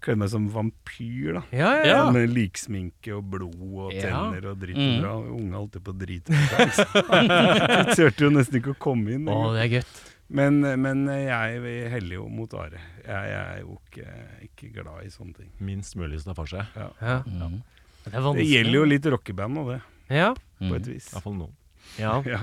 Kledde 0.00 0.16
meg 0.22 0.30
som 0.32 0.46
vampyr, 0.48 1.34
da. 1.36 1.40
Ja, 1.52 1.70
ja, 1.76 1.88
Ja. 1.90 1.96
Med 2.08 2.30
liksminke 2.32 3.12
og 3.18 3.26
blod 3.34 3.58
og 3.60 3.90
tenner 3.92 4.46
og 4.48 4.62
dritt 4.62 4.78
Mm. 4.80 4.94
og 4.94 5.02
bra. 5.02 5.10
Unge 5.36 5.58
holdt 5.58 5.76
jo 5.76 5.82
på 5.84 5.92
å 5.92 5.98
drite 6.00 6.38
seg. 6.48 6.94
Turte 7.98 8.24
jo 8.24 8.30
nesten 8.32 8.62
ikke 8.62 8.72
å 8.72 8.78
komme 8.80 9.12
inn. 9.18 9.28
Å, 9.28 9.50
det 9.52 9.66
er 9.66 9.68
gøtt. 9.74 10.00
Men, 10.30 10.60
men 10.80 11.06
jeg 11.10 11.62
heller 11.90 12.14
jo 12.20 12.28
mot 12.30 12.52
Are. 12.54 12.78
Jeg, 13.02 13.30
jeg 13.32 13.40
er 13.40 13.62
jo 13.64 13.78
ikke, 13.80 14.04
ikke 14.46 14.68
glad 14.76 15.06
i 15.06 15.10
sånne 15.10 15.34
ting. 15.40 15.48
Minst 15.58 15.96
mulig 15.98 16.20
staffasje. 16.22 16.62
Ja. 16.76 17.16
Mm. 17.26 17.56
Det 18.04 18.14
er 18.14 18.28
Det 18.38 18.44
gjelder 18.46 18.76
jo 18.78 18.84
litt 18.88 19.08
rockeband 19.10 19.58
og 19.58 19.72
det, 19.74 19.80
Ja. 20.10 20.28
på 20.34 20.68
Mm. 20.70 20.76
et 20.76 20.86
vis. 20.86 21.08
Iallfall 21.12 21.34
noen. 21.34 21.56
ja. 21.98 22.12
Ja. 22.30 22.38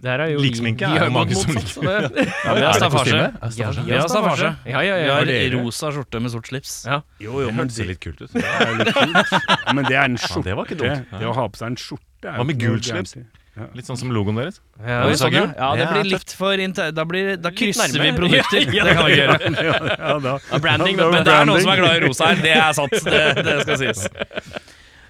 Der 0.00 0.20
er 0.24 0.30
jo 0.32 0.38
Liksminke 0.40 0.86
er 0.88 1.04
jo 1.04 1.10
mange 1.12 1.34
som 1.36 1.52
liker. 1.52 2.08
det- 2.08 2.26
Ja, 2.46 2.54
vi 2.54 2.60
har 2.64 2.72
staffasje. 2.80 3.20
Ja, 3.20 3.70
vi 3.84 3.92
har 3.92 4.08
staffasje. 4.08 4.50
Ja, 4.66 4.80
ja, 4.80 4.96
ja. 4.96 5.60
rosa 5.60 5.90
skjorte 5.92 6.20
med 6.22 6.30
sort 6.32 6.46
slips. 6.48 6.86
Ja. 6.86 7.02
Jo, 7.20 7.40
jo, 7.42 7.46
Det 7.50 7.54
hørtes 7.60 7.76
ser 7.76 7.84
litt 7.92 8.00
kult 8.00 8.20
ut. 8.22 8.32
det 8.32 8.44
er 8.44 8.74
litt 8.80 8.94
kult. 8.94 9.32
Ja, 9.66 9.72
men 9.74 9.84
det 9.84 9.92
er 9.96 10.04
en 10.08 10.16
Ja, 10.16 10.24
skjorte. 10.26 10.44
det 10.48 10.56
var 10.56 10.64
ikke 10.64 10.78
dumt. 10.80 11.10
Det 11.20 11.26
å 11.28 11.34
ha 11.34 11.48
på 11.48 11.56
seg 11.60 11.66
en 11.74 11.76
skjorte 11.76 12.32
er 12.32 12.38
Hva 12.40 12.46
med 12.46 12.58
gult 12.58 12.84
slips? 12.88 13.14
Litt 13.56 13.86
sånn 13.88 13.96
som 13.96 14.10
logoen 14.12 14.36
deres. 14.36 14.58
Ja, 14.76 15.06
det 15.08 15.16
sånn, 15.16 15.32
ja. 15.32 15.46
ja, 15.56 15.68
det 15.72 15.84
Det 15.86 15.92
blir 15.94 16.08
litt 16.10 16.32
for. 16.36 16.60
Da, 16.92 17.04
blir, 17.08 17.30
da 17.40 17.52
krysser 17.56 17.94
vi 18.02 18.10
produkter. 18.12 18.66
Ja, 18.68 18.74
ja. 18.76 18.84
Det 18.84 18.96
kan 18.98 19.06
vi 19.08 19.14
gjøre. 19.16 19.36
Ja, 19.48 19.76
ja, 19.94 20.16
da. 20.26 20.34
Ja, 20.50 20.60
branding, 20.60 20.98
men. 21.00 21.14
Men 21.14 21.24
det 21.24 21.32
er 21.32 21.48
noen 21.48 21.64
som 21.64 21.72
er 21.72 21.80
glad 21.80 21.96
i 21.96 22.02
rosa 22.04 22.28
her. 22.28 22.42
Det 22.44 22.52
er 22.52 22.76
sant. 22.76 22.96
Det, 23.06 23.22
det 23.46 23.54
skal 23.62 23.80
sies. 23.80 24.04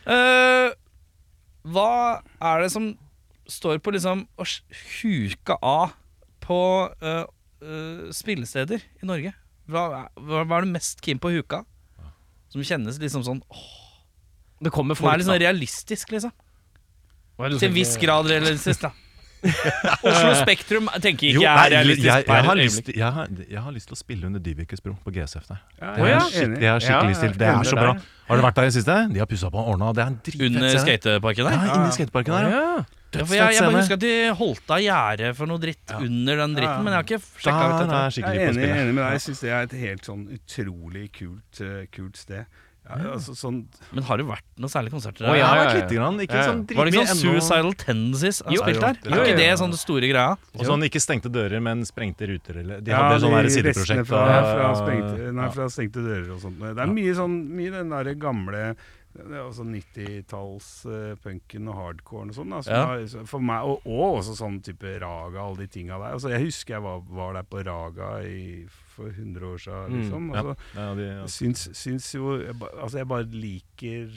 Uh, 0.06 0.70
hva 1.74 1.90
er 2.52 2.62
det 2.62 2.70
som 2.76 2.92
står 3.50 3.82
på 3.82 3.96
liksom 3.96 4.24
å 4.38 4.46
huke 5.00 5.58
av 5.58 5.96
på 6.46 6.62
uh, 7.02 7.24
uh, 7.26 8.06
spillesteder 8.14 8.86
i 9.02 9.10
Norge? 9.10 9.34
Hva, 9.66 9.88
hva, 10.14 10.46
hva 10.46 10.60
er 10.60 10.68
du 10.68 10.74
mest 10.76 11.02
keen 11.02 11.18
på 11.18 11.32
å 11.32 11.40
huke 11.40 11.64
av? 11.64 12.12
Som 12.54 12.62
kjennes 12.62 13.02
liksom 13.02 13.26
sånn 13.26 13.42
åh, 13.50 13.70
Det 14.62 14.70
kommer 14.70 14.94
folk, 14.94 15.10
Det 15.10 15.16
er 15.16 15.24
litt 15.24 15.32
sånn 15.34 15.42
realistisk, 15.42 16.14
liksom. 16.14 16.30
Til 17.36 17.68
en 17.68 17.76
viss 17.76 17.96
grad 18.00 18.30
realistisk, 18.30 18.86
da. 18.86 18.92
Oslo 20.08 20.32
Spektrum 20.40 20.88
tenker 20.96 21.28
ikke 21.28 21.36
Jo, 21.36 21.42
jeg 21.44 21.52
er 21.52 21.70
realistisk. 21.76 22.06
jeg, 22.06 22.24
jeg, 22.24 22.32
jeg, 22.32 22.44
har 22.48 22.58
lyst, 22.58 22.88
jeg, 22.88 23.10
har, 23.18 23.28
jeg 23.52 23.62
har 23.62 23.74
lyst 23.76 23.90
til 23.90 23.94
å 23.94 23.98
spille 24.00 24.26
under 24.26 24.42
Dyvikes 24.42 24.82
bro 24.82 24.96
på 25.04 25.12
GSF 25.14 25.46
der. 25.50 25.60
Ja, 25.78 25.92
ja. 25.92 26.16
er 26.16 26.24
Skikkelig, 26.24 26.62
jeg 26.64 26.72
har 26.72 26.84
skikkelig 26.86 26.96
Ja, 26.96 27.12
lyst 27.12 27.24
til 27.26 27.38
Det 27.38 27.50
er 27.52 27.68
så 27.68 27.78
bra. 27.78 27.94
Har 28.26 28.40
du 28.40 28.42
vært 28.42 28.58
der 28.58 28.66
i 28.66 28.70
det 28.72 28.76
siste? 28.80 28.96
De 29.12 29.22
har 29.22 29.28
pussa 29.30 29.50
på 29.52 29.62
og 29.62 29.74
ordna. 29.76 29.92
Det 29.94 30.06
er 30.06 30.46
Under 30.48 30.78
skateparken 30.82 31.50
der? 31.50 31.58
Ja, 31.60 31.76
inni 31.76 31.98
skateparken 31.98 32.38
der. 32.38 32.48
Ja. 32.50 32.62
Ja. 32.66 32.84
Ja, 33.16 33.24
for 33.24 33.36
jeg, 33.38 33.54
jeg 33.54 33.64
bare 33.64 33.80
husker 33.80 33.96
at 33.96 34.02
de 34.02 34.14
holdt 34.36 34.72
av 34.74 34.80
gjerdet 34.82 35.28
for 35.38 35.48
noe 35.48 35.62
dritt 35.62 35.92
under 35.96 36.40
den 36.42 36.56
dritten, 36.56 36.74
Ja. 36.74 36.82
men 36.84 36.92
jeg 36.92 36.98
har 36.98 37.06
ikke 37.06 37.20
sjekka 37.44 37.66
ut 37.70 37.76
dette. 37.80 38.00
Jeg 38.18 38.26
er 38.26 38.50
enig, 38.50 38.66
enig 38.66 38.94
med 38.96 39.02
deg. 39.04 39.12
Jeg 39.16 39.22
syns 39.24 39.42
det 39.44 39.52
er 39.52 39.68
et 39.68 39.76
helt 39.80 40.08
sånn 40.08 40.24
utrolig 40.36 41.04
kult, 41.16 41.60
uh, 41.62 41.78
kult 41.94 42.20
sted. 42.20 42.58
Ja, 42.86 42.94
altså, 43.16 43.32
sånn, 43.34 43.64
Men 43.92 44.04
har 44.06 44.16
det 44.20 44.26
vært 44.28 44.44
noen 44.62 44.70
særlige 44.70 44.92
konserter 44.94 45.24
Å, 45.26 45.28
der? 45.32 45.36
ja, 45.40 45.46
Ja, 45.46 45.54
ja, 45.56 45.62
ja. 45.64 45.70
Litt 45.80 45.90
grann. 45.96 46.16
Ikke 46.22 46.42
sånn 46.46 46.60
Var 46.70 46.84
det 46.86 46.92
ikke 46.94 47.06
sånn. 47.10 47.22
Suicidal 47.22 47.72
Tendencies 47.74 48.38
han 48.46 48.52
Jo, 48.54 48.60
spilt 48.62 48.80
der? 48.80 48.94
Var 49.10 49.18
er 49.18 49.24
ikke 49.26 49.36
det 49.40 49.58
sånn 49.58 49.72
store 49.74 50.06
greia? 50.12 50.36
Og 50.54 50.62
sånn 50.68 50.82
ikke 50.86 51.00
stengte 51.02 51.28
dører, 51.34 51.58
men 51.60 51.82
sprengte 51.84 52.26
ruter. 52.30 52.56
Eller, 52.62 52.78
de 52.80 52.90
ja, 52.94 52.98
hadde 53.02 53.20
sånn 53.26 53.34
her 53.34 53.48
sideprosjekt. 53.50 54.06
Fra, 54.06 54.22
og- 54.22 54.54
fra, 54.54 54.70
sprengte, 54.78 55.32
nei, 55.34 55.48
fra 55.50 55.66
stengte 55.68 55.98
dører 56.06 56.30
og 56.36 56.40
sånt. 56.46 56.60
Det 56.62 56.78
er 56.78 56.86
mye 56.94 57.14
sånn 57.18 57.34
Mye 57.56 57.70
den 57.74 57.88
derre 57.90 58.14
gamle 58.14 58.76
det 59.16 59.32
er 59.32 59.46
også 59.48 59.64
90-talls-punken 59.64 61.68
og 61.70 61.74
hardcoren 61.78 62.30
og 62.32 62.36
sånn. 62.36 62.52
Altså, 62.52 62.70
Ja. 62.70 63.24
For 63.24 63.40
meg, 63.40 63.64
og, 63.64 63.80
og 63.86 64.18
også 64.20 64.34
sånn 64.36 64.58
type 64.62 64.98
Raga, 65.00 65.40
alle 65.40 65.56
de 65.64 65.68
tinga 65.72 65.96
der. 65.98 66.12
Altså, 66.16 66.28
jeg 66.32 66.44
husker 66.46 66.74
jeg 66.76 66.82
var, 66.84 67.00
var 67.08 67.32
der 67.38 67.42
på 67.48 67.62
Raga 67.64 68.10
i, 68.28 68.66
for 68.96 69.12
100 69.12 69.44
år 69.52 69.58
siden, 69.60 69.92
Mm, 69.92 70.00
liksom. 70.00 70.30
ja. 70.32 70.40
Altså, 70.42 70.56
Ja, 70.80 70.88
de, 70.98 71.06
ja. 71.20 71.26
syns, 71.28 71.68
syns 71.76 72.08
jo 72.16 72.38
jeg 72.40 72.54
Altså, 72.82 72.96
jeg 73.02 73.08
bare 73.08 73.28
liker 73.30 74.10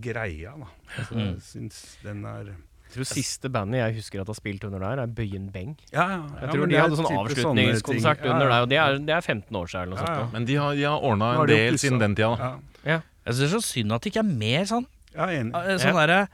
greia, 0.00 0.52
da. 0.56 0.66
Altså, 0.98 1.14
Mm. 1.14 1.20
jeg 1.34 1.40
syns 1.42 1.80
den 2.02 2.24
er 2.24 2.44
Jeg 2.90 2.96
tror 2.96 3.04
siste 3.06 3.48
bandet 3.48 3.78
jeg 3.78 3.94
husker 3.94 4.20
at 4.20 4.26
har 4.26 4.34
spilt 4.34 4.64
under 4.66 4.80
der, 4.80 5.02
er 5.02 5.06
Bøyen 5.06 5.52
Beng. 5.52 5.76
Ja, 5.92 6.08
ja. 6.10 6.22
Jeg 6.40 6.48
tror 6.50 6.66
de 6.66 6.74
hadde 6.76 6.96
sånn 6.98 7.06
avslutningskonsert 7.20 8.24
under 8.26 8.48
der, 8.48 8.60
og 8.64 8.68
det 8.68 8.78
er, 8.78 8.98
det 8.98 9.14
er 9.14 9.20
15 9.20 9.54
år 9.56 9.66
siden 9.70 9.82
eller 9.82 9.96
noe 9.96 10.06
Ja, 10.06 10.12
ja. 10.14 10.20
sånt. 10.24 10.32
Men 10.32 10.44
de 10.44 10.54
har, 10.56 10.74
de 10.74 10.82
har 10.82 10.98
ordna 11.00 11.28
en 11.40 11.46
de 11.46 11.54
del 11.54 11.74
siden 11.78 12.00
den 12.00 12.14
tida. 12.16 12.36
da. 12.36 12.58
Ja, 12.84 13.00
Jeg 13.26 13.34
synes 13.34 13.38
det 13.38 13.54
er 13.54 13.60
så 13.60 13.62
synd 13.62 13.92
at 13.92 14.00
det 14.02 14.12
ikke 14.12 14.18
er 14.24 14.32
mer 14.34 14.64
sånn, 14.64 14.86
er 15.14 15.26
enig. 15.28 15.54
eh, 15.54 15.78
sånn 15.78 15.94
Ja. 15.94 16.06
derre 16.06 16.28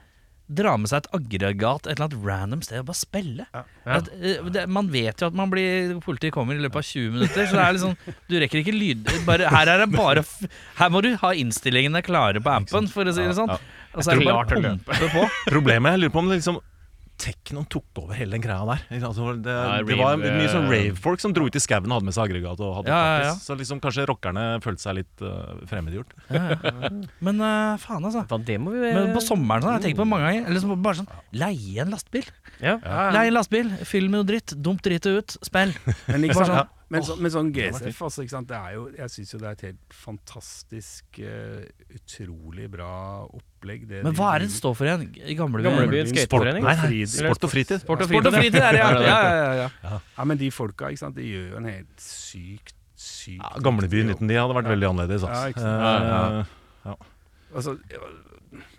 dra 0.47 0.77
med 0.79 0.91
seg 0.91 1.03
et 1.03 1.09
aggregat 1.17 1.87
et 1.87 1.97
eller 1.97 2.07
annet 2.07 2.27
random 2.27 2.63
sted 2.63 2.83
og 2.83 2.89
bare 2.91 2.99
spille. 2.99 3.47
Ja. 3.51 3.63
At, 3.97 4.11
uh, 4.15 4.51
det, 4.55 4.67
man 4.71 4.91
vet 4.93 5.23
jo 5.23 5.31
at 5.31 5.39
man 5.39 5.51
blir 5.53 5.97
politiet 6.05 6.35
kommer 6.37 6.55
i 6.55 6.63
løpet 6.63 6.83
av 6.83 6.87
20 6.87 7.17
minutter, 7.17 7.49
så 7.49 7.59
det 7.59 7.65
er 7.65 7.77
liksom 7.79 8.15
Du 8.31 8.39
rekker 8.43 8.63
ikke 8.63 8.77
lyd... 8.77 9.11
Bare, 9.27 9.51
her 9.51 9.73
er 9.73 9.83
det 9.83 9.91
bare 9.95 10.23
Her 10.79 10.93
må 10.95 11.03
du 11.03 11.13
ha 11.19 11.33
innstillingene 11.35 12.03
klare 12.07 12.43
på 12.43 12.53
ampen, 12.53 12.89
for 12.93 13.09
å 13.09 13.15
si 13.17 13.27
det 13.27 13.37
sånn. 13.39 13.51
Ja, 13.51 13.59
Og 13.97 14.07
så 14.07 14.15
er 14.15 14.23
det 14.23 14.31
bare 14.31 14.47
å 14.47 14.63
å 14.63 14.65
pumpe 14.71 15.13
på. 15.17 15.29
Problemet, 15.51 15.97
jeg 15.97 16.05
lurer 16.05 16.15
på 16.15 16.23
om 16.23 16.31
det 16.31 16.41
liksom 16.41 16.63
Teknoen 17.17 17.65
tok 17.73 18.01
over 18.03 18.17
hele 18.19 18.37
den 18.37 18.43
greia 18.45 18.65
der. 18.69 18.83
Altså, 19.09 19.31
det, 19.41 19.53
Ja, 19.53 19.79
det 19.87 19.97
var 19.97 20.19
mye 20.21 20.51
sånn 20.53 20.67
eh, 20.67 20.73
rave-folk 20.75 21.23
som 21.23 21.33
dro 21.37 21.47
ut 21.49 21.57
i 21.57 21.63
skauen 21.63 21.89
og 21.89 21.99
hadde 21.99 22.09
med 22.11 22.17
seg 22.17 22.27
aggregat. 22.27 22.61
Og 22.61 22.75
hadde 22.81 22.93
Ja, 22.93 22.99
ja, 23.01 23.23
ja. 23.31 23.33
Så 23.41 23.57
liksom 23.57 23.81
kanskje 23.85 24.05
rockerne 24.11 24.45
følte 24.65 24.85
seg 24.85 24.99
litt 25.01 25.25
uh, 25.25 25.57
fremmedgjort. 25.71 26.13
Men 27.27 27.41
uh, 27.41 27.75
faen, 27.81 28.05
altså. 28.05 28.27
Det 28.47 28.59
må 28.61 28.75
vi 28.77 28.85
Men 28.85 29.15
på 29.17 29.25
sommeren 29.25 29.65
sånn, 29.65 29.79
jeg 29.79 29.89
tenker 29.89 30.03
på 30.05 30.09
mange 30.13 30.29
ganger. 30.29 30.51
Eller 30.53 30.77
bare 30.89 31.01
sånn 31.01 31.11
Leie 31.37 31.83
en 31.87 31.93
lastebil. 31.95 32.31
ja. 32.61 32.79
Leie 33.17 33.33
en 33.33 33.39
lastebil, 33.39 33.73
fyll 33.89 34.11
med 34.11 34.21
noe 34.21 34.29
dritt, 34.29 34.57
dump 34.61 34.85
drittet 34.85 35.21
ut, 35.21 35.39
spill. 35.47 35.73
Men, 36.07 36.29
ikke 36.29 36.37
sant, 36.39 36.53
sånn, 36.53 36.73
men, 36.93 37.03
så, 37.03 37.17
men 37.19 37.33
sånn 37.35 37.49
GSF, 37.55 37.99
altså, 38.07 38.23
ikke 38.23 38.37
sant? 38.37 38.49
Det 38.51 38.59
er 38.61 38.77
jo, 38.77 38.87
jeg 38.95 39.13
syns 39.17 39.33
jo 39.35 39.41
det 39.43 39.49
er 39.49 39.57
et 39.57 39.65
helt 39.71 39.97
fantastisk, 40.05 41.21
uh, 41.25 41.65
utrolig 41.97 42.69
bra 42.73 42.93
opplegg. 43.67 43.87
Det 43.91 44.03
Men 44.07 44.15
hva 44.17 44.31
er 44.35 44.45
det 44.45 44.49
det 44.51 44.57
står 44.57 44.75
for 44.79 44.87
igjen? 44.89 45.05
Gamlebyen? 45.37 46.09
Skateforening? 46.13 46.65
Nei, 46.65 46.75
nei, 46.81 47.01
sport 47.11 47.47
og 47.47 47.53
fritid. 47.53 47.83
Sport 47.83 48.05
og 48.05 48.11
Sport 48.11 48.31
og 48.31 48.37
fritid 48.39 48.61
er 48.63 48.77
det, 48.77 48.81
ja. 48.81 48.91
ja, 49.03 49.19
ja, 49.27 49.53
ja, 49.61 49.69
ja. 49.83 49.99
Ja, 50.19 50.25
men 50.31 50.39
de 50.41 50.51
folka, 50.55 50.91
ikke 50.93 51.03
sant, 51.03 51.17
de 51.19 51.27
gjør 51.27 51.51
jo 51.53 51.61
en 51.61 51.69
helt 51.71 52.03
sykt, 52.03 52.75
sykt 52.97 53.43
Ja, 53.43 53.53
Gamlebyen 53.65 54.15
uten 54.15 54.31
de 54.31 54.39
hadde 54.39 54.57
vært 54.57 54.71
veldig 54.73 54.91
annerledes. 54.93 55.27
Ja, 55.27 55.35
Altså. 55.35 55.49
ikke 55.53 55.67
sant. 55.67 56.55
Eh, 56.87 57.13
Altså, 57.57 57.77
ja, 57.89 57.99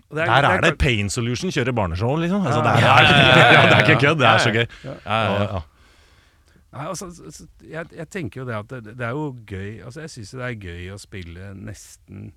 og 0.10 0.16
det 0.18 0.26
Der 0.28 0.46
er 0.46 0.62
det 0.62 0.78
Pain 0.78 1.10
Solution 1.10 1.50
kjører 1.52 1.74
barneshow, 1.76 2.16
liksom. 2.16 2.46
Altså, 2.46 2.62
det, 2.64 2.76
er, 2.76 2.80
Ja, 2.80 3.00
ja, 3.02 3.16
ja, 3.18 3.38
ja, 3.38 3.48
ja. 3.58 3.64
det 3.68 3.76
er 3.78 3.84
ikke 3.90 4.00
kødd, 4.08 4.20
det 4.22 4.28
er 4.28 4.38
så 4.38 4.52
gøy. 4.54 4.66
ja, 4.84 4.94
ja. 5.06 5.18
Ja, 5.34 5.42
ja. 5.56 5.62
Nei, 6.78 6.86
altså, 6.92 7.06
altså, 7.26 7.48
jeg, 7.64 7.86
jeg 7.98 8.10
tenker 8.14 8.42
jo 8.42 8.46
det 8.48 8.56
at 8.56 8.70
det, 8.70 8.98
det 9.00 9.06
er 9.08 9.16
jo 9.16 9.36
gøy 9.48 9.80
Altså, 9.86 10.02
jeg 10.04 10.10
syns 10.14 10.34
det 10.36 10.44
er 10.46 10.58
gøy 10.62 10.90
å 10.94 10.98
spille 11.02 11.54
nesten 11.56 12.28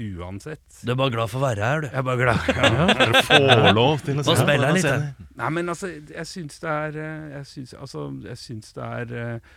uansett. 0.00 0.62
Du 0.84 0.90
er 0.92 0.96
bare 0.98 1.12
glad 1.14 1.30
for 1.30 1.38
å 1.40 1.44
være 1.46 1.64
her, 1.68 1.80
du. 1.84 1.86
Jeg 1.88 1.98
er 2.00 2.06
bare 2.08 2.20
glad. 2.22 2.48
Ja. 2.54 2.86
Dere 2.98 3.22
får 3.28 3.74
lov 3.76 4.00
til 4.04 4.14
å 4.14 4.22
Nå 4.22 4.24
se 4.26 4.36
spiller 4.40 4.54
jeg 4.54 4.70
på 4.70 4.78
litt, 4.78 4.86
scenen. 4.86 5.28
Nei, 5.40 5.50
men 5.58 5.68
altså, 5.74 5.90
jeg 6.16 6.26
syns 6.30 6.58
det 6.62 6.70
er 6.70 6.98
eh, 7.04 7.26
Jeg 7.38 7.46
syns 7.50 7.74
altså 7.74 8.04
Jeg 8.28 8.38
syns 8.38 8.72
det 8.76 8.84
er 8.86 9.14
eh, 9.18 9.52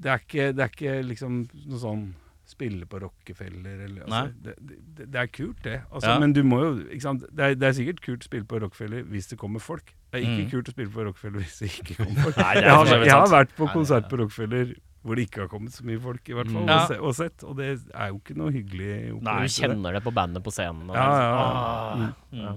Det 0.00 0.10
er 0.14 0.22
ikke, 0.24 0.46
det 0.56 0.64
er 0.66 0.74
ikke 0.74 0.94
liksom 1.10 1.38
noe 1.68 1.80
sånn 1.82 2.04
spille 2.50 2.82
på 2.90 2.98
Rockefeller 2.98 3.84
eller 3.86 4.08
altså, 4.08 4.32
det, 4.42 4.54
det, 4.98 5.04
det 5.14 5.18
er 5.20 5.28
kult, 5.30 5.60
det. 5.62 5.76
Altså, 5.94 6.08
Ja. 6.10 6.16
Men 6.18 6.32
du 6.34 6.40
må 6.42 6.56
jo 6.64 6.70
ikke 6.88 7.04
sant? 7.04 7.22
Det, 7.30 7.44
er, 7.46 7.54
det 7.54 7.68
er 7.68 7.76
sikkert 7.76 8.00
kult 8.02 8.24
å 8.24 8.26
spille 8.26 8.48
på 8.50 8.58
Rockefeller 8.64 9.04
hvis 9.12 9.28
det 9.30 9.38
kommer 9.38 9.62
folk. 9.62 9.92
Det 10.10 10.18
er 10.18 10.24
ikke 10.26 10.40
Mm. 10.42 10.50
kult 10.56 10.70
å 10.72 10.74
spille 10.74 10.90
på 10.96 11.04
Rockefeller 11.06 11.44
hvis 11.44 11.60
det 11.62 11.68
ikke 11.78 11.94
kommer 12.00 12.24
folk. 12.26 12.40
Nei, 12.42 12.54
jeg, 12.58 12.72
har, 12.74 12.90
jeg 13.06 13.14
har 13.14 13.30
vært 13.36 13.54
på 13.60 13.68
konsert 13.70 14.08
på 14.10 14.18
Rockefeller 14.24 14.72
hvor 15.00 15.16
det 15.16 15.28
ikke 15.28 15.40
har 15.46 15.48
kommet 15.48 15.72
så 15.72 15.84
mye 15.88 16.00
folk, 16.02 16.20
i 16.28 16.34
hvert 16.36 16.50
fall, 16.52 16.62
Mm. 16.62 16.68
Ja. 16.68 16.78
og, 16.82 16.88
se, 16.90 16.98
og 17.00 17.14
sett. 17.16 17.44
Og 17.48 17.56
det 17.56 17.68
er 17.94 18.08
jo 18.12 18.18
ikke 18.20 18.36
noe 18.36 18.52
hyggelig 18.52 19.22
Nei, 19.22 19.40
du 19.46 19.54
kjenner 19.54 19.96
det 19.96 20.02
på 20.04 20.12
bandet 20.12 20.44
på 20.44 20.52
scenen. 20.52 20.90
og 20.90 20.96
Ja, 20.96 21.08
ja, 21.08 21.22
ja. 21.24 21.40
Ah. 21.40 21.96
Mm. 21.96 22.04
ah, 22.04 22.12
ja. 22.36 22.54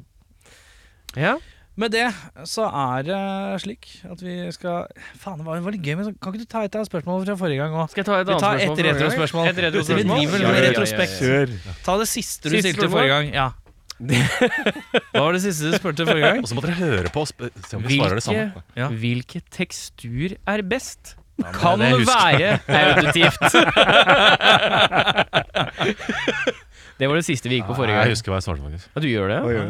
ja. 1.23 1.35
Med 1.75 1.89
det 1.89 2.05
så 2.45 2.67
er 2.69 3.01
det 3.07 3.61
slik 3.63 3.87
at 4.05 4.19
vi 4.21 4.35
skal 4.53 4.83
Faen, 5.17 5.39
det 5.39 5.45
var, 5.47 5.57
det 5.57 5.71
litt 5.73 5.87
gøy, 5.87 5.95
men 5.97 6.11
kan 6.21 6.29
ikke 6.35 6.43
du 6.43 6.51
ta 6.51 6.61
et 6.67 6.75
av 6.77 6.85
spørsmålene 6.85 7.25
fra 7.31 7.37
forrige 7.39 7.63
gang 7.63 7.73
òg? 7.73 7.87
Skal 7.89 8.03
jeg 8.03 8.09
ta 8.11 8.19
et 8.19 8.29
annet 8.29 8.43
spørsmål? 8.43 8.75
Vi 8.77 8.83
tar 8.83 8.93
et 8.93 8.93
retrospørsmål. 8.93 9.47
Et 9.49 9.61
retrospørsmål? 9.65 10.19
Vi 10.19 10.27
driver 10.29 10.53
med 10.53 10.63
retrospekt. 10.67 11.81
Ta 11.87 11.97
det 11.97 12.07
siste 12.11 12.51
du 12.53 12.59
stilte 12.61 12.89
forrige 12.93 13.09
gang. 13.15 13.33
Ja. 13.33 13.47
Hva 14.03 15.23
var 15.23 15.33
det 15.33 15.41
siste 15.47 15.71
du 15.71 15.77
spurte 15.79 16.05
forrige 16.05 16.29
gang? 16.29 16.43
Og 16.43 16.49
så 16.51 16.57
må 16.57 16.63
dere 16.65 16.77
høre 16.77 17.09
på 17.13 17.23
og 17.23 17.29
se 17.31 17.77
om 17.79 17.83
vi 17.87 17.97
svarer 17.97 18.19
det 18.19 18.25
samme. 18.25 18.63
Ja. 18.77 18.89
hvilke 18.93 19.41
tekstur 19.53 20.35
er 20.45 20.61
best? 20.67 21.15
Kan 21.57 21.79
være 21.79 22.59
auditivt. 22.67 23.41
det 26.99 27.07
var 27.09 27.15
det 27.19 27.25
siste 27.27 27.49
vi 27.51 27.55
gikk 27.59 27.67
på 27.69 27.75
forrige 27.77 27.95
gang. 27.97 28.07
Jeg 28.07 28.15
husker 28.17 28.29
hva 28.33 28.37
jeg 28.39 28.45
svarte, 28.47 28.63
faktisk. 28.65 28.85
Ja, 28.93 28.97
du 29.03 29.07
gjør 29.09 29.27
det? 29.33 29.39
Ja. 29.43 29.47
Ja, 29.63 29.67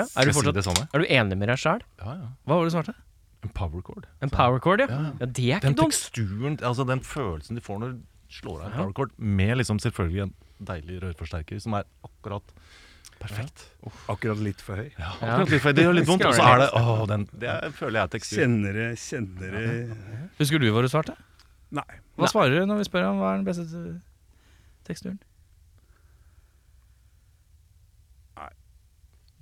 ja. 0.00 0.04
Er, 0.04 0.22
du 0.28 0.32
fortsatt, 0.36 0.56
er 0.92 0.98
du 0.98 1.04
enig 1.08 1.36
med 1.38 1.46
deg 1.52 1.58
sjæl? 1.62 1.80
Ja, 2.02 2.10
ja. 2.18 2.26
Hva 2.44 2.52
var 2.58 2.62
det 2.64 2.70
du 2.72 2.76
svarte? 2.76 2.94
En 3.46 3.52
power 3.54 3.80
chord. 3.86 4.04
En 4.24 4.30
power 4.32 4.58
chord, 4.62 4.80
ja. 4.82 4.88
Ja. 4.90 4.96
Det 5.26 5.44
er 5.44 5.60
ikke 5.60 5.70
dumt. 5.70 5.78
Den 5.78 5.84
teksturen, 5.84 6.54
altså 6.62 6.82
den 6.88 7.00
følelsen 7.06 7.52
de 7.58 7.62
får 7.64 7.76
når 7.82 7.88
du 7.94 7.98
slår 8.32 8.58
av 8.60 8.66
en 8.66 8.72
power 8.80 8.92
chord, 8.96 9.10
med 9.16 9.56
liksom 9.60 9.78
selvfølgelig 9.82 10.22
en 10.26 10.34
deilig 10.66 10.96
rørforsterker 11.04 11.56
som 11.62 11.72
er 11.78 11.82
akkurat 12.06 12.46
perfekt. 13.20 13.66
Akkurat 14.12 14.40
litt 14.42 14.64
for 14.64 14.80
høy. 14.82 14.88
Ja, 14.96 15.12
akkurat 15.14 15.52
litt, 15.52 15.62
for 15.62 15.70
høy. 15.70 15.76
det 15.78 15.86
gjør 15.86 15.96
litt 15.98 16.08
vondt, 16.10 16.26
og 16.28 16.34
så 16.36 16.48
er 16.50 16.64
det 16.64 16.68
Åh, 16.80 17.04
den, 17.12 17.28
det 17.32 17.52
er, 17.52 17.70
føler 17.76 18.00
jeg 18.00 18.02
er 18.02 18.12
tekstur. 18.16 18.42
Kjennere, 18.42 18.90
kjennere 19.00 19.62
Husker 20.40 20.62
du 20.62 20.68
hva 20.74 20.84
du 20.84 20.90
svarte? 20.92 21.16
Nei. 21.76 21.88
Hva 22.16 22.30
svarer 22.32 22.60
du 22.60 22.68
når 22.70 22.82
vi 22.82 22.90
spør 22.90 23.10
om 23.10 23.22
hva 23.22 23.32
er 23.34 23.40
den 23.40 23.48
beste 23.48 23.66
teksturen? 24.86 25.18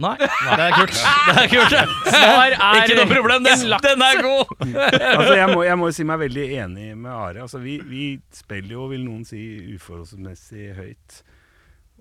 Nei. 0.03 0.17
Det 0.19 0.63
er 0.65 0.73
kult. 0.75 0.97
Det 1.29 1.43
er 1.45 1.51
kult. 1.53 1.75
Svar 2.11 2.55
er 2.57 2.81
Ikke 2.81 2.97
noe 2.99 3.11
problem, 3.13 3.45
den, 3.47 3.61
Den 3.85 4.03
er 4.03 4.23
god! 4.25 4.55
altså, 5.19 5.35
jeg, 5.39 5.49
må, 5.53 5.61
jeg 5.63 5.79
må 5.79 5.91
si 5.95 6.07
meg 6.09 6.19
veldig 6.25 6.47
enig 6.65 6.89
med 6.99 7.11
Are. 7.13 7.45
Altså, 7.45 7.61
vi, 7.63 7.77
vi 7.87 8.09
spiller 8.35 8.75
jo, 8.75 8.89
vil 8.91 9.05
noen 9.07 9.23
si, 9.29 9.45
uforholdsmessig 9.77 10.73
høyt. 10.81 11.21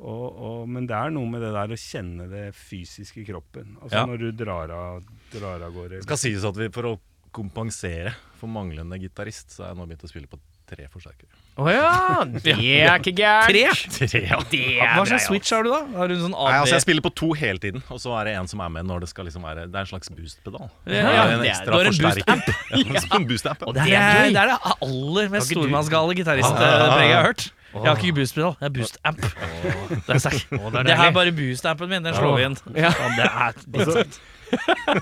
Og, 0.04 0.24
og, 0.36 0.64
men 0.68 0.88
det 0.90 0.96
er 0.98 1.14
noe 1.16 1.30
med 1.32 1.44
det 1.46 1.54
der 1.56 1.72
å 1.72 1.80
kjenne 1.80 2.28
det 2.32 2.46
fysiske 2.60 3.22
i 3.24 3.28
kroppen. 3.28 3.78
Altså 3.82 4.02
Ja. 4.02 4.06
Når 4.10 4.20
du 4.26 4.32
drar 4.44 4.72
av, 4.76 5.04
drar 5.32 5.64
av 5.64 5.72
gårde. 5.76 6.02
Det 6.02 6.08
skal 6.10 6.20
sies 6.20 6.44
at 6.48 6.60
vi 6.60 6.68
for 6.76 6.92
å 6.92 6.98
kompensere 7.34 8.12
for 8.38 8.52
manglende 8.52 9.00
gitarist, 9.02 9.56
så 9.56 9.64
har 9.64 9.72
jeg 9.72 9.80
nå 9.80 9.88
begynt 9.88 10.04
å 10.06 10.12
spille 10.12 10.28
på 10.30 10.38
tre 10.70 10.86
forsterkere. 10.92 11.32
Å 11.60 11.70
ja! 11.70 11.88
Det 12.26 12.54
er 12.56 12.94
ikke 13.00 13.14
gærent. 13.16 13.48
Tre? 13.96 14.08
Tre, 14.10 14.22
ja. 14.28 14.90
Hva 14.98 15.06
slags 15.08 15.28
switch 15.30 15.52
har 15.54 15.66
du, 15.66 15.72
da? 15.74 15.82
Har 15.98 16.12
du 16.12 16.16
sånn 16.18 16.34
Nei, 16.34 16.54
altså 16.60 16.76
jeg 16.78 16.86
spiller 16.86 17.06
på 17.06 17.12
to 17.20 17.32
hele 17.38 17.62
tiden, 17.64 17.84
og 17.94 18.00
så 18.02 18.14
er 18.20 18.30
det 18.30 18.36
en 18.42 18.50
som 18.50 18.64
er 18.66 18.72
med 18.74 18.88
når 18.90 19.06
det 19.06 19.12
skal 19.12 19.28
liksom 19.30 19.46
være 19.46 19.68
Det 19.70 19.80
er 19.80 19.86
en 19.88 19.92
slags 19.92 20.12
boost-pedal. 20.14 20.70
Ja, 20.90 21.04
ja, 21.16 21.26
en 21.38 21.46
ekstra 21.48 21.82
forsterker. 21.88 22.56
Ja, 22.84 23.04
en 23.20 23.28
boost-amp. 23.30 23.68
Og 23.70 23.76
det, 23.78 23.88
er, 23.88 24.32
det 24.34 24.40
er 24.44 24.54
det 24.54 24.60
aller 24.88 25.34
mest 25.36 25.52
stormannsgale 25.54 26.16
gitaristpreget 26.22 27.04
jeg 27.06 27.14
har 27.18 27.30
hørt. 27.32 27.50
Jeg 27.74 27.90
har 27.90 27.98
ikke 27.98 28.16
boostpedal, 28.20 28.54
jeg 28.60 28.68
har 28.68 28.76
boost-amp. 28.76 29.24
Det 29.24 30.14
er 30.16 30.22
sterkt. 30.22 30.46
det 30.52 30.62
er 30.62 30.84
Det 30.90 30.98
her 31.00 31.10
er 31.10 31.16
bare 31.16 31.34
boost-ampen 31.34 31.90
min. 31.90 32.06
Den 32.06 32.14
slår 32.14 32.38
vi 32.38 32.46
inn. 32.50 32.58
Ja. 32.78 32.94
Det 33.18 33.26
er 33.26 33.60
det 33.74 33.82
er 33.82 33.92
sterkt. 33.92 34.22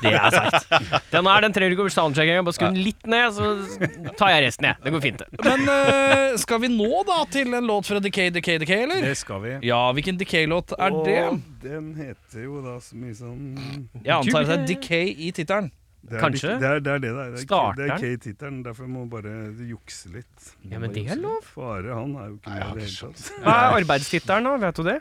Det 0.01 0.13
er 0.13 0.29
sagt. 0.31 0.69
Den 1.11 1.27
her 1.27 1.41
den 1.43 1.53
trenger 1.53 1.73
du 1.73 1.75
ikke 1.75 2.01
over 2.01 2.21
engang. 2.23 2.45
Bare 2.47 2.55
skru 2.55 2.67
den 2.69 2.79
litt 2.85 3.09
ned, 3.09 3.35
så 3.35 4.13
tar 4.19 4.31
jeg 4.35 4.45
resten, 4.47 4.69
jeg. 4.69 4.79
Det 4.85 4.93
går 4.95 5.03
fint. 5.03 5.19
det. 5.19 5.43
Men 5.43 5.67
eh, 5.73 6.37
skal 6.39 6.61
vi 6.63 6.71
nå 6.71 7.03
da 7.07 7.19
til 7.31 7.53
en 7.57 7.67
låt 7.67 7.89
fra 7.89 7.99
Decay, 7.99 8.31
Decay, 8.31 8.61
Decay, 8.61 8.85
eller? 8.87 9.03
Det 9.03 9.17
skal 9.19 9.43
vi. 9.43 9.57
Ja, 9.67 9.81
hvilken 9.91 10.19
Decay-låt 10.21 10.75
er 10.77 10.95
det? 11.03 11.19
Og 11.27 11.41
den 11.65 11.91
heter 11.99 12.47
jo 12.47 12.63
da 12.63 12.79
så 12.79 12.95
mye 12.97 13.17
sånn 13.17 13.43
Jeg 14.05 14.15
antar 14.15 14.45
at 14.45 14.53
det 14.53 14.59
er 14.59 14.67
Decay 14.71 15.15
i 15.27 15.31
tittelen. 15.35 15.71
Det 16.01 16.17
er 16.17 16.23
Kanskje? 16.23 16.55
Det 16.59 16.67
er 16.67 16.79
det 16.81 16.91
er 16.91 17.01
det. 17.03 17.09
Det 17.13 17.23
er, 17.23 17.31
det 17.31 17.51
er, 17.53 17.75
det 17.77 17.89
er? 17.91 17.97
K-tittelen. 18.01 18.63
Derfor 18.65 18.87
må 18.89 19.05
bare 19.11 19.33
jukse 19.69 20.09
litt. 20.15 20.47
Ja, 20.71 20.79
men 20.81 20.93
det 20.95 21.03
er 21.13 21.19
lov. 21.21 21.43
Fare, 21.45 21.93
han 21.93 22.15
er 22.17 22.31
jo 22.31 22.39
ikke 22.39 22.55
med 22.55 22.61
i 22.61 22.79
det 22.79 22.87
hele 22.87 23.13
tatt. 23.13 23.27
Hva 23.45 23.57
er 23.57 23.77
arbeidstittelen, 23.81 24.49
da? 24.49 24.55
Vet 24.65 24.81
du 24.81 24.87
det? 24.89 24.97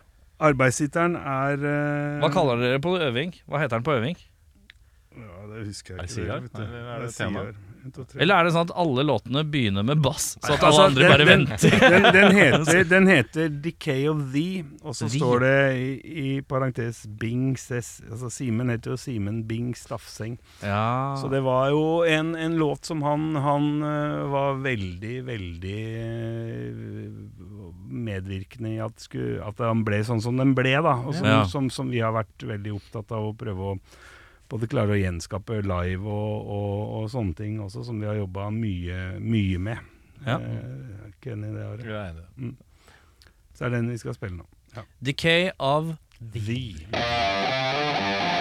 Arbeidstittelen 0.50 1.16
er 1.20 1.64
uh... 1.64 2.20
Hva 2.20 2.30
kaller 2.36 2.60
dere 2.64 2.82
på 2.84 2.94
øving? 3.00 3.34
Hva 3.48 3.62
heter 3.64 3.80
den 3.80 3.88
på 3.88 3.96
øving? 3.96 4.20
Ja, 5.16 5.40
det 5.50 5.66
husker 5.66 5.96
Er 5.96 6.04
jeg 6.04 6.08
det 6.08 6.10
ikke. 6.10 6.20
Sigar? 6.20 6.40
vet 6.44 6.54
du. 6.56 6.62
Eller 6.62 6.76
er 6.76 6.84
det 6.84 6.86
Det 6.86 6.94
er 6.94 7.06
det, 7.06 7.14
Sigar. 7.16 7.69
Eller 8.20 8.34
er 8.40 8.44
det 8.44 8.52
sånn 8.54 8.66
at 8.68 8.72
alle 8.82 9.02
låtene 9.08 9.42
begynner 9.48 9.84
med 9.86 10.02
bass, 10.04 10.34
så 10.42 10.52
at 10.54 10.62
Altså, 10.66 10.82
alle 10.82 10.86
andre 10.90 11.02
den- 11.02 11.10
bare 11.10 11.24
den, 11.24 11.46
venter? 11.46 11.76
Den, 11.80 12.08
den, 12.12 12.36
heter, 12.40 12.84
den 12.90 13.06
heter 13.08 13.48
Decay 13.64 14.06
of 14.10 14.20
Thee, 14.34 14.64
og 14.82 14.94
så 14.98 15.08
står 15.10 15.40
det 15.46 15.54
i, 15.80 15.90
i 16.24 16.40
parentes 16.42 17.02
Bing 17.20 17.56
Sess 17.60 18.02
Altså 18.10 18.30
Simen 18.30 18.68
heter 18.74 18.92
jo 18.92 18.98
Simen 19.00 19.42
Bing 19.48 19.72
Stafseng. 19.78 20.36
Ja. 20.62 21.16
Så 21.20 21.30
det 21.32 21.40
var 21.46 21.70
jo 21.72 21.82
en, 22.04 22.34
en 22.36 22.58
låt 22.60 22.84
som 22.90 23.02
han, 23.06 23.30
han 23.40 23.70
øh, 23.82 24.28
var 24.32 24.60
veldig, 24.64 25.16
veldig 25.30 25.78
øh, 26.00 27.10
medvirkende 27.90 28.74
i 28.76 28.80
at, 28.84 29.00
skulle, 29.02 29.40
at 29.46 29.58
han 29.64 29.82
ble 29.86 30.02
sånn 30.06 30.22
som 30.22 30.38
den 30.40 30.54
ble, 30.58 30.76
da. 30.84 30.94
Og 31.06 31.14
som, 31.16 31.26
Ja. 31.26 31.42
som, 31.48 31.70
som 31.72 31.90
vi 31.90 32.00
har 32.04 32.12
vært 32.16 32.44
veldig 32.46 32.76
opptatt 32.76 33.12
av 33.16 33.30
å 33.30 33.36
prøve 33.36 33.72
å 33.74 33.78
både 34.50 34.66
klare 34.70 34.96
å 34.96 34.98
gjenskape 34.98 35.60
live 35.62 36.10
og, 36.10 36.50
og, 36.56 36.78
og 36.98 37.04
sånne 37.12 37.34
ting 37.38 37.60
også, 37.62 37.84
som 37.86 38.00
vi 38.02 38.08
har 38.10 38.18
jobba 38.18 38.48
mye, 38.54 38.98
mye 39.22 39.58
med. 39.70 39.78
Ja. 40.26 40.36
Eh, 40.36 41.04
er 41.04 41.08
ikke 41.14 41.34
enig 41.36 41.48
i 41.52 41.56
det, 41.56 41.64
Are? 41.68 41.82
Ja, 41.86 42.02
det. 42.18 42.26
Så 43.54 43.60
er 43.66 43.72
det 43.72 43.82
den 43.82 43.92
vi 43.94 44.02
skal 44.02 44.18
spille 44.18 44.36
nå. 44.40 44.46
Ja. 44.76 44.82
Decay 45.00 45.42
of 45.58 45.84
The. 46.20 46.40
Decay 46.40 48.39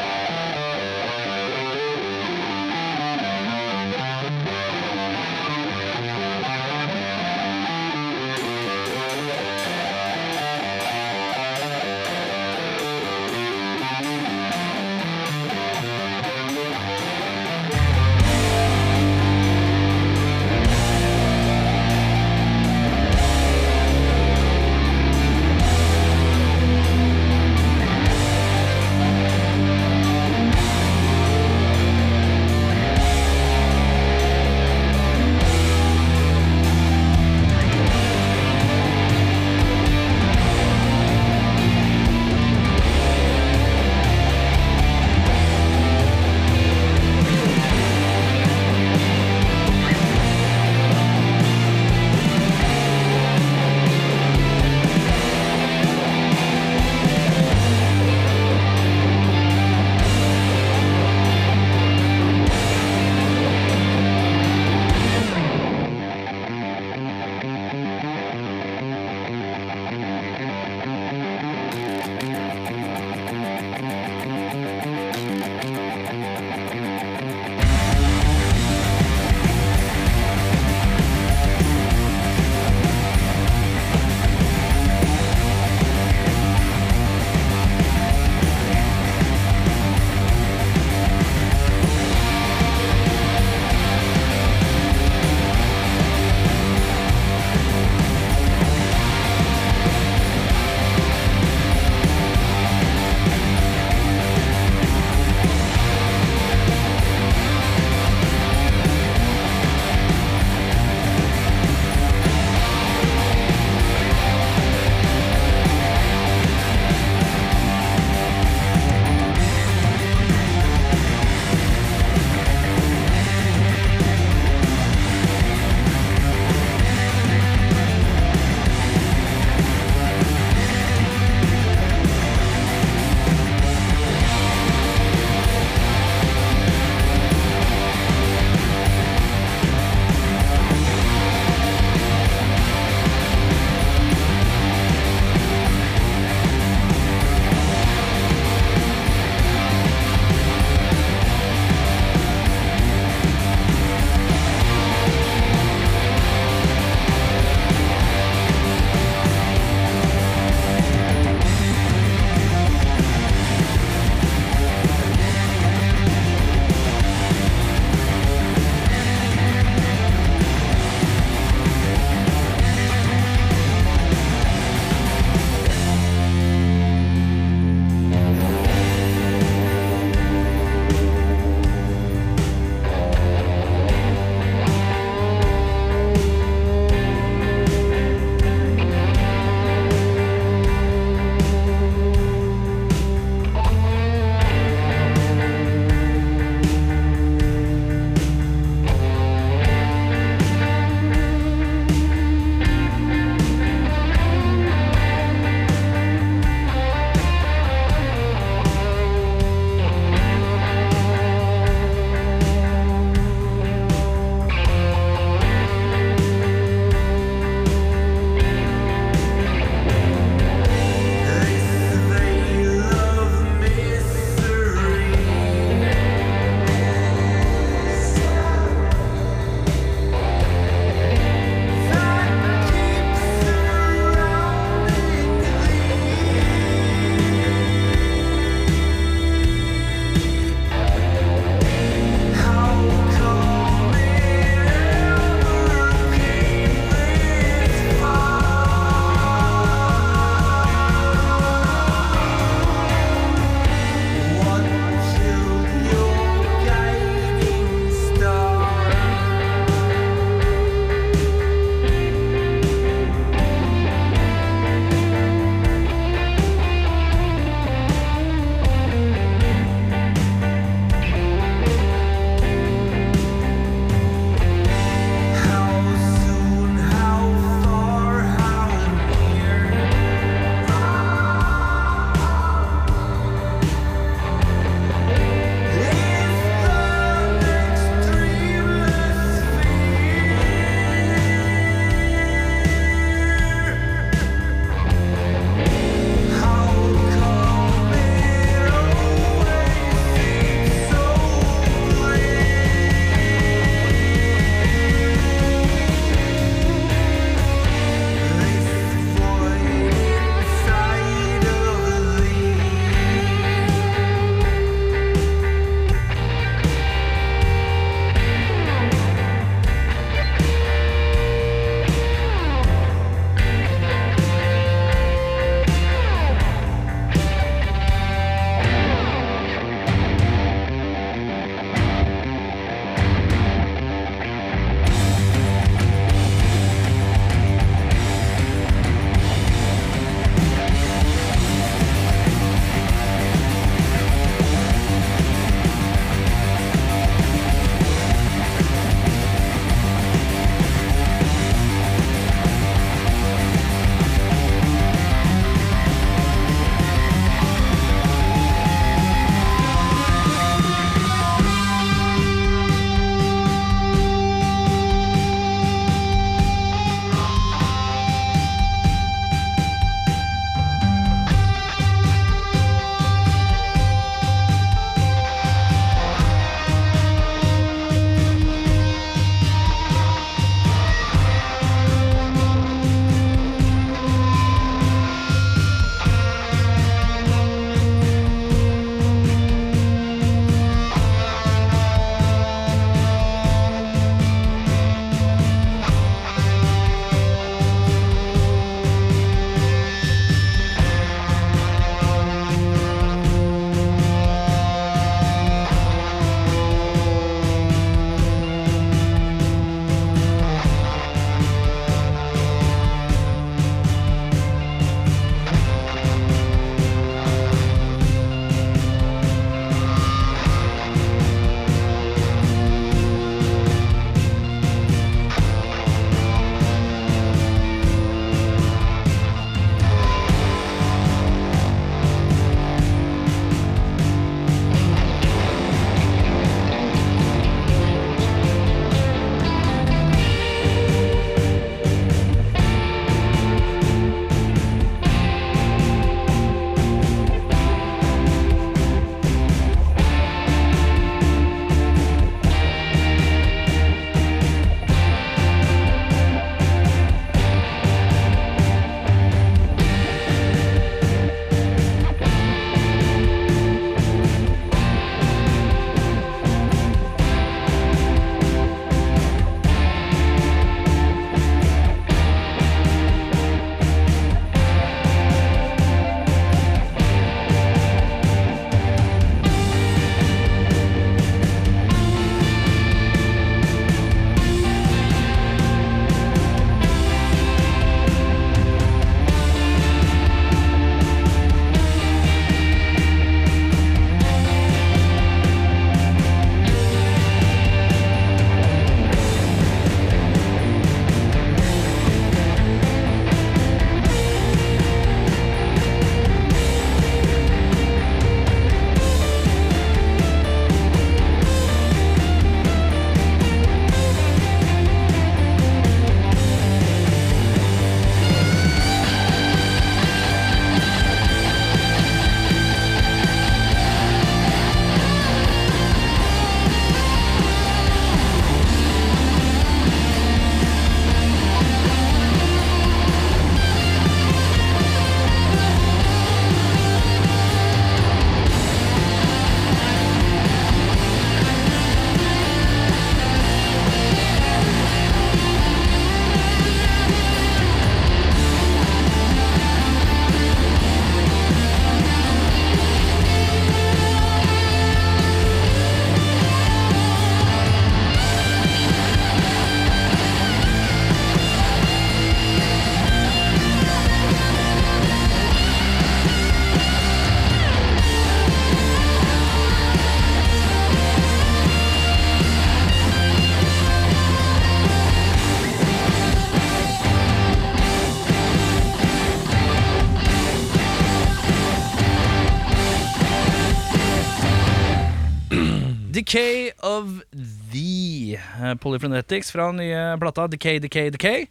Polyphrenetics 588.84 589.51
fra 589.56 589.72
den 589.72 589.82
nye 589.84 590.04
plata 590.22 590.47
Decay, 590.51 590.80
Decay, 590.84 591.10
Decay. 591.16 591.47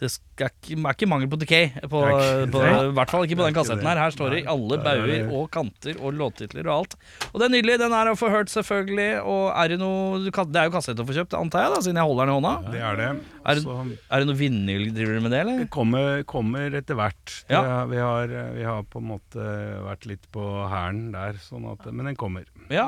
Det 0.00 0.08
skal 0.08 0.48
ikke, 0.48 0.78
er 0.80 0.94
ikke 0.96 1.06
mangel 1.10 1.28
på 1.28 1.36
decay, 1.36 1.66
på, 1.92 1.98
er 2.08 2.46
på, 2.48 2.60
i 2.64 2.92
hvert 2.96 3.10
fall 3.12 3.26
ikke 3.26 3.36
på 3.36 3.42
er 3.44 3.50
den 3.50 3.56
kassetten 3.58 3.84
her. 3.84 3.98
Her 4.00 4.14
står 4.14 4.30
det 4.32 4.38
i 4.40 4.46
alle 4.48 4.78
er- 4.78 4.84
bauger 4.86 5.34
og 5.36 5.50
kanter 5.52 5.98
og 6.00 6.14
låttitler 6.16 6.64
og 6.70 6.72
alt. 6.72 6.94
Og 7.28 7.36
det 7.36 7.44
er 7.44 7.52
nydelig. 7.52 7.74
Den 7.82 7.92
er 7.92 8.08
å 8.08 8.14
få 8.16 8.30
hørt, 8.32 8.48
selvfølgelig. 8.48 9.20
Og 9.28 9.50
er 9.52 9.68
det 9.74 9.78
noe 9.82 10.22
Det 10.24 10.56
er 10.56 10.70
jo 10.70 10.72
kassett 10.72 10.96
å 10.96 11.04
få 11.04 11.12
kjøpt, 11.18 11.36
antar 11.36 11.66
jeg, 11.66 11.74
da, 11.74 11.80
siden 11.84 12.00
jeg 12.00 12.08
holder 12.08 12.24
den 12.24 12.32
i 12.32 12.38
hånda. 12.38 12.72
Det 12.72 12.80
er 12.80 12.96
det. 12.96 13.10
Er 13.44 13.54
det- 13.54 13.62
Så 13.66 13.76
Er 14.08 14.18
det 14.24 14.26
noe 14.30 14.40
vinyl 14.40 14.88
driver 14.96 15.12
du 15.12 15.20
med 15.20 15.30
det, 15.36 15.40
eller? 15.44 15.58
det 15.58 15.70
kommer, 15.70 16.24
kommer 16.24 16.70
etter 16.80 16.94
hvert. 16.96 17.44
Ja. 17.50 17.60
er- 17.82 17.86
vi, 17.92 17.96
har, 18.00 18.26
vi 18.56 18.62
har 18.64 18.82
på 18.88 19.04
en 19.04 19.08
måte 19.12 19.36
vært 19.84 20.06
litt 20.06 20.24
på 20.32 20.40
hælen 20.72 21.12
der, 21.12 21.34
sånn 21.44 21.70
at, 21.76 21.84
men 21.92 22.06
den 22.06 22.16
kommer. 22.16 22.48
Ja. 22.72 22.86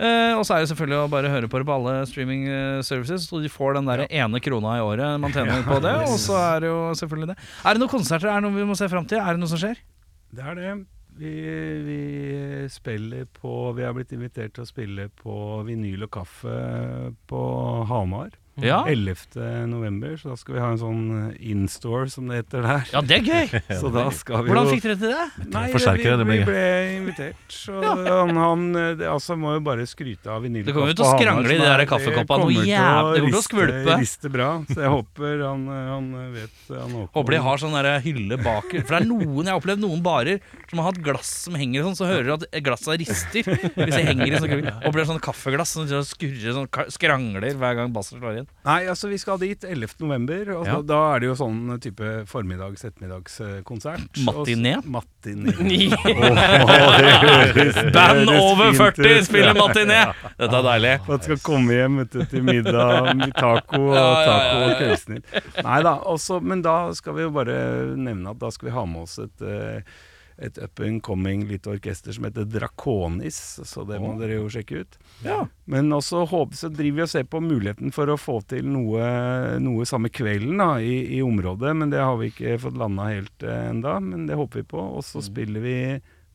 Eh, 0.00 0.32
og 0.32 0.46
så 0.48 0.56
er 0.56 0.62
det 0.64 0.70
selvfølgelig 0.70 0.98
å 1.02 1.08
bare 1.12 1.32
høre 1.32 1.48
på 1.50 1.60
det 1.60 1.66
på 1.68 1.74
alle 1.76 1.96
streaming 2.08 2.46
eh, 2.48 2.78
services, 2.86 3.26
så 3.28 3.42
de 3.42 3.50
får 3.52 3.76
den 3.76 3.90
der 3.90 4.06
ene 4.08 4.40
krona 4.40 4.78
i 4.78 4.84
året 4.84 5.20
man 5.20 5.34
tjener 5.34 5.60
på 5.66 5.76
det. 5.84 5.92
Og 6.08 6.16
så 6.22 6.38
er 6.40 6.64
det 6.64 6.70
jo 6.70 6.78
selvfølgelig 6.96 7.34
det. 7.34 7.36
Er 7.64 7.76
det 7.76 7.82
noen 7.84 7.92
konserter? 7.92 8.30
Er 8.32 8.40
det 8.40 8.48
noe 8.48 8.56
vi 8.56 8.70
må 8.70 8.78
se 8.78 8.88
fram 8.88 9.08
til? 9.10 9.20
Er 9.20 9.36
det 9.36 9.42
noe 9.42 9.52
som 9.52 9.60
skjer? 9.60 9.82
Det 10.30 10.46
er 10.46 10.56
det. 10.56 10.72
Vi, 11.20 11.30
vi 11.84 12.00
spiller 12.72 13.26
på 13.34 13.50
Vi 13.76 13.82
har 13.84 13.92
blitt 13.92 14.12
invitert 14.14 14.54
til 14.56 14.62
å 14.64 14.68
spille 14.68 15.08
på 15.20 15.34
Vinyl 15.66 16.06
og 16.06 16.12
kaffe 16.14 16.54
på 17.28 17.42
Hamar. 17.90 18.30
Ja, 18.64 18.80
11. 18.88 19.66
november, 19.70 20.16
så 20.20 20.32
da 20.32 20.36
skal 20.40 20.56
vi 20.56 20.62
ha 20.62 20.70
en 20.74 20.80
sånn 20.80 21.02
in-store, 21.38 22.10
som 22.12 22.28
det 22.30 22.42
heter 22.42 22.66
der. 22.66 22.86
ja 22.92 23.02
det 23.04 23.18
er 23.20 23.24
gøy! 23.26 23.60
Så 23.80 23.90
da 23.94 24.06
skal 24.14 24.44
vi 24.44 24.50
Hvordan 24.50 24.68
fikk 24.68 24.84
dere 24.84 24.96
til 25.00 25.12
det? 25.14 25.46
Nei, 25.54 25.62
det 25.70 26.16
vi, 26.20 26.36
vi 26.36 26.38
ble 26.48 26.64
invitert. 26.96 27.54
Så 27.54 27.76
han, 27.80 28.34
han 28.36 28.66
det, 28.74 29.06
altså, 29.08 29.36
må 29.40 29.54
jo 29.56 29.62
bare 29.64 29.86
skryte 29.88 30.30
av 30.32 30.44
vinyl. 30.44 30.64
Det 30.66 30.74
kommer 30.76 30.92
jo 30.92 30.98
til 31.00 31.06
å 31.06 31.12
skrangle 31.14 31.54
i 31.54 31.58
de 31.60 31.66
der 31.66 31.84
kaffekoppene 31.90 32.46
noe 32.46 32.66
jævlig. 32.66 32.70
Det 32.70 33.22
kommer 33.22 33.34
til 33.34 33.40
å 33.40 33.44
skvulpe. 33.46 33.98
Riste 34.02 34.32
bra. 34.32 34.50
Så 34.70 34.78
jeg 34.84 34.92
håper 34.94 35.44
han, 35.46 35.66
han 35.70 36.10
vet 36.34 36.72
han. 36.74 36.96
Håper 37.16 37.36
de 37.36 37.42
har 37.46 37.62
sånn 37.62 37.76
der 37.78 37.90
hylle 38.04 38.38
bak 38.40 38.70
For 38.70 38.92
det 38.94 39.00
er 39.00 39.08
noen 39.08 39.46
jeg 39.46 39.52
har 39.52 39.60
opplevd 39.60 39.84
noen 39.84 40.04
barer 40.04 40.40
som 40.70 40.82
har 40.82 40.90
hatt 40.90 41.00
glass 41.02 41.30
som 41.46 41.56
henger 41.58 41.86
sånn, 41.86 41.98
så 41.98 42.08
hører 42.08 42.28
du 42.28 42.34
at 42.36 42.60
glasset 42.64 43.00
rister. 43.00 43.46
Hvis 43.46 43.96
det 43.96 44.04
henger 44.06 44.36
i 44.36 44.40
sånn 44.42 44.68
Og 44.86 45.00
er 45.00 45.08
sånn 45.08 45.22
kaffeglass 45.22 45.74
som 45.76 45.88
skurrer 46.06 46.56
sånn 46.56 46.68
skrangler 46.92 47.56
hver 47.58 47.78
gang 47.78 47.94
bassen 47.94 48.20
slår 48.20 48.42
inn. 48.42 48.49
Nei, 48.60 48.82
altså 48.92 49.08
vi 49.08 49.16
skal 49.16 49.38
dit 49.40 49.62
11. 49.64 49.94
november, 50.04 50.50
og 50.58 50.66
Ja. 50.68 50.74
da, 50.76 50.82
da 50.90 50.96
er 51.14 51.22
det 51.22 51.28
jo 51.30 51.36
sånn 51.38 51.60
type 51.80 52.04
formiddags-ettermiddagskonsert. 52.28 54.18
Matiné? 54.26 54.74
Matiné. 54.84 55.54
Band 57.96 58.28
over 58.34 58.74
40 58.76 59.24
spiller 59.24 59.56
matiné! 59.56 60.02
Dette 60.36 60.60
er 60.60 60.66
deilig. 60.68 60.92
Man 61.08 61.16
at 61.16 61.24
skal 61.30 61.40
komme 61.44 61.72
hjem 61.78 61.96
etter 62.04 62.20
du, 62.20 62.26
til 62.34 62.44
middag 62.46 63.10
med 63.16 63.32
taco 63.38 63.80
og 63.80 64.20
taco 64.28 64.56
og 64.66 64.72
kveldsnytt. 64.82 65.24
Nei 65.64 65.80
da, 65.86 65.92
også, 66.12 66.34
men 66.44 66.60
da 66.66 66.76
skal 66.96 67.12
vi 67.16 67.24
jo 67.26 67.32
bare 67.40 67.56
nevne 67.96 68.28
at 68.34 68.40
da 68.44 68.48
skal 68.52 68.68
vi 68.70 68.76
ha 68.76 68.84
med 68.88 69.00
oss 69.08 69.16
et 69.24 69.38
eh, 69.46 69.80
et 70.40 70.58
up 70.58 70.80
and 70.80 71.02
coming 71.02 71.44
lite 71.48 71.70
orkester 71.70 72.12
som 72.12 72.24
heter 72.24 72.44
Draconis, 72.48 73.60
så 73.64 73.84
det 73.88 74.00
må 74.02 74.14
dere 74.20 74.38
jo 74.38 74.48
sjekke 74.52 74.84
ut. 74.84 74.98
Ja. 75.24 75.42
Men 75.70 75.92
også 75.92 76.24
håper, 76.30 76.56
så 76.56 76.70
driver 76.72 77.02
vi 77.02 77.06
og 77.06 77.12
ser 77.12 77.26
på 77.30 77.42
muligheten 77.44 77.92
for 77.94 78.10
å 78.10 78.18
få 78.20 78.38
til 78.50 78.68
noe, 78.68 79.02
noe 79.62 79.88
samme 79.88 80.12
kvelden 80.12 80.62
da, 80.62 80.70
i, 80.80 81.18
i 81.18 81.20
området, 81.24 81.74
men 81.76 81.92
det 81.92 82.00
har 82.02 82.16
vi 82.20 82.30
ikke 82.32 82.58
fått 82.64 82.80
landa 82.80 83.10
helt 83.10 83.44
eh, 83.44 83.66
enda, 83.70 83.98
men 84.04 84.26
det 84.30 84.38
håper 84.40 84.62
vi 84.62 84.70
på. 84.72 84.86
Og 84.96 85.04
så 85.06 85.22
spiller 85.24 85.64
vi 85.64 85.76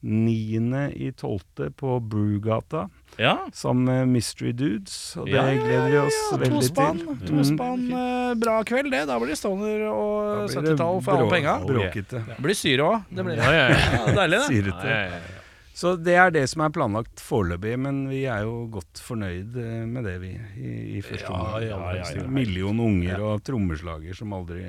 9. 0.05 0.91
i 0.93 1.11
12. 1.11 1.71
på 1.75 1.99
Brugata 1.99 2.89
Ja. 3.17 3.37
sammen 3.53 3.85
med 3.85 4.07
Mystery 4.11 4.51
Dudes, 4.51 5.15
og 5.17 5.25
det 5.29 5.33
Ja, 5.37 5.45
ja, 5.47 5.61
gleder 5.63 5.89
vi 5.91 5.97
oss 6.01 6.17
veldig 6.33 6.49
tospann. 6.59 6.99
til. 7.19 7.27
Tospann, 7.29 7.85
eh, 7.91 8.33
bra 8.35 8.57
kveld, 8.63 8.91
det. 8.91 9.05
Da 9.07 9.19
blir 9.19 9.27
det 9.31 9.37
stoner 9.39 9.85
og 9.91 10.49
70-tall 10.49 11.01
for 11.05 11.17
alle 11.17 11.29
penga. 11.31 11.59
Bråkete. 11.65 12.25
Det 12.27 12.37
blir 12.43 12.53
syre 12.59 12.83
òg. 12.89 13.05
Det 13.15 13.25
blir 13.25 13.35
Ja, 13.37 13.51
ja, 13.51 13.67
ja. 13.69 13.79
Ja, 14.07 14.13
deilig, 14.19 14.39
det. 14.39 14.47
Syrete. 14.51 14.85
Ja, 14.85 14.99
ja, 15.05 15.09
ja. 15.15 15.41
Så 15.75 15.97
det 15.99 16.13
er 16.15 16.29
det 16.31 16.45
som 16.47 16.61
er 16.63 16.69
planlagt 16.71 17.19
foreløpig, 17.19 17.73
men 17.77 18.05
vi 18.07 18.21
er 18.31 18.43
jo 18.47 18.67
godt 18.71 18.95
fornøyd 19.03 19.57
eh, 19.59 19.85
med 19.85 20.05
det, 20.07 20.13
vi. 20.21 20.29
I, 20.55 20.97
i 20.97 21.01
første 21.03 21.27
Ja, 21.27 21.35
omgang. 21.35 21.65
ja, 21.67 21.79
ja, 21.99 22.21
ja. 22.21 22.27
Million 22.31 22.79
unger 22.79 23.19
og 23.19 23.43
trommeslager 23.43 24.15
som 24.15 24.31
aldri 24.31 24.63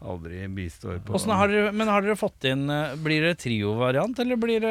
Aldri 0.00 0.46
bistår 0.48 0.98
på 1.04 1.12
har 1.36 1.48
dere, 1.52 1.72
men 1.76 1.88
har 1.92 2.00
dere 2.00 2.16
fått 2.16 2.44
inn 2.48 2.62
eh, 2.72 2.94
Blir 3.04 3.20
det 3.26 3.34
trio-variant, 3.42 4.18
eller 4.22 4.38
blir 4.40 4.60
det 4.64 4.70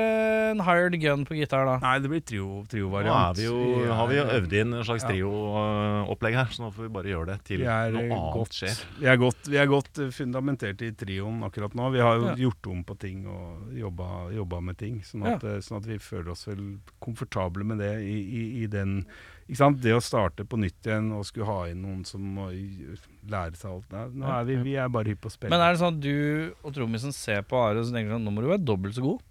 en 0.55 0.63
hired 0.65 0.95
gun 0.99 1.25
på 1.29 1.35
gitar, 1.37 1.67
da? 1.69 1.75
Nei, 1.83 1.99
det 2.01 2.09
blir 2.09 2.23
trio- 2.25 2.47
Nå 2.49 2.63
er 2.63 2.69
trio-variant. 2.71 3.37
vi 3.37 3.45
jo, 3.45 3.59
har 3.93 4.07
vi 4.09 4.17
jo 4.17 4.23
øvd 4.39 4.53
inn 4.57 4.73
en 4.73 4.83
slags 4.87 5.03
Ja. 5.05 5.11
trio-opplegg 5.13 6.33
her, 6.39 6.49
så 6.49 6.63
nå 6.65 6.71
får 6.73 6.87
vi 6.87 6.91
bare 6.97 7.11
gjøre 7.13 7.25
det 7.29 7.37
til 7.45 7.61
er, 7.61 7.91
noe 7.93 8.07
eh, 8.07 8.15
annet 8.17 8.33
godt, 8.39 8.57
skjer. 8.57 8.81
vi 8.99 9.05
er 9.13 9.17
godt, 9.21 9.47
vi 9.53 9.57
er 9.61 9.69
godt 9.69 9.99
eh, 10.01 10.09
fundamentert 10.17 10.81
i 10.81 10.91
trioen 10.97 11.43
akkurat 11.45 11.75
nå. 11.77 11.91
Vi 11.93 11.99
har 12.03 12.15
jo 12.17 12.25
Ja. 12.29 12.35
gjort 12.49 12.71
om 12.73 12.83
på 12.83 12.97
ting 12.99 13.25
og 13.29 13.69
jobba, 13.77 14.09
jobba 14.33 14.61
med 14.61 14.77
ting, 14.77 15.01
sånn 15.05 15.25
at, 15.29 15.43
ja. 15.43 15.59
sånn 15.61 15.77
at 15.77 15.85
vi 15.85 15.97
føler 16.01 16.31
oss 16.31 16.45
vel 16.49 16.79
komfortable 16.99 17.63
med 17.63 17.77
det 17.79 17.93
i, 18.01 18.17
i, 18.17 18.63
i 18.63 18.67
den? 18.67 19.05
Det 19.49 19.93
å 19.95 20.01
starte 20.03 20.45
på 20.45 20.59
nytt 20.61 20.85
igjen 20.85 21.07
og 21.17 21.25
skulle 21.25 21.47
ha 21.49 21.63
inn 21.71 21.81
noen 21.81 22.03
som 22.05 22.21
må 22.21 22.51
lære 22.53 23.57
seg 23.57 23.71
alt 23.71 23.95
Nei, 23.95 24.03
Nå 24.21 24.29
er 24.35 24.45
vi, 24.45 24.59
vi 24.67 24.75
er 24.77 24.91
bare 24.93 25.09
hypp 25.09 25.23
på 25.25 25.31
å 25.31 25.33
spille. 25.33 25.49
Men 25.53 25.63
er 25.65 25.73
det 25.73 25.81
sånn 25.81 25.97
at 25.97 26.03
du 26.03 26.53
og 26.61 26.75
trommisen 26.75 27.15
ser 27.15 27.41
på 27.49 27.57
Are 27.57 27.81
og 27.81 27.89
så 27.89 27.95
tenker 27.95 28.13
sånn 28.13 28.27
Nå 28.27 28.35
må 28.35 28.45
du 28.45 28.51
være 28.51 28.61
dobbelt 28.61 28.97
så 28.97 29.05
god? 29.07 29.25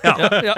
Ja. 0.00 0.14
ja, 0.40 0.54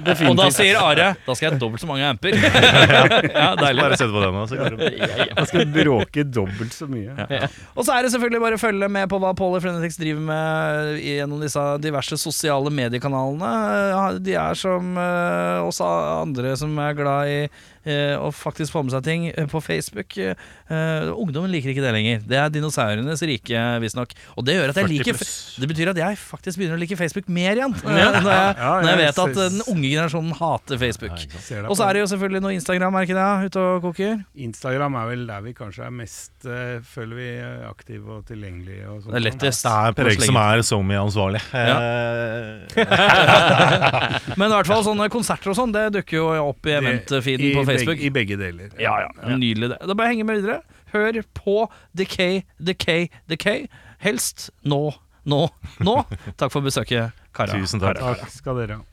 Og 0.30 0.36
da 0.38 0.46
sier 0.54 0.78
Are 0.80 1.10
Da 1.26 1.34
skal 1.36 1.44
jeg 1.44 1.52
ha 1.52 1.58
dobbelt 1.60 1.82
så 1.82 1.88
mange 1.90 2.06
amper. 2.08 2.32
ja, 2.40 3.50
deilig. 3.58 3.82
Bare 3.82 3.98
sett 4.00 4.12
på 4.14 4.22
den 4.22 4.38
så 4.48 4.56
går 4.56 4.76
det. 4.80 5.44
Skal 5.50 5.66
bråke 5.74 6.24
dobbelt 6.24 6.72
så 6.72 6.88
mye. 6.88 7.26
Og 7.74 7.84
så 7.84 7.98
er 7.98 8.06
det 8.06 8.14
selvfølgelig 8.14 8.40
bare 8.46 8.56
å 8.56 8.62
følge 8.62 8.88
med 8.96 9.10
på 9.12 9.20
hva 9.20 9.34
Polly 9.36 9.60
Frenetics 9.60 10.00
driver 10.00 10.24
med 10.30 11.02
gjennom 11.04 11.44
disse 11.44 11.66
diverse 11.84 12.16
sosiale 12.22 12.72
mediekanalene. 12.72 14.16
De 14.24 14.38
er 14.40 14.56
som 14.58 14.96
eh, 14.96 15.60
oss 15.66 15.82
andre 15.84 16.56
som 16.60 16.72
er 16.80 16.96
glad 16.96 17.34
i 17.34 17.38
eh, 17.84 18.14
å 18.20 18.30
faktisk 18.34 18.74
få 18.74 18.82
med 18.86 18.94
seg 18.94 19.04
ting 19.06 19.26
eh, 19.30 19.46
på 19.50 19.60
Facebook. 19.64 20.16
Eh, 20.20 21.10
ungdommen 21.14 21.50
liker 21.52 21.72
ikke 21.72 21.84
det 21.84 21.92
lenger. 21.96 22.22
Det 22.28 22.38
er 22.40 22.52
dinosaurenes 22.54 23.22
rike, 23.26 23.64
visstnok. 23.84 24.14
Og 24.36 24.46
det 24.46 24.56
gjør 24.58 24.72
at 24.74 24.80
jeg 24.82 24.90
liker. 24.92 25.20
Det 25.60 25.70
betyr 25.70 25.92
at 25.94 26.00
jeg 26.02 26.20
faktisk 26.20 26.60
begynner 26.60 26.78
å 26.78 26.82
like 26.82 26.98
Facebook 27.00 27.28
mer 27.30 27.58
igjen. 27.60 27.76
Ja. 27.84 28.10
Når, 28.20 28.30
jeg, 28.30 28.56
når 28.60 28.90
jeg 28.92 29.00
vet 29.02 29.22
at 29.24 29.38
den 29.40 29.62
unge 29.66 29.88
generasjonen 29.88 30.36
hater 30.40 30.80
Facebook. 30.80 31.26
Ja, 31.26 31.64
Og 31.66 31.76
så 31.78 31.86
er 31.88 31.96
det 31.98 32.04
jo 32.04 32.10
selvfølgelig 32.14 32.44
noe 32.46 32.56
Instagram, 32.58 32.98
er 33.00 33.08
ikke 33.08 33.18
det? 33.18 33.28
Ute 33.50 33.66
og 33.66 33.88
koker. 33.88 34.18
Instagram 34.48 35.00
er 35.00 35.10
vel 35.14 35.26
der 35.30 35.44
vi 35.46 35.56
kanskje 35.56 35.86
er 35.88 35.94
mest 35.94 36.48
føler 36.90 37.16
vi 37.18 37.28
aktive 37.68 38.18
og 38.18 38.24
tilgjengelige. 38.28 38.86
Og. 38.88 39.04
Det 39.10 39.18
er 39.18 39.24
lettest. 39.24 39.64
Det 39.66 39.72
er 39.72 39.96
Per 39.96 40.08
Erik 40.10 40.24
som 40.24 40.38
er 40.40 40.62
SoMe-ansvarlig. 40.66 41.42
Ja. 41.52 41.76
Eh, 41.80 42.80
Men 44.38 44.46
i 44.48 44.54
hvert 44.54 44.70
fall 44.70 44.84
sånne 44.86 45.08
konserter 45.12 45.52
og 45.52 45.58
sånn, 45.58 45.72
det 45.74 45.86
dukker 45.98 46.16
jo 46.20 46.26
opp 46.50 46.68
i 46.68 46.74
event-feeden 46.78 47.54
på 47.56 47.64
begge- 47.64 47.69
Facebook. 47.70 48.02
I 48.02 48.10
begge 48.14 48.38
deler. 48.40 48.74
Ja, 48.82 48.96
ja. 49.06 49.10
Nydelig 49.36 49.72
det. 49.74 49.80
Da 49.86 49.96
bare 49.98 50.12
henge 50.12 50.26
med 50.28 50.42
videre. 50.42 50.60
Hør 50.92 51.20
på 51.38 51.56
Decay, 51.96 52.42
Decay, 52.58 53.08
Decay. 53.30 53.66
Helst 54.02 54.48
nå, 54.66 54.82
nå, 55.28 55.42
nå. 55.84 55.96
Takk 56.40 56.50
for 56.52 56.64
besøket, 56.66 57.14
Kara. 57.36 57.54
Tusen 57.54 57.82
takk. 57.82 58.00
Takk 58.00 58.30
skal 58.32 58.62
dere 58.62 58.80
ha. 58.80 58.89